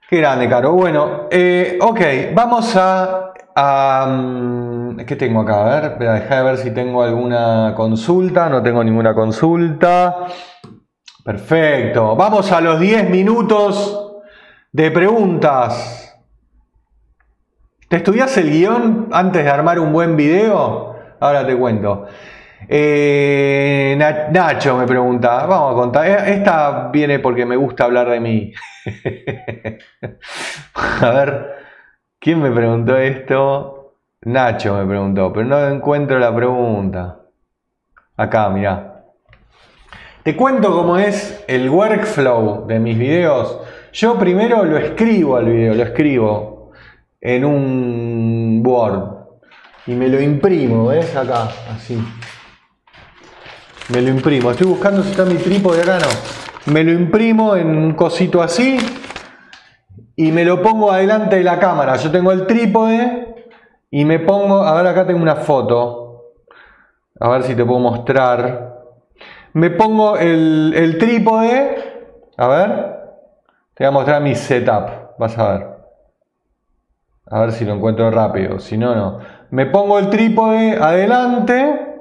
Qué 0.08 0.18
grande, 0.18 0.48
Caro. 0.48 0.74
Bueno, 0.74 1.28
eh, 1.32 1.80
ok, 1.82 2.00
vamos 2.32 2.76
a. 2.76 3.34
Mm, 4.08 4.98
¿Qué 5.08 5.16
tengo 5.16 5.42
acá? 5.42 5.66
A 5.66 5.82
ver, 5.82 5.98
dejar 5.98 6.38
de 6.38 6.44
ver 6.44 6.58
si 6.58 6.70
tengo 6.72 7.02
alguna 7.02 7.74
consulta. 7.76 8.48
No 8.48 8.62
tengo 8.62 8.84
ninguna 8.84 9.16
consulta. 9.16 10.28
Perfecto. 11.26 12.16
Vamos 12.16 12.52
a 12.52 12.62
los 12.62 12.80
10 12.80 13.10
minutos 13.10 14.18
de 14.72 14.92
preguntas. 14.92 16.16
¿Te 17.90 17.98
estudias 17.98 18.38
el 18.38 18.52
guion 18.52 19.10
antes 19.12 19.44
de 19.44 19.50
armar 19.50 19.80
un 19.80 19.92
buen 19.92 20.16
video? 20.16 20.96
Ahora 21.20 21.44
te 21.44 21.58
cuento. 21.58 22.06
Eh, 22.68 23.96
Nacho 23.98 24.78
me 24.78 24.86
pregunta, 24.86 25.46
vamos 25.46 25.74
a 25.74 25.76
contar. 25.76 26.08
Eh, 26.08 26.34
esta 26.34 26.90
viene 26.90 27.20
porque 27.20 27.46
me 27.46 27.56
gusta 27.56 27.86
hablar 27.86 28.10
de 28.10 28.20
mí. 28.20 28.54
a 31.02 31.10
ver, 31.10 31.56
¿quién 32.20 32.42
me 32.42 32.52
preguntó 32.52 32.98
esto? 32.98 33.96
Nacho 34.24 34.76
me 34.76 34.86
preguntó, 34.86 35.34
pero 35.34 35.46
no 35.46 35.68
encuentro 35.68 36.20
la 36.20 36.36
pregunta. 36.36 37.20
Acá, 38.18 38.50
mirá. 38.50 39.06
Te 40.24 40.36
cuento 40.36 40.72
cómo 40.72 40.98
es 40.98 41.44
el 41.48 41.70
workflow 41.70 42.68
de 42.68 42.80
mis 42.80 42.98
videos. 42.98 43.60
Yo 43.94 44.18
primero 44.20 44.64
lo 44.64 44.78
escribo 44.78 45.36
al 45.36 45.46
video, 45.46 45.74
lo 45.74 45.84
escribo 45.84 46.72
en 47.20 47.44
un 47.44 48.62
Word 48.64 49.22
y 49.88 49.94
me 49.94 50.08
lo 50.08 50.22
imprimo, 50.22 50.88
¿ves? 50.88 51.16
Acá, 51.16 51.50
así. 51.74 51.98
Me 53.92 54.02
lo 54.02 54.10
imprimo. 54.10 54.52
Estoy 54.52 54.68
buscando 54.68 55.04
si 55.04 55.12
está 55.12 55.26
mi 55.26 55.36
trípode 55.36 55.82
acá, 55.82 56.00
no. 56.00 56.72
Me 56.72 56.84
lo 56.84 56.92
imprimo 56.92 57.58
en 57.58 57.68
un 57.68 57.94
cosito 57.94 58.42
así 58.42 58.78
y 60.16 60.32
me 60.32 60.46
lo 60.46 60.62
pongo 60.62 60.92
adelante 60.92 61.36
de 61.36 61.44
la 61.44 61.60
cámara. 61.60 61.98
Yo 61.98 62.10
tengo 62.10 62.32
el 62.32 62.48
trípode 62.48 63.36
y 63.90 64.06
me 64.06 64.20
pongo, 64.20 64.62
a 64.62 64.74
ver 64.76 64.88
acá 64.88 65.06
tengo 65.06 65.22
una 65.22 65.36
foto. 65.36 66.36
A 67.20 67.28
ver 67.30 67.44
si 67.44 67.54
te 67.54 67.66
puedo 67.66 67.80
mostrar. 67.80 68.82
Me 69.54 69.72
pongo 69.72 70.16
el, 70.18 70.74
el 70.74 70.98
trípode. 70.98 71.76
A 72.38 72.48
ver. 72.48 72.70
Te 73.74 73.84
voy 73.84 73.88
a 73.88 73.92
mostrar 73.92 74.22
mi 74.22 74.36
setup. 74.36 75.18
Vas 75.18 75.38
a 75.38 75.52
ver. 75.52 75.68
A 77.26 77.40
ver 77.42 77.52
si 77.52 77.66
lo 77.66 77.74
encuentro 77.74 78.10
rápido. 78.10 78.60
Si 78.60 78.78
no, 78.78 78.96
no. 78.96 79.20
Me 79.50 79.66
pongo 79.66 80.00
el 80.00 80.10
trípode 80.10 80.78
adelante. 80.78 81.98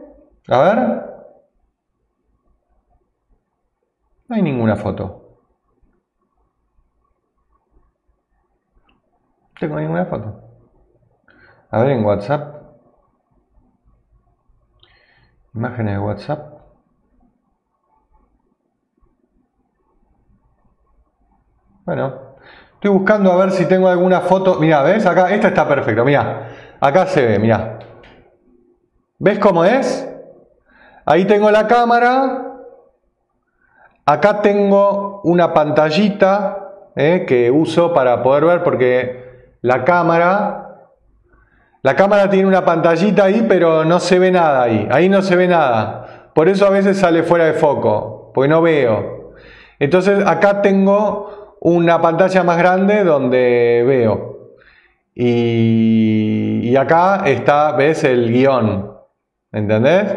A 0.48 0.58
ver. 0.58 1.09
No 4.30 4.36
hay 4.36 4.42
ninguna 4.42 4.76
foto. 4.76 5.40
Tengo 9.58 9.80
ninguna 9.80 10.06
foto. 10.06 10.40
A 11.68 11.82
ver 11.82 11.90
en 11.90 12.04
WhatsApp. 12.04 12.62
Imágenes 15.52 15.94
de 15.94 15.98
WhatsApp. 15.98 16.60
Bueno, 21.84 22.30
Estoy 22.74 22.92
buscando 22.92 23.32
a 23.32 23.36
ver 23.36 23.50
si 23.50 23.66
tengo 23.66 23.88
alguna 23.88 24.20
foto. 24.20 24.60
Mira, 24.60 24.84
¿ves? 24.84 25.04
Acá, 25.06 25.34
esta 25.34 25.48
está 25.48 25.66
perfecta. 25.66 26.04
Mira, 26.04 26.48
acá 26.80 27.04
se 27.06 27.26
ve, 27.26 27.38
mira. 27.40 27.80
¿Ves 29.18 29.40
cómo 29.40 29.64
es? 29.64 30.08
Ahí 31.04 31.24
tengo 31.26 31.50
la 31.50 31.66
cámara. 31.66 32.49
Acá 34.10 34.42
tengo 34.42 35.20
una 35.22 35.54
pantallita 35.54 36.90
eh, 36.96 37.24
que 37.28 37.48
uso 37.48 37.94
para 37.94 38.24
poder 38.24 38.44
ver 38.44 38.64
porque 38.64 39.54
la 39.62 39.84
cámara, 39.84 40.88
la 41.82 41.94
cámara 41.94 42.28
tiene 42.28 42.48
una 42.48 42.64
pantallita 42.64 43.26
ahí, 43.26 43.46
pero 43.48 43.84
no 43.84 44.00
se 44.00 44.18
ve 44.18 44.32
nada 44.32 44.64
ahí. 44.64 44.88
Ahí 44.90 45.08
no 45.08 45.22
se 45.22 45.36
ve 45.36 45.46
nada. 45.46 46.32
Por 46.34 46.48
eso 46.48 46.66
a 46.66 46.70
veces 46.70 46.98
sale 46.98 47.22
fuera 47.22 47.44
de 47.44 47.52
foco, 47.52 48.32
porque 48.34 48.48
no 48.48 48.60
veo. 48.60 49.34
Entonces 49.78 50.26
acá 50.26 50.60
tengo 50.60 51.54
una 51.60 52.02
pantalla 52.02 52.42
más 52.42 52.58
grande 52.58 53.04
donde 53.04 53.84
veo. 53.86 54.50
Y, 55.14 56.74
acá 56.74 57.22
está, 57.26 57.70
ves 57.76 58.02
el 58.02 58.32
guion. 58.32 58.92
¿Entendés? 59.52 60.16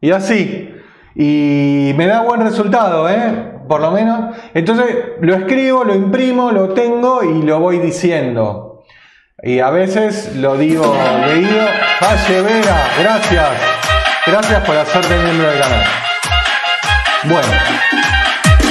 Y 0.00 0.12
así. 0.12 0.71
Y 1.14 1.92
me 1.96 2.06
da 2.06 2.22
buen 2.22 2.40
resultado, 2.40 3.08
¿eh? 3.08 3.52
Por 3.68 3.80
lo 3.80 3.90
menos. 3.90 4.36
Entonces 4.54 4.86
lo 5.20 5.34
escribo, 5.34 5.84
lo 5.84 5.94
imprimo, 5.94 6.50
lo 6.50 6.70
tengo 6.70 7.22
y 7.22 7.42
lo 7.42 7.60
voy 7.60 7.78
diciendo. 7.78 8.84
Y 9.42 9.58
a 9.58 9.70
veces 9.70 10.36
lo 10.36 10.56
digo 10.56 10.96
leído. 11.26 11.66
Valle 12.00 12.42
Vera, 12.42 12.76
gracias. 13.00 13.48
Gracias 14.26 14.64
por 14.64 14.76
hacerte 14.76 15.16
miembro 15.18 15.48
del 15.48 15.60
canal. 15.60 15.84
Bueno. 17.24 17.48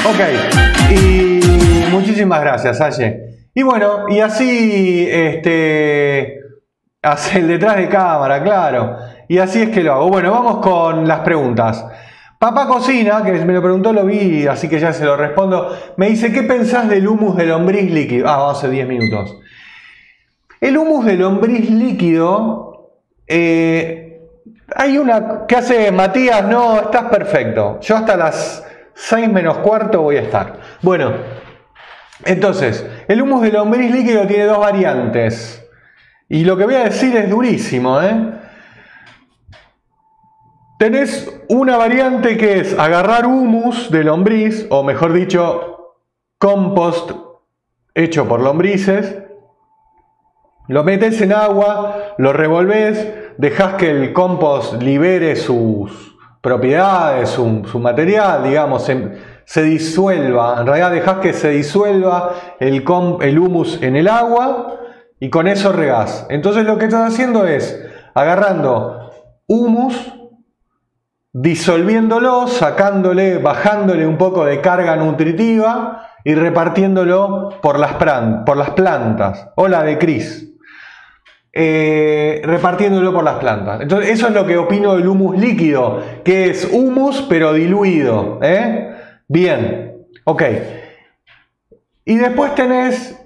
Ok. 0.09 0.91
Y 0.91 1.91
muchísimas 1.91 2.41
gracias, 2.41 2.79
Aye. 2.81 3.31
Y 3.53 3.63
bueno, 3.63 4.05
y 4.07 4.21
así, 4.21 5.07
este, 5.11 6.39
hace 7.01 7.39
el 7.39 7.49
detrás 7.49 7.75
de 7.75 7.89
cámara, 7.89 8.41
claro. 8.41 8.97
Y 9.27 9.37
así 9.39 9.61
es 9.61 9.69
que 9.69 9.83
lo 9.83 9.93
hago. 9.93 10.07
Bueno, 10.07 10.31
vamos 10.31 10.57
con 10.59 11.05
las 11.05 11.19
preguntas. 11.19 11.85
Papá 12.41 12.65
Cocina, 12.65 13.21
que 13.23 13.33
me 13.45 13.53
lo 13.53 13.61
preguntó, 13.61 13.93
lo 13.93 14.03
vi, 14.03 14.47
así 14.47 14.67
que 14.67 14.79
ya 14.79 14.91
se 14.93 15.05
lo 15.05 15.15
respondo. 15.15 15.77
Me 15.97 16.09
dice, 16.09 16.33
¿qué 16.33 16.41
pensás 16.41 16.89
del 16.89 17.07
humus 17.07 17.37
de 17.37 17.45
lombriz 17.45 17.91
líquido? 17.91 18.27
Ah, 18.27 18.49
hace 18.49 18.67
10 18.67 18.87
minutos. 18.87 19.37
El 20.59 20.75
humus 20.75 21.05
de 21.05 21.17
lombriz 21.17 21.69
líquido, 21.69 22.95
eh, 23.27 24.23
hay 24.75 24.97
una 24.97 25.45
que 25.45 25.55
hace 25.55 25.91
Matías, 25.91 26.43
no, 26.43 26.79
estás 26.79 27.11
perfecto. 27.11 27.79
Yo 27.79 27.97
hasta 27.97 28.17
las 28.17 28.65
6 28.95 29.31
menos 29.31 29.59
cuarto 29.59 30.01
voy 30.01 30.17
a 30.17 30.21
estar. 30.21 30.61
Bueno, 30.81 31.13
entonces, 32.25 32.83
el 33.07 33.21
humus 33.21 33.43
de 33.43 33.51
lombriz 33.51 33.91
líquido 33.91 34.25
tiene 34.25 34.45
dos 34.45 34.57
variantes. 34.57 35.63
Y 36.27 36.43
lo 36.43 36.57
que 36.57 36.65
voy 36.65 36.73
a 36.73 36.85
decir 36.85 37.15
es 37.15 37.29
durísimo, 37.29 38.01
¿eh? 38.01 38.40
Tenés 40.81 41.31
una 41.47 41.77
variante 41.77 42.37
que 42.37 42.57
es 42.59 42.79
agarrar 42.79 43.27
humus 43.27 43.91
de 43.91 44.03
lombriz, 44.03 44.65
o 44.71 44.81
mejor 44.81 45.13
dicho, 45.13 45.93
compost 46.39 47.11
hecho 47.93 48.27
por 48.27 48.41
lombrices, 48.41 49.15
lo 50.67 50.83
metes 50.83 51.21
en 51.21 51.33
agua, 51.33 52.15
lo 52.17 52.33
revolves, 52.33 53.13
dejas 53.37 53.75
que 53.75 53.91
el 53.91 54.11
compost 54.11 54.81
libere 54.81 55.35
sus 55.35 56.17
propiedades, 56.41 57.29
su, 57.29 57.45
material, 57.79 58.43
digamos, 58.43 58.81
se, 59.45 59.61
disuelva. 59.61 60.61
En 60.61 60.65
realidad 60.65 60.89
dejas 60.89 61.17
que 61.19 61.33
se 61.33 61.51
disuelva 61.51 62.31
el, 62.59 62.83
el 63.21 63.39
humus 63.39 63.83
en 63.83 63.97
el 63.97 64.07
agua 64.07 64.79
y 65.19 65.29
con 65.29 65.47
eso 65.47 65.73
regás. 65.73 66.25
Entonces 66.31 66.65
lo 66.65 66.79
que 66.79 66.85
estás 66.85 67.13
haciendo 67.13 67.45
es 67.45 67.87
agarrando 68.15 69.11
humus 69.45 70.17
disolviéndolo, 71.33 72.47
sacándole, 72.47 73.37
bajándole 73.37 74.05
un 74.05 74.17
poco 74.17 74.45
de 74.45 74.59
carga 74.61 74.95
nutritiva 74.97 76.09
y 76.23 76.35
repartiéndolo 76.35 77.59
por 77.61 77.79
las, 77.79 77.93
plantas. 78.73 79.49
Hola 79.55 79.83
de 79.83 79.97
Cris. 79.97 80.47
Eh, 81.53 82.41
repartiéndolo 82.43 83.13
por 83.13 83.23
las 83.23 83.35
plantas. 83.35 83.81
Entonces, 83.81 84.11
eso 84.11 84.27
es 84.27 84.33
lo 84.33 84.45
que 84.45 84.57
opino 84.57 84.95
del 84.95 85.07
humus 85.07 85.37
líquido, 85.37 86.01
que 86.23 86.49
es 86.49 86.69
humus 86.71 87.25
pero 87.29 87.53
diluido. 87.53 88.39
¿eh? 88.41 88.95
Bien, 89.27 90.05
ok. 90.23 90.43
Y 92.05 92.15
después 92.15 92.55
tenés 92.55 93.20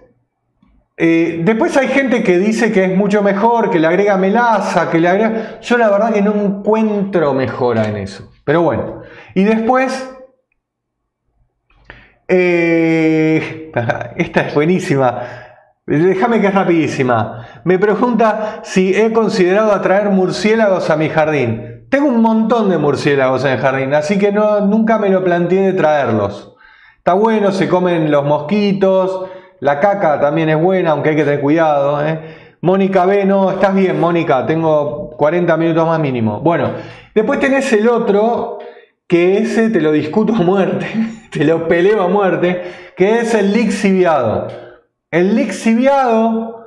eh, 0.98 1.41
después 1.43 1.76
hay 1.76 1.89
gente 1.89 2.24
que 2.24 2.39
dice 2.39 2.72
que 2.72 2.86
es 2.86 2.96
mucho 2.96 3.22
mejor, 3.22 3.70
que 3.70 3.80
le 3.80 3.88
agrega 3.88 4.18
melaza, 4.18 4.89
que 4.89 5.00
le 5.00 5.10
agrega... 5.10 5.60
Yo 5.60 5.78
la 5.78 5.89
verdad 5.89 6.14
que 6.14 6.22
no 6.22 6.34
encuentro 6.34 7.34
mejora 7.34 7.88
en 7.89 7.98
eso. 7.98 8.32
Pero 8.43 8.62
bueno. 8.62 9.02
Y 9.34 9.43
después... 9.43 10.12
Eh, 12.28 13.72
esta 14.16 14.41
es 14.41 14.56
buenísima. 14.56 15.22
Déjame 15.86 16.39
que 16.39 16.48
es 16.48 16.56
rapidísima. 16.56 17.46
Me 17.64 17.78
pregunta 17.78 18.62
si 18.64 18.96
he 18.96 19.12
considerado 19.12 19.74
atraer 19.74 20.10
murciélagos 20.10 20.89
a 20.89 20.96
mi 20.96 21.10
jardín. 21.10 21.86
Tengo 21.89 22.08
un 22.08 22.22
montón 22.22 22.70
de 22.70 22.78
murciélagos 22.78 23.46
en 23.46 23.52
el 23.52 23.60
jardín, 23.60 23.93
así 23.93 24.18
que 24.18 24.32
no, 24.32 24.62
nunca 24.62 24.98
me 24.98 25.10
lo 25.10 25.24
planteé 25.24 25.62
de 25.62 25.74
traerlos. 25.74 26.56
Está 26.98 27.14
bueno, 27.14 27.52
se 27.52 27.70
comen 27.70 28.10
los 28.10 28.26
mosquitos, 28.26 29.30
la 29.60 29.80
caca 29.80 30.20
también 30.20 30.49
es 30.49 30.62
buena, 30.62 30.91
aunque 30.91 31.10
hay 31.10 31.16
que 31.16 31.24
tener 31.24 31.41
cuidado. 31.41 32.06
¿eh? 32.06 32.20
Mónica 32.62 33.06
B, 33.06 33.26
no, 33.26 33.51
estás 33.51 33.74
bien, 33.74 33.99
Mónica, 33.99 34.45
tengo 34.45 35.12
40 35.12 35.56
minutos 35.58 35.88
más 35.88 35.99
mínimo. 35.99 36.39
Bueno, 36.41 36.72
después 37.14 37.39
tenés 37.39 37.72
el 37.74 37.88
otro, 37.88 38.60
que 39.08 39.38
ese 39.38 39.70
te 39.70 39.82
lo 39.82 39.91
discuto 39.91 40.34
a 40.34 40.39
muerte, 40.39 40.88
te 41.32 41.43
lo 41.43 41.68
peleo 41.68 42.03
a 42.03 42.08
muerte, 42.08 42.64
que 42.97 43.20
es 43.20 43.34
el 43.34 43.53
lixiviado. 43.53 44.47
El 45.12 45.36
lixiviado 45.36 46.66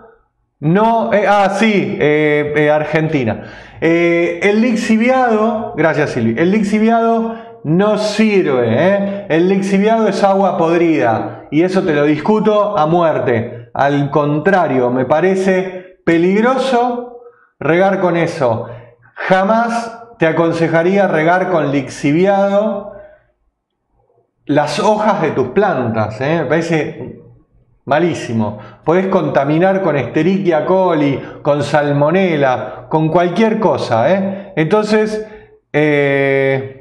no. 0.61 1.13
Eh, 1.13 1.25
ah, 1.29 1.51
sí, 1.59 1.97
eh, 2.01 2.71
Argentina. 2.73 3.45
el 3.81 4.61
lixiviado, 4.61 5.75
gracias 5.77 6.11
Silvi, 6.11 6.41
el 6.41 6.51
lixiviado 6.51 7.37
no 7.65 7.99
sirve. 7.99 9.27
El 9.29 9.49
lixiviado 9.49 10.09
es 10.09 10.23
agua 10.25 10.57
podrida 10.57 11.38
y 11.51 11.63
eso 11.63 11.83
te 11.83 11.95
lo 11.95 12.05
discuto 12.05 12.77
a 12.79 12.87
muerte. 12.87 13.71
Al 13.75 14.11
contrario, 14.11 14.91
me 14.91 15.05
parece 15.05 16.01
peligroso 16.05 17.23
regar 17.59 18.01
con 18.01 18.17
eso. 18.17 18.69
Jamás 19.15 20.05
te 20.19 20.27
aconsejaría 20.27 21.07
regar 21.07 21.51
con 21.51 21.71
lixiviado 21.71 22.93
las 24.47 24.81
hojas 24.81 25.23
de 25.23 25.31
tus 25.33 25.49
plantas. 25.49 26.21
¿eh? 26.21 26.41
Me 26.43 26.47
parece 26.47 27.21
malísimo. 27.85 28.59
Podés 28.85 29.07
contaminar 29.07 29.83
con 29.83 29.97
Escherichia 29.97 30.65
coli, 30.65 31.21
con 31.43 31.63
salmonela, 31.63 32.87
con 32.89 33.09
cualquier 33.09 33.61
cosa. 33.61 34.13
¿eh? 34.13 34.53
Entonces, 34.57 35.27
eh, 35.73 36.78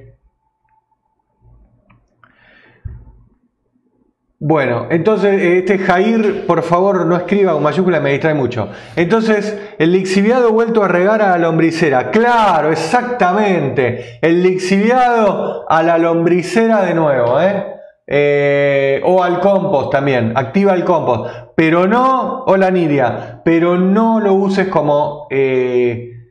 Bueno, 4.50 4.88
entonces 4.89 5.41
este 5.41 5.78
Jair, 5.78 6.45
por 6.48 6.64
favor, 6.64 7.06
no 7.06 7.18
escriba 7.18 7.52
con 7.52 7.62
mayúscula, 7.62 8.00
me 8.00 8.12
distrae 8.12 8.34
mucho. 8.34 8.70
Entonces, 8.95 9.74
el 9.78 9.91
lixiviado 9.91 10.54
vuelto 10.54 10.86
a 10.86 10.88
regar 10.88 11.22
a 11.22 11.32
la 11.32 11.38
lombricera. 11.38 12.12
Claro, 12.12 12.72
exactamente. 12.72 14.20
El 14.22 14.41
lixiviado 14.43 15.70
a 15.70 15.84
la 15.84 15.98
lombricera 15.98 16.82
de 16.84 16.93
nuevo, 16.93 17.41
¿eh? 17.41 17.66
eh 18.08 19.02
o 19.04 19.22
al 19.22 19.41
compost 19.41 19.91
también, 19.91 20.32
activa 20.34 20.76
el 20.76 20.86
compost. 20.86 21.30
Pero 21.54 21.86
no, 21.86 22.45
hola 22.45 22.72
Nidia, 22.72 23.41
pero 23.43 23.78
no 23.78 24.22
lo 24.22 24.34
uses 24.34 24.70
como, 24.70 25.28
eh, 25.30 26.30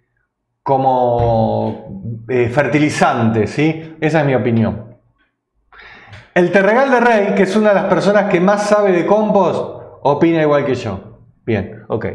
como 0.63 2.25
eh, 2.31 2.49
fertilizante, 2.49 3.47
¿sí? 3.47 3.95
Esa 4.01 4.21
es 4.21 4.27
mi 4.27 4.35
opinión. 4.35 4.86
El 6.37 6.53
Terregal 6.53 6.91
de 6.91 7.01
Rey, 7.01 7.35
que 7.35 7.45
es 7.45 7.57
una 7.57 7.71
de 7.71 7.77
las 7.77 7.85
personas 7.87 8.31
que 8.31 8.41
más 8.41 8.69
sabe 8.69 8.93
de 8.93 9.07
compost, 9.07 9.59
opina 10.03 10.43
igual 10.43 10.67
que 10.67 10.75
yo. 10.75 11.23
Bien, 11.47 11.85
ok. 11.89 12.07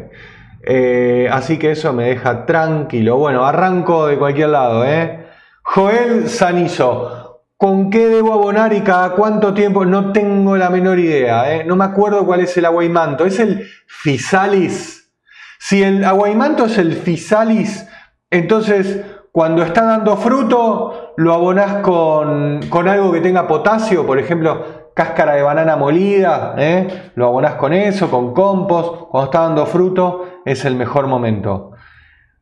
Eh, 0.62 1.28
así 1.32 1.58
que 1.58 1.72
eso 1.72 1.92
me 1.92 2.04
deja 2.04 2.46
tranquilo. 2.46 3.18
Bueno, 3.18 3.44
arranco 3.44 4.06
de 4.06 4.20
cualquier 4.20 4.50
lado. 4.50 4.86
¿eh? 4.86 5.26
Joel 5.64 6.30
Sanizo. 6.30 7.48
¿Con 7.58 7.90
qué 7.90 8.10
debo 8.10 8.34
abonar 8.34 8.74
y 8.74 8.82
cada 8.82 9.14
cuánto 9.14 9.56
tiempo? 9.56 9.86
No 9.86 10.12
tengo 10.12 10.56
la 10.56 10.70
menor 10.70 11.00
idea. 11.00 11.56
¿eh? 11.56 11.64
No 11.66 11.76
me 11.76 11.86
acuerdo 11.86 12.24
cuál 12.24 12.42
es 12.42 12.56
el 12.58 12.66
aguaimanto. 12.66 13.26
¿Es 13.26 13.40
el 13.40 13.68
Fisalis? 13.88 15.12
Si 15.58 15.82
el 15.82 16.06
aguaimanto 16.06 16.66
es 16.66 16.78
el 16.78 16.94
Fisalis, 16.94 17.88
entonces 18.30 19.04
cuando 19.32 19.64
está 19.64 19.84
dando 19.84 20.18
fruto, 20.18 21.11
lo 21.22 21.34
abonás 21.34 21.84
con, 21.84 22.62
algo 22.88 23.12
que 23.12 23.22
tenga 23.22 23.48
potasio, 23.48 24.08
por 24.08 24.18
ejemplo, 24.18 24.90
cáscara 24.96 25.36
de 25.36 25.44
banana 25.44 25.76
molida, 25.76 26.56
¿eh? 26.58 27.12
lo 27.14 27.28
abonás 27.28 27.56
con 27.56 27.74
eso, 27.74 28.10
con 28.10 28.34
compost. 28.34 29.10
Cuando 29.12 29.26
está 29.26 29.42
dando 29.42 29.66
fruto, 29.68 30.42
es 30.46 30.66
el 30.66 30.76
mejor 30.76 31.06
momento. 31.06 31.74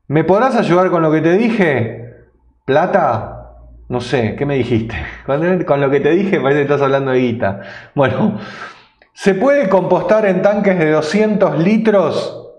¿Me 0.08 0.24
podrás 0.24 0.56
ayudar 0.56 0.90
con 0.90 1.02
lo 1.02 1.12
que 1.12 1.20
te 1.20 1.34
dije? 1.34 2.06
¿Plata? 2.66 3.58
No 3.90 4.00
sé, 4.00 4.36
¿qué 4.38 4.46
me 4.46 4.56
dijiste? 4.56 4.96
Con, 5.66 5.82
lo 5.82 5.90
que 5.90 6.00
te 6.00 6.12
dije 6.12 6.40
parece 6.40 6.60
que 6.60 6.64
estás 6.74 6.82
hablando 6.82 7.12
de 7.12 7.20
guita. 7.20 7.62
Bueno, 7.96 8.40
¿se 9.14 9.34
puede 9.34 9.68
compostar 9.68 10.26
en 10.26 10.42
tanques 10.42 10.80
de 10.80 10.92
200 10.92 11.58
litros 11.60 12.50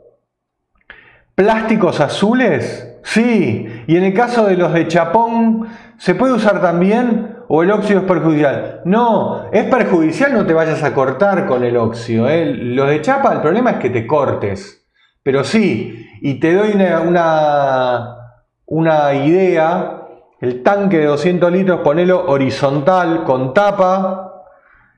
plásticos 1.34 2.00
azules? 2.00 2.90
Sí, 3.04 3.84
y 3.86 3.96
en 3.96 4.04
el 4.04 4.14
caso 4.14 4.46
de 4.46 4.56
los 4.56 4.72
de 4.72 4.86
chapón, 4.86 5.68
¿se 6.00 6.14
puede 6.14 6.32
usar 6.32 6.62
también 6.62 7.36
o 7.46 7.62
el 7.62 7.70
óxido 7.70 8.00
es 8.00 8.06
perjudicial? 8.06 8.80
No, 8.86 9.50
es 9.52 9.64
perjudicial, 9.64 10.32
no 10.32 10.46
te 10.46 10.54
vayas 10.54 10.82
a 10.82 10.94
cortar 10.94 11.46
con 11.46 11.62
el 11.62 11.76
óxido. 11.76 12.26
¿eh? 12.28 12.46
Los 12.46 12.88
de 12.88 13.02
chapa, 13.02 13.34
el 13.34 13.42
problema 13.42 13.72
es 13.72 13.76
que 13.76 13.90
te 13.90 14.06
cortes. 14.06 14.88
Pero 15.22 15.44
sí, 15.44 16.08
y 16.22 16.40
te 16.40 16.54
doy 16.54 16.70
una, 16.72 18.16
una, 18.64 19.12
idea, 19.12 20.06
el 20.40 20.62
tanque 20.62 20.96
de 20.96 21.04
200 21.04 21.52
litros, 21.52 21.80
ponelo 21.80 22.30
horizontal 22.30 23.24
con 23.24 23.52
tapa, 23.52 24.44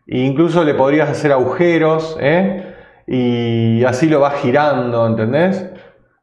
e 0.07 0.18
incluso 0.18 0.62
le 0.62 0.74
podrías 0.74 1.11
hacer 1.11 1.32
agujeros, 1.32 2.16
¿eh? 2.20 2.76
y 3.09 3.82
así 3.82 4.09
lo 4.09 4.20
vas 4.20 4.34
girando, 4.34 5.05
¿entendés? 5.05 5.68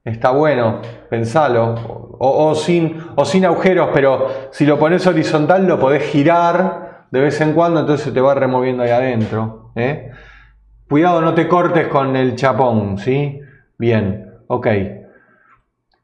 Está 0.05 0.31
bueno, 0.31 0.79
pensalo. 1.09 2.08
O, 2.21 2.53
sin, 2.53 3.01
o 3.15 3.23
sin 3.23 3.45
agujeros, 3.45 3.89
pero 3.93 4.27
si 4.51 4.65
lo 4.65 4.77
pones 4.77 5.07
horizontal 5.07 5.65
lo 5.65 5.79
podés 5.79 6.03
girar 6.03 7.05
de 7.11 7.19
vez 7.21 7.39
en 7.39 7.53
cuando, 7.53 7.79
entonces 7.79 8.13
te 8.13 8.19
va 8.19 8.35
removiendo 8.35 8.83
ahí 8.83 8.89
adentro. 8.89 9.71
¿eh? 9.75 10.11
Cuidado, 10.89 11.21
no 11.21 11.33
te 11.33 11.47
cortes 11.47 11.87
con 11.87 12.15
el 12.17 12.35
chapón, 12.35 12.97
¿sí? 12.97 13.39
Bien, 13.77 14.33
ok. 14.47 14.67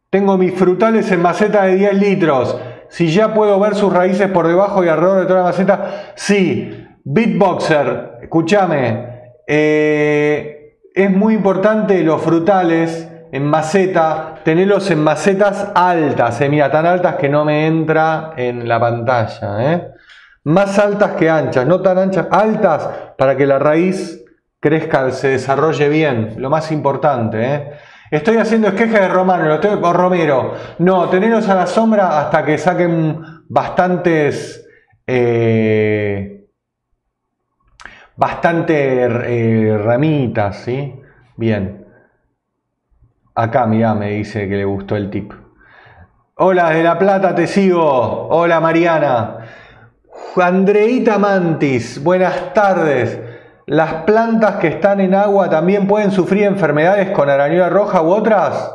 Tengo 0.09 0.37
mis 0.37 0.53
frutales 0.53 1.11
en 1.11 1.21
maceta 1.21 1.63
de 1.63 1.75
10 1.75 1.93
litros. 1.95 2.57
Si 2.87 3.09
ya 3.11 3.33
puedo 3.33 3.59
ver 3.59 3.75
sus 3.75 3.91
raíces 3.91 4.29
por 4.29 4.47
debajo 4.47 4.85
y 4.85 4.87
alrededor 4.87 5.19
de 5.19 5.25
toda 5.25 5.39
la 5.39 5.45
maceta, 5.47 6.13
sí. 6.15 6.87
Beatboxer, 7.03 8.19
escúchame. 8.21 9.33
eh, 9.47 10.77
es 10.93 11.11
muy 11.11 11.33
importante 11.33 12.01
los 12.03 12.21
frutales 12.21 13.11
en 13.35 13.45
maceta, 13.45 14.35
tenerlos 14.45 14.89
en 14.91 15.03
macetas 15.03 15.71
altas. 15.75 16.39
eh, 16.39 16.47
mira, 16.49 16.71
tan 16.71 16.85
altas 16.85 17.15
que 17.15 17.27
no 17.27 17.43
me 17.43 17.67
entra 17.67 18.31
en 18.37 18.65
la 18.67 18.79
pantalla. 18.79 19.73
eh. 19.73 19.87
Más 20.45 20.79
altas 20.79 21.11
que 21.11 21.29
anchas, 21.29 21.65
no 21.67 21.81
tan 21.81 21.97
anchas, 21.97 22.27
altas 22.31 22.89
para 23.17 23.35
que 23.35 23.45
la 23.45 23.59
raíz 23.59 24.23
crezca, 24.59 25.11
se 25.11 25.29
desarrolle 25.29 25.89
bien. 25.89 26.35
Lo 26.37 26.49
más 26.49 26.71
importante. 26.71 27.43
eh. 27.43 27.71
Estoy 28.09 28.37
haciendo 28.37 28.69
esqueje 28.69 28.99
de 29.01 29.07
Romano, 29.09 29.45
lo 29.45 29.55
estoy, 29.55 29.77
o 29.81 29.93
Romero. 29.93 30.53
No, 30.79 31.09
tenerlos 31.09 31.49
a 31.49 31.55
la 31.55 31.67
sombra 31.67 32.19
hasta 32.21 32.45
que 32.45 32.57
saquen 32.57 33.21
bastantes. 33.49 34.65
eh, 35.07 36.31
bastante 38.17 39.07
ramitas, 39.77 40.57
¿sí? 40.59 40.93
Bien. 41.35 41.84
Acá, 43.37 43.65
mirá, 43.65 43.93
me 43.93 44.11
dice 44.11 44.47
que 44.47 44.55
le 44.55 44.63
gustó 44.63 44.95
el 44.95 45.09
tip. 45.09 45.33
Hola, 46.35 46.69
de 46.69 46.81
La 46.81 46.97
Plata, 46.97 47.35
te 47.35 47.47
sigo. 47.47 48.29
Hola, 48.29 48.61
Mariana. 48.61 49.39
Andreita 50.37 51.19
Mantis, 51.19 52.01
buenas 52.01 52.53
tardes. 52.53 53.19
¿Las 53.65 54.05
plantas 54.05 54.55
que 54.55 54.67
están 54.67 55.01
en 55.01 55.13
agua 55.13 55.49
también 55.49 55.85
pueden 55.85 56.11
sufrir 56.11 56.43
enfermedades 56.43 57.11
con 57.11 57.29
arañuela 57.29 57.67
roja 57.67 58.01
u 58.01 58.11
otras? 58.11 58.73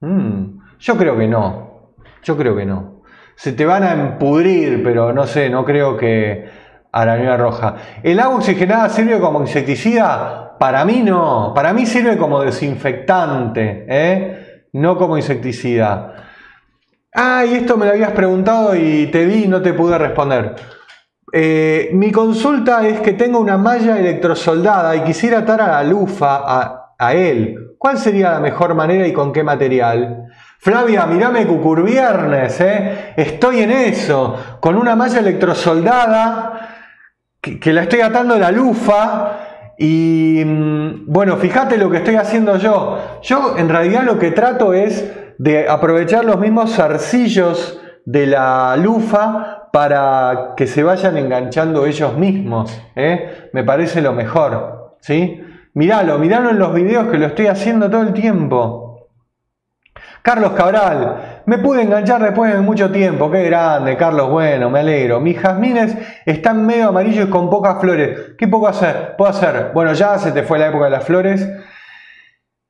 Mm, 0.00 0.58
yo 0.80 0.96
creo 0.96 1.16
que 1.16 1.28
no. 1.28 1.92
Yo 2.24 2.36
creo 2.36 2.56
que 2.56 2.66
no. 2.66 3.02
Se 3.36 3.52
te 3.52 3.66
van 3.66 3.84
a 3.84 3.92
empudrir, 3.92 4.82
pero 4.82 5.12
no 5.12 5.28
sé, 5.28 5.48
no 5.48 5.64
creo 5.64 5.96
que 5.96 6.48
arañuela 6.92 7.36
roja. 7.36 7.76
¿El 8.02 8.20
agua 8.20 8.36
oxigenada 8.36 8.88
sirve 8.88 9.20
como 9.20 9.40
insecticida? 9.40 10.56
Para 10.58 10.84
mí 10.84 11.02
no. 11.02 11.52
Para 11.54 11.72
mí 11.72 11.86
sirve 11.86 12.16
como 12.16 12.40
desinfectante, 12.40 13.86
¿eh? 13.88 14.66
no 14.72 14.96
como 14.96 15.16
insecticida. 15.16 16.14
Ah, 17.14 17.44
y 17.44 17.54
esto 17.54 17.76
me 17.76 17.86
lo 17.86 17.92
habías 17.92 18.12
preguntado 18.12 18.76
y 18.76 19.06
te 19.08 19.24
vi 19.24 19.44
y 19.44 19.48
no 19.48 19.60
te 19.60 19.72
pude 19.72 19.98
responder. 19.98 20.54
Eh, 21.32 21.90
mi 21.92 22.10
consulta 22.10 22.86
es 22.86 23.00
que 23.00 23.12
tengo 23.12 23.38
una 23.38 23.56
malla 23.56 23.98
electrosoldada 23.98 24.96
y 24.96 25.02
quisiera 25.02 25.38
atar 25.38 25.60
a 25.60 25.68
la 25.68 25.82
lufa 25.84 26.42
a, 26.44 27.14
él. 27.14 27.74
¿Cuál 27.78 27.96
sería 27.96 28.32
la 28.32 28.40
mejor 28.40 28.74
manera 28.74 29.06
y 29.06 29.12
con 29.12 29.32
qué 29.32 29.42
material? 29.42 30.26
Flavia, 30.58 31.06
mirame 31.06 31.46
Cucurviernes, 31.46 32.60
¿eh? 32.60 33.14
estoy 33.16 33.60
en 33.60 33.70
eso, 33.70 34.36
con 34.60 34.76
una 34.76 34.94
malla 34.94 35.20
electrosoldada 35.20 36.59
que, 37.40 37.72
la 37.72 37.82
estoy 37.82 38.00
atando 38.00 38.38
la 38.38 38.50
lufa 38.50 39.74
y 39.78 40.42
mm, 40.44 41.04
bueno, 41.06 41.36
fíjate 41.36 41.78
lo 41.78 41.90
que 41.90 41.98
estoy 41.98 42.16
haciendo 42.16 42.56
yo. 42.58 42.98
Yo 43.22 43.56
en 43.56 43.68
realidad 43.68 44.04
lo 44.04 44.18
que 44.18 44.30
trato 44.30 44.74
es 44.74 45.10
de 45.38 45.68
aprovechar 45.68 46.24
los 46.24 46.38
mismos 46.38 46.74
zarcillos 46.74 47.80
de 48.04 48.26
la 48.26 48.76
lufa 48.76 49.68
para 49.72 50.54
que 50.56 50.66
se 50.66 50.82
vayan 50.82 51.16
enganchando 51.16 51.86
ellos 51.86 52.16
mismos. 52.16 52.78
¿eh? 52.96 53.48
Me 53.52 53.64
parece 53.64 54.02
lo 54.02 54.12
mejor. 54.12 54.96
¿sí? 55.00 55.40
Miralo, 55.74 56.18
miralo 56.18 56.50
en 56.50 56.58
los 56.58 56.74
videos 56.74 57.08
que 57.08 57.18
lo 57.18 57.26
estoy 57.26 57.46
haciendo 57.46 57.88
todo 57.88 58.02
el 58.02 58.12
tiempo. 58.12 59.08
Carlos 60.22 60.52
Cabral, 60.52 61.29
me 61.46 61.58
pude 61.58 61.82
enganchar 61.82 62.22
después 62.22 62.52
de 62.52 62.60
mucho 62.60 62.90
tiempo. 62.90 63.30
Qué 63.30 63.44
grande, 63.44 63.96
Carlos. 63.96 64.30
Bueno, 64.30 64.70
me 64.70 64.80
alegro. 64.80 65.20
Mis 65.20 65.38
jazmines 65.38 65.96
están 66.24 66.64
medio 66.66 66.88
amarillos 66.88 67.28
y 67.28 67.30
con 67.30 67.48
pocas 67.50 67.80
flores. 67.80 68.34
¿Qué 68.38 68.46
puedo 68.48 68.66
hacer? 68.66 69.16
Puedo 69.16 69.30
hacer. 69.30 69.70
Bueno, 69.74 69.92
ya 69.92 70.18
se 70.18 70.32
te 70.32 70.42
fue 70.42 70.58
la 70.58 70.68
época 70.68 70.84
de 70.86 70.90
las 70.90 71.04
flores. 71.04 71.48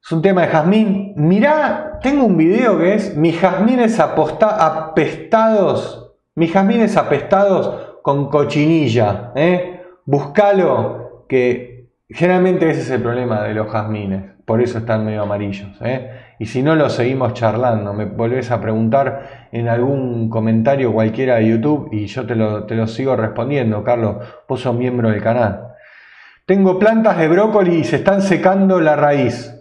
Es 0.03 0.13
un 0.13 0.23
tema 0.23 0.43
de 0.43 0.49
jazmín. 0.49 1.13
Mirá, 1.17 1.99
tengo 2.03 2.25
un 2.25 2.37
video 2.37 2.79
que 2.79 2.95
es 2.95 3.17
mis 3.17 3.39
jazmines 3.39 4.01
apestados. 4.01 4.97
Mis 6.35 6.53
jazmines 6.53 6.97
apestados 6.97 7.99
con 8.03 8.31
cochinilla. 8.31 9.33
¿eh? 9.35 9.83
Buscalo, 10.05 11.27
que 11.29 11.91
generalmente 12.09 12.71
ese 12.71 12.81
es 12.81 12.91
el 12.91 13.03
problema 13.03 13.43
de 13.43 13.55
los 13.55 13.71
jazmines. 13.71 14.25
Por 14.45 14.63
eso 14.63 14.79
están 14.79 15.05
medio 15.05 15.23
amarillos. 15.23 15.77
¿eh? 15.83 16.11
Y 16.41 16.47
si 16.47 16.63
no, 16.63 16.75
lo 16.75 16.89
seguimos 16.89 17.35
charlando. 17.35 17.93
Me 17.93 18.07
volvés 18.07 18.51
a 18.51 18.63
preguntar 18.63 19.49
en 19.53 19.69
algún 19.69 20.31
comentario 20.31 20.91
cualquiera 20.91 21.35
de 21.35 21.49
YouTube 21.49 21.91
y 21.93 22.07
yo 22.07 22.27
te 22.27 22.35
lo, 22.35 22.65
te 22.65 22.75
lo 22.75 22.87
sigo 22.87 23.15
respondiendo, 23.15 23.85
Carlos. 23.85 24.27
Vos 24.49 24.63
sos 24.63 24.75
miembro 24.75 25.11
del 25.11 25.23
canal. 25.23 25.75
Tengo 26.47 26.79
plantas 26.79 27.19
de 27.19 27.29
brócoli 27.29 27.81
y 27.81 27.85
se 27.85 27.97
están 27.97 28.23
secando 28.23 28.81
la 28.81 28.97
raíz. 28.97 29.55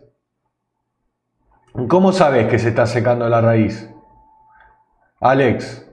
¿Cómo 1.89 2.13
sabes 2.13 2.47
que 2.47 2.57
se 2.59 2.69
está 2.69 2.85
secando 2.85 3.27
la 3.27 3.41
raíz? 3.41 3.93
Alex, 5.19 5.85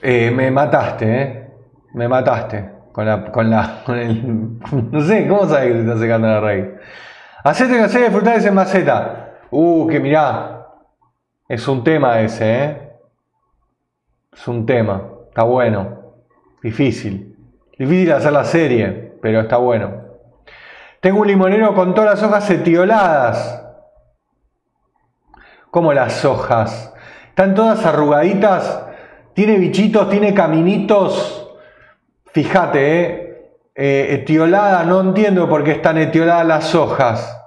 eh, 0.00 0.30
me 0.30 0.50
mataste, 0.50 1.22
¿eh? 1.22 1.50
Me 1.92 2.08
mataste 2.08 2.70
con 2.92 3.04
la, 3.04 3.30
con 3.30 3.50
la, 3.50 3.82
con 3.84 3.98
el, 3.98 4.58
no 4.90 5.00
sé, 5.02 5.28
¿cómo 5.28 5.46
sabes 5.46 5.66
que 5.66 5.72
se 5.74 5.80
está 5.80 5.98
secando 5.98 6.28
la 6.28 6.40
raíz? 6.40 6.66
Hacete 7.46 7.78
una 7.78 7.88
serie 7.88 8.08
de 8.08 8.12
frutales 8.12 8.44
en 8.44 8.54
maceta. 8.54 9.34
Uh, 9.52 9.86
que 9.86 10.00
mirá, 10.00 10.66
es 11.46 11.68
un 11.68 11.84
tema 11.84 12.20
ese, 12.20 12.64
¿eh? 12.64 12.92
Es 14.32 14.48
un 14.48 14.66
tema, 14.66 15.00
está 15.28 15.44
bueno, 15.44 16.14
difícil, 16.60 17.38
difícil 17.78 18.10
hacer 18.10 18.32
la 18.32 18.42
serie, 18.42 19.16
pero 19.22 19.42
está 19.42 19.58
bueno. 19.58 19.92
Tengo 21.00 21.20
un 21.20 21.28
limonero 21.28 21.72
con 21.72 21.94
todas 21.94 22.20
las 22.20 22.28
hojas 22.28 22.50
etioladas. 22.50 23.64
¿Cómo 25.70 25.92
las 25.92 26.24
hojas? 26.24 26.92
Están 27.28 27.54
todas 27.54 27.86
arrugaditas. 27.86 28.88
Tiene 29.34 29.56
bichitos, 29.58 30.10
tiene 30.10 30.34
caminitos. 30.34 31.48
Fíjate, 32.32 33.02
¿eh? 33.02 33.25
Eh, 33.78 34.14
etiolada, 34.14 34.84
no 34.84 35.02
entiendo 35.02 35.46
por 35.50 35.62
qué 35.62 35.72
están 35.72 35.98
etioladas 35.98 36.46
las 36.46 36.74
hojas. 36.74 37.42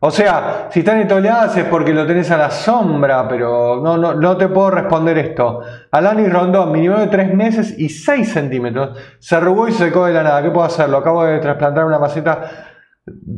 O 0.00 0.12
sea, 0.12 0.68
si 0.70 0.80
están 0.80 1.00
etioladas 1.00 1.56
es 1.56 1.64
porque 1.64 1.92
lo 1.92 2.06
tenés 2.06 2.30
a 2.30 2.36
la 2.36 2.50
sombra, 2.50 3.26
pero 3.26 3.80
no, 3.82 3.96
no, 3.96 4.14
no 4.14 4.36
te 4.36 4.46
puedo 4.46 4.70
responder 4.70 5.18
esto. 5.18 5.62
Alanis 5.90 6.32
Rondón, 6.32 6.70
mínimo 6.70 6.96
de 6.98 7.08
3 7.08 7.34
meses 7.34 7.74
y 7.76 7.88
6 7.88 8.32
centímetros. 8.32 8.96
Se 9.18 9.34
arrugó 9.34 9.66
y 9.66 9.72
se 9.72 9.86
secó 9.86 10.06
de 10.06 10.14
la 10.14 10.22
nada. 10.22 10.42
¿Qué 10.44 10.50
puedo 10.50 10.66
hacer? 10.66 10.88
Lo 10.88 10.98
acabo 10.98 11.24
de 11.24 11.40
trasplantar 11.40 11.84
una 11.84 11.98
maceta 11.98 12.68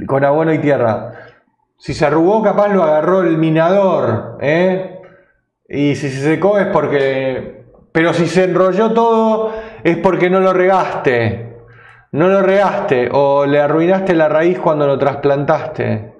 con 0.06 0.22
abono 0.22 0.52
y 0.52 0.58
tierra. 0.58 1.12
Si 1.78 1.94
se 1.94 2.04
arrugó, 2.04 2.42
capaz 2.42 2.68
lo 2.68 2.82
agarró 2.82 3.22
el 3.22 3.38
minador, 3.38 4.36
¿eh? 4.42 5.00
Y 5.66 5.94
si 5.94 6.10
se 6.10 6.20
secó 6.20 6.58
es 6.58 6.66
porque... 6.66 7.64
Pero 7.92 8.12
si 8.12 8.26
se 8.26 8.44
enrolló 8.44 8.92
todo 8.92 9.52
es 9.84 9.96
porque 9.98 10.30
no 10.30 10.40
lo 10.40 10.52
regaste. 10.52 11.46
No 12.12 12.26
lo 12.28 12.42
regaste 12.42 13.08
o 13.12 13.46
le 13.46 13.60
arruinaste 13.60 14.14
la 14.14 14.28
raíz 14.28 14.58
cuando 14.58 14.86
lo 14.86 14.98
trasplantaste. 14.98 16.12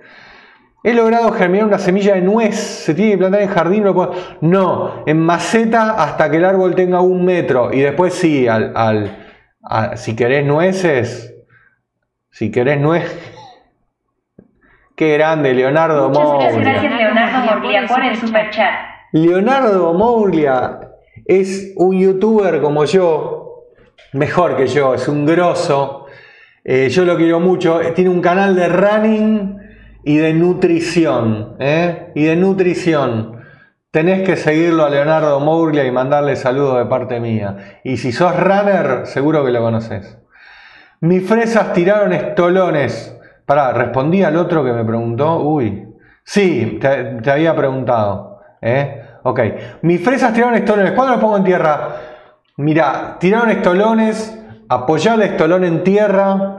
He 0.85 0.95
logrado 0.95 1.33
germinar 1.33 1.67
una 1.67 1.79
semilla 1.79 2.15
de 2.15 2.21
nuez. 2.23 2.55
Se 2.57 2.95
tiene 2.95 3.13
que 3.13 3.19
plantar 3.19 3.43
en 3.43 3.49
jardín. 3.49 3.83
No, 3.85 3.93
puedo- 3.95 4.15
no, 4.41 5.03
en 5.07 5.19
maceta 5.21 5.91
hasta 6.03 6.31
que 6.31 6.37
el 6.39 6.45
árbol 6.45 6.75
tenga 6.75 7.01
un 7.01 7.25
metro. 7.25 7.73
Y 7.73 7.81
después 7.81 8.15
sí, 8.15 8.47
al, 8.49 8.73
al- 8.77 9.27
a- 9.65 9.97
si 9.97 10.15
querés 10.17 10.47
nueces, 10.47 11.35
si 12.31 12.51
querés 12.51 12.81
nuez. 12.81 13.05
Qué 14.97 15.15
grande, 15.15 15.55
Leonardo 15.55 16.09
Muchas 16.09 16.25
Moglia. 16.55 16.73
gracias, 16.73 16.93
Leonardo 16.95 17.39
Morglia, 17.53 17.87
por 17.89 18.05
el 18.05 18.17
superchat. 18.17 18.71
Leonardo 19.13 19.95
Moglia 19.95 20.81
es 21.27 21.73
un 21.77 21.99
youtuber 21.99 22.61
como 22.61 22.85
yo, 22.85 23.39
mejor 24.13 24.57
que 24.57 24.67
yo, 24.67 24.95
es 24.95 25.09
un 25.09 25.27
grosso. 25.27 26.07
Eh, 26.65 26.89
yo 26.89 27.05
lo 27.05 27.17
quiero 27.17 27.41
mucho. 27.41 27.81
Tiene 27.95 28.11
un 28.11 28.21
canal 28.21 28.55
de 28.55 28.69
running 28.69 29.59
y 30.05 30.17
de 30.17 30.35
nutrición. 30.35 31.57
¿eh? 31.59 32.13
Y 32.15 32.25
de 32.25 32.37
nutrición. 32.37 33.41
Tenés 33.91 34.23
que 34.23 34.37
seguirlo 34.37 34.85
a 34.85 34.91
Leonardo 34.91 35.41
Moglia 35.41 35.85
y 35.85 35.91
mandarle 35.91 36.37
saludos 36.37 36.79
de 36.79 36.87
parte 36.87 37.19
mía. 37.19 37.81
Y 37.83 37.97
si 37.97 38.13
sos 38.13 38.39
runner, 38.39 39.07
seguro 39.07 39.45
que 39.45 39.51
lo 39.51 39.61
conoces. 39.61 40.17
Mis 41.01 41.27
fresas 41.27 41.73
tiraron 41.73 42.13
estolones. 42.13 43.17
Pará, 43.47 43.73
respondí 43.73 44.23
al 44.23 44.37
otro 44.37 44.65
que 44.65 44.73
me 44.73 44.85
preguntó. 44.85 45.41
Uy. 45.41 45.89
Sí, 46.23 46.79
te, 46.81 47.05
te 47.23 47.31
había 47.31 47.57
preguntado. 47.57 48.43
¿eh? 48.63 49.03
Ok. 49.25 49.41
Mis 49.83 50.05
fresas 50.05 50.33
tiraron 50.33 50.55
estolones. 50.55 50.93
¿Cuándo 50.93 51.15
los 51.15 51.21
pongo 51.21 51.39
en 51.39 51.45
tierra? 51.45 52.10
Mira, 52.61 53.17
tiraron 53.19 53.49
estolones. 53.49 54.37
Apoyá 54.69 55.15
el 55.15 55.23
estolón 55.23 55.65
en 55.65 55.83
tierra. 55.83 56.57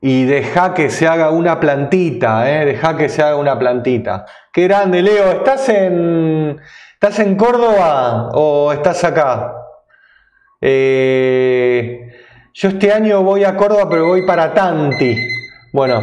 y 0.00 0.24
deja 0.24 0.74
que 0.74 0.90
se 0.90 1.08
haga 1.08 1.30
una 1.30 1.58
plantita, 1.58 2.48
¿eh? 2.48 2.64
deja 2.64 2.96
que 2.96 3.08
se 3.08 3.20
haga 3.20 3.34
una 3.36 3.58
plantita. 3.58 4.26
Qué 4.52 4.62
grande, 4.62 5.02
Leo. 5.02 5.32
¿Estás 5.32 5.68
en, 5.68 6.56
¿estás 6.94 7.18
en 7.18 7.34
Córdoba 7.34 8.30
o 8.32 8.72
estás 8.72 9.02
acá? 9.02 9.54
Eh, 10.60 12.12
yo 12.54 12.68
este 12.68 12.92
año 12.92 13.24
voy 13.24 13.42
a 13.42 13.56
Córdoba, 13.56 13.88
pero 13.90 14.06
voy 14.06 14.24
para 14.24 14.54
Tanti. 14.54 15.16
Bueno, 15.72 16.00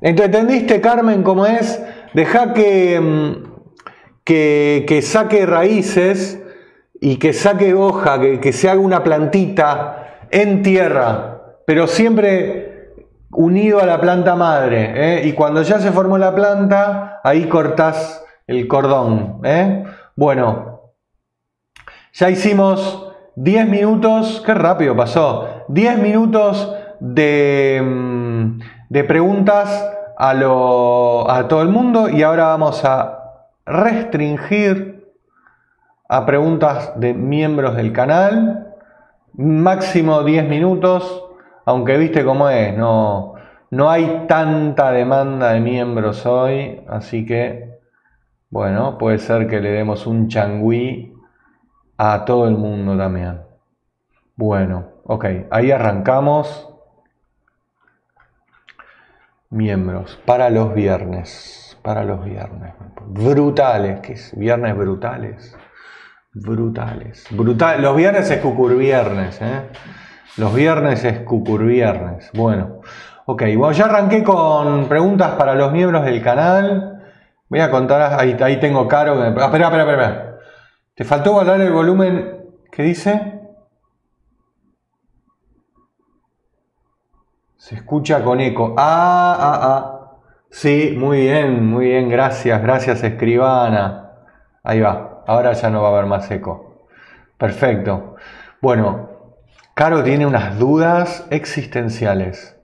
¿entendiste, 0.00 0.80
Carmen, 0.80 1.22
cómo 1.22 1.46
es? 1.46 1.80
Deja 2.12 2.46
mm, 2.46 2.52
que, 4.24 4.84
que 4.86 5.00
saque 5.00 5.46
raíces 5.46 6.41
y 7.04 7.16
que 7.16 7.32
saque 7.32 7.74
hoja, 7.74 8.20
que, 8.20 8.38
que 8.38 8.52
se 8.52 8.70
haga 8.70 8.80
una 8.80 9.02
plantita 9.02 10.26
en 10.30 10.62
tierra, 10.62 11.58
pero 11.66 11.88
siempre 11.88 12.92
unido 13.32 13.80
a 13.80 13.86
la 13.86 14.00
planta 14.00 14.36
madre. 14.36 14.92
¿eh? 14.94 15.26
Y 15.26 15.32
cuando 15.32 15.62
ya 15.62 15.80
se 15.80 15.90
formó 15.90 16.16
la 16.16 16.32
planta, 16.32 17.20
ahí 17.24 17.48
cortás 17.48 18.24
el 18.46 18.68
cordón. 18.68 19.40
¿eh? 19.42 19.82
Bueno, 20.14 20.92
ya 22.12 22.30
hicimos 22.30 23.12
10 23.34 23.68
minutos, 23.68 24.40
qué 24.46 24.54
rápido 24.54 24.94
pasó, 24.94 25.64
10 25.66 25.98
minutos 25.98 26.72
de, 27.00 27.82
mm, 27.84 28.60
de 28.90 29.02
preguntas 29.02 29.90
a, 30.16 30.34
lo, 30.34 31.28
a 31.28 31.48
todo 31.48 31.62
el 31.62 31.68
mundo 31.68 32.08
y 32.08 32.22
ahora 32.22 32.44
vamos 32.44 32.84
a 32.84 33.48
restringir 33.66 34.91
a 36.12 36.26
preguntas 36.26 36.92
de 37.00 37.14
miembros 37.14 37.74
del 37.74 37.90
canal, 37.90 38.74
máximo 39.32 40.22
10 40.22 40.46
minutos, 40.46 41.24
aunque 41.64 41.96
viste 41.96 42.22
cómo 42.22 42.50
es, 42.50 42.76
no, 42.76 43.32
no 43.70 43.88
hay 43.88 44.26
tanta 44.28 44.92
demanda 44.92 45.54
de 45.54 45.60
miembros 45.60 46.26
hoy, 46.26 46.82
así 46.86 47.24
que, 47.24 47.78
bueno, 48.50 48.98
puede 48.98 49.20
ser 49.20 49.48
que 49.48 49.62
le 49.62 49.70
demos 49.70 50.06
un 50.06 50.28
changüí 50.28 51.14
a 51.96 52.26
todo 52.26 52.46
el 52.46 52.58
mundo 52.58 52.94
también. 52.94 53.40
Bueno, 54.36 54.88
ok, 55.04 55.24
ahí 55.50 55.70
arrancamos. 55.70 56.68
Miembros 59.48 60.20
para 60.26 60.50
los 60.50 60.74
viernes, 60.74 61.78
para 61.80 62.04
los 62.04 62.22
viernes. 62.22 62.74
Brutales, 63.06 64.10
es 64.10 64.38
viernes 64.38 64.76
brutales. 64.76 65.56
Brutales. 66.34 67.26
Brutal. 67.30 67.82
Los 67.82 67.94
viernes 67.96 68.30
es 68.30 68.38
cucurviernes, 68.38 69.40
¿eh? 69.42 69.68
Los 70.38 70.54
viernes 70.54 71.04
es 71.04 71.20
cucurviernes. 71.20 72.30
Bueno, 72.32 72.80
ok, 73.26 73.42
bueno, 73.56 73.72
ya 73.72 73.84
arranqué 73.84 74.24
con 74.24 74.88
preguntas 74.88 75.32
para 75.32 75.54
los 75.54 75.72
miembros 75.72 76.04
del 76.04 76.22
canal. 76.22 77.02
Voy 77.48 77.60
a 77.60 77.70
contar, 77.70 78.18
ahí, 78.18 78.34
ahí 78.40 78.58
tengo 78.58 78.88
Caro. 78.88 79.20
Que 79.20 79.28
espera, 79.28 79.66
espera, 79.66 79.82
espera. 79.82 80.38
¿Te 80.94 81.04
faltó 81.04 81.32
guardar 81.32 81.60
el 81.60 81.72
volumen 81.72 82.46
que 82.70 82.82
dice? 82.82 83.40
Se 87.56 87.74
escucha 87.74 88.24
con 88.24 88.40
eco. 88.40 88.74
Ah, 88.78 89.36
ah, 89.38 89.60
ah. 89.62 89.98
Sí, 90.50 90.96
muy 90.98 91.20
bien, 91.20 91.66
muy 91.66 91.86
bien. 91.86 92.08
Gracias, 92.08 92.60
gracias, 92.62 93.04
escribana. 93.04 94.12
Ahí 94.62 94.80
va. 94.80 95.11
Ahora 95.26 95.52
ya 95.52 95.70
no 95.70 95.82
va 95.82 95.88
a 95.88 95.92
haber 95.92 96.06
más 96.06 96.30
eco. 96.30 96.78
Perfecto. 97.38 98.16
Bueno, 98.60 99.10
Caro 99.74 100.02
tiene 100.02 100.26
unas 100.26 100.58
dudas 100.58 101.26
existenciales. 101.30 102.58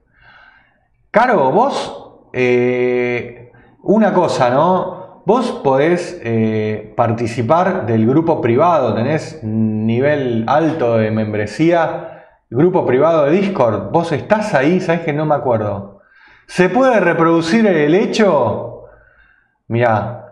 Caro, 1.10 1.50
vos, 1.50 2.20
eh, 2.32 3.50
una 3.82 4.12
cosa, 4.12 4.50
¿no? 4.50 5.22
Vos 5.24 5.50
podés 5.64 6.20
eh, 6.22 6.92
participar 6.96 7.86
del 7.86 8.06
grupo 8.06 8.40
privado, 8.40 8.94
tenés 8.94 9.42
nivel 9.42 10.44
alto 10.46 10.98
de 10.98 11.10
membresía 11.10 12.18
grupo 12.50 12.86
privado 12.86 13.24
de 13.24 13.32
Discord. 13.32 13.90
¿Vos 13.90 14.12
estás 14.12 14.54
ahí? 14.54 14.80
¿Sabés 14.80 15.02
que 15.02 15.12
no 15.12 15.26
me 15.26 15.34
acuerdo? 15.34 16.00
¿Se 16.46 16.68
puede 16.68 17.00
reproducir 17.00 17.66
el 17.66 17.76
helecho? 17.76 18.84
Mirá. 19.66 20.27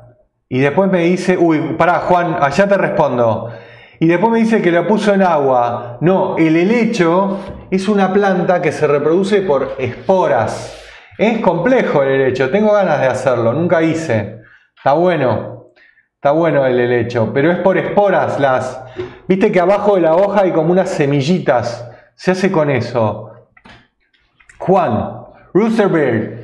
Y 0.49 0.61
después 0.61 0.91
me 0.91 1.01
dice, 1.01 1.37
uy, 1.37 1.75
pará, 1.77 2.01
Juan, 2.01 2.37
allá 2.41 2.69
te 2.69 2.77
respondo. 2.77 3.53
Y 3.99 4.07
después 4.07 4.33
me 4.33 4.39
dice 4.39 4.63
que 4.63 4.71
lo 4.71 4.87
puso 4.87 5.15
en 5.15 5.23
agua. 5.23 5.99
No, 6.01 6.37
el 6.37 6.57
helecho 6.57 7.39
es 7.71 7.89
una 7.89 8.13
planta 8.13 8.63
que 8.63 8.73
se 8.73 8.87
reproduce 8.87 9.41
por 9.43 9.75
esporas. 9.79 10.83
Es 11.19 11.39
complejo 11.39 12.03
el 12.03 12.21
helecho, 12.21 12.51
tengo 12.51 12.73
ganas 12.73 13.01
de 13.01 13.07
hacerlo, 13.07 13.53
nunca 13.53 13.83
hice. 13.83 14.43
Está 14.77 14.93
bueno, 14.93 15.73
está 16.15 16.31
bueno 16.33 16.67
el 16.67 16.79
helecho, 16.79 17.33
pero 17.33 17.51
es 17.51 17.59
por 17.59 17.79
esporas 17.79 18.39
las. 18.39 18.83
Viste 19.27 19.51
que 19.51 19.61
abajo 19.61 19.97
de 19.97 20.03
la 20.03 20.15
hoja 20.15 20.43
hay 20.43 20.53
como 20.53 20.73
unas 20.73 20.91
semillitas 20.91 21.91
se 22.17 22.31
hace 22.31 22.51
con 22.51 22.71
eso? 22.71 23.31
Juan, 24.59 25.27
Roosterberg, 25.53 26.36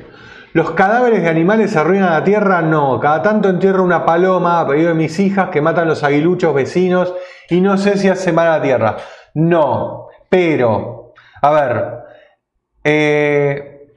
¿los 0.53 0.71
cadáveres 0.71 1.23
de 1.23 1.29
animales 1.29 1.75
arruinan 1.75 2.11
la 2.11 2.23
tierra? 2.23 2.61
No, 2.61 2.99
cada 2.99 3.21
tanto 3.21 3.49
entierro 3.49 3.83
una 3.83 4.05
paloma 4.05 4.61
a 4.61 4.67
pedido 4.67 4.89
de 4.89 4.95
mis 4.95 5.19
hijas 5.19 5.49
que 5.49 5.61
matan 5.61 5.87
los 5.87 6.03
aguiluchos 6.03 6.53
vecinos 6.53 7.13
y 7.49 7.61
no 7.61 7.77
sé 7.77 7.97
si 7.97 8.09
hace 8.09 8.31
mal 8.31 8.47
a 8.47 8.57
la 8.57 8.61
tierra. 8.61 8.97
No, 9.33 10.07
pero, 10.29 11.13
a 11.41 11.51
ver, 11.51 12.03
eh, 12.83 13.87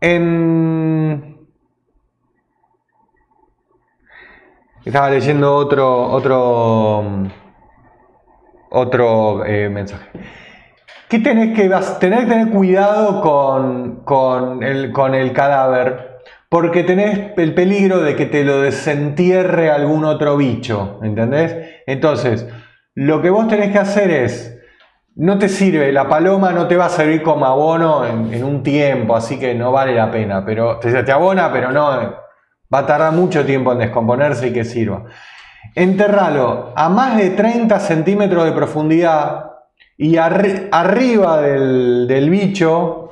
en... 0.00 1.38
Estaba 4.84 5.10
leyendo 5.10 5.54
otro, 5.54 6.10
otro, 6.10 7.04
otro 8.70 9.44
eh, 9.44 9.68
mensaje. 9.68 10.10
¿Qué 11.12 11.18
tenés 11.18 11.54
que 11.54 11.68
tener 12.00 12.20
que 12.20 12.26
tener 12.26 12.48
cuidado 12.48 13.20
con, 13.20 14.62
el, 14.62 14.92
con 14.92 15.14
el 15.14 15.34
cadáver? 15.34 16.22
Porque 16.48 16.84
tenés 16.84 17.32
el 17.36 17.52
peligro 17.52 18.00
de 18.00 18.16
que 18.16 18.24
te 18.24 18.44
lo 18.44 18.62
desentierre 18.62 19.70
algún 19.70 20.06
otro 20.06 20.38
bicho, 20.38 21.00
¿entendés? 21.02 21.82
Entonces, 21.86 22.48
lo 22.94 23.20
que 23.20 23.28
vos 23.28 23.46
tenés 23.46 23.72
que 23.72 23.78
hacer 23.78 24.10
es, 24.10 24.58
no 25.14 25.36
te 25.36 25.50
sirve, 25.50 25.92
la 25.92 26.08
paloma 26.08 26.52
no 26.52 26.66
te 26.66 26.78
va 26.78 26.86
a 26.86 26.88
servir 26.88 27.22
como 27.22 27.44
abono 27.44 28.06
en, 28.06 28.42
un 28.42 28.62
tiempo, 28.62 29.14
así 29.14 29.38
que 29.38 29.54
no 29.54 29.70
vale 29.70 29.94
la 29.94 30.10
pena, 30.10 30.42
pero 30.46 30.78
te, 30.78 31.02
te 31.02 31.12
abona, 31.12 31.52
pero 31.52 31.72
no, 31.72 31.90
va 32.74 32.78
a 32.78 32.86
tardar 32.86 33.12
mucho 33.12 33.44
tiempo 33.44 33.70
en 33.72 33.80
descomponerse 33.80 34.48
y 34.48 34.52
que 34.54 34.64
sirva. 34.64 35.04
Enterralo 35.74 36.72
a 36.74 36.88
más 36.88 37.18
de 37.18 37.28
30 37.28 37.78
centímetros 37.80 38.46
de 38.46 38.52
profundidad 38.52 39.51
y 40.02 40.16
arriba 40.16 41.40
del, 41.40 42.28
bicho 42.28 43.10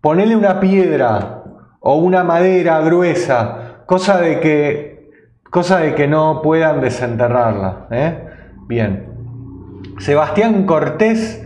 ponele 0.00 0.36
una 0.36 0.60
piedra 0.60 1.42
o 1.80 1.96
una 1.96 2.22
madera 2.22 2.78
gruesa, 2.80 3.82
cosa 3.86 4.20
de 4.20 4.38
que, 4.38 5.10
cosa 5.50 5.78
de 5.78 5.96
que 5.96 6.06
no 6.06 6.40
puedan 6.40 6.80
desenterrarla. 6.80 7.88
¿eh? 7.90 8.24
Bien. 8.68 9.08
Sebastián 9.98 10.64
Cortés 10.64 11.44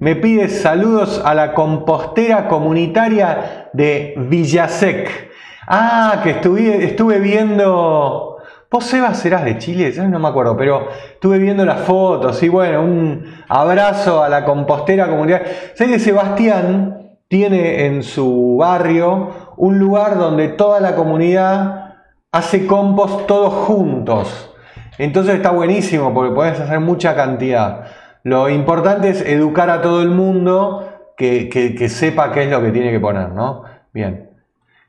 me 0.00 0.16
pide 0.16 0.48
saludos 0.48 1.22
a 1.24 1.32
la 1.32 1.54
compostera 1.54 2.48
comunitaria 2.48 3.68
de 3.74 4.14
Villasec. 4.16 5.30
Ah, 5.68 6.20
que 6.24 6.30
estuve, 6.30 6.84
estuve 6.84 7.20
viendo 7.20 8.35
¿Vos, 8.70 8.84
Seba, 8.84 9.14
serás 9.14 9.44
de 9.44 9.58
Chile? 9.58 9.92
Yo 9.92 10.06
no 10.08 10.18
me 10.18 10.28
acuerdo, 10.28 10.56
pero 10.56 10.88
estuve 11.12 11.38
viendo 11.38 11.64
las 11.64 11.80
fotos 11.80 12.42
y 12.42 12.48
bueno, 12.48 12.82
un 12.82 13.24
abrazo 13.48 14.22
a 14.22 14.28
la 14.28 14.44
compostera 14.44 15.08
comunidad. 15.08 15.42
Sé 15.74 15.86
que 15.86 16.00
Sebastián 16.00 17.18
tiene 17.28 17.86
en 17.86 18.02
su 18.02 18.56
barrio 18.58 19.52
un 19.56 19.78
lugar 19.78 20.18
donde 20.18 20.48
toda 20.48 20.80
la 20.80 20.96
comunidad 20.96 21.94
hace 22.32 22.66
compost 22.66 23.26
todos 23.26 23.52
juntos. 23.66 24.52
Entonces 24.98 25.36
está 25.36 25.50
buenísimo 25.50 26.12
porque 26.12 26.34
puedes 26.34 26.58
hacer 26.58 26.80
mucha 26.80 27.14
cantidad. 27.14 27.84
Lo 28.24 28.48
importante 28.48 29.10
es 29.10 29.22
educar 29.22 29.70
a 29.70 29.80
todo 29.80 30.02
el 30.02 30.10
mundo 30.10 31.12
que, 31.16 31.48
que 31.48 31.88
sepa 31.88 32.32
qué 32.32 32.44
es 32.44 32.50
lo 32.50 32.60
que 32.60 32.72
tiene 32.72 32.90
que 32.90 33.00
poner, 33.00 33.28
¿no? 33.30 33.62
Bien. 33.92 34.30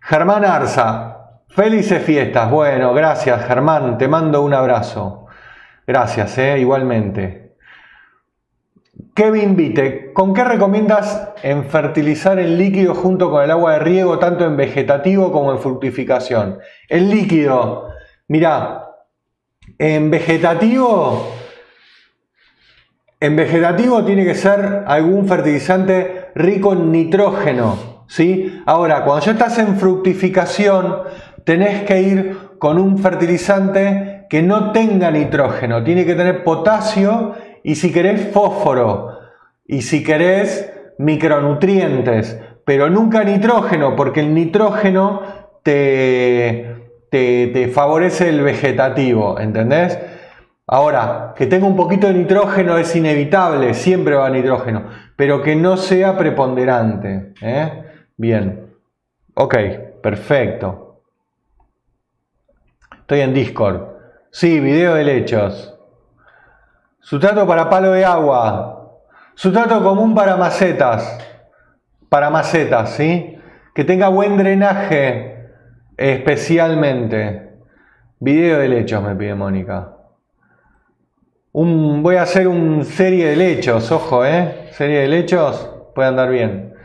Germán 0.01 0.45
Arza, 0.45 1.16
Felices 1.50 2.04
fiestas. 2.04 2.52
Bueno, 2.52 2.93
gracias 2.93 3.45
Germán, 3.45 3.98
te 3.98 4.08
mando 4.08 4.41
un 4.41 4.54
abrazo. 4.54 5.26
Gracias, 5.88 6.38
eh, 6.38 6.60
igualmente. 6.60 7.56
Kevin 9.16 9.56
Vite, 9.56 10.12
¿con 10.14 10.34
qué 10.34 10.43
recomiendas 10.43 11.30
en 11.41 11.66
fertilizar 11.66 12.38
el 12.39 12.58
líquido 12.58 12.93
junto 12.93 13.32
con 13.32 13.43
el 13.43 13.52
agua 13.52 13.74
de 13.74 13.80
riego, 13.80 14.20
tanto 14.20 14.45
en 14.45 14.58
vegetativo 14.58 15.32
como 15.32 15.52
en 15.52 15.60
fructificación? 15.60 16.60
El 16.89 17.10
líquido, 17.10 17.89
mira, 18.28 18.89
en 19.78 20.12
vegetativo, 20.12 21.32
en 23.20 23.36
vegetativo 23.36 24.04
tiene 24.04 24.26
que 24.26 24.36
ser 24.36 24.84
algún 24.86 25.28
fertilizante 25.28 26.30
rico 26.36 26.74
en 26.74 26.91
nitrógeno. 26.91 27.98
¿sí? 28.08 28.62
Ahora, 28.66 29.04
cuando 29.04 29.26
ya 29.26 29.32
estás 29.34 29.58
en 29.60 29.78
fructificación, 29.78 31.04
tenés 31.48 31.84
que 31.84 32.02
ir 32.02 32.38
con 32.60 32.78
un 32.78 32.98
fertilizante 32.98 34.26
que 34.30 34.43
no 34.43 34.74
tenga 34.74 35.10
nitrógeno, 35.10 35.82
tiene 35.82 36.06
que 36.06 36.14
tener 36.14 36.43
potasio 36.43 37.36
y 37.64 37.76
si 37.76 37.93
querés 37.93 38.34
fósforo 38.34 39.18
y 39.66 39.82
si 39.82 40.04
querés 40.04 40.70
micronutrientes, 40.98 42.38
pero 42.66 42.89
nunca 42.89 43.24
nitrógeno, 43.24 43.95
porque 43.95 44.20
el 44.20 44.34
nitrógeno 44.34 45.22
te, 45.64 46.76
te, 47.10 47.72
favorece 47.74 48.28
el 48.28 48.41
vegetativo, 48.41 49.39
¿entendés? 49.39 49.98
Ahora, 50.68 51.34
que 51.34 51.45
tenga 51.45 51.66
un 51.66 51.78
poquito 51.78 52.08
de 52.08 52.16
nitrógeno 52.16 52.78
es 52.78 52.93
inevitable, 52.93 53.74
siempre 53.74 54.16
va 54.16 54.30
nitrógeno, 54.30 54.89
pero 55.16 55.41
que 55.41 55.56
no 55.56 55.78
sea 55.78 56.18
preponderante. 56.18 57.32
¿eh? 57.41 57.84
Bien, 58.18 58.68
ok, 59.34 59.56
perfecto. 60.04 60.86
Estoy 63.08 63.22
en 63.22 63.34
Discord. 63.34 63.88
Sí, 64.32 64.60
video 64.60 64.95
de 64.95 65.05
lechos. 65.05 65.80
Sustrato 66.99 67.47
para 67.47 67.70
palo 67.70 67.93
de 67.93 68.03
agua. 68.03 68.99
Sustrato 69.34 69.82
común 69.82 70.14
para 70.14 70.36
macetas. 70.36 71.18
Para 72.10 72.30
macetas, 72.30 72.89
¿sí? 72.89 73.39
Que 73.74 73.86
tenga 73.86 74.10
buen 74.10 74.36
drenaje 74.36 75.51
especialmente. 75.95 77.53
Video 78.20 78.60
de 78.60 78.68
lechos 78.68 79.01
me 79.01 79.16
pide 79.16 79.36
Mónica 79.36 79.93
voy 81.53 82.18
a 82.18 82.24
hacer 82.24 82.47
una 82.47 82.84
serie 82.84 83.30
de 83.30 83.36
lechos, 83.36 83.91
ojo, 83.91 84.24
¿eh? 84.26 84.68
Serie 84.74 84.99
de 84.99 85.08
lechos, 85.08 85.72
puede 85.95 86.10
andar 86.10 86.30
bien. 86.30 86.76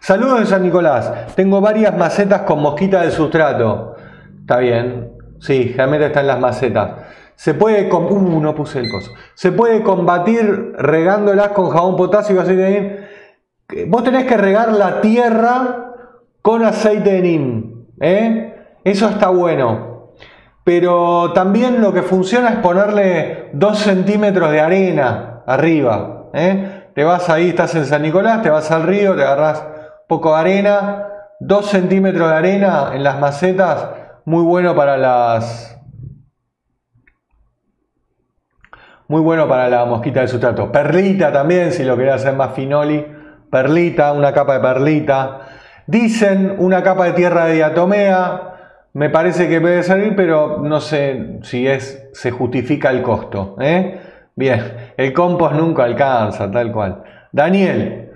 Saludos 0.00 0.40
de 0.40 0.46
San 0.46 0.62
Nicolás. 0.62 1.34
Tengo 1.36 1.60
varias 1.60 1.96
macetas 1.96 2.40
con 2.42 2.60
mosquita 2.60 3.02
de 3.02 3.10
sustrato. 3.10 3.94
Está 4.40 4.58
bien. 4.58 5.15
Sí, 5.40 5.64
generalmente 5.68 6.06
están 6.06 6.26
las 6.26 6.40
macetas. 6.40 6.90
Se 7.34 7.54
puede, 7.54 7.92
uh, 7.92 8.40
no 8.40 8.54
puse 8.54 8.80
el. 8.80 8.88
Se 9.34 9.52
puede 9.52 9.82
combatir 9.82 10.72
regándolas 10.78 11.48
con 11.48 11.70
jabón 11.70 11.96
potásico, 11.96 12.40
aceite 12.40 12.62
de 12.62 12.80
NIM. 12.80 13.90
Vos 13.90 14.04
tenés 14.04 14.24
que 14.24 14.36
regar 14.36 14.72
la 14.72 15.00
tierra 15.00 15.94
con 16.40 16.64
aceite 16.64 17.12
de 17.12 17.20
NIM. 17.20 17.86
¿eh? 18.00 18.54
Eso 18.84 19.08
está 19.08 19.28
bueno. 19.28 20.12
Pero 20.64 21.32
también 21.32 21.80
lo 21.80 21.92
que 21.92 22.02
funciona 22.02 22.48
es 22.48 22.56
ponerle 22.56 23.50
2 23.52 23.78
centímetros 23.78 24.50
de 24.50 24.60
arena 24.60 25.42
arriba. 25.46 26.30
¿eh? 26.32 26.90
Te 26.94 27.04
vas 27.04 27.28
ahí, 27.28 27.50
estás 27.50 27.74
en 27.74 27.84
San 27.84 28.02
Nicolás, 28.02 28.42
te 28.42 28.50
vas 28.50 28.70
al 28.70 28.84
río, 28.84 29.14
te 29.14 29.22
agarras 29.22 29.62
poco 30.08 30.34
de 30.34 30.40
arena, 30.40 31.08
2 31.40 31.66
centímetros 31.66 32.30
de 32.30 32.34
arena 32.34 32.90
en 32.94 33.04
las 33.04 33.20
macetas, 33.20 33.90
muy 34.26 34.42
bueno 34.42 34.74
para 34.74 34.98
las... 34.98 35.72
Muy 39.08 39.20
bueno 39.22 39.48
para 39.48 39.70
la 39.70 39.84
mosquita 39.84 40.20
de 40.20 40.28
sustrato. 40.28 40.70
Perlita 40.70 41.32
también, 41.32 41.70
si 41.72 41.84
lo 41.84 41.96
querés 41.96 42.16
hacer 42.16 42.34
más 42.34 42.52
finoli. 42.54 43.06
Perlita, 43.50 44.12
una 44.12 44.32
capa 44.32 44.54
de 44.54 44.60
perlita. 44.60 45.40
Dicen 45.86 46.56
una 46.58 46.82
capa 46.82 47.04
de 47.04 47.12
tierra 47.12 47.46
de 47.46 47.54
diatomea 47.54 48.52
me 48.94 49.10
parece 49.10 49.46
que 49.46 49.60
puede 49.60 49.82
salir, 49.82 50.16
pero 50.16 50.58
no 50.62 50.80
sé 50.80 51.38
si 51.42 51.66
es, 51.68 52.08
se 52.14 52.30
justifica 52.30 52.90
el 52.90 53.02
costo. 53.02 53.54
¿eh? 53.60 54.00
Bien, 54.34 54.92
el 54.96 55.12
compost 55.12 55.54
nunca 55.54 55.84
alcanza, 55.84 56.50
tal 56.50 56.72
cual. 56.72 57.02
Daniel, 57.30 58.10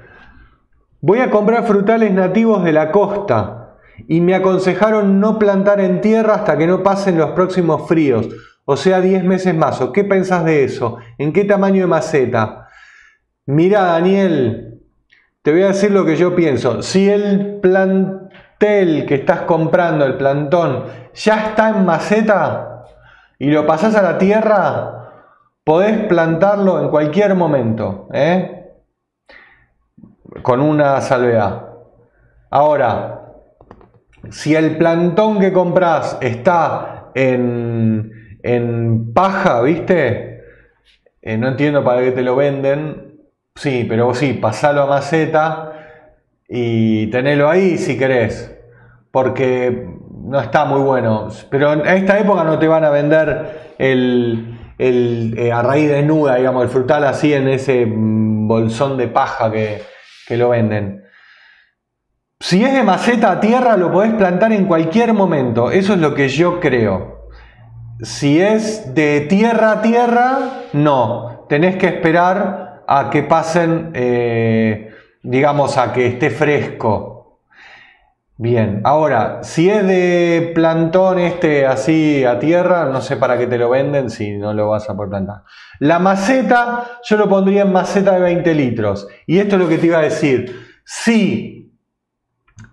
voy 1.03 1.19
a 1.19 1.31
comprar 1.31 1.65
frutales 1.65 2.11
nativos 2.13 2.65
de 2.65 2.73
la 2.73 2.91
costa 2.91 3.60
y 4.09 4.21
me 4.21 4.35
aconsejaron 4.35 5.21
no 5.21 5.39
plantar 5.39 5.81
en 5.81 6.01
tierra 6.01 6.35
hasta 6.35 6.57
que 6.59 6.67
no 6.67 6.83
pasen 6.83 7.19
los 7.19 7.31
próximos 7.31 7.89
fríos, 7.89 8.29
o 8.65 8.77
sea, 8.77 9.01
10 9.01 9.25
meses 9.25 9.55
más. 9.55 9.81
¿O 9.81 9.93
qué 9.93 10.05
pensás 10.05 10.45
de 10.45 10.65
eso? 10.65 10.99
¿En 11.19 11.33
qué 11.33 11.45
tamaño 11.45 11.83
de 11.83 11.87
maceta? 11.87 12.69
Mira, 13.47 13.83
Daniel, 13.83 14.81
te 15.43 15.53
voy 15.53 15.63
a 15.63 15.69
decir 15.69 15.91
lo 15.91 16.05
que 16.05 16.17
yo 16.17 16.37
pienso. 16.37 16.83
Si 16.83 17.09
el 17.09 17.59
plan 17.61 18.21
que 18.61 19.15
estás 19.15 19.41
comprando, 19.43 20.05
el 20.05 20.19
plantón, 20.19 20.85
ya 21.15 21.47
está 21.47 21.71
en 21.71 21.87
maceta 21.87 22.85
y 23.39 23.51
lo 23.51 23.67
pasás 23.67 23.95
a 23.95 24.03
la 24.03 24.19
tierra, 24.19 25.13
podés 25.65 26.07
plantarlo 26.07 26.79
en 26.79 26.91
cualquier 26.91 27.35
momento, 27.35 28.07
¿eh? 28.13 28.75
con 30.43 30.61
una 30.61 31.01
salvedad. 31.01 31.69
Ahora, 32.51 33.20
si 34.29 34.55
el 34.55 34.77
plantón 34.77 35.41
que 35.41 35.53
compras 35.53 36.19
está 36.21 37.11
en, 37.15 38.39
en 38.43 39.13
paja, 39.13 39.63
¿viste? 39.63 40.45
Eh, 41.23 41.37
no 41.37 41.49
entiendo 41.49 41.83
para 41.83 42.03
qué 42.03 42.13
te 42.13 42.23
lo 42.23 42.37
venden. 42.37 43.19
Sí, 43.55 43.87
pero 43.89 44.15
sí, 44.15 44.35
pasalo 44.35 44.83
a 44.83 44.87
maceta 44.87 45.73
y 46.49 47.09
tenelo 47.09 47.49
ahí 47.49 47.79
si 47.79 47.99
querés, 47.99 48.57
porque 49.11 49.89
no 50.25 50.41
está 50.41 50.65
muy 50.65 50.81
bueno. 50.81 51.29
Pero 51.51 51.73
en 51.73 51.87
esta 51.87 52.19
época 52.19 52.45
no 52.45 52.59
te 52.59 52.69
van 52.69 52.85
a 52.85 52.91
vender 52.91 53.75
el, 53.79 54.59
eh, 54.79 55.53
a 55.53 55.63
raíz 55.63 55.91
desnuda, 55.91 56.37
digamos, 56.37 56.63
el 56.65 56.71
frutal 56.71 57.05
así 57.05 57.35
en 57.35 57.49
ese 57.49 57.87
mm, 57.87 58.49
bolsón 58.49 58.97
de 58.97 59.09
paja 59.09 59.51
que, 59.51 59.83
que 60.27 60.37
lo 60.37 60.51
venden. 60.51 61.05
Si 62.41 62.65
es 62.65 62.73
de 62.73 62.83
maceta 62.83 63.33
a 63.33 63.41
tierra, 63.41 63.77
lo 63.77 63.93
podés 63.93 64.15
plantar 64.15 64.53
en 64.53 64.65
cualquier 64.65 65.13
momento. 65.13 65.71
Eso 65.71 65.93
es 65.93 66.01
lo 66.01 66.15
que 66.15 66.29
yo 66.29 66.59
creo. 66.59 67.29
Si 68.01 68.41
es 68.41 68.95
de 68.95 69.21
tierra 69.29 69.73
a 69.73 69.83
tierra, 69.83 70.39
no. 70.73 71.47
Tenés 71.49 71.77
que 71.77 71.87
esperar 71.87 72.83
a 72.89 73.11
que 73.11 73.23
pasen 73.23 73.91
eh, 73.93 74.91
digamos, 75.23 75.77
a 75.77 75.93
que 75.93 76.07
esté 76.07 76.31
fresco. 76.31 77.41
Bien, 78.37 78.81
ahora, 78.85 79.41
si 79.43 79.69
es 79.69 79.87
de 79.87 80.53
plantón 80.55 81.19
este 81.19 81.67
así 81.67 82.25
a 82.25 82.39
tierra, 82.39 82.87
no 82.87 83.03
sé 83.03 83.19
para 83.19 83.37
qué 83.37 83.47
te 83.47 83.59
lo 83.59 83.69
venden 83.69 84.09
si 84.09 84.39
no 84.39 84.55
lo 84.55 84.71
vas 84.71 84.89
a 84.89 84.97
poder 84.97 85.11
plantar. 85.11 85.43
La 85.79 85.99
maceta, 85.99 87.01
yo 87.05 87.19
lo 87.19 87.29
pondría 87.29 87.63
en 87.63 87.73
maceta 87.73 88.13
de 88.13 88.21
20 88.21 88.55
litros. 88.55 89.09
Y 89.27 89.39
esto 89.39 89.57
es 89.57 89.63
lo 89.63 89.69
que 89.69 89.77
te 89.77 89.87
iba 89.89 89.99
a 89.99 90.03
decir. 90.03 90.57
Si 90.87 91.60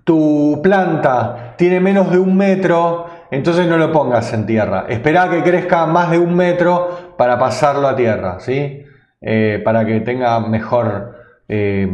tu 0.08 0.62
planta 0.64 1.56
tiene 1.58 1.82
menos 1.82 2.10
de 2.10 2.18
un 2.18 2.38
metro, 2.38 3.08
entonces 3.30 3.68
no 3.68 3.76
lo 3.76 3.92
pongas 3.92 4.32
en 4.32 4.46
tierra. 4.46 4.86
Espera 4.88 5.30
que 5.30 5.44
crezca 5.44 5.86
más 5.86 6.12
de 6.12 6.18
un 6.18 6.34
metro 6.34 7.16
para 7.18 7.38
pasarlo 7.38 7.90
a 7.90 7.96
tierra, 7.98 8.40
¿sí? 8.40 8.86
Eh, 9.20 9.62
para 9.66 9.86
que 9.86 10.00
tenga 10.00 10.40
mejor 10.40 11.14
eh, 11.50 11.86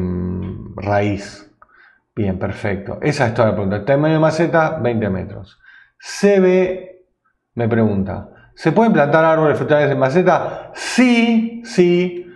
raíz. 0.76 1.51
Bien, 2.16 2.38
perfecto. 2.38 2.99
Esa 3.01 3.26
es 3.26 3.34
toda 3.34 3.47
la 3.47 3.53
pregunta. 3.55 3.78
El 3.78 3.86
tamaño 3.86 4.14
de 4.14 4.20
maceta, 4.20 4.78
20 4.80 5.09
metros. 5.09 5.59
CB 5.97 6.91
me 7.55 7.68
pregunta, 7.68 8.30
¿se 8.53 8.72
pueden 8.74 8.93
plantar 8.93 9.26
árboles 9.26 9.57
frutales 9.57 9.89
en 9.89 9.97
maceta? 9.97 10.70
Sí, 10.76 11.64
sí, 11.66 12.32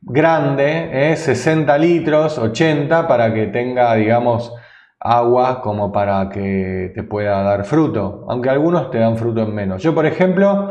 grande, 0.00 1.16
60 1.16 1.74
¿eh? 1.74 1.78
litros, 1.80 2.38
80, 2.38 3.08
para 3.08 3.34
que 3.34 3.48
tenga, 3.48 3.94
digamos, 3.94 4.54
agua 5.00 5.60
como 5.60 5.92
para 5.92 6.28
que 6.28 6.92
te 6.94 7.02
pueda 7.02 7.42
dar 7.42 7.64
fruto. 7.64 8.24
Aunque 8.28 8.50
algunos 8.50 8.90
te 8.90 8.98
dan 8.98 9.16
fruto 9.16 9.42
en 9.42 9.54
menos. 9.54 9.82
Yo, 9.82 9.94
por 9.94 10.06
ejemplo, 10.06 10.70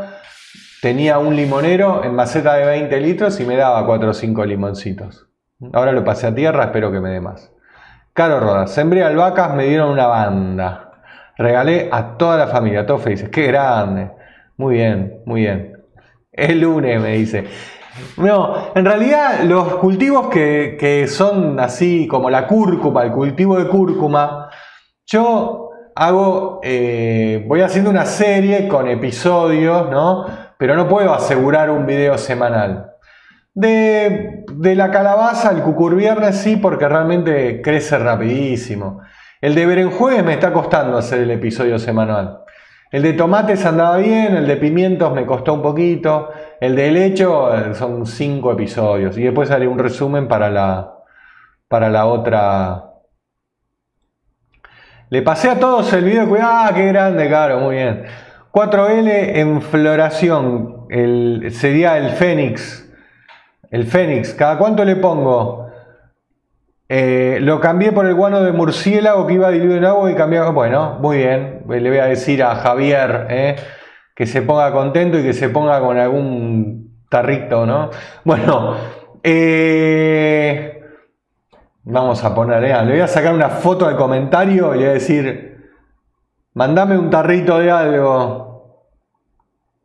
tenía 0.82 1.18
un 1.18 1.36
limonero 1.36 2.04
en 2.04 2.14
maceta 2.14 2.54
de 2.54 2.66
20 2.66 3.00
litros 3.00 3.40
y 3.40 3.44
me 3.44 3.56
daba 3.56 3.84
4 3.86 4.10
o 4.10 4.14
5 4.14 4.44
limoncitos. 4.44 5.26
Ahora 5.72 5.92
lo 5.92 6.04
pasé 6.04 6.26
a 6.28 6.34
tierra, 6.34 6.64
espero 6.64 6.92
que 6.92 7.00
me 7.00 7.10
dé 7.10 7.20
más. 7.20 7.52
Caro 8.12 8.40
Rodas, 8.40 8.72
sembré 8.72 9.02
albahacas, 9.02 9.54
me 9.54 9.64
dieron 9.64 9.90
una 9.90 10.06
banda. 10.06 10.92
Regalé 11.36 11.88
a 11.90 12.16
toda 12.16 12.36
la 12.36 12.46
familia, 12.48 12.84
todos 12.84 13.02
felices. 13.02 13.28
¡Qué 13.28 13.46
grande! 13.46 14.10
Muy 14.56 14.74
bien, 14.74 15.22
muy 15.24 15.42
bien. 15.42 15.84
El 16.32 16.60
lunes 16.60 17.00
me 17.00 17.12
dice. 17.12 17.44
No, 18.16 18.72
en 18.74 18.84
realidad 18.84 19.42
los 19.44 19.76
cultivos 19.76 20.28
que, 20.28 21.06
son 21.08 21.60
así 21.60 22.06
como 22.08 22.30
la 22.30 22.46
cúrcuma, 22.46 23.04
el 23.04 23.12
cultivo 23.12 23.56
de 23.58 23.68
cúrcuma, 23.68 24.50
yo 25.06 25.70
hago, 25.94 26.60
eh, 26.62 27.44
voy 27.46 27.60
haciendo 27.60 27.90
una 27.90 28.04
serie 28.06 28.68
con 28.68 28.88
episodios, 28.88 29.90
¿no? 29.90 30.26
Pero 30.58 30.74
no 30.74 30.88
puedo 30.88 31.14
asegurar 31.14 31.70
un 31.70 31.86
video 31.86 32.18
semanal. 32.18 32.92
De, 33.54 34.44
la 34.56 34.90
calabaza 34.92 35.48
al 35.48 35.62
cucurviernes 35.62 36.36
sí, 36.36 36.56
porque 36.56 36.88
realmente 36.88 37.60
crece 37.60 37.98
rapidísimo. 37.98 39.00
El 39.40 39.56
de 39.56 39.66
berenjueves 39.66 40.24
me 40.24 40.34
está 40.34 40.52
costando 40.52 40.96
hacer 40.96 41.22
el 41.22 41.30
episodio 41.32 41.78
semanal. 41.78 42.40
El 42.92 43.02
de 43.02 43.14
tomates 43.14 43.66
andaba 43.66 43.96
bien, 43.96 44.36
el 44.36 44.46
de 44.46 44.56
pimientos 44.56 45.12
me 45.12 45.26
costó 45.26 45.54
un 45.54 45.62
poquito, 45.62 46.30
el 46.60 46.76
de 46.76 46.88
helecho 46.88 47.54
eh, 47.54 47.74
son 47.74 48.06
cinco 48.06 48.52
episodios 48.52 49.16
y 49.16 49.22
después 49.22 49.50
haré 49.50 49.68
un 49.68 49.78
resumen 49.78 50.28
para 50.28 50.50
la, 50.50 50.94
para 51.68 51.88
la 51.88 52.06
otra 52.06 52.84
Le 55.10 55.22
pasé 55.22 55.50
a 55.50 55.58
todos 55.58 55.92
el 55.92 56.04
video, 56.04 56.28
ah, 56.40 56.70
qué 56.74 56.86
grande, 56.86 57.28
claro, 57.28 57.60
muy 57.60 57.76
bien. 57.76 58.04
4L 58.52 59.36
en 59.36 59.62
floración, 59.62 60.86
el, 60.90 61.50
sería 61.52 61.96
el 61.98 62.10
Fénix. 62.10 62.84
El 63.70 63.84
Fénix, 63.84 64.34
¿cada 64.34 64.58
cuánto 64.58 64.84
le 64.84 64.96
pongo? 64.96 65.68
Eh, 66.90 67.38
lo 67.42 67.60
cambié 67.60 67.92
por 67.92 68.06
el 68.06 68.14
guano 68.14 68.42
de 68.42 68.52
murciélago 68.52 69.26
que 69.26 69.34
iba 69.34 69.50
diluido 69.50 69.76
en 69.76 69.84
agua 69.84 70.10
y 70.10 70.14
cambiaba. 70.14 70.50
Bueno, 70.50 70.98
muy 71.00 71.18
bien. 71.18 71.62
Le 71.68 71.88
voy 71.88 71.98
a 71.98 72.06
decir 72.06 72.42
a 72.42 72.56
Javier 72.56 73.26
eh, 73.28 73.56
que 74.18 74.26
se 74.26 74.42
ponga 74.42 74.72
contento 74.72 75.16
y 75.16 75.22
que 75.22 75.32
se 75.32 75.48
ponga 75.48 75.78
con 75.78 75.96
algún 75.96 77.04
tarrito, 77.08 77.64
¿no? 77.64 77.88
Bueno, 78.24 78.74
eh, 79.22 80.82
vamos 81.84 82.24
a 82.24 82.34
poner, 82.34 82.62
le 82.62 82.92
voy 82.94 83.00
a 83.00 83.06
sacar 83.06 83.32
una 83.32 83.48
foto 83.48 83.86
al 83.86 83.94
comentario 83.94 84.74
y 84.74 84.78
le 84.78 84.84
voy 84.86 84.90
a 84.90 84.94
decir, 84.94 85.70
mandame 86.54 86.98
un 86.98 87.10
tarrito 87.10 87.60
de 87.60 87.70
algo. 87.70 88.88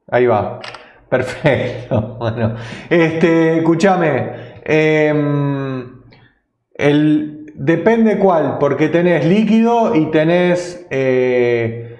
Ahí 0.09 0.25
va. 0.25 0.59
Perfecto. 1.07 2.15
Bueno, 2.17 2.55
este, 2.89 3.59
escúchame. 3.59 4.61
Em, 4.63 6.01
el, 6.73 7.53
depende 7.53 8.17
cuál, 8.17 8.57
porque 8.57 8.89
tenés 8.89 9.27
líquido 9.27 9.93
y 9.93 10.09
tenés 10.09 10.87
eh, 10.89 11.99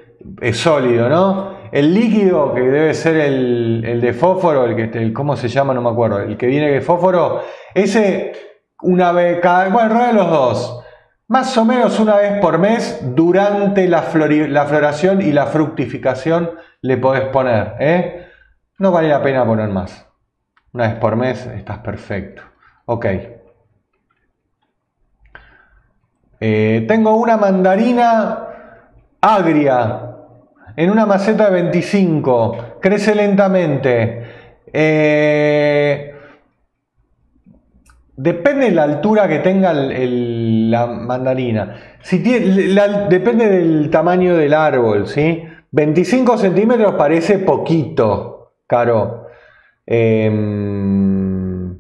sólido, 0.54 1.10
¿no? 1.10 1.63
El 1.74 1.92
líquido, 1.92 2.54
que 2.54 2.62
debe 2.62 2.94
ser 2.94 3.16
el, 3.16 4.00
de 4.00 4.14
fósforo, 4.14 4.66
el 4.66 4.76
que 4.76 4.96
el, 5.00 5.12
¿cómo 5.12 5.36
se 5.36 5.48
llama? 5.48 5.74
No 5.74 5.82
me 5.82 5.90
acuerdo. 5.90 6.20
El 6.20 6.38
que 6.38 6.46
viene 6.46 6.70
de 6.70 6.82
fósforo, 6.82 7.42
ese 7.74 8.32
una 8.84 9.12
vez 9.12 9.40
cada, 9.40 9.70
bueno, 9.70 10.08
en 10.08 10.16
los 10.16 10.30
dos. 10.30 10.84
Más 11.30 11.58
o 11.58 11.66
menos 11.66 12.00
una 12.00 12.18
vez 12.18 12.40
por 12.40 12.60
mes 12.60 13.02
durante 13.16 13.88
la, 13.88 14.04
la 14.50 14.66
floración 14.66 15.24
y 15.24 15.32
la 15.32 15.48
fructificación 15.48 16.52
le 16.82 16.98
podés 16.98 17.24
poner. 17.30 17.74
¿eh? 17.80 18.28
No 18.78 18.92
vale 18.92 19.08
la 19.08 19.24
pena 19.24 19.44
poner 19.44 19.70
más. 19.70 20.08
Una 20.74 20.90
vez 20.90 20.98
por 20.98 21.16
mes 21.16 21.44
estás 21.48 21.80
perfecto. 21.80 22.44
Ok. 22.86 23.08
Eh, 26.40 26.86
tengo 26.88 27.16
una 27.16 27.36
mandarina 27.36 28.48
agria 29.20 30.03
en 30.76 30.90
una 30.90 31.06
maceta 31.06 31.46
de 31.46 31.62
25, 31.62 32.80
crece 32.80 33.16
lentamente. 33.16 34.24
Eh, 34.72 36.16
depende 38.16 38.66
de 38.66 38.72
la 38.72 38.84
altura 38.84 39.28
que 39.28 39.40
tenga 39.40 39.74
la 39.74 40.88
mandarina. 40.88 41.76
Depende 43.10 43.50
del 43.50 43.90
tamaño 43.90 44.36
del 44.36 44.54
árbol, 44.54 45.08
¿sí? 45.08 45.44
25 45.72 46.38
centímetros 46.38 46.94
parece 46.96 47.40
poquito, 47.40 48.54
caro. 48.68 49.28
Em, 49.86 51.78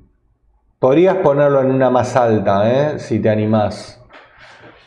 podrías 0.79 1.17
ponerlo 1.17 1.61
en 1.61 1.71
una 1.71 1.89
más 1.89 2.15
alta, 2.15 2.69
¿eh? 2.69 2.99
si 2.99 3.19
te 3.19 3.29
animás. 3.29 4.01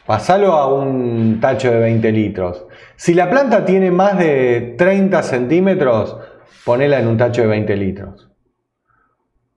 Pasalo 0.06 0.52
a 0.52 0.72
un 0.72 1.38
tacho 1.40 1.70
de 1.70 1.78
20 1.78 2.12
litros. 2.12 2.65
Si 2.96 3.14
la 3.14 3.30
planta 3.30 3.64
tiene 3.64 3.90
más 3.90 4.18
de 4.18 4.74
30 4.78 5.22
centímetros, 5.22 6.16
ponela 6.64 6.98
en 6.98 7.06
un 7.06 7.16
tacho 7.16 7.42
de 7.42 7.48
20 7.48 7.76
litros. 7.76 8.30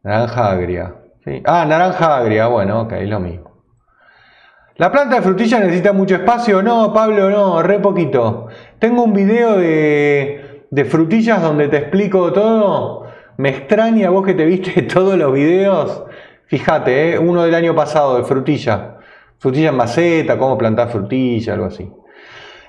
Naranja 0.04 0.52
agria. 0.52 0.96
Ah, 1.46 1.66
naranja 1.66 2.18
agria, 2.18 2.48
bueno, 2.48 2.82
ok, 2.82 2.94
lo 3.04 3.20
mismo. 3.20 3.50
¿La 4.76 4.92
planta 4.92 5.16
de 5.16 5.22
frutilla 5.22 5.60
necesita 5.60 5.92
mucho 5.92 6.16
espacio? 6.16 6.62
No, 6.62 6.94
Pablo, 6.94 7.30
no, 7.30 7.62
re 7.62 7.80
poquito. 7.80 8.48
Tengo 8.80 9.04
un 9.04 9.14
video 9.14 9.58
de, 9.58 10.86
frutillas 10.90 11.42
donde 11.42 11.68
te 11.68 11.78
explico 11.78 12.32
todo. 12.32 13.08
Me 13.38 13.50
extraña 13.50 14.10
vos 14.10 14.26
que 14.26 14.34
te 14.34 14.46
viste 14.46 14.82
todos 14.94 15.18
los 15.18 15.34
videos. 15.34 16.06
Fíjate, 16.46 17.14
¿eh? 17.14 17.20
uno 17.20 17.44
del 17.44 17.56
año 17.56 17.76
pasado 17.76 18.18
de 18.18 18.24
frutilla 18.24 19.00
frutilla 19.40 19.70
en 19.70 19.76
maceta, 19.76 20.38
cómo 20.38 20.58
plantar 20.58 20.90
frutilla, 20.90 21.54
algo 21.54 21.66
así. 21.66 21.90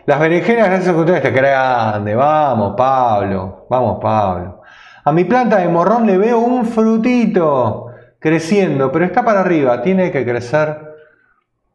Las 0.07 0.19
berenjenas, 0.19 0.69
gracias 0.69 0.95
a 0.95 0.99
ustedes, 0.99 1.23
te 1.23 1.31
grande. 1.31 2.15
Vamos, 2.15 2.75
Pablo. 2.77 3.67
Vamos, 3.69 3.99
Pablo. 4.01 4.63
A 5.05 5.13
mi 5.13 5.25
planta 5.25 5.57
de 5.57 5.69
morrón 5.69 6.07
le 6.07 6.19
veo 6.19 6.39
un 6.39 6.67
frutito 6.67 7.87
creciendo, 8.19 8.91
pero 8.91 9.05
está 9.05 9.25
para 9.25 9.41
arriba. 9.41 9.83
Tiene 9.83 10.11
que 10.11 10.25
crecer 10.25 10.91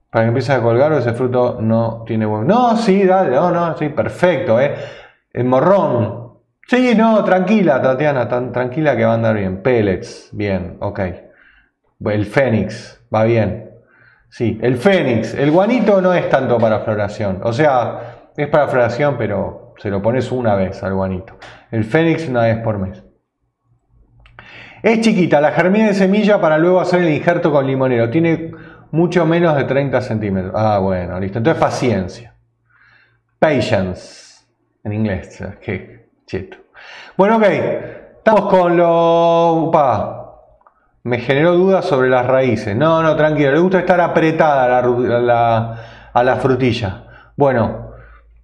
para 0.10 0.26
que 0.26 0.28
empiece 0.30 0.54
a 0.54 0.62
colgar 0.62 0.94
o 0.94 0.98
ese 0.98 1.14
fruto 1.14 1.58
no 1.60 2.04
tiene 2.08 2.26
buen... 2.26 2.48
No, 2.48 2.78
sí, 2.78 3.04
dale, 3.04 3.36
no, 3.36 3.52
no, 3.52 3.78
sí, 3.78 3.90
perfecto, 3.90 4.62
¿eh? 4.62 4.74
El 5.34 5.44
morrón. 5.44 6.36
Sí, 6.68 6.94
no, 6.96 7.24
tranquila, 7.24 7.82
Tatiana, 7.82 8.28
tan 8.28 8.52
tranquila 8.52 8.96
que 8.96 9.04
va 9.04 9.12
a 9.12 9.16
andar 9.16 9.36
bien. 9.36 9.62
Pellets, 9.62 10.30
bien, 10.32 10.78
ok. 10.80 11.00
El 12.06 12.26
fénix, 12.26 13.02
va 13.14 13.26
bien. 13.26 13.72
Sí, 14.30 14.58
el 14.62 14.78
fénix. 14.78 15.34
El 15.34 15.52
guanito 15.52 16.02
no 16.02 16.14
es 16.14 16.30
tanto 16.30 16.58
para 16.58 16.80
floración. 16.80 17.42
O 17.44 17.52
sea, 17.52 18.15
es 18.38 18.48
para 18.48 18.68
floración, 18.68 19.16
pero 19.18 19.74
se 19.78 19.90
lo 19.90 20.02
pones 20.02 20.32
una 20.32 20.56
vez 20.56 20.82
al 20.84 20.94
guanito. 20.94 21.38
El 21.72 21.84
fénix 21.84 22.28
una 22.28 22.44
vez 22.44 22.58
por 22.60 22.78
mes. 22.78 23.04
Es 24.84 25.02
chiquita, 25.02 25.42
la 25.42 25.52
germina 25.52 25.88
de 25.88 25.94
semilla 25.94 26.40
para 26.40 26.58
luego 26.58 26.80
hacer 26.80 27.02
el 27.02 27.10
injerto 27.10 27.52
con 27.52 27.66
limonero. 27.66 28.10
Tiene 28.10 28.52
mucho 28.92 29.26
menos 29.26 29.56
de 29.56 29.64
30 29.64 30.02
centímetros. 30.02 30.54
Ah, 30.56 30.80
bueno, 30.80 31.20
listo. 31.20 31.40
Entonces 31.40 31.60
paciencia. 31.60 32.36
Patience. 33.40 34.46
En 34.84 34.94
inglés. 34.94 35.44
Qué 35.62 36.10
cheto. 36.28 36.58
Bueno, 37.18 37.38
ok. 37.38 37.44
Estamos 38.18 38.50
con 38.50 38.78
lo... 38.78 39.72
Me 41.04 41.20
generó 41.20 41.54
dudas 41.54 41.86
sobre 41.86 42.10
las 42.10 42.26
raíces. 42.26 42.76
No, 42.76 43.04
no, 43.04 43.16
tranquilo. 43.16 43.52
Le 43.52 43.60
gusta 43.60 43.80
estar 43.80 44.02
apretada 44.02 44.80
a 46.14 46.24
la, 46.24 46.36
frutilla. 46.38 47.04
Bueno, 47.36 47.85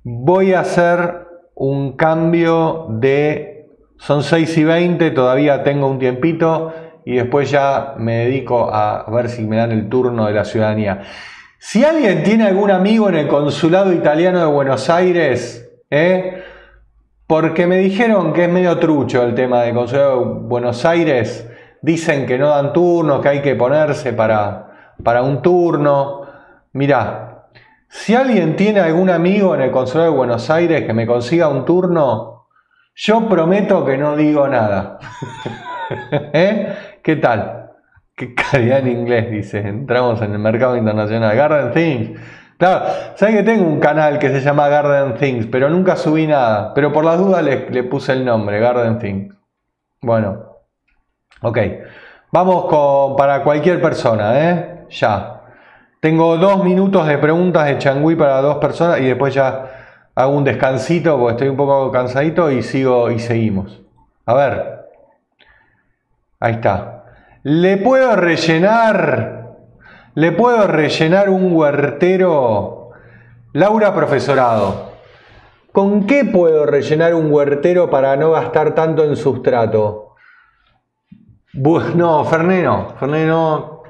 voy 0.04 0.54
a 0.54 0.62
hacer 0.62 1.28
un 1.56 1.95
cambio 1.95 2.88
de... 2.89 3.70
Son 3.97 4.24
6 4.24 4.58
y 4.58 4.64
20, 4.64 5.12
todavía 5.12 5.64
tengo 5.64 5.88
un 5.88 5.99
tiempito 5.99 6.74
y 7.06 7.18
después 7.18 7.51
ya 7.51 7.93
me 7.97 8.26
dedico 8.26 8.74
a 8.74 9.05
ver 9.12 9.30
si 9.30 9.43
me 9.43 9.58
dan 9.58 9.71
el 9.71 9.89
turno 9.89 10.26
de 10.26 10.34
la 10.34 10.43
ciudadanía. 10.43 11.04
Si 11.59 11.84
alguien 11.84 12.24
tiene 12.24 12.46
algún 12.46 12.71
amigo 12.71 13.09
en 13.09 13.16
el 13.16 13.28
consulado 13.28 13.93
italiano 13.93 14.39
de 14.39 14.47
Buenos 14.47 14.89
Aires, 14.89 15.71
¿eh? 15.92 16.42
porque 17.28 17.67
me 17.67 17.78
dijeron 17.78 18.34
que 18.34 18.46
es 18.46 18.50
medio 18.50 18.80
trucho 18.80 19.21
el 19.21 19.36
tema 19.36 19.62
del 19.62 19.76
consulado 19.76 20.20
de 20.20 20.26
Buenos 20.47 20.84
Aires, 20.86 21.47
dicen 21.84 22.26
que 22.26 22.39
no 22.39 22.47
dan 22.47 22.74
turno, 22.74 23.21
que 23.21 23.30
hay 23.30 23.42
que 23.43 23.54
ponerse 23.54 24.13
para, 24.13 24.96
para 25.04 25.21
un 25.21 25.43
turno. 25.43 26.24
Mirá, 26.74 27.30
si 27.92 28.16
alguien 28.16 28.55
tiene 28.55 28.80
algún 28.80 29.09
amigo 29.09 29.54
en 29.54 29.62
el 29.62 29.72
consulado 29.72 30.12
de 30.12 30.18
Buenos 30.18 30.50
Aires 30.50 30.86
que 30.86 30.93
me 30.93 31.05
consiga 31.05 31.47
un 31.50 31.66
turno, 31.66 32.47
yo 32.96 33.28
prometo 33.30 33.86
que 33.86 33.97
no 33.97 34.16
digo 34.16 34.47
nada. 34.47 34.97
¿Eh? 36.34 36.74
¿Qué 37.04 37.16
tal? 37.18 37.72
Qué 38.16 38.34
calidad 38.34 38.80
en 38.80 38.88
inglés, 38.88 39.30
dice. 39.30 39.59
Entramos 39.59 40.22
en 40.22 40.34
el 40.34 40.39
mercado 40.39 40.76
internacional. 40.76 41.36
Garden 41.36 41.72
Things. 41.72 42.20
Claro, 42.58 42.86
saben 43.16 43.36
que 43.36 43.43
tengo 43.43 43.66
un 43.66 43.80
canal 43.80 44.20
que 44.20 44.30
se 44.30 44.42
llama 44.42 44.68
Garden 44.68 45.16
Things, 45.16 45.47
pero 45.47 45.70
nunca 45.70 45.96
subí 45.96 46.26
nada. 46.26 46.74
Pero 46.74 46.92
por 46.92 47.05
las 47.05 47.18
dudas 47.20 47.43
le, 47.43 47.70
le 47.70 47.84
puse 47.84 48.13
el 48.13 48.24
nombre, 48.26 48.59
Garden 48.59 49.00
Things. 49.00 49.36
Bueno, 50.01 50.51
Ok, 51.43 51.58
vamos 52.32 52.66
con, 52.66 53.16
para 53.16 53.42
cualquier 53.43 53.82
persona, 53.82 54.39
¿eh? 54.39 54.86
Ya. 54.92 55.41
Tengo 56.02 56.36
dos 56.38 56.64
minutos 56.64 57.06
de 57.06 57.20
preguntas 57.20 57.68
de 57.68 57.78
changüí 57.78 58.16
para 58.16 58.42
dos 58.42 58.58
personas 58.58 59.00
y 59.02 59.06
después 59.06 59.36
ya 59.36 60.10
hago 60.16 60.36
un 60.36 60.44
descansito 60.44 61.16
porque 61.20 61.34
estoy 61.34 61.50
un 61.50 61.58
poco 61.58 61.92
cansadito 61.92 62.50
y 62.50 62.64
sigo 62.64 63.12
y 63.12 63.20
seguimos. 63.20 63.80
A 64.26 64.34
ver. 64.34 64.90
Ahí 66.40 66.54
está. 66.54 67.04
¿Le 67.44 67.78
puedo 67.78 68.16
rellenar? 68.16 69.58
¿Le 70.16 70.32
puedo 70.32 70.66
rellenar 70.66 71.30
un 71.30 71.54
huertero? 71.54 72.90
Laura, 73.54 73.94
profesorado. 73.94 74.94
¿Con 75.72 76.08
qué 76.08 76.26
puedo 76.26 76.66
rellenar 76.66 77.14
un 77.14 77.32
huertero 77.32 77.92
para 77.92 78.16
no 78.16 78.32
gastar 78.32 78.74
tanto 78.74 79.04
en 79.04 79.16
sustrato? 79.16 80.08
No, 81.54 82.26
Ferné 82.26 82.64
no, 82.64 83.80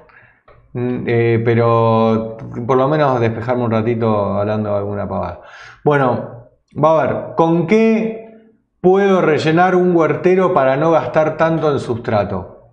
eh, 0.74 1.42
pero 1.44 2.38
por 2.66 2.78
lo 2.78 2.88
menos 2.88 3.20
despejarme 3.20 3.66
un 3.66 3.72
ratito 3.72 4.40
hablando 4.40 4.72
de 4.72 4.78
alguna 4.78 5.08
pavada. 5.08 5.42
Bueno, 5.84 6.50
va 6.74 7.02
a 7.02 7.06
ver, 7.06 7.18
¿con 7.36 7.68
qué 7.68 8.50
puedo 8.80 9.22
rellenar 9.22 9.76
un 9.76 9.96
huertero 9.96 10.54
para 10.54 10.78
no 10.78 10.92
gastar 10.92 11.38
tanto 11.38 11.72
en 11.72 11.80
sustrato? 11.80 12.70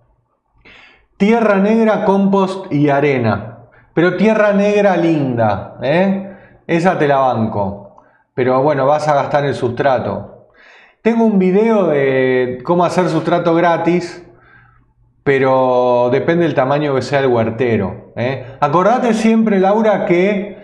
Tierra 1.17 1.57
negra, 1.57 2.05
compost 2.05 2.71
y 2.71 2.89
arena, 2.89 3.65
pero 3.93 4.15
tierra 4.15 4.53
negra 4.53 4.95
linda, 4.95 5.77
¿eh? 5.81 6.29
esa 6.65 6.97
te 6.97 7.07
la 7.07 7.17
banco. 7.17 8.03
Pero 8.33 8.61
bueno, 8.61 8.85
vas 8.85 9.07
a 9.09 9.15
gastar 9.15 9.43
el 9.43 9.53
sustrato. 9.55 10.47
Tengo 11.01 11.25
un 11.25 11.39
video 11.39 11.87
de 11.87 12.59
cómo 12.63 12.85
hacer 12.85 13.09
sustrato 13.09 13.53
gratis, 13.55 14.25
pero 15.23 16.09
depende 16.11 16.45
del 16.45 16.55
tamaño 16.55 16.95
que 16.95 17.01
sea 17.01 17.19
el 17.19 17.27
huertero. 17.27 18.13
¿eh? 18.15 18.45
Acordate 18.59 19.13
siempre, 19.13 19.59
Laura, 19.59 20.05
que 20.05 20.57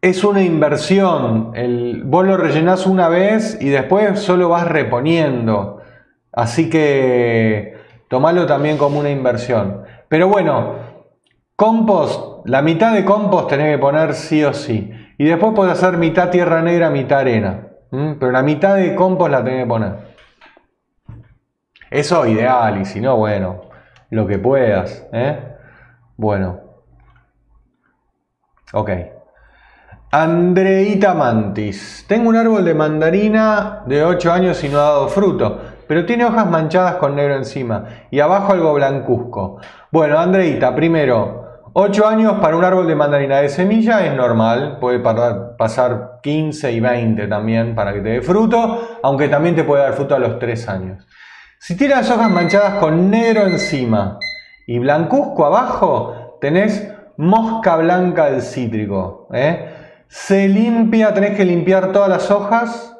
es 0.00 0.24
una 0.24 0.42
inversión. 0.42 1.52
El, 1.54 2.02
vos 2.04 2.26
lo 2.26 2.36
rellenás 2.36 2.86
una 2.86 3.08
vez 3.08 3.58
y 3.60 3.68
después 3.68 4.20
solo 4.20 4.48
vas 4.48 4.66
reponiendo. 4.66 5.80
Así 6.32 6.70
que 6.70 7.76
tomalo 8.08 8.46
también 8.46 8.78
como 8.78 9.00
una 9.00 9.10
inversión. 9.10 9.82
Pero 10.08 10.28
bueno, 10.28 10.74
compost, 11.56 12.46
la 12.46 12.62
mitad 12.62 12.94
de 12.94 13.04
compost 13.04 13.48
tenés 13.48 13.74
que 13.74 13.78
poner 13.78 14.14
sí 14.14 14.44
o 14.44 14.54
sí. 14.54 14.90
Y 15.18 15.24
después 15.24 15.52
podés 15.54 15.72
hacer 15.72 15.98
mitad 15.98 16.30
tierra 16.30 16.62
negra, 16.62 16.90
mitad 16.90 17.20
arena. 17.20 17.68
Pero 17.90 18.30
la 18.30 18.42
mitad 18.42 18.76
de 18.76 18.94
compost 18.94 19.32
la 19.32 19.42
tenés 19.42 19.64
que 19.64 19.68
poner. 19.68 20.07
Eso 21.90 22.26
ideal, 22.26 22.80
y 22.80 22.84
si 22.84 23.00
no, 23.00 23.16
bueno, 23.16 23.62
lo 24.10 24.26
que 24.26 24.38
puedas. 24.38 25.06
¿eh? 25.12 25.38
Bueno. 26.16 26.60
Ok. 28.72 28.90
Andreita 30.10 31.12
Mantis. 31.12 32.06
Tengo 32.08 32.30
un 32.30 32.36
árbol 32.36 32.64
de 32.64 32.74
mandarina 32.74 33.82
de 33.86 34.02
8 34.02 34.32
años 34.32 34.64
y 34.64 34.68
no 34.68 34.78
ha 34.78 34.84
dado 34.84 35.08
fruto, 35.08 35.60
pero 35.86 36.06
tiene 36.06 36.24
hojas 36.24 36.48
manchadas 36.48 36.94
con 36.96 37.14
negro 37.14 37.36
encima 37.36 37.84
y 38.10 38.20
abajo 38.20 38.54
algo 38.54 38.72
blancuzco. 38.72 39.60
Bueno, 39.90 40.18
Andreita, 40.18 40.74
primero, 40.74 41.60
8 41.74 42.06
años 42.06 42.32
para 42.40 42.56
un 42.56 42.64
árbol 42.64 42.86
de 42.86 42.94
mandarina 42.94 43.36
de 43.40 43.50
semilla 43.50 44.04
es 44.06 44.14
normal, 44.14 44.78
puede 44.80 44.98
pasar 45.00 46.20
15 46.22 46.72
y 46.72 46.80
20 46.80 47.26
también 47.26 47.74
para 47.74 47.92
que 47.92 48.00
te 48.00 48.08
dé 48.08 48.22
fruto, 48.22 48.98
aunque 49.02 49.28
también 49.28 49.54
te 49.54 49.64
puede 49.64 49.82
dar 49.82 49.92
fruto 49.92 50.14
a 50.14 50.18
los 50.18 50.38
3 50.38 50.68
años. 50.70 51.06
Si 51.60 51.76
tiene 51.76 51.96
las 51.96 52.10
hojas 52.10 52.30
manchadas 52.30 52.74
con 52.74 53.10
negro 53.10 53.42
encima 53.46 54.18
y 54.66 54.78
blancuzco 54.78 55.44
abajo, 55.44 56.38
tenés 56.40 56.88
mosca 57.16 57.76
blanca 57.76 58.30
del 58.30 58.42
cítrico. 58.42 59.28
¿eh? 59.32 59.74
Se 60.06 60.48
limpia, 60.48 61.12
tenés 61.12 61.36
que 61.36 61.44
limpiar 61.44 61.90
todas 61.92 62.08
las 62.08 62.30
hojas 62.30 62.96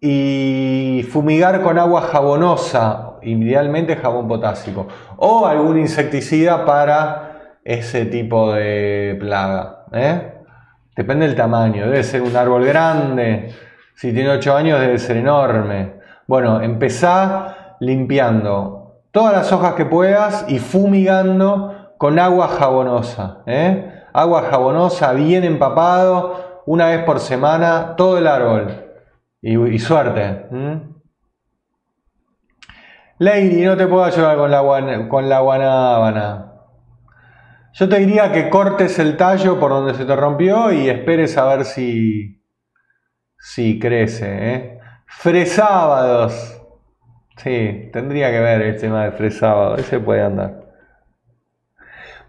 y 0.00 1.04
fumigar 1.10 1.60
con 1.62 1.78
agua 1.78 2.02
jabonosa, 2.02 3.18
idealmente 3.22 3.96
jabón 3.96 4.28
potásico, 4.28 4.86
o 5.16 5.44
algún 5.44 5.78
insecticida 5.78 6.64
para 6.64 7.56
ese 7.64 8.06
tipo 8.06 8.52
de 8.52 9.16
plaga. 9.18 9.84
¿eh? 9.92 10.34
Depende 10.94 11.26
del 11.26 11.34
tamaño, 11.34 11.86
debe 11.86 12.04
ser 12.04 12.22
un 12.22 12.36
árbol 12.36 12.64
grande, 12.64 13.52
si 13.94 14.12
tiene 14.12 14.30
8 14.30 14.56
años 14.56 14.80
debe 14.80 14.98
ser 15.00 15.16
enorme. 15.16 15.97
Bueno, 16.28 16.60
empezá 16.60 17.76
limpiando 17.80 19.02
todas 19.10 19.32
las 19.32 19.50
hojas 19.50 19.74
que 19.74 19.86
puedas 19.86 20.44
y 20.48 20.58
fumigando 20.58 21.94
con 21.96 22.18
agua 22.18 22.48
jabonosa. 22.48 23.42
¿eh? 23.46 23.94
agua 24.12 24.42
jabonosa, 24.50 25.12
bien 25.14 25.44
empapado, 25.44 26.62
una 26.66 26.88
vez 26.88 27.02
por 27.04 27.18
semana, 27.20 27.94
todo 27.96 28.18
el 28.18 28.26
árbol. 28.26 28.84
Y, 29.40 29.78
suerte. 29.78 30.46
Lady, 33.18 33.64
no 33.64 33.76
te 33.76 33.86
puedo 33.86 34.04
ayudar 34.04 34.36
con 34.36 34.50
la, 34.50 35.08
con 35.08 35.28
la 35.28 35.40
guanábana. 35.40 36.52
Yo 37.72 37.88
te 37.88 37.98
diría 38.00 38.32
que 38.32 38.50
cortes 38.50 38.98
el 38.98 39.16
tallo 39.16 39.58
por 39.58 39.70
donde 39.70 39.94
se 39.94 40.04
te 40.04 40.16
rompió 40.16 40.72
y 40.72 40.90
esperes 40.90 41.38
a 41.38 41.46
ver 41.46 41.64
si, 41.64 42.44
si 43.38 43.78
crece. 43.78 44.54
¿eh? 44.54 44.77
Fresábados. 45.08 46.62
Sí, 47.38 47.90
tendría 47.92 48.30
que 48.30 48.40
ver 48.40 48.62
el 48.62 48.78
tema 48.78 49.04
de 49.04 49.12
fresábado. 49.12 49.76
Ese 49.76 49.98
puede 49.98 50.22
andar. 50.22 50.68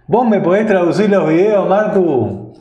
¿Vos 0.07 0.27
me 0.27 0.39
podés 0.39 0.65
traducir 0.65 1.10
los 1.10 1.30
videos, 1.30 1.69
Martu? 1.69 2.53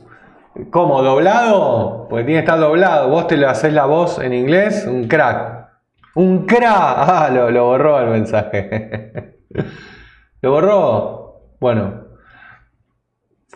¿Cómo? 0.70 1.03
¿Doblado? 1.03 2.07
Pues 2.11 2.27
tiene 2.27 2.40
que 2.40 2.45
estar 2.45 2.59
doblado. 2.61 3.09
Vos 3.09 3.27
te 3.27 3.36
lo 3.39 3.49
haces 3.49 3.73
la 3.73 3.86
voz 3.86 4.19
en 4.19 4.35
inglés, 4.35 4.86
un 4.86 5.09
crack. 5.09 5.69
Un 6.15 6.45
crack. 6.47 6.69
Ah, 6.70 7.31
lo, 7.32 7.65
borró 7.65 8.01
el 8.01 8.09
mensaje. 8.09 9.39
¿Lo 10.43 10.51
borró? 10.51 11.55
Bueno. 11.61 12.05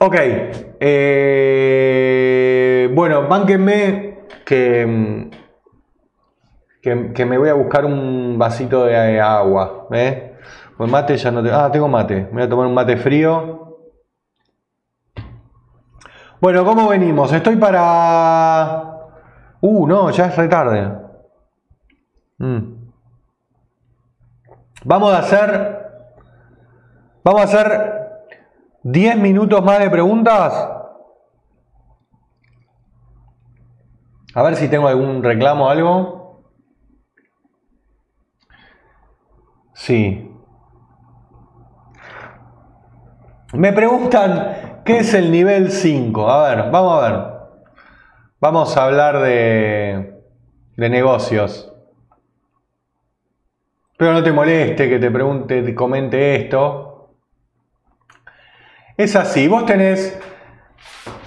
Ok. 0.01 0.17
Eh, 0.81 1.71
bueno, 2.95 3.29
bánquenme 3.29 4.21
que, 4.47 5.29
que, 6.83 7.25
me 7.25 7.39
voy 7.39 7.49
a 7.49 7.55
buscar 7.55 7.85
un 7.85 8.37
vasito 8.37 8.85
de 8.85 9.21
agua. 9.21 9.87
¿eh? 9.93 10.37
Pues 10.77 10.91
mate 10.91 11.17
ya 11.17 11.31
no 11.31 11.43
tengo. 11.43 11.57
Ah, 11.57 11.71
tengo 11.71 11.87
mate. 11.87 12.29
Voy 12.33 12.43
a 12.43 12.49
tomar 12.49 12.67
un 12.67 12.75
mate 12.75 12.97
frío. 12.97 13.79
Bueno, 16.41 16.65
¿cómo 16.65 16.89
venimos? 16.89 17.33
Estoy 17.33 17.55
para... 17.55 18.99
Uh, 19.61 19.87
no, 19.87 20.11
ya 20.11 20.27
es 20.27 20.37
retarde. 20.37 20.93
Mm. 22.39 22.91
Vamos 24.85 25.15
a 25.15 25.19
hacer... 25.19 25.79
Vamos 27.23 27.43
a 27.43 27.45
hacer 27.45 27.93
10 28.83 29.19
minutos 29.19 29.63
más 29.63 29.79
de 29.79 29.89
preguntas. 29.89 30.69
A 34.35 34.43
ver 34.43 34.57
si 34.57 34.67
tengo 34.67 34.89
algún 34.89 35.23
reclamo 35.23 35.67
o 35.67 35.69
algo. 35.69 36.22
Sí. 39.75 40.29
Me 43.55 43.73
preguntan 43.73 44.73
¿Qué 44.85 44.99
es 44.99 45.15
el 45.15 45.31
nivel 45.31 45.71
5? 45.71 46.29
A 46.29 46.49
ver, 46.49 46.71
vamos 46.73 47.03
a 47.05 47.09
ver. 47.09 47.25
Vamos 48.41 48.77
a 48.77 48.85
hablar 48.85 49.21
de, 49.21 50.21
de 50.77 50.89
negocios. 50.91 51.73
Pero 53.97 54.13
no 54.13 54.25
te 54.25 54.33
moleste 54.33 54.89
que 54.89 54.99
te 54.99 55.11
pregunte, 55.11 55.63
te 55.63 55.75
comente 55.75 56.35
esto. 56.35 57.15
Es 58.97 59.15
así, 59.15 59.47
vos 59.47 59.65
tenés 59.67 60.19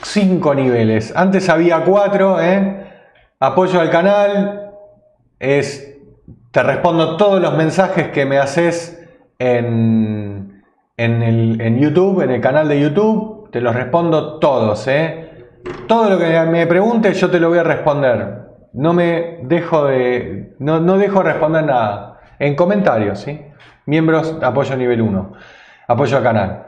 5 0.03 0.55
niveles. 0.55 1.15
Antes 1.15 1.47
había 1.47 1.85
4, 1.85 2.41
¿eh? 2.41 2.91
Apoyo 3.39 3.79
al 3.79 3.89
canal. 3.89 4.73
Es, 5.39 5.84
te 6.55 6.63
respondo 6.63 7.17
todos 7.17 7.41
los 7.41 7.53
mensajes 7.53 8.11
que 8.11 8.25
me 8.25 8.37
haces 8.37 9.05
en, 9.39 10.63
en, 10.95 11.21
el, 11.21 11.77
YouTube, 11.77 12.21
en 12.21 12.31
el 12.31 12.39
canal 12.39 12.69
de 12.69 12.79
YouTube 12.79 13.49
te 13.51 13.59
los 13.59 13.75
respondo 13.75 14.39
todos, 14.39 14.87
¿eh? 14.87 15.47
Todo 15.85 16.11
lo 16.11 16.17
que 16.17 16.39
me 16.43 16.65
preguntes 16.65 17.19
yo 17.19 17.29
te 17.29 17.41
lo 17.41 17.49
voy 17.49 17.57
a 17.57 17.63
responder. 17.63 18.43
No 18.71 18.93
me 18.93 19.39
dejo 19.43 19.87
de. 19.87 20.55
No, 20.59 20.79
no 20.79 20.97
dejo 20.97 21.21
responder 21.23 21.65
nada. 21.65 22.21
En 22.39 22.55
comentarios, 22.55 23.19
¿sí? 23.19 23.41
Miembros, 23.85 24.37
apoyo 24.41 24.77
nivel 24.77 25.01
1. 25.01 25.33
Apoyo 25.89 26.15
al 26.15 26.23
canal. 26.23 26.67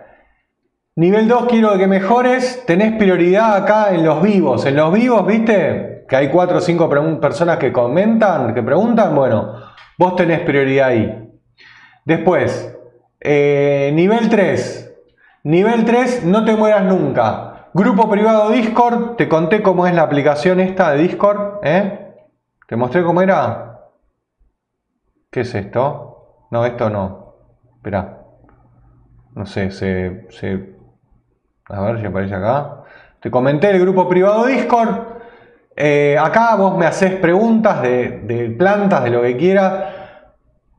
Nivel 0.97 1.29
2, 1.29 1.45
quiero 1.45 1.77
que 1.77 1.87
mejores. 1.87 2.65
Tenés 2.67 2.91
prioridad 2.97 3.55
acá 3.55 3.93
en 3.93 4.03
los 4.03 4.21
vivos. 4.21 4.65
En 4.65 4.75
los 4.75 4.91
vivos, 4.91 5.25
¿viste? 5.25 5.96
Que 6.07 6.15
hay 6.15 6.29
4 6.29 6.57
o 6.57 6.61
5 6.61 7.19
personas 7.19 7.57
que 7.57 7.71
comentan, 7.71 8.53
que 8.53 8.63
preguntan. 8.63 9.15
Bueno, 9.15 9.55
vos 9.97 10.15
tenés 10.15 10.41
prioridad 10.41 10.89
ahí. 10.89 11.29
Después, 12.05 12.77
eh, 13.19 13.91
nivel 13.93 14.29
3. 14.29 14.95
Nivel 15.43 15.85
3, 15.85 16.23
no 16.25 16.45
te 16.45 16.55
mueras 16.55 16.83
nunca. 16.83 17.69
Grupo 17.73 18.09
privado 18.09 18.49
Discord, 18.49 19.17
te 19.17 19.27
conté 19.27 19.61
cómo 19.61 19.85
es 19.85 19.93
la 19.93 20.03
aplicación 20.03 20.59
esta 20.59 20.91
de 20.91 21.03
Discord, 21.03 21.59
¿eh? 21.63 22.15
¿Te 22.67 22.75
mostré 22.75 23.03
cómo 23.03 23.21
era? 23.21 23.81
¿Qué 25.29 25.41
es 25.41 25.53
esto? 25.53 26.47
No, 26.51 26.65
esto 26.65 26.89
no. 26.89 27.35
Espera. 27.75 28.23
No 29.35 29.45
sé, 29.45 29.69
se, 29.71 30.75
A 31.69 31.81
ver 31.81 31.99
si 31.99 32.05
aparece 32.07 32.35
acá. 32.35 32.83
Te 33.19 33.29
comenté 33.29 33.69
el 33.69 33.79
grupo 33.79 34.09
privado 34.09 34.45
Discord. 34.45 35.16
Eh, 35.79 36.17
acá 36.19 36.55
vos 36.55 36.75
me 36.75 36.87
haces 36.87 37.13
preguntas 37.13 37.83
de, 37.83 38.55
plantas, 38.57 39.03
de 39.03 39.11
lo 39.11 39.21
que 39.21 39.37
quieras. 39.37 39.93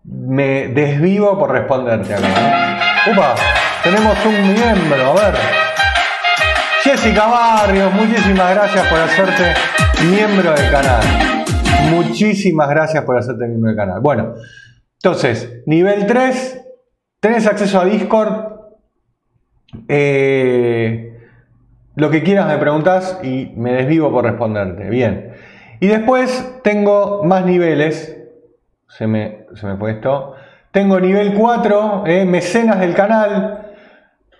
Me 0.02 0.68
desvivo 0.68 1.38
por 1.38 1.52
responderte 1.52 2.14
acá. 2.14 2.80
¡Upa! 3.12 3.36
Tenemos 3.84 4.16
un 4.26 4.54
miembro, 4.54 5.10
a 5.10 5.14
ver. 5.14 5.34
Jessica 6.82 7.26
Barrios, 7.26 7.92
muchísimas 7.94 8.54
gracias 8.54 8.86
por 8.88 8.98
hacerte 8.98 9.54
miembro 10.10 10.52
del 10.52 10.70
canal. 10.70 11.04
Muchísimas 11.90 12.68
gracias 12.68 13.04
por 13.04 13.16
hacerte 13.16 13.46
miembro 13.46 13.68
del 13.68 13.76
canal. 13.76 14.00
Bueno, 14.00 14.34
entonces, 14.94 15.62
nivel 15.66 16.06
3, 16.06 16.60
tenés 17.20 17.46
acceso 17.46 17.80
a 17.80 17.84
Discord. 17.84 18.58
Eh, 19.86 21.07
lo 21.98 22.10
que 22.10 22.22
quieras 22.22 22.46
me 22.46 22.58
preguntas 22.58 23.18
y 23.24 23.52
me 23.56 23.72
desvivo 23.72 24.12
por 24.12 24.24
responderte. 24.24 24.88
Bien. 24.88 25.32
Y 25.80 25.88
después 25.88 26.60
tengo 26.62 27.24
más 27.24 27.44
niveles. 27.44 28.16
Se 28.88 29.08
me, 29.08 29.46
se 29.54 29.66
me 29.66 29.76
fue 29.76 29.90
esto. 29.90 30.34
Tengo 30.70 31.00
nivel 31.00 31.34
4, 31.34 32.04
eh, 32.06 32.24
mecenas 32.24 32.78
del 32.78 32.94
canal. 32.94 33.72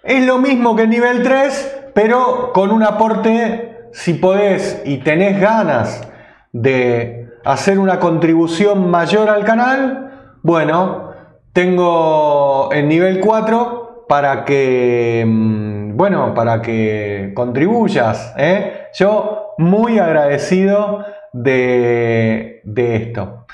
Es 0.04 0.24
lo 0.24 0.38
mismo 0.38 0.76
que 0.76 0.82
el 0.82 0.90
nivel 0.90 1.24
3, 1.24 1.90
pero 1.94 2.52
con 2.52 2.70
un 2.70 2.84
aporte, 2.84 3.88
si 3.92 4.14
podés 4.14 4.80
y 4.84 4.98
tenés 4.98 5.40
ganas 5.40 6.08
de 6.52 7.28
hacer 7.44 7.80
una 7.80 7.98
contribución 7.98 8.88
mayor 8.88 9.30
al 9.30 9.44
canal, 9.44 10.36
bueno, 10.44 11.10
tengo 11.52 12.70
el 12.70 12.86
nivel 12.86 13.18
4 13.18 14.06
para 14.08 14.44
que, 14.44 15.24
mm, 15.26 15.77
bueno, 15.98 16.32
para 16.32 16.62
que 16.62 17.32
contribuyas. 17.34 18.32
¿eh? 18.36 18.86
Yo 18.94 19.54
muy 19.58 19.98
agradecido 19.98 21.04
de, 21.32 22.62
esto. 22.76 23.46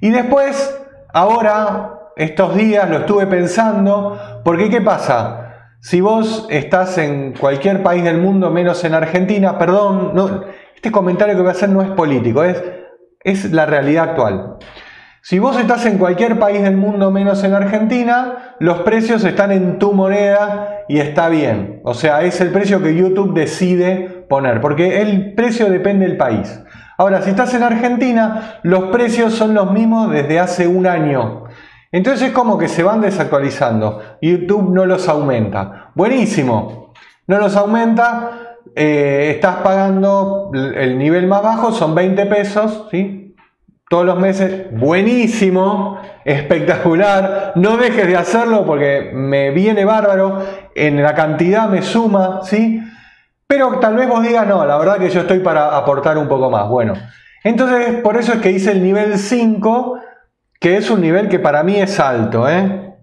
Y 0.00 0.08
después, 0.08 0.80
ahora, 1.12 2.00
estos 2.16 2.56
días 2.56 2.88
lo 2.88 3.00
estuve 3.00 3.26
pensando, 3.26 4.18
porque 4.42 4.70
¿qué 4.70 4.80
pasa? 4.80 5.74
Si 5.80 6.00
vos 6.00 6.46
estás 6.48 6.96
en 6.96 7.34
cualquier 7.34 7.82
país 7.82 8.02
del 8.02 8.16
mundo, 8.16 8.48
menos 8.48 8.82
en 8.84 8.94
Argentina, 8.94 9.58
perdón, 9.58 10.12
no, 10.14 10.44
este 10.74 10.90
comentario 10.90 11.34
que 11.34 11.42
voy 11.42 11.50
a 11.50 11.52
hacer 11.52 11.68
no 11.68 11.82
es 11.82 11.90
político, 11.90 12.42
es 12.44 13.52
la 13.52 13.66
realidad 13.66 14.08
actual. 14.08 14.56
Si 15.22 15.38
vos 15.38 15.58
estás 15.58 15.84
en 15.84 15.98
cualquier 15.98 16.38
país 16.38 16.62
del 16.62 16.78
mundo 16.78 17.10
menos 17.10 17.44
en 17.44 17.52
Argentina, 17.52 18.56
los 18.58 18.80
precios 18.80 19.22
están 19.24 19.52
en 19.52 19.78
tu 19.78 19.92
moneda 19.92 20.84
y 20.88 20.98
está 20.98 21.28
bien. 21.28 21.82
O 21.84 21.92
sea, 21.92 22.22
es 22.22 22.40
el 22.40 22.50
precio 22.50 22.82
que 22.82 22.96
YouTube 22.96 23.34
decide 23.34 24.24
poner, 24.30 24.62
porque 24.62 25.02
el 25.02 25.34
precio 25.34 25.68
depende 25.68 26.06
del 26.06 26.16
país. 26.16 26.62
Ahora, 26.96 27.20
si 27.20 27.30
estás 27.30 27.52
en 27.52 27.62
Argentina, 27.62 28.60
los 28.62 28.84
precios 28.84 29.34
son 29.34 29.52
los 29.52 29.70
mismos 29.72 30.10
desde 30.10 30.40
hace 30.40 30.66
un 30.66 30.86
año. 30.86 31.44
Entonces 31.92 32.28
es 32.28 32.32
como 32.32 32.56
que 32.56 32.68
se 32.68 32.82
van 32.82 33.02
desactualizando. 33.02 34.00
YouTube 34.22 34.72
no 34.72 34.86
los 34.86 35.06
aumenta. 35.06 35.90
Buenísimo. 35.94 36.94
No 37.26 37.38
los 37.38 37.56
aumenta. 37.56 38.56
Eh, 38.74 39.32
estás 39.34 39.56
pagando 39.56 40.50
el 40.54 40.96
nivel 40.96 41.26
más 41.26 41.42
bajo, 41.42 41.72
son 41.72 41.94
20 41.94 42.24
pesos, 42.26 42.88
¿sí? 42.90 43.19
Todos 43.90 44.06
los 44.06 44.20
meses. 44.20 44.70
Buenísimo. 44.70 46.00
Espectacular. 46.24 47.54
No 47.56 47.76
dejes 47.76 48.06
de 48.06 48.16
hacerlo 48.16 48.64
porque 48.64 49.10
me 49.12 49.50
viene 49.50 49.84
bárbaro. 49.84 50.44
En 50.76 51.02
la 51.02 51.12
cantidad 51.16 51.68
me 51.68 51.82
suma, 51.82 52.38
¿sí? 52.44 52.80
Pero 53.48 53.80
tal 53.80 53.96
vez 53.96 54.08
vos 54.08 54.22
digas, 54.22 54.46
no, 54.46 54.64
la 54.64 54.78
verdad 54.78 54.98
que 54.98 55.10
yo 55.10 55.22
estoy 55.22 55.40
para 55.40 55.76
aportar 55.76 56.18
un 56.18 56.28
poco 56.28 56.48
más. 56.48 56.68
Bueno, 56.68 56.94
entonces 57.42 57.96
por 58.00 58.16
eso 58.16 58.34
es 58.34 58.38
que 58.38 58.52
hice 58.52 58.70
el 58.70 58.80
nivel 58.80 59.18
5 59.18 59.98
que 60.60 60.76
es 60.76 60.88
un 60.88 61.00
nivel 61.00 61.28
que 61.28 61.40
para 61.40 61.64
mí 61.64 61.74
es 61.74 61.98
alto, 61.98 62.48
¿eh? 62.48 62.94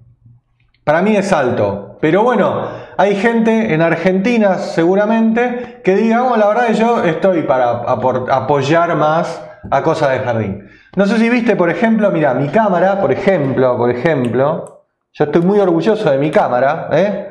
Para 0.85 1.01
mí 1.01 1.17
es 1.17 1.33
alto. 1.33 1.97
Pero 1.99 2.23
bueno, 2.23 2.65
hay 2.95 3.17
gente 3.17 3.73
en 3.73 3.81
Argentina 3.81 4.57
seguramente 4.57 5.81
que 5.83 5.97
diga, 5.97 6.23
oh, 6.23 6.37
la 6.37 6.47
verdad 6.47 6.67
que 6.67 6.75
yo 6.75 7.03
estoy 7.03 7.41
para 7.41 7.71
apoyar 7.81 8.95
más 8.95 9.46
a 9.69 9.83
cosas 9.83 10.11
de 10.11 10.19
jardín. 10.19 10.69
No 10.95 11.05
sé 11.05 11.17
si 11.17 11.29
viste, 11.29 11.55
por 11.55 11.69
ejemplo, 11.69 12.11
mira, 12.11 12.33
mi 12.33 12.47
cámara, 12.49 12.99
por 12.99 13.11
ejemplo, 13.11 13.77
por 13.77 13.91
ejemplo, 13.91 14.85
yo 15.13 15.25
estoy 15.25 15.41
muy 15.41 15.59
orgulloso 15.59 16.09
de 16.09 16.17
mi 16.17 16.31
cámara, 16.31 16.89
¿eh? 16.91 17.29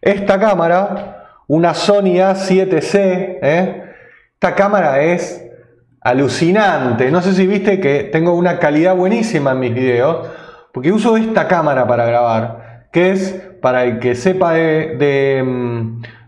Esta 0.00 0.38
cámara, 0.38 1.26
una 1.46 1.74
Sony 1.74 2.18
A7C, 2.18 3.38
¿eh? 3.42 3.84
Esta 4.34 4.54
cámara 4.54 5.00
es 5.00 5.48
alucinante. 6.00 7.10
No 7.10 7.20
sé 7.22 7.32
si 7.32 7.46
viste 7.46 7.80
que 7.80 8.04
tengo 8.04 8.34
una 8.34 8.58
calidad 8.58 8.96
buenísima 8.96 9.52
en 9.52 9.60
mis 9.60 9.74
videos, 9.74 10.26
porque 10.72 10.92
uso 10.92 11.16
esta 11.16 11.46
cámara 11.46 11.86
para 11.86 12.04
grabar, 12.06 12.88
que 12.92 13.12
es, 13.12 13.40
para 13.60 13.84
el 13.84 14.00
que 14.00 14.14
sepa 14.14 14.54
de, 14.54 14.96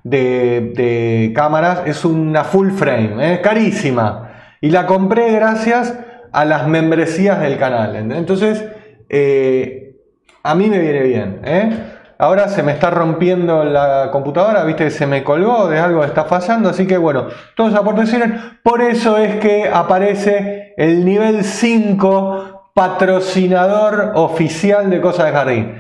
de, 0.05 1.33
cámaras, 1.35 1.83
es 1.87 2.05
una 2.05 2.45
full 2.45 2.71
frame, 2.71 3.35
¿eh? 3.35 3.41
carísima. 3.41 4.24
Y 4.65 4.71
la 4.71 4.87
compré 4.87 5.31
gracias 5.31 5.95
a 6.33 6.47
las 6.47 6.67
membresías 6.67 7.39
del 7.39 7.59
canal. 7.59 7.97
Entonces, 7.97 8.65
eh, 9.11 10.01
a 10.43 10.55
mí 10.55 10.71
me 10.71 10.79
viene 10.79 11.03
bien. 11.03 11.41
¿eh? 11.45 11.71
Ahora 12.17 12.49
se 12.49 12.63
me 12.63 12.73
está 12.73 12.89
rompiendo 12.89 13.63
la 13.63 14.09
computadora, 14.11 14.65
viste 14.65 14.85
que 14.85 14.91
se 14.91 15.07
me 15.07 15.23
colgó, 15.23 15.69
de 15.69 15.79
algo 15.79 16.03
está 16.03 16.25
fallando, 16.25 16.71
así 16.71 16.87
que 16.87 16.97
bueno, 16.97 17.27
todos 17.55 17.75
aportes. 17.75 18.17
Por 18.63 18.81
eso 18.81 19.19
es 19.19 19.37
que 19.37 19.69
aparece 19.71 20.73
el 20.79 21.05
nivel 21.05 21.45
5 21.45 22.71
patrocinador 22.73 24.13
oficial 24.15 24.89
de 24.89 25.03
Cosas 25.03 25.27
de 25.27 25.33
Jardín. 25.33 25.75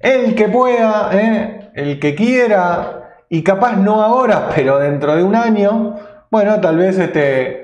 El 0.00 0.34
que 0.34 0.48
pueda, 0.48 1.10
¿eh? 1.12 1.70
el 1.74 2.00
que 2.00 2.14
quiera, 2.14 3.18
y 3.28 3.42
capaz 3.42 3.76
no 3.76 4.00
ahora, 4.00 4.48
pero 4.54 4.78
dentro 4.78 5.14
de 5.14 5.24
un 5.24 5.34
año, 5.34 5.96
bueno, 6.30 6.58
tal 6.62 6.78
vez 6.78 6.98
este 6.98 7.59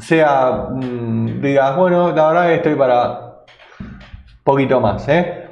sea, 0.00 0.68
mm, 0.70 1.40
digas, 1.40 1.76
bueno, 1.76 2.12
la 2.14 2.28
verdad 2.28 2.52
estoy 2.52 2.74
para 2.74 3.30
poquito 4.44 4.80
más, 4.80 5.08
¿eh? 5.08 5.48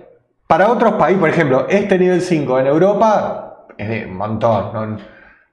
Para 0.46 0.68
otros 0.68 0.94
países, 0.94 1.20
por 1.20 1.28
ejemplo, 1.28 1.66
este 1.68 1.98
nivel 1.98 2.20
5 2.22 2.58
en 2.58 2.66
Europa 2.66 3.66
es 3.76 3.88
de 3.88 4.06
un 4.06 4.16
montón, 4.16 4.98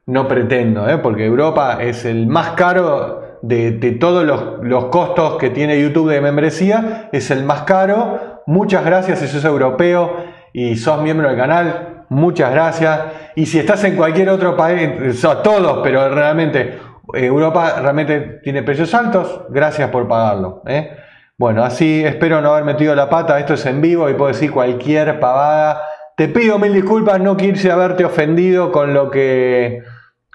no, 0.08 0.28
pretendo, 0.28 0.88
¿eh? 0.88 0.98
porque 1.00 1.26
Europa 1.26 1.78
es 1.82 2.06
el 2.06 2.28
más 2.28 2.52
caro 2.52 3.40
de, 3.42 3.72
todos 4.00 4.24
los, 4.24 4.86
costos 4.86 5.38
que 5.38 5.50
tiene 5.50 5.82
YouTube 5.82 6.10
de 6.10 6.22
membresía, 6.22 7.10
es 7.12 7.30
el 7.32 7.44
más 7.44 7.64
caro. 7.64 8.42
Muchas 8.46 8.86
gracias 8.86 9.20
si 9.20 9.28
sos 9.28 9.44
europeo 9.44 10.16
y 10.54 10.78
sos 10.78 11.02
miembro 11.02 11.28
del 11.28 11.38
canal, 11.38 12.06
muchas 12.10 12.52
gracias. 12.52 13.00
Y 13.36 13.46
si 13.46 13.60
estás 13.60 13.84
en 13.84 13.96
cualquier 13.96 14.30
otro 14.30 14.56
país, 14.56 15.20
son 15.20 15.44
todos, 15.44 15.80
pero 15.84 16.08
realmente 16.10 16.80
Europa 17.16 17.80
realmente 17.82 18.40
tiene 18.44 18.64
precios 18.64 18.94
altos, 18.94 19.46
gracias 19.50 19.90
por 19.90 20.08
pagarlo. 20.08 20.62
¿eh? 20.68 20.92
Bueno, 21.38 21.64
así 21.64 22.04
espero 22.06 22.42
no 22.42 22.54
haber 22.54 22.64
metido 22.64 22.96
la 22.96 23.10
pata, 23.10 23.38
esto 23.40 23.56
es 23.56 23.66
en 23.66 23.82
vivo 23.82 24.10
y 24.10 24.14
puedo 24.14 24.30
decir 24.30 24.52
cualquier 24.52 25.20
pavada. 25.20 25.82
Te 26.16 26.30
pido 26.30 26.58
mil 26.58 26.74
disculpas, 26.74 27.20
no 27.20 27.36
quise 27.36 27.72
haberte 27.72 28.06
ofendido 28.06 28.72
con 28.72 28.94
lo 28.94 29.12
que, 29.12 29.84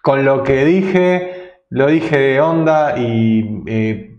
con 0.02 0.27
lo 0.27 0.43
que 0.43 0.65
dije, 0.66 1.55
lo 1.70 1.86
dije 1.86 2.19
de 2.19 2.40
onda 2.43 2.98
y 2.98 3.62
eh, 3.66 4.19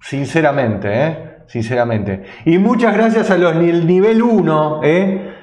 sinceramente, 0.00 0.88
eh, 0.92 1.18
sinceramente. 1.46 2.22
Y 2.44 2.58
muchas 2.58 2.94
gracias 2.94 3.32
a 3.32 3.36
los 3.36 3.58
del 3.58 3.84
nivel 3.84 4.22
1, 4.22 4.80
eh, 4.84 5.34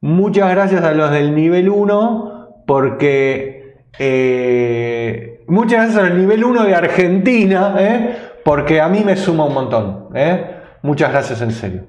muchas 0.00 0.48
gracias 0.50 0.84
a 0.84 0.92
los 0.92 1.10
del 1.10 1.34
nivel 1.34 1.68
1 1.68 2.62
porque... 2.66 3.74
Eh, 3.98 5.29
muchas 5.50 5.84
gracias 5.84 6.04
al 6.04 6.18
nivel 6.18 6.44
1 6.44 6.64
de 6.64 6.74
Argentina, 6.74 7.74
¿eh? 7.78 8.16
porque 8.44 8.80
a 8.80 8.88
mí 8.88 9.02
me 9.04 9.16
suma 9.16 9.44
un 9.44 9.54
montón. 9.54 10.08
¿eh? 10.14 10.56
Muchas 10.82 11.10
gracias 11.10 11.42
en 11.42 11.50
serio. 11.50 11.82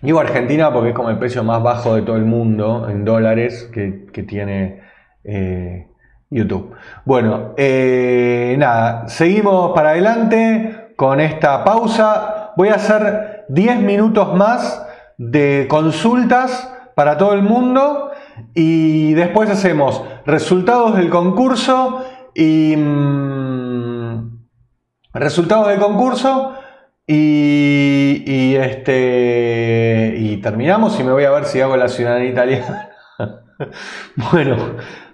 Digo 0.00 0.18
Argentina 0.18 0.72
porque 0.72 0.90
es 0.90 0.94
como 0.94 1.10
el 1.10 1.18
precio 1.18 1.44
más 1.44 1.62
bajo 1.62 1.94
de 1.94 2.02
todo 2.02 2.16
el 2.16 2.24
mundo 2.24 2.88
en 2.88 3.04
dólares 3.04 3.70
que, 3.72 4.22
tiene 4.22 4.80
eh, 5.22 5.86
YouTube. 6.30 6.74
Bueno, 7.04 7.54
nada, 8.58 9.08
seguimos 9.08 9.72
para 9.72 9.90
adelante 9.90 10.94
con 10.96 11.20
esta 11.20 11.62
pausa. 11.62 12.52
Voy 12.56 12.70
a 12.70 12.74
hacer 12.74 13.44
10 13.48 13.80
minutos 13.80 14.34
más 14.34 14.84
de 15.18 15.66
consultas 15.68 16.72
para 16.94 17.16
todo 17.16 17.34
el 17.34 17.42
mundo 17.42 18.10
y 18.54 19.14
después 19.14 19.50
hacemos 19.50 20.02
resultados 20.26 20.96
del 20.96 21.10
concurso 21.10 22.04
y... 22.34 22.76
Mm, 22.76 23.32
Resultados 25.14 25.68
del 25.68 25.78
concurso 25.78 26.54
y, 27.06 28.54
este, 28.56 30.14
y 30.16 30.38
terminamos 30.38 30.98
y 30.98 31.04
me 31.04 31.12
voy 31.12 31.24
a 31.24 31.30
ver 31.30 31.44
si 31.44 31.60
hago 31.60 31.76
la 31.76 31.88
ciudadanía 31.88 32.30
italiana. 32.30 32.88
bueno, 34.32 34.56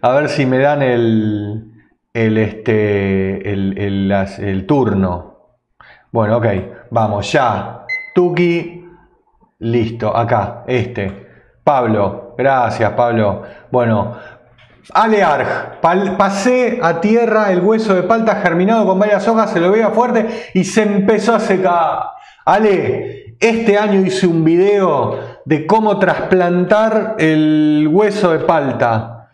a 0.01 0.13
ver 0.13 0.29
si 0.29 0.47
me 0.47 0.59
dan 0.59 0.83
el, 0.83 1.73
el, 2.15 2.39
este, 2.39 3.53
el, 3.53 4.13
el, 4.13 4.67
turno. 4.67 5.57
Bueno, 6.13 6.37
ok, 6.37 6.47
vamos 6.91 7.33
ya. 7.33 7.85
Tuki, 8.15 8.85
listo, 9.59 10.17
acá, 10.17 10.63
este. 10.69 11.27
Pablo, 11.65 12.35
gracias 12.39 12.93
Pablo. 12.93 13.43
Bueno, 13.73 14.17
Alearg, 14.95 15.81
pasé 15.81 16.81
a 16.83 17.01
tierra 17.01 17.53
el 17.53 17.61
hueso 17.61 17.95
de 17.95 18.03
palta 18.03 18.37
germinado 18.37 18.87
con 18.87 18.99
varias 18.99 19.27
hojas, 19.29 19.51
se 19.51 19.61
lo 19.61 19.71
veía 19.71 19.91
fuerte 19.91 20.51
y 20.55 20.65
se 20.65 20.83
empezó 20.83 21.35
a 21.35 21.41
secar. 21.41 22.11
Ale, 22.45 23.37
este 23.39 23.77
año 23.77 24.01
hice 24.01 24.27
un 24.27 24.45
video 24.45 25.19
de 25.45 25.67
cómo 25.67 25.99
trasplantar 25.99 27.17
el 27.19 27.89
hueso 27.91 28.33
de 28.33 28.41
palta. 28.41 29.31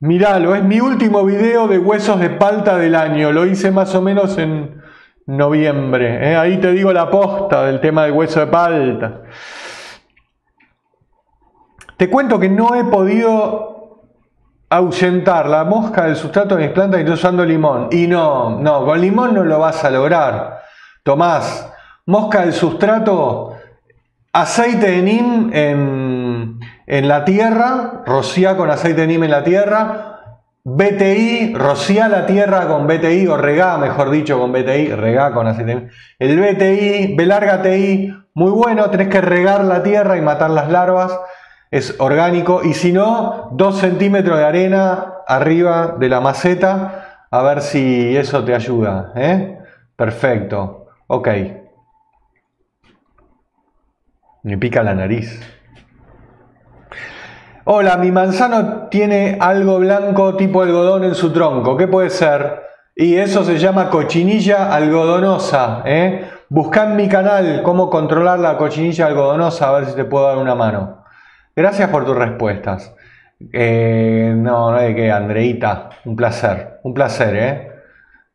Miralo, 0.00 0.54
es 0.54 0.62
mi 0.62 0.80
último 0.80 1.24
video 1.24 1.66
de 1.68 1.78
huesos 1.78 2.20
de 2.20 2.30
palta 2.30 2.76
del 2.76 2.94
año. 2.94 3.32
Lo 3.32 3.46
hice 3.46 3.70
más 3.70 3.94
o 3.94 4.02
menos 4.02 4.36
en 4.36 4.82
noviembre. 5.24 6.32
¿eh? 6.32 6.36
Ahí 6.36 6.58
te 6.58 6.70
digo 6.72 6.92
la 6.92 7.10
posta 7.10 7.64
del 7.64 7.80
tema 7.80 8.04
del 8.04 8.12
hueso 8.12 8.40
de 8.40 8.46
palta. 8.46 9.22
Te 11.96 12.10
cuento 12.10 12.38
que 12.38 12.50
no 12.50 12.74
he 12.74 12.84
podido 12.84 13.75
ahuyentar 14.68 15.48
la 15.48 15.64
mosca 15.64 16.04
del 16.04 16.16
sustrato 16.16 16.56
de 16.56 16.64
mis 16.64 16.72
plantas 16.72 17.00
y 17.00 17.10
usando 17.10 17.44
limón. 17.44 17.88
Y 17.90 18.06
no, 18.06 18.58
no, 18.60 18.84
con 18.84 19.00
limón 19.00 19.34
no 19.34 19.44
lo 19.44 19.58
vas 19.58 19.84
a 19.84 19.90
lograr. 19.90 20.62
Tomás, 21.02 21.72
mosca 22.06 22.40
del 22.40 22.52
sustrato, 22.52 23.54
aceite 24.32 24.90
de 24.90 25.02
nim 25.02 25.50
en, 25.52 26.60
en 26.86 27.08
la 27.08 27.24
tierra, 27.24 28.02
rocía 28.04 28.56
con 28.56 28.70
aceite 28.70 29.02
de 29.02 29.06
neem 29.06 29.24
en 29.24 29.30
la 29.30 29.44
tierra, 29.44 30.12
BTI, 30.64 31.54
rocía 31.54 32.08
la 32.08 32.26
tierra 32.26 32.66
con 32.66 32.88
BTI, 32.88 33.28
o 33.28 33.36
regá, 33.36 33.78
mejor 33.78 34.10
dicho, 34.10 34.38
con 34.38 34.50
BTI, 34.50 34.88
regá 34.88 35.32
con 35.32 35.46
aceite. 35.46 35.90
El 36.18 36.40
BTI, 36.40 37.14
B 37.14 37.24
larga 37.24 37.62
muy 38.34 38.50
bueno, 38.50 38.90
tenés 38.90 39.08
que 39.08 39.20
regar 39.20 39.64
la 39.64 39.82
tierra 39.82 40.16
y 40.16 40.22
matar 40.22 40.50
las 40.50 40.68
larvas, 40.68 41.16
es 41.70 41.96
orgánico, 41.98 42.62
y 42.62 42.74
si 42.74 42.92
no, 42.92 43.48
2 43.52 43.78
centímetros 43.78 44.38
de 44.38 44.44
arena 44.44 45.14
arriba 45.26 45.96
de 45.98 46.08
la 46.08 46.20
maceta, 46.20 47.26
a 47.30 47.42
ver 47.42 47.60
si 47.60 48.16
eso 48.16 48.44
te 48.44 48.54
ayuda. 48.54 49.12
¿eh? 49.16 49.58
Perfecto, 49.96 50.86
ok. 51.06 51.28
Me 54.42 54.58
pica 54.58 54.82
la 54.82 54.94
nariz. 54.94 55.40
Hola, 57.64 57.96
mi 57.96 58.12
manzano 58.12 58.86
tiene 58.90 59.38
algo 59.40 59.80
blanco 59.80 60.36
tipo 60.36 60.62
algodón 60.62 61.02
en 61.02 61.16
su 61.16 61.32
tronco. 61.32 61.76
¿Qué 61.76 61.88
puede 61.88 62.10
ser? 62.10 62.62
Y 62.94 63.16
eso 63.16 63.42
se 63.42 63.58
llama 63.58 63.90
cochinilla 63.90 64.72
algodonosa. 64.72 65.82
¿eh? 65.84 66.30
Busca 66.48 66.84
en 66.84 66.94
mi 66.94 67.08
canal 67.08 67.62
cómo 67.64 67.90
controlar 67.90 68.38
la 68.38 68.56
cochinilla 68.56 69.06
algodonosa, 69.06 69.68
a 69.68 69.72
ver 69.72 69.86
si 69.86 69.96
te 69.96 70.04
puedo 70.04 70.28
dar 70.28 70.38
una 70.38 70.54
mano. 70.54 71.05
Gracias 71.56 71.88
por 71.88 72.04
tus 72.04 72.14
respuestas. 72.14 72.94
Eh, 73.50 74.34
no, 74.36 74.70
no 74.70 74.76
hay 74.76 74.94
que, 74.94 75.10
Andreita. 75.10 75.88
Un 76.04 76.14
placer, 76.14 76.80
un 76.82 76.92
placer, 76.92 77.36
¿eh? 77.36 77.72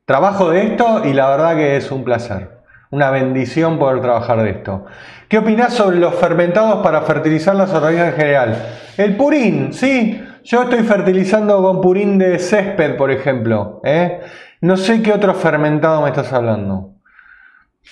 Trabajo 0.05 0.49
de 0.49 0.63
esto 0.63 1.03
y 1.05 1.13
la 1.13 1.29
verdad 1.29 1.55
que 1.55 1.77
es 1.77 1.91
un 1.91 2.03
placer. 2.03 2.61
Una 2.89 3.11
bendición 3.11 3.77
poder 3.77 4.01
trabajar 4.01 4.41
de 4.41 4.49
esto. 4.49 4.85
¿Qué 5.29 5.37
opinás 5.37 5.73
sobre 5.75 5.97
los 5.97 6.15
fermentados 6.15 6.83
para 6.83 7.03
fertilizar 7.03 7.55
las 7.55 7.71
hortalizas 7.71 8.07
en 8.07 8.15
general? 8.15 8.57
El 8.97 9.15
purín, 9.15 9.71
sí. 9.71 10.19
Yo 10.43 10.63
estoy 10.63 10.79
fertilizando 10.79 11.61
con 11.61 11.79
purín 11.79 12.17
de 12.17 12.39
césped, 12.39 12.97
por 12.97 13.11
ejemplo. 13.11 13.81
¿eh? 13.83 14.19
No 14.61 14.75
sé 14.77 15.03
qué 15.03 15.13
otro 15.13 15.35
fermentado 15.35 16.01
me 16.01 16.09
estás 16.09 16.33
hablando. 16.33 16.95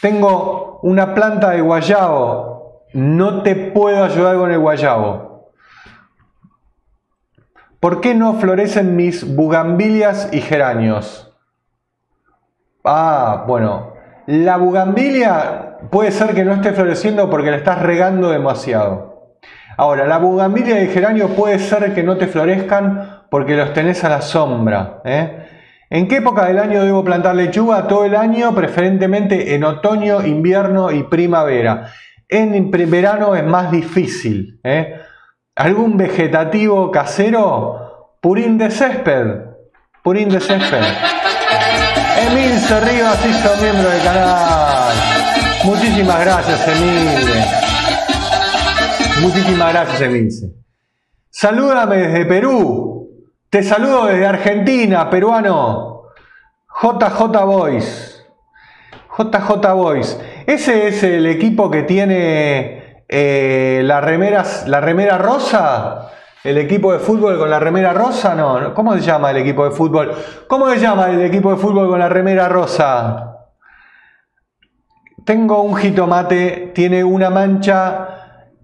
Tengo 0.01 0.79
una 0.81 1.13
planta 1.13 1.51
de 1.51 1.61
guayabo. 1.61 2.58
No 2.93 3.43
te 3.43 3.55
puedo 3.55 4.03
ayudar 4.03 4.37
con 4.37 4.51
el 4.51 4.59
guayabo. 4.59 5.51
¿Por 7.79 8.01
qué 8.01 8.15
no 8.15 8.33
florecen 8.33 8.95
mis 8.95 9.35
bugambilias 9.35 10.29
y 10.31 10.41
geranios? 10.41 11.31
Ah, 12.83 13.45
bueno, 13.47 13.93
la 14.25 14.57
bugambilia 14.57 15.77
puede 15.91 16.11
ser 16.11 16.33
que 16.33 16.43
no 16.43 16.53
esté 16.53 16.73
floreciendo 16.73 17.29
porque 17.29 17.51
la 17.51 17.57
estás 17.57 17.81
regando 17.81 18.31
demasiado. 18.31 19.37
Ahora, 19.77 20.07
la 20.07 20.17
bugambilia 20.17 20.83
y 20.83 20.89
geranio 20.89 21.29
puede 21.29 21.57
ser 21.59 21.93
que 21.93 22.03
no 22.03 22.17
te 22.17 22.27
florezcan 22.27 23.23
porque 23.29 23.55
los 23.55 23.71
tenés 23.73 24.03
a 24.03 24.09
la 24.09 24.21
sombra. 24.21 25.01
¿eh? 25.05 25.47
¿En 25.89 26.07
qué 26.07 26.17
época 26.17 26.45
del 26.45 26.59
año 26.59 26.83
debo 26.83 27.03
plantar 27.03 27.35
lechuga? 27.35 27.87
Todo 27.87 28.03
el 28.03 28.15
año, 28.15 28.53
preferentemente 28.53 29.55
en 29.55 29.63
otoño, 29.63 30.25
invierno 30.25 30.91
y 30.91 31.03
primavera. 31.03 31.91
En 32.29 32.69
verano 32.71 33.35
es 33.35 33.43
más 33.43 33.71
difícil. 33.71 34.59
¿eh? 34.63 35.01
¿Algún 35.55 35.97
vegetativo 35.97 36.91
casero? 36.91 38.15
Purín 38.21 38.57
de 38.59 38.69
césped. 38.69 39.25
Purín 40.03 40.29
de 40.29 40.39
césped. 40.39 40.83
Emilce 42.21 42.79
Rivas 42.81 43.25
hizo 43.25 43.61
miembro 43.61 43.89
del 43.89 44.03
canal. 44.03 44.93
Muchísimas 45.63 46.19
gracias, 46.19 46.67
Emilce. 46.67 47.45
Muchísimas 49.21 49.73
gracias, 49.73 50.01
Emilce. 50.01 50.53
Salúdame 51.29 51.97
desde 51.97 52.25
Perú. 52.25 53.09
Te 53.49 53.63
saludo 53.63 54.05
desde 54.05 54.27
Argentina, 54.27 55.09
peruano. 55.09 56.03
JJ 56.81 57.45
Boys. 57.45 58.23
JJ 59.17 59.73
Boys. 59.73 60.17
Ese 60.49 60.87
es 60.87 61.03
el 61.03 61.27
equipo 61.27 61.69
que 61.69 61.83
tiene 61.83 63.03
eh, 63.07 63.81
la, 63.83 64.01
la 64.01 64.81
remera 64.81 65.17
rosa. 65.19 66.09
¿El 66.43 66.57
equipo 66.57 66.91
de 66.91 66.97
fútbol 66.97 67.37
con 67.37 67.51
la 67.51 67.59
remera 67.59 67.93
rosa? 67.93 68.33
No, 68.33 68.73
¿cómo 68.73 68.95
se 68.95 69.01
llama 69.01 69.29
el 69.29 69.37
equipo 69.37 69.63
de 69.65 69.69
fútbol? 69.69 70.11
¿Cómo 70.47 70.67
se 70.71 70.79
llama 70.79 71.11
el 71.11 71.21
equipo 71.21 71.51
de 71.51 71.57
fútbol 71.57 71.87
con 71.87 71.99
la 71.99 72.09
remera 72.09 72.49
rosa? 72.49 73.35
Tengo 75.23 75.61
un 75.61 75.75
jitomate, 75.75 76.71
tiene 76.73 77.03
una 77.03 77.29
mancha 77.29 78.07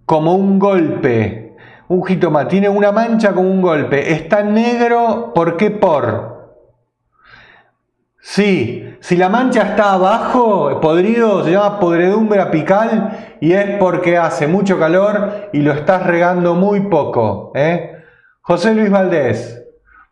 como 0.08 0.34
un 0.34 0.58
golpe. 0.58 1.56
Un 1.90 2.04
jitomate, 2.04 2.50
tiene 2.50 2.68
una 2.68 2.92
mancha 2.92 3.32
como 3.32 3.48
un 3.48 3.62
golpe. 3.62 4.12
Está 4.12 4.42
negro, 4.42 5.34
¿por 5.36 5.56
qué 5.56 5.70
por? 5.70 6.35
Sí, 8.28 8.98
si 9.02 9.18
la 9.18 9.30
mancha 9.30 9.62
está 9.62 9.94
abajo, 9.94 10.82
podrido, 10.82 11.44
se 11.44 11.52
llama 11.52 11.80
podredumbre 11.80 12.42
apical 12.42 13.38
y 13.40 13.54
es 13.54 13.78
porque 13.78 14.18
hace 14.18 14.48
mucho 14.48 14.80
calor 14.80 15.50
y 15.54 15.62
lo 15.62 15.72
estás 15.74 16.08
regando 16.08 16.56
muy 16.56 16.82
poco. 16.90 17.52
¿eh? 17.54 18.04
José 18.42 18.74
Luis 18.74 18.90
Valdés, 18.90 19.64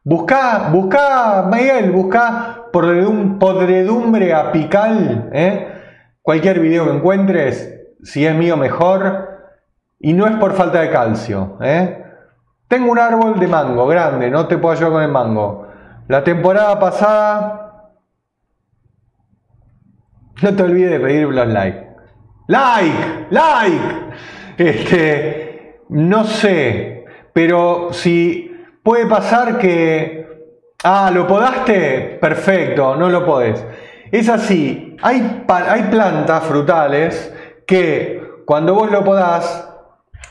busca, 0.04 0.70
busca, 0.72 1.50
Miguel, 1.52 1.92
busca 1.92 2.66
podredumbre 2.72 4.32
apical. 4.32 5.32
¿eh? 5.34 5.68
Cualquier 6.22 6.60
video 6.60 6.86
que 6.86 6.92
encuentres, 6.92 7.82
si 8.04 8.28
es 8.28 8.36
mío 8.36 8.56
mejor, 8.58 9.28
y 10.00 10.14
no 10.14 10.28
es 10.28 10.36
por 10.36 10.54
falta 10.54 10.82
de 10.82 10.92
calcio. 10.92 11.58
¿eh? 11.62 12.06
Tengo 12.68 12.92
un 12.92 13.00
árbol 13.00 13.40
de 13.40 13.48
mango 13.48 13.88
grande, 13.88 14.30
no 14.30 14.46
te 14.46 14.60
puedo 14.60 14.76
ayudar 14.76 14.92
con 14.92 15.02
el 15.02 15.10
mango. 15.10 15.68
La 16.08 16.24
temporada 16.24 16.80
pasada 16.80 17.63
no 20.42 20.56
te 20.56 20.64
olvides 20.64 20.92
de 20.92 21.00
pedir 21.00 21.28
los 21.28 21.48
like. 21.48 21.88
Like, 22.48 23.28
like. 23.30 24.04
Este, 24.58 25.82
no 25.90 26.26
sé, 26.26 27.06
pero 27.34 27.90
si 27.92 28.52
puede 28.84 29.06
pasar 29.08 29.58
que, 29.58 30.28
ah, 30.84 31.12
lo 31.14 31.26
podaste, 31.28 32.18
perfecto, 32.22 32.96
no 32.96 33.10
lo 33.10 33.26
podés. 33.26 33.66
Es 34.12 34.30
así, 34.30 34.96
hay, 35.02 35.44
hay 35.48 35.84
plantas 35.84 36.44
frutales 36.44 37.34
que 37.66 38.22
cuando 38.46 38.76
vos 38.76 38.92
lo 38.92 39.04
podás, 39.04 39.70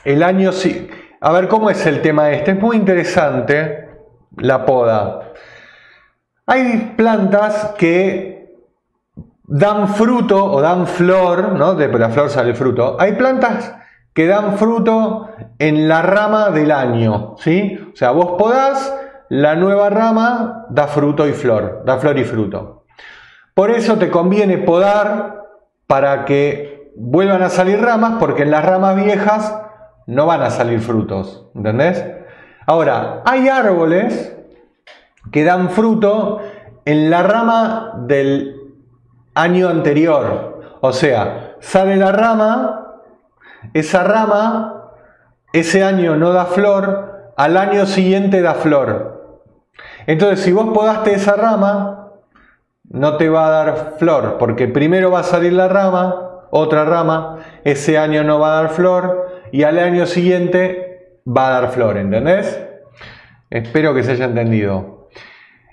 el 0.05 0.23
año 0.23 0.51
sí. 0.51 0.89
A 1.19 1.31
ver 1.31 1.47
cómo 1.47 1.69
es 1.69 1.85
el 1.85 2.01
tema 2.01 2.31
este, 2.31 2.51
es 2.51 2.59
muy 2.59 2.75
interesante 2.75 3.89
la 4.37 4.65
poda. 4.65 5.31
Hay 6.45 6.93
plantas 6.97 7.75
que 7.77 8.32
dan 9.43 9.89
fruto 9.89 10.43
o 10.45 10.61
dan 10.61 10.87
flor, 10.87 11.53
¿no? 11.53 11.75
De 11.75 11.87
la 11.87 12.09
flor 12.09 12.29
sale 12.29 12.53
fruto. 12.53 12.97
Hay 12.99 13.13
plantas 13.13 13.75
que 14.13 14.27
dan 14.27 14.57
fruto 14.57 15.29
en 15.59 15.87
la 15.87 16.01
rama 16.01 16.49
del 16.51 16.71
año, 16.71 17.35
¿sí? 17.39 17.79
O 17.93 17.95
sea, 17.95 18.11
vos 18.11 18.35
podás, 18.37 18.95
la 19.29 19.55
nueva 19.55 19.89
rama 19.89 20.65
da 20.69 20.87
fruto 20.87 21.27
y 21.27 21.33
flor, 21.33 21.83
da 21.85 21.97
flor 21.97 22.17
y 22.19 22.23
fruto. 22.23 22.85
Por 23.53 23.71
eso 23.71 23.97
te 23.97 24.09
conviene 24.09 24.59
podar 24.59 25.43
para 25.87 26.25
que 26.25 26.91
vuelvan 26.95 27.41
a 27.41 27.49
salir 27.49 27.81
ramas, 27.81 28.15
porque 28.19 28.43
en 28.43 28.51
las 28.51 28.63
ramas 28.63 28.95
viejas 28.95 29.59
no 30.05 30.25
van 30.25 30.41
a 30.41 30.49
salir 30.49 30.79
frutos, 30.79 31.47
¿entendés? 31.55 32.05
Ahora, 32.65 33.21
hay 33.25 33.47
árboles 33.49 34.35
que 35.31 35.43
dan 35.43 35.69
fruto 35.69 36.41
en 36.85 37.09
la 37.09 37.23
rama 37.23 37.93
del 38.07 38.62
año 39.35 39.69
anterior. 39.69 40.77
O 40.81 40.91
sea, 40.91 41.55
sale 41.59 41.95
la 41.95 42.11
rama, 42.11 43.01
esa 43.73 44.03
rama, 44.03 44.91
ese 45.53 45.83
año 45.83 46.15
no 46.15 46.33
da 46.33 46.45
flor, 46.45 47.33
al 47.37 47.57
año 47.57 47.85
siguiente 47.85 48.41
da 48.41 48.55
flor. 48.55 49.41
Entonces, 50.07 50.41
si 50.41 50.51
vos 50.51 50.69
podaste 50.73 51.13
esa 51.13 51.35
rama, 51.35 52.11
no 52.83 53.17
te 53.17 53.29
va 53.29 53.47
a 53.47 53.49
dar 53.49 53.93
flor, 53.97 54.37
porque 54.37 54.67
primero 54.67 55.09
va 55.11 55.19
a 55.19 55.23
salir 55.23 55.53
la 55.53 55.67
rama, 55.67 56.45
otra 56.51 56.85
rama, 56.85 57.39
ese 57.63 57.97
año 57.97 58.23
no 58.23 58.39
va 58.39 58.51
a 58.51 58.61
dar 58.63 58.69
flor, 58.71 59.41
y 59.51 59.63
al 59.63 59.79
año 59.79 60.05
siguiente 60.05 61.19
va 61.25 61.47
a 61.47 61.61
dar 61.61 61.71
flor, 61.71 61.97
¿entendés? 61.97 62.61
Espero 63.49 63.93
que 63.93 64.03
se 64.03 64.11
haya 64.11 64.25
entendido. 64.25 65.09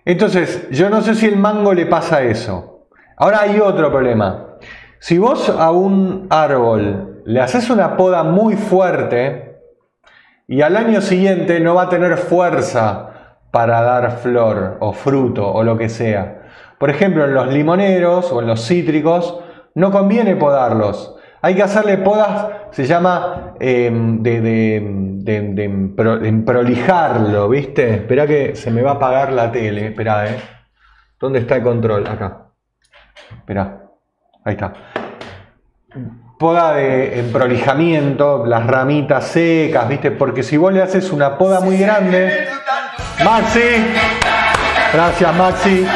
Entonces, 0.05 0.69
yo 0.71 0.89
no 0.89 1.03
sé 1.03 1.15
si 1.15 1.27
el 1.27 1.37
mango 1.37 1.75
le 1.75 1.87
pasa 1.87 2.23
eso. 2.23 2.70
Ahora 3.21 3.43
hay 3.43 3.61
otro 3.61 3.91
problema. 3.91 4.57
Si 4.99 5.19
vos 5.19 5.51
a 5.51 5.71
un 5.73 6.27
árbol 6.31 7.21
le 7.27 7.43
haces 7.43 7.69
una 7.69 7.99
poda 7.99 8.23
muy 8.23 8.57
fuerte 8.57 9.59
y 10.49 10.63
al 10.63 10.75
año 10.75 11.03
siguiente 11.03 11.61
no 11.61 11.75
va 11.75 11.83
a 11.83 11.89
tener 11.91 12.17
fuerza 12.17 13.37
para 13.51 13.83
dar 13.83 14.21
flor 14.21 14.79
o 14.81 14.95
fruto 14.95 15.53
o 15.53 15.63
lo 15.63 15.77
que 15.77 15.91
sea. 15.91 16.45
Por 16.79 16.89
ejemplo, 16.89 17.27
en 17.27 17.35
los 17.35 17.49
limoneros 17.49 18.33
o 18.33 18.41
en 18.41 18.47
los 18.47 18.67
cítricos 18.67 19.39
no 19.75 19.91
conviene 19.91 20.37
podarlos. 20.37 21.15
Hay 21.43 21.55
que 21.55 21.63
hacerle 21.63 21.99
podas, 21.99 22.47
se 22.71 22.87
llama 22.87 23.53
em, 23.61 24.23
de, 24.23 24.41
de, 24.41 26.43
prolijarlo, 26.47 27.51
¿viste? 27.51 27.97
Espera 27.97 28.27
que 28.27 28.57
se 28.57 28.71
me 28.71 28.81
va 28.81 28.93
a 28.93 28.95
apagar 28.95 29.31
la 29.31 29.53
tele, 29.53 29.89
espera, 29.89 30.27
¿eh? 30.27 30.41
¿Dónde 31.19 31.41
está 31.41 31.57
el 31.57 31.63
control? 31.63 32.07
Acá. 32.07 32.50
Espera. 33.39 33.83
Ahí 34.45 34.55
está. 34.55 34.73
Poda 36.39 36.75
de 36.75 37.29
prolijamiento, 37.33 38.47
las 38.47 38.67
ramitas 38.67 39.27
secas, 39.27 39.89
¿viste? 39.89 40.11
Porque 40.11 40.43
si 40.43 40.57
vos 40.57 40.73
le 40.73 40.83
haces 40.83 41.13
una 41.13 41.37
poda 41.37 41.61
muy 41.61 41.77
grande. 41.77 42.49
Maxi, 43.25 43.85
gracias 44.93 45.37
Maxi. 45.37 45.87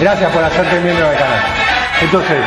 Gracias 0.00 0.32
por 0.32 0.42
hacerte 0.42 0.80
miembro 0.80 1.08
del 1.08 1.18
canal. 1.18 1.38
Entonces, 2.02 2.38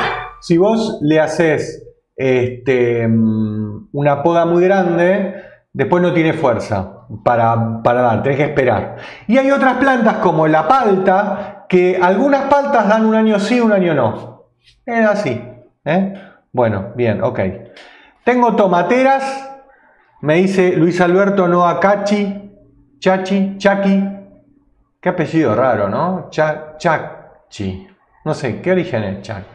si 0.41 0.57
vos 0.57 0.99
le 1.01 1.21
haces 1.21 1.87
este, 2.15 3.07
una 3.07 4.23
poda 4.23 4.45
muy 4.45 4.63
grande, 4.63 5.41
después 5.71 6.03
no 6.03 6.13
tiene 6.13 6.33
fuerza 6.33 7.05
para, 7.23 7.81
para 7.81 8.01
dar, 8.01 8.23
tenés 8.23 8.37
que 8.37 8.45
esperar. 8.45 8.97
Y 9.27 9.37
hay 9.37 9.51
otras 9.51 9.77
plantas 9.77 10.15
como 10.17 10.47
la 10.47 10.67
palta, 10.67 11.55
que 11.67 11.99
algunas 12.01 12.45
paltas 12.45 12.87
dan 12.87 13.05
un 13.05 13.15
año 13.15 13.39
sí, 13.39 13.59
un 13.59 13.71
año 13.71 13.93
no. 13.93 14.45
Es 14.85 15.05
así. 15.05 15.41
¿eh? 15.83 16.13
Bueno, 16.51 16.93
bien, 16.95 17.23
ok. 17.23 17.39
Tengo 18.23 18.55
tomateras. 18.55 19.51
Me 20.21 20.35
dice 20.35 20.75
Luis 20.75 20.99
Alberto 21.01 21.47
Noa 21.47 21.79
Cachi, 21.79 22.51
Chachi, 22.99 23.57
Chaki. 23.57 24.03
Qué 24.99 25.09
apellido 25.09 25.55
raro, 25.55 25.87
¿no? 25.87 26.29
Chachi. 26.31 27.87
No 28.23 28.33
sé, 28.33 28.61
¿qué 28.61 28.71
origen 28.71 29.03
es 29.03 29.21
Chachi? 29.21 29.45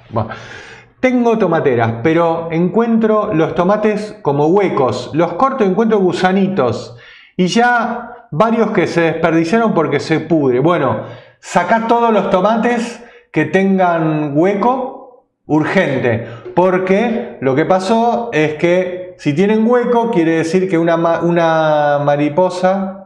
Tengo 1.01 1.39
tomateras, 1.39 1.95
pero 2.03 2.49
encuentro 2.53 3.33
los 3.33 3.55
tomates 3.55 4.19
como 4.23 4.49
huecos. 4.49 5.11
Los 5.15 5.33
corto 5.33 5.65
y 5.65 5.69
encuentro 5.69 5.99
gusanitos. 5.99 6.97
Y 7.37 7.47
ya 7.47 8.29
varios 8.31 8.71
que 8.71 8.87
se 8.87 9.01
desperdiciaron 9.01 9.73
porque 9.73 9.99
se 9.99 10.21
pudre. 10.21 10.61
Bueno, 10.61 11.05
saca 11.41 11.87
todos 11.89 12.13
los 12.13 12.31
tomates 12.31 13.05
que 13.33 13.45
tengan 13.45 14.33
hueco 14.35 15.27
urgente, 15.47 16.29
porque 16.55 17.39
lo 17.41 17.55
que 17.55 17.65
pasó 17.65 18.31
es 18.33 18.55
que 18.55 19.15
si 19.19 19.35
tienen 19.35 19.67
hueco 19.69 20.11
quiere 20.11 20.37
decir 20.37 20.69
que 20.69 20.79
una, 20.79 20.97
una 21.21 22.01
mariposa 22.05 23.01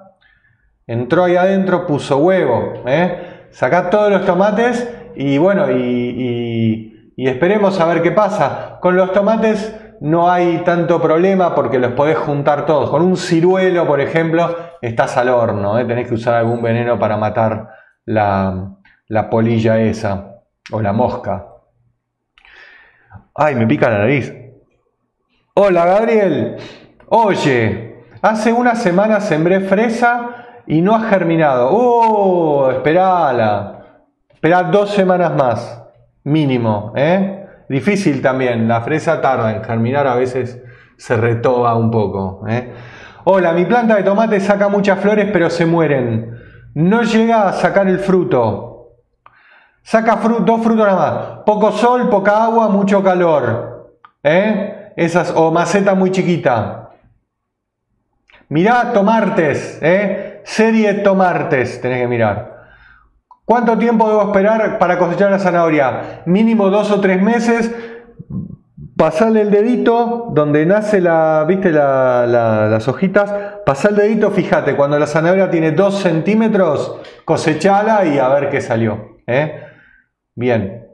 entró 0.86 1.24
ahí 1.24 1.36
adentro, 1.36 1.86
puso 1.86 2.18
huevo. 2.18 2.74
¿eh? 2.86 3.46
Sacá 3.50 3.90
todos 3.90 4.10
los 4.10 4.24
tomates 4.24 4.88
y 5.16 5.38
bueno, 5.38 5.70
y, 5.70 7.12
y, 7.16 7.28
esperemos 7.28 7.80
a 7.80 7.86
ver 7.86 8.02
qué 8.02 8.10
pasa. 8.10 8.78
Con 8.80 8.96
los 8.96 9.12
tomates 9.12 9.74
no 10.00 10.30
hay 10.30 10.58
tanto 10.58 11.00
problema 11.00 11.54
porque 11.54 11.78
los 11.78 11.92
podés 11.92 12.18
juntar 12.18 12.66
todos. 12.66 12.90
Con 12.90 13.02
un 13.02 13.16
ciruelo, 13.16 13.86
por 13.86 14.00
ejemplo, 14.00 14.54
estás 14.82 15.16
al 15.16 15.30
horno. 15.30 15.78
¿eh? 15.78 15.84
Tenés 15.84 16.08
que 16.08 16.14
usar 16.14 16.34
algún 16.34 16.62
veneno 16.62 16.98
para 16.98 17.16
matar 17.16 17.70
la, 18.06 18.76
la 19.08 19.30
polilla 19.30 19.80
esa 19.80 20.40
o 20.70 20.80
la 20.80 20.92
mosca. 20.92 21.46
Ay, 23.34 23.54
me 23.54 23.66
pica 23.66 23.90
la 23.90 23.98
nariz. 23.98 24.32
Hola, 25.54 25.84
Gabriel. 25.86 26.56
Oye, 27.08 28.04
hace 28.22 28.52
una 28.52 28.74
semana 28.74 29.20
sembré 29.20 29.60
fresa 29.60 30.62
y 30.66 30.80
no 30.80 30.94
ha 30.94 31.08
germinado. 31.08 31.68
Oh, 31.70 32.70
esperala. 32.70 34.00
Espera 34.30 34.64
dos 34.64 34.90
semanas 34.90 35.34
más, 35.34 35.82
mínimo. 36.24 36.92
¿eh? 36.96 37.46
Difícil 37.68 38.20
también. 38.20 38.68
La 38.68 38.82
fresa 38.82 39.20
tarda 39.20 39.54
en 39.54 39.64
germinar, 39.64 40.06
a 40.06 40.16
veces 40.16 40.62
se 40.96 41.16
retoba 41.16 41.74
un 41.76 41.90
poco. 41.90 42.44
¿eh? 42.48 42.72
Hola, 43.24 43.52
mi 43.52 43.64
planta 43.64 43.96
de 43.96 44.02
tomate 44.02 44.40
saca 44.40 44.68
muchas 44.68 44.98
flores, 44.98 45.28
pero 45.32 45.50
se 45.50 45.66
mueren. 45.66 46.33
No 46.74 47.02
llega 47.02 47.48
a 47.48 47.52
sacar 47.52 47.88
el 47.88 47.98
fruto. 47.98 48.96
Saca 49.82 50.16
dos 50.16 50.62
frutos 50.62 50.86
nada 50.86 50.94
más. 50.94 51.26
Poco 51.44 51.72
sol, 51.72 52.08
poca 52.08 52.44
agua, 52.44 52.68
mucho 52.68 53.02
calor. 53.02 53.96
¿Eh? 54.22 54.92
Esas, 54.96 55.32
o 55.36 55.50
maceta 55.50 55.94
muy 55.94 56.10
chiquita. 56.10 56.90
Mirá 58.48 58.92
tomartes, 58.92 59.78
¿eh? 59.82 60.42
Serie 60.44 60.94
tomartes, 60.94 61.80
tenés 61.80 62.00
que 62.00 62.08
mirar. 62.08 62.54
¿Cuánto 63.44 63.76
tiempo 63.76 64.08
debo 64.08 64.22
esperar 64.22 64.78
para 64.78 64.98
cosechar 64.98 65.30
la 65.30 65.38
zanahoria? 65.38 66.22
Mínimo 66.26 66.70
dos 66.70 66.90
o 66.90 67.00
tres 67.00 67.20
meses. 67.20 67.74
Pasarle 68.96 69.40
el 69.40 69.50
dedito 69.50 70.28
donde 70.30 70.64
nace 70.66 71.00
la, 71.00 71.44
viste 71.48 71.72
las 71.72 72.86
hojitas. 72.86 73.34
Pasar 73.66 73.90
el 73.92 73.96
dedito, 73.96 74.30
fíjate, 74.30 74.76
cuando 74.76 74.98
la 74.98 75.06
zanahoria 75.08 75.50
tiene 75.50 75.72
dos 75.72 75.98
centímetros, 76.00 77.00
cosechala 77.24 78.04
y 78.04 78.18
a 78.18 78.28
ver 78.28 78.50
qué 78.50 78.60
salió. 78.60 79.16
¿eh? 79.26 79.64
Bien. 80.36 80.86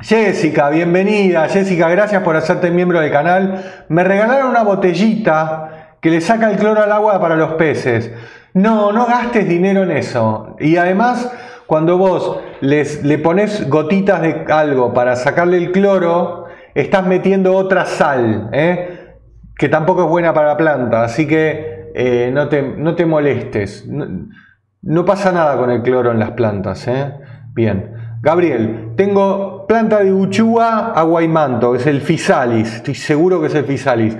Jessica, 0.00 0.70
bienvenida. 0.70 1.48
Jessica, 1.48 1.90
gracias 1.90 2.22
por 2.22 2.34
hacerte 2.34 2.70
miembro 2.70 3.00
del 3.00 3.12
canal. 3.12 3.84
Me 3.88 4.04
regalaron 4.04 4.48
una 4.48 4.62
botellita 4.62 5.96
que 6.00 6.10
le 6.10 6.22
saca 6.22 6.50
el 6.50 6.56
cloro 6.56 6.82
al 6.82 6.92
agua 6.92 7.20
para 7.20 7.36
los 7.36 7.54
peces. 7.54 8.10
No, 8.54 8.90
no 8.92 9.06
gastes 9.06 9.46
dinero 9.46 9.82
en 9.82 9.90
eso. 9.90 10.56
Y 10.60 10.78
además, 10.78 11.30
cuando 11.66 11.98
vos 11.98 12.40
les, 12.62 13.04
le 13.04 13.18
pones 13.18 13.68
gotitas 13.68 14.22
de 14.22 14.46
algo 14.48 14.94
para 14.94 15.14
sacarle 15.16 15.58
el 15.58 15.72
cloro, 15.72 16.47
estás 16.74 17.06
metiendo 17.06 17.54
otra 17.54 17.84
sal, 17.84 18.50
¿eh? 18.52 19.16
que 19.56 19.68
tampoco 19.68 20.04
es 20.04 20.08
buena 20.08 20.32
para 20.32 20.48
la 20.48 20.56
planta. 20.56 21.02
Así 21.02 21.26
que 21.26 21.90
eh, 21.94 22.30
no, 22.32 22.48
te, 22.48 22.62
no, 22.62 22.94
te, 22.94 23.04
molestes. 23.04 23.86
No, 23.86 25.04
pasa 25.04 25.32
nada 25.32 25.56
con 25.56 25.70
el 25.70 25.82
cloro 25.82 26.12
en 26.12 26.18
las 26.18 26.30
plantas. 26.32 26.86
¿eh? 26.88 27.12
Bien. 27.52 27.94
Gabriel, 28.20 28.94
tengo 28.96 29.66
planta 29.66 30.00
de 30.00 30.12
uchúa, 30.12 30.92
agua 30.92 31.22
y 31.22 31.28
manto, 31.28 31.76
es 31.76 31.86
el 31.86 32.00
Fisalis, 32.00 32.76
estoy 32.76 32.96
seguro 32.96 33.40
que 33.40 33.46
es 33.46 33.54
el 33.54 33.64
Fisalis. 33.64 34.16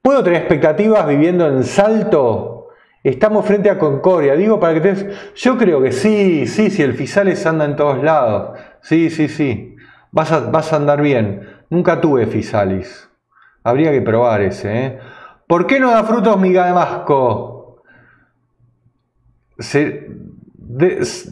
¿Puedo 0.00 0.22
tener 0.22 0.40
expectativas 0.40 1.06
viviendo 1.08 1.48
en 1.48 1.64
Salto? 1.64 2.68
Estamos 3.02 3.44
frente 3.44 3.70
a 3.70 3.78
Concordia, 3.78 4.36
digo 4.36 4.60
para 4.60 4.74
que 4.74 4.80
te... 4.80 5.10
Yo 5.34 5.58
creo 5.58 5.82
que 5.82 5.90
sí, 5.90 6.46
sí, 6.46 6.70
sí, 6.70 6.82
el 6.82 6.94
Fisalis 6.94 7.44
anda 7.44 7.64
en 7.64 7.74
todos 7.74 8.02
lados. 8.04 8.58
Sí, 8.82 9.10
sí, 9.10 9.28
sí. 9.28 9.76
Vas 10.12 10.30
a, 10.30 10.40
vas 10.40 10.72
a 10.72 10.76
andar 10.76 11.02
bien. 11.02 11.53
Nunca 11.74 12.00
tuve 12.00 12.28
Fisalis. 12.28 13.10
Habría 13.64 13.90
que 13.90 14.00
probar 14.00 14.42
ese, 14.42 14.86
¿eh? 14.86 14.98
¿Por 15.48 15.66
qué 15.66 15.80
no 15.80 15.90
da 15.90 16.04
frutos 16.04 16.38
mi 16.38 16.52
damasco? 16.52 17.82
Se, 19.58 20.06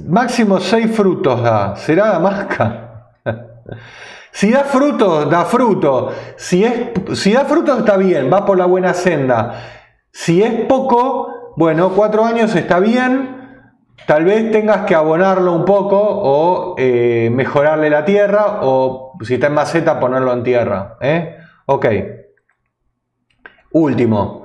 máximo 0.09 0.59
6 0.59 0.97
frutos 0.97 1.41
da. 1.45 1.77
¿Será 1.77 2.09
damasca? 2.09 3.13
si 4.33 4.51
da 4.51 4.65
frutos, 4.65 5.31
da 5.31 5.45
fruto. 5.45 6.11
Si, 6.35 6.65
es, 6.65 6.91
si 7.15 7.33
da 7.33 7.45
frutos 7.45 7.79
está 7.79 7.97
bien, 7.97 8.29
va 8.29 8.45
por 8.45 8.59
la 8.59 8.67
buena 8.67 8.95
senda. 8.95 9.63
Si 10.11 10.43
es 10.43 10.67
poco, 10.67 11.55
bueno, 11.57 11.91
4 11.91 12.25
años 12.25 12.53
está 12.57 12.81
bien. 12.81 13.43
Tal 14.09 14.25
vez 14.25 14.51
tengas 14.51 14.87
que 14.87 14.97
abonarlo 14.97 15.53
un 15.53 15.65
poco 15.65 16.01
o 16.01 16.75
eh, 16.79 17.31
mejorarle 17.33 17.89
la 17.89 18.05
tierra 18.05 18.59
o 18.63 19.12
si 19.25 19.35
está 19.35 19.47
en 19.49 19.55
maceta 19.55 20.01
ponerlo 20.01 20.33
en 20.33 20.43
tierra. 20.43 20.97
¿eh? 21.01 21.37
Ok. 21.67 21.87
Último. 23.73 24.45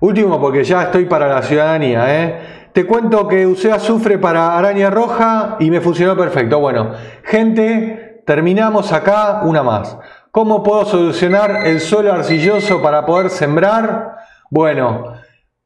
Último 0.00 0.40
porque 0.40 0.64
ya 0.64 0.84
estoy 0.84 1.06
para 1.06 1.28
la 1.28 1.42
ciudadanía. 1.42 2.22
¿eh? 2.22 2.68
Te 2.72 2.86
cuento 2.86 3.26
que 3.26 3.46
usé 3.46 3.72
azufre 3.72 4.18
para 4.18 4.58
araña 4.58 4.90
roja 4.90 5.56
y 5.60 5.70
me 5.70 5.80
funcionó 5.80 6.16
perfecto. 6.16 6.58
Bueno, 6.60 6.92
gente, 7.24 8.22
terminamos 8.26 8.92
acá 8.92 9.40
una 9.44 9.62
más. 9.62 9.96
¿Cómo 10.30 10.62
puedo 10.62 10.84
solucionar 10.84 11.66
el 11.66 11.80
suelo 11.80 12.12
arcilloso 12.12 12.82
para 12.82 13.06
poder 13.06 13.30
sembrar? 13.30 14.16
Bueno, 14.50 15.14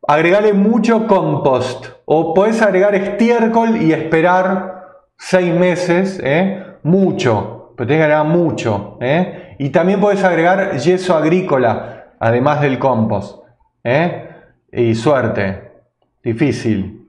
agregarle 0.06 0.52
mucho 0.52 1.08
compost 1.08 1.86
o 2.04 2.34
puedes 2.34 2.62
agregar 2.62 2.94
estiércol 2.94 3.82
y 3.82 3.92
esperar 3.92 4.86
seis 5.18 5.52
meses, 5.52 6.20
¿eh? 6.22 6.64
mucho, 6.82 7.59
pero 7.80 7.88
tienes 7.88 8.06
que 8.06 8.12
agregar 8.12 8.26
mucho. 8.26 8.98
¿eh? 9.00 9.56
Y 9.58 9.70
también 9.70 10.00
puedes 10.00 10.22
agregar 10.22 10.76
yeso 10.76 11.16
agrícola, 11.16 12.08
además 12.20 12.60
del 12.60 12.78
compost. 12.78 13.42
¿eh? 13.82 14.28
Y 14.70 14.94
suerte. 14.94 15.72
Difícil. 16.22 17.08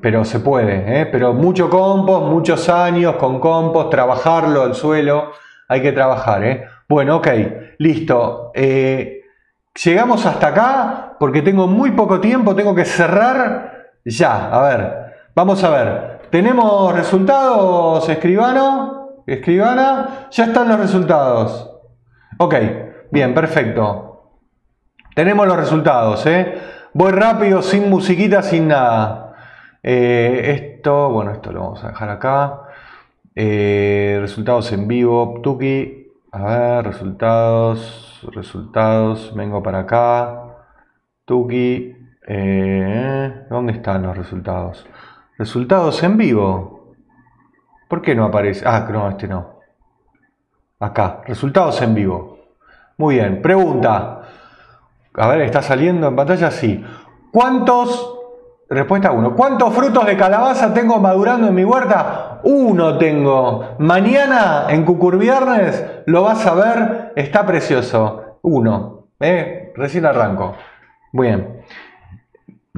Pero 0.00 0.24
se 0.24 0.40
puede, 0.40 1.02
¿eh? 1.02 1.04
Pero 1.04 1.34
mucho 1.34 1.68
compost, 1.68 2.28
muchos 2.28 2.66
años 2.70 3.16
con 3.16 3.40
compost, 3.40 3.90
trabajarlo 3.90 4.64
el 4.64 4.74
suelo, 4.74 5.32
hay 5.68 5.82
que 5.82 5.92
trabajar. 5.92 6.70
Bueno, 6.88 7.16
ok, 7.16 7.28
listo. 7.76 8.52
Llegamos 8.54 10.24
hasta 10.24 10.46
acá 10.46 11.16
porque 11.20 11.42
tengo 11.42 11.66
muy 11.66 11.90
poco 11.90 12.20
tiempo, 12.20 12.56
tengo 12.56 12.74
que 12.74 12.86
cerrar 12.86 13.90
ya. 14.02 14.48
A 14.48 14.62
ver, 14.62 15.14
vamos 15.34 15.62
a 15.62 15.68
ver. 15.68 16.20
¿Tenemos 16.30 16.94
resultados, 16.94 18.08
escribano? 18.08 19.07
Escribana, 19.34 20.28
ya 20.30 20.44
están 20.44 20.68
los 20.68 20.80
resultados. 20.80 21.70
Ok, 22.38 22.54
bien, 23.10 23.34
perfecto. 23.34 24.32
Tenemos 25.14 25.46
los 25.46 25.56
resultados, 25.56 26.24
¿eh? 26.26 26.58
Voy 26.94 27.12
rápido, 27.12 27.60
sin 27.60 27.90
musiquita, 27.90 28.42
sin 28.42 28.68
nada. 28.68 29.34
Eh, 29.82 30.76
esto, 30.78 31.10
bueno, 31.10 31.32
esto 31.32 31.52
lo 31.52 31.60
vamos 31.60 31.84
a 31.84 31.88
dejar 31.88 32.08
acá. 32.08 32.62
Eh, 33.34 34.16
resultados 34.20 34.72
en 34.72 34.88
vivo, 34.88 35.40
Tuki. 35.42 36.06
A 36.32 36.44
ver, 36.44 36.86
resultados, 36.86 38.26
resultados. 38.32 39.34
Vengo 39.34 39.62
para 39.62 39.80
acá. 39.80 40.56
Tuki. 41.24 41.96
Eh, 42.26 43.46
¿Dónde 43.50 43.72
están 43.72 44.02
los 44.02 44.16
resultados? 44.16 44.86
Resultados 45.36 46.02
en 46.02 46.16
vivo. 46.16 46.77
¿Por 47.88 48.02
qué 48.02 48.14
no 48.14 48.24
aparece? 48.26 48.64
Ah, 48.66 48.86
no, 48.90 49.08
este 49.08 49.26
no. 49.26 49.60
Acá, 50.78 51.22
resultados 51.26 51.80
en 51.82 51.94
vivo. 51.94 52.38
Muy 52.98 53.16
bien, 53.16 53.42
pregunta. 53.42 54.22
A 55.14 55.28
ver, 55.28 55.40
¿está 55.42 55.62
saliendo 55.62 56.06
en 56.06 56.16
pantalla? 56.16 56.50
Sí. 56.50 56.84
¿Cuántos 57.32 58.18
Respuesta 58.70 59.12
1. 59.12 59.34
¿Cuántos 59.34 59.72
frutos 59.72 60.04
de 60.04 60.16
calabaza 60.16 60.74
tengo 60.74 60.98
madurando 60.98 61.48
en 61.48 61.54
mi 61.54 61.64
huerta? 61.64 62.40
Uno 62.42 62.98
tengo. 62.98 63.76
Mañana 63.78 64.66
en 64.68 64.84
Cucurviernes 64.84 66.02
lo 66.04 66.22
vas 66.22 66.46
a 66.46 66.54
ver. 66.54 67.12
Está 67.16 67.46
precioso. 67.46 68.38
Uno. 68.42 69.06
¿eh? 69.20 69.72
Recién 69.74 70.04
arranco. 70.04 70.54
Muy 71.12 71.28
bien. 71.28 71.62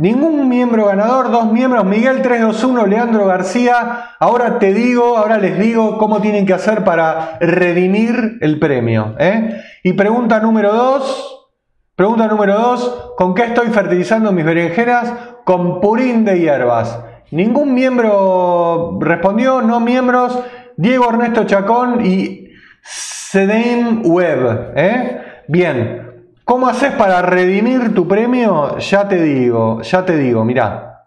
Ningún 0.01 0.49
miembro 0.49 0.87
ganador, 0.87 1.31
dos 1.31 1.53
miembros, 1.53 1.85
Miguel 1.85 2.23
321, 2.23 2.87
Leandro 2.87 3.27
García. 3.27 4.17
Ahora 4.19 4.59
te 4.59 4.73
digo, 4.73 5.17
ahora 5.17 5.39
les 5.39 5.59
digo 5.59 5.99
cómo 5.99 6.21
tienen 6.21 6.47
que 6.47 6.55
hacer 6.55 6.85
para 6.85 7.39
redimir 7.39 8.39
el 8.41 8.59
premio. 8.59 9.15
¿eh? 9.19 9.61
Y 9.83 9.93
pregunta 9.93 10.41
número 10.41 10.73
2. 10.73 11.53
Pregunta 11.95 12.27
número 12.27 12.59
2. 12.59 13.13
¿Con 13.17 13.35
qué 13.35 13.45
estoy 13.45 13.69
fertilizando 13.69 14.33
mis 14.33 14.45
berenjenas? 14.45 15.13
con 15.51 15.81
purín 15.81 16.25
de 16.25 16.39
hierbas. 16.39 17.01
Ningún 17.33 17.75
miembro 17.75 18.99
respondió, 19.01 19.63
no 19.63 19.81
miembros. 19.81 20.39
Diego 20.77 21.11
Ernesto 21.11 21.45
Chacón 21.45 22.05
y 22.05 22.51
Sedem 22.83 24.03
Web. 24.05 24.73
¿eh? 24.77 25.21
Bien, 25.49 26.10
¿cómo 26.51 26.67
haces 26.67 26.91
para 26.95 27.23
redimir 27.23 27.95
tu 27.95 28.09
premio? 28.09 28.77
Ya 28.79 29.07
te 29.07 29.23
digo, 29.23 29.83
ya 29.83 30.05
te 30.05 30.17
digo, 30.17 30.45
mirá. 30.45 31.07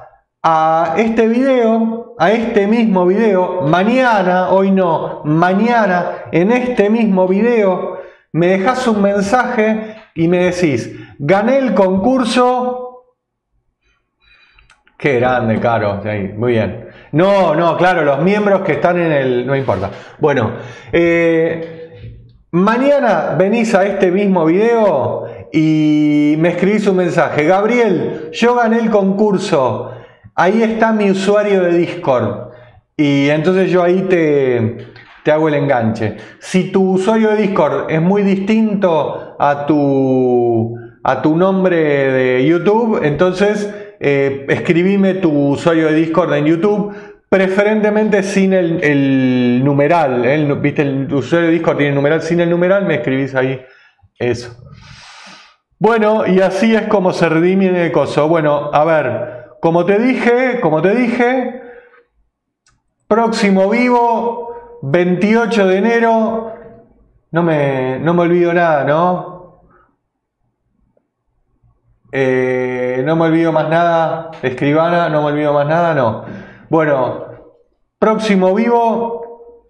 a 0.44 0.94
este 0.98 1.28
video, 1.28 2.14
a 2.20 2.34
este 2.34 2.68
mismo 2.68 3.08
video, 3.08 3.62
mañana, 3.64 4.50
hoy 4.50 4.70
no, 4.70 5.24
mañana, 5.26 6.26
en 6.32 6.52
este 6.52 6.92
mismo 6.92 7.28
video, 7.28 7.98
me 8.32 8.46
dejas 8.46 8.88
un 8.88 9.02
mensaje 9.02 9.96
y 10.14 10.28
me 10.28 10.52
decís, 10.52 10.92
gané 11.18 11.58
el 11.58 11.74
concurso. 11.74 12.79
Qué 15.00 15.20
grande, 15.20 15.60
Caro. 15.60 16.02
muy 16.36 16.52
bien. 16.52 16.90
No, 17.14 17.56
no, 17.56 17.78
claro, 17.78 18.04
los 18.04 18.22
miembros 18.22 18.62
que 18.62 18.74
están 18.74 19.00
en 19.00 19.12
el. 19.12 19.48
No 19.48 19.56
importa. 19.56 19.90
Bueno, 20.20 20.52
eh, 20.92 22.28
mañana 22.52 23.36
venís 23.38 23.74
a 23.74 23.86
este 23.86 24.12
mismo 24.12 24.46
video 24.46 25.26
y 25.52 26.36
me 26.38 26.50
escribís 26.50 26.86
un 26.88 26.98
mensaje. 26.98 27.46
Gabriel, 27.46 28.30
yo 28.34 28.56
gané 28.56 28.80
el 28.80 28.90
concurso 28.90 29.94
ahí 30.40 30.64
está 30.64 30.94
mi 30.94 31.12
usuario 31.12 31.64
de 31.64 31.78
Discord. 31.78 32.52
Y 32.96 33.30
entonces 33.30 33.70
yo 33.70 33.84
ahí 33.84 34.06
te, 34.10 34.88
hago 35.30 35.50
el 35.50 35.56
enganche. 35.56 36.16
Si 36.40 36.72
tu 36.72 36.94
usuario 36.94 37.32
de 37.32 37.38
Discord 37.38 37.92
es 37.92 38.02
muy 38.02 38.24
distinto 38.24 39.36
a 39.38 39.66
tu, 39.66 40.76
a 41.04 41.22
tu 41.22 41.36
nombre 41.36 41.78
de 41.78 42.46
YouTube, 42.46 43.02
entonces 43.04 43.89
eh, 44.00 44.46
escribime 44.50 45.16
tu 45.16 45.32
usuario 45.50 45.88
de 45.88 45.94
Discord 45.94 46.34
en 46.34 46.46
YouTube, 46.46 46.94
preferentemente 47.30 48.24
sin 48.24 48.54
el, 48.54 49.64
numeral. 49.64 50.26
¿eh? 50.26 50.56
¿Viste? 50.60 50.84
El 50.84 51.14
usuario 51.14 51.48
de 51.48 51.54
Discord 51.54 51.78
tiene 51.78 51.90
el 51.90 51.96
numeral 51.96 52.22
sin 52.22 52.40
el 52.40 52.50
numeral, 52.50 52.86
me 52.86 52.96
escribís 52.96 53.36
ahí 53.36 53.62
eso. 54.18 54.56
Bueno, 55.78 56.28
y 56.28 56.42
así 56.42 56.76
es 56.76 56.88
como 56.88 57.14
se 57.14 57.30
redime 57.30 57.86
el 57.86 57.92
coso. 57.92 58.28
Bueno, 58.28 58.70
a 58.74 58.84
ver, 58.84 59.46
como 59.62 59.86
te 59.86 59.98
dije, 60.00 60.60
como 60.60 60.82
te 60.82 60.96
dije, 60.96 61.62
próximo 63.08 63.70
vivo, 63.70 64.80
28 64.82 65.68
de 65.68 65.78
enero, 65.78 66.54
no 67.32 67.44
me, 67.44 68.00
no 68.00 68.14
me 68.14 68.22
olvido 68.22 68.54
nada, 68.54 68.84
¿no? 68.84 69.39
Eh, 72.12 73.02
no 73.06 73.16
me 73.16 73.26
olvido 73.26 73.52
más 73.52 73.70
nada, 73.70 74.32
escribana, 74.42 75.10
no 75.10 75.22
me 75.22 75.28
olvido 75.28 75.54
más 75.54 75.68
nada, 75.68 75.94
no. 75.94 76.26
Bueno, 76.70 77.26
próximo 78.00 78.54
vivo, 78.56 79.66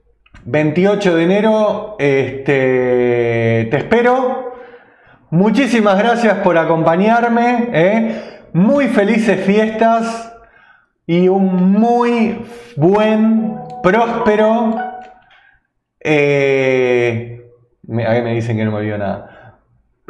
28 0.45 1.15
de 1.15 1.23
enero, 1.23 1.95
este, 1.99 3.67
te 3.71 3.77
espero. 3.77 4.53
Muchísimas 5.31 5.97
gracias 5.99 6.39
por 6.39 6.57
acompañarme. 6.57 7.69
¿eh? 7.71 8.29
muy 8.53 8.87
felices 8.87 9.45
fiestas 9.45 10.33
y 11.05 11.27
un 11.27 11.71
muy 11.73 12.45
buen, 12.75 13.57
próspero. 13.81 14.75
Eh, 15.99 17.41
a 17.83 18.21
me 18.21 18.35
dicen 18.35 18.57
que 18.57 18.65
no 18.65 18.71
me 18.71 18.77
olvido 18.77 18.97
nada. 18.97 19.38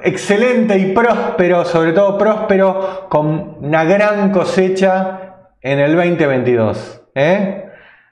Excelente 0.03 0.77
y 0.77 0.93
próspero, 0.93 1.65
sobre 1.65 1.93
todo 1.93 2.17
próspero, 2.17 3.07
con 3.09 3.57
una 3.61 3.83
gran 3.83 4.31
cosecha 4.31 5.51
en 5.61 5.79
el 5.79 5.95
2022. 5.95 7.03
¿eh? 7.15 7.69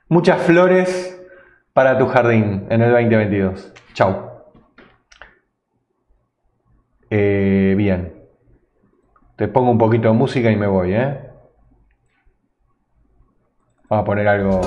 Muchas 0.10 0.42
flores 0.42 1.22
para 1.74 1.98
tu 1.98 2.08
jardín 2.08 2.66
en 2.70 2.82
el 2.82 2.92
2022. 2.92 3.74
Chao. 3.94 4.54
Eh, 7.10 7.74
bien. 7.78 8.14
Te 9.36 9.48
pongo 9.48 9.72
un 9.72 9.78
poquito 9.78 10.10
de 10.10 10.14
música 10.16 10.50
y 10.50 10.56
me 10.56 10.68
voy, 10.68 10.94
¿eh? 10.94 11.20
Vamos 13.90 14.04
a 14.04 14.06
poner 14.06 14.28
algo... 14.28 14.62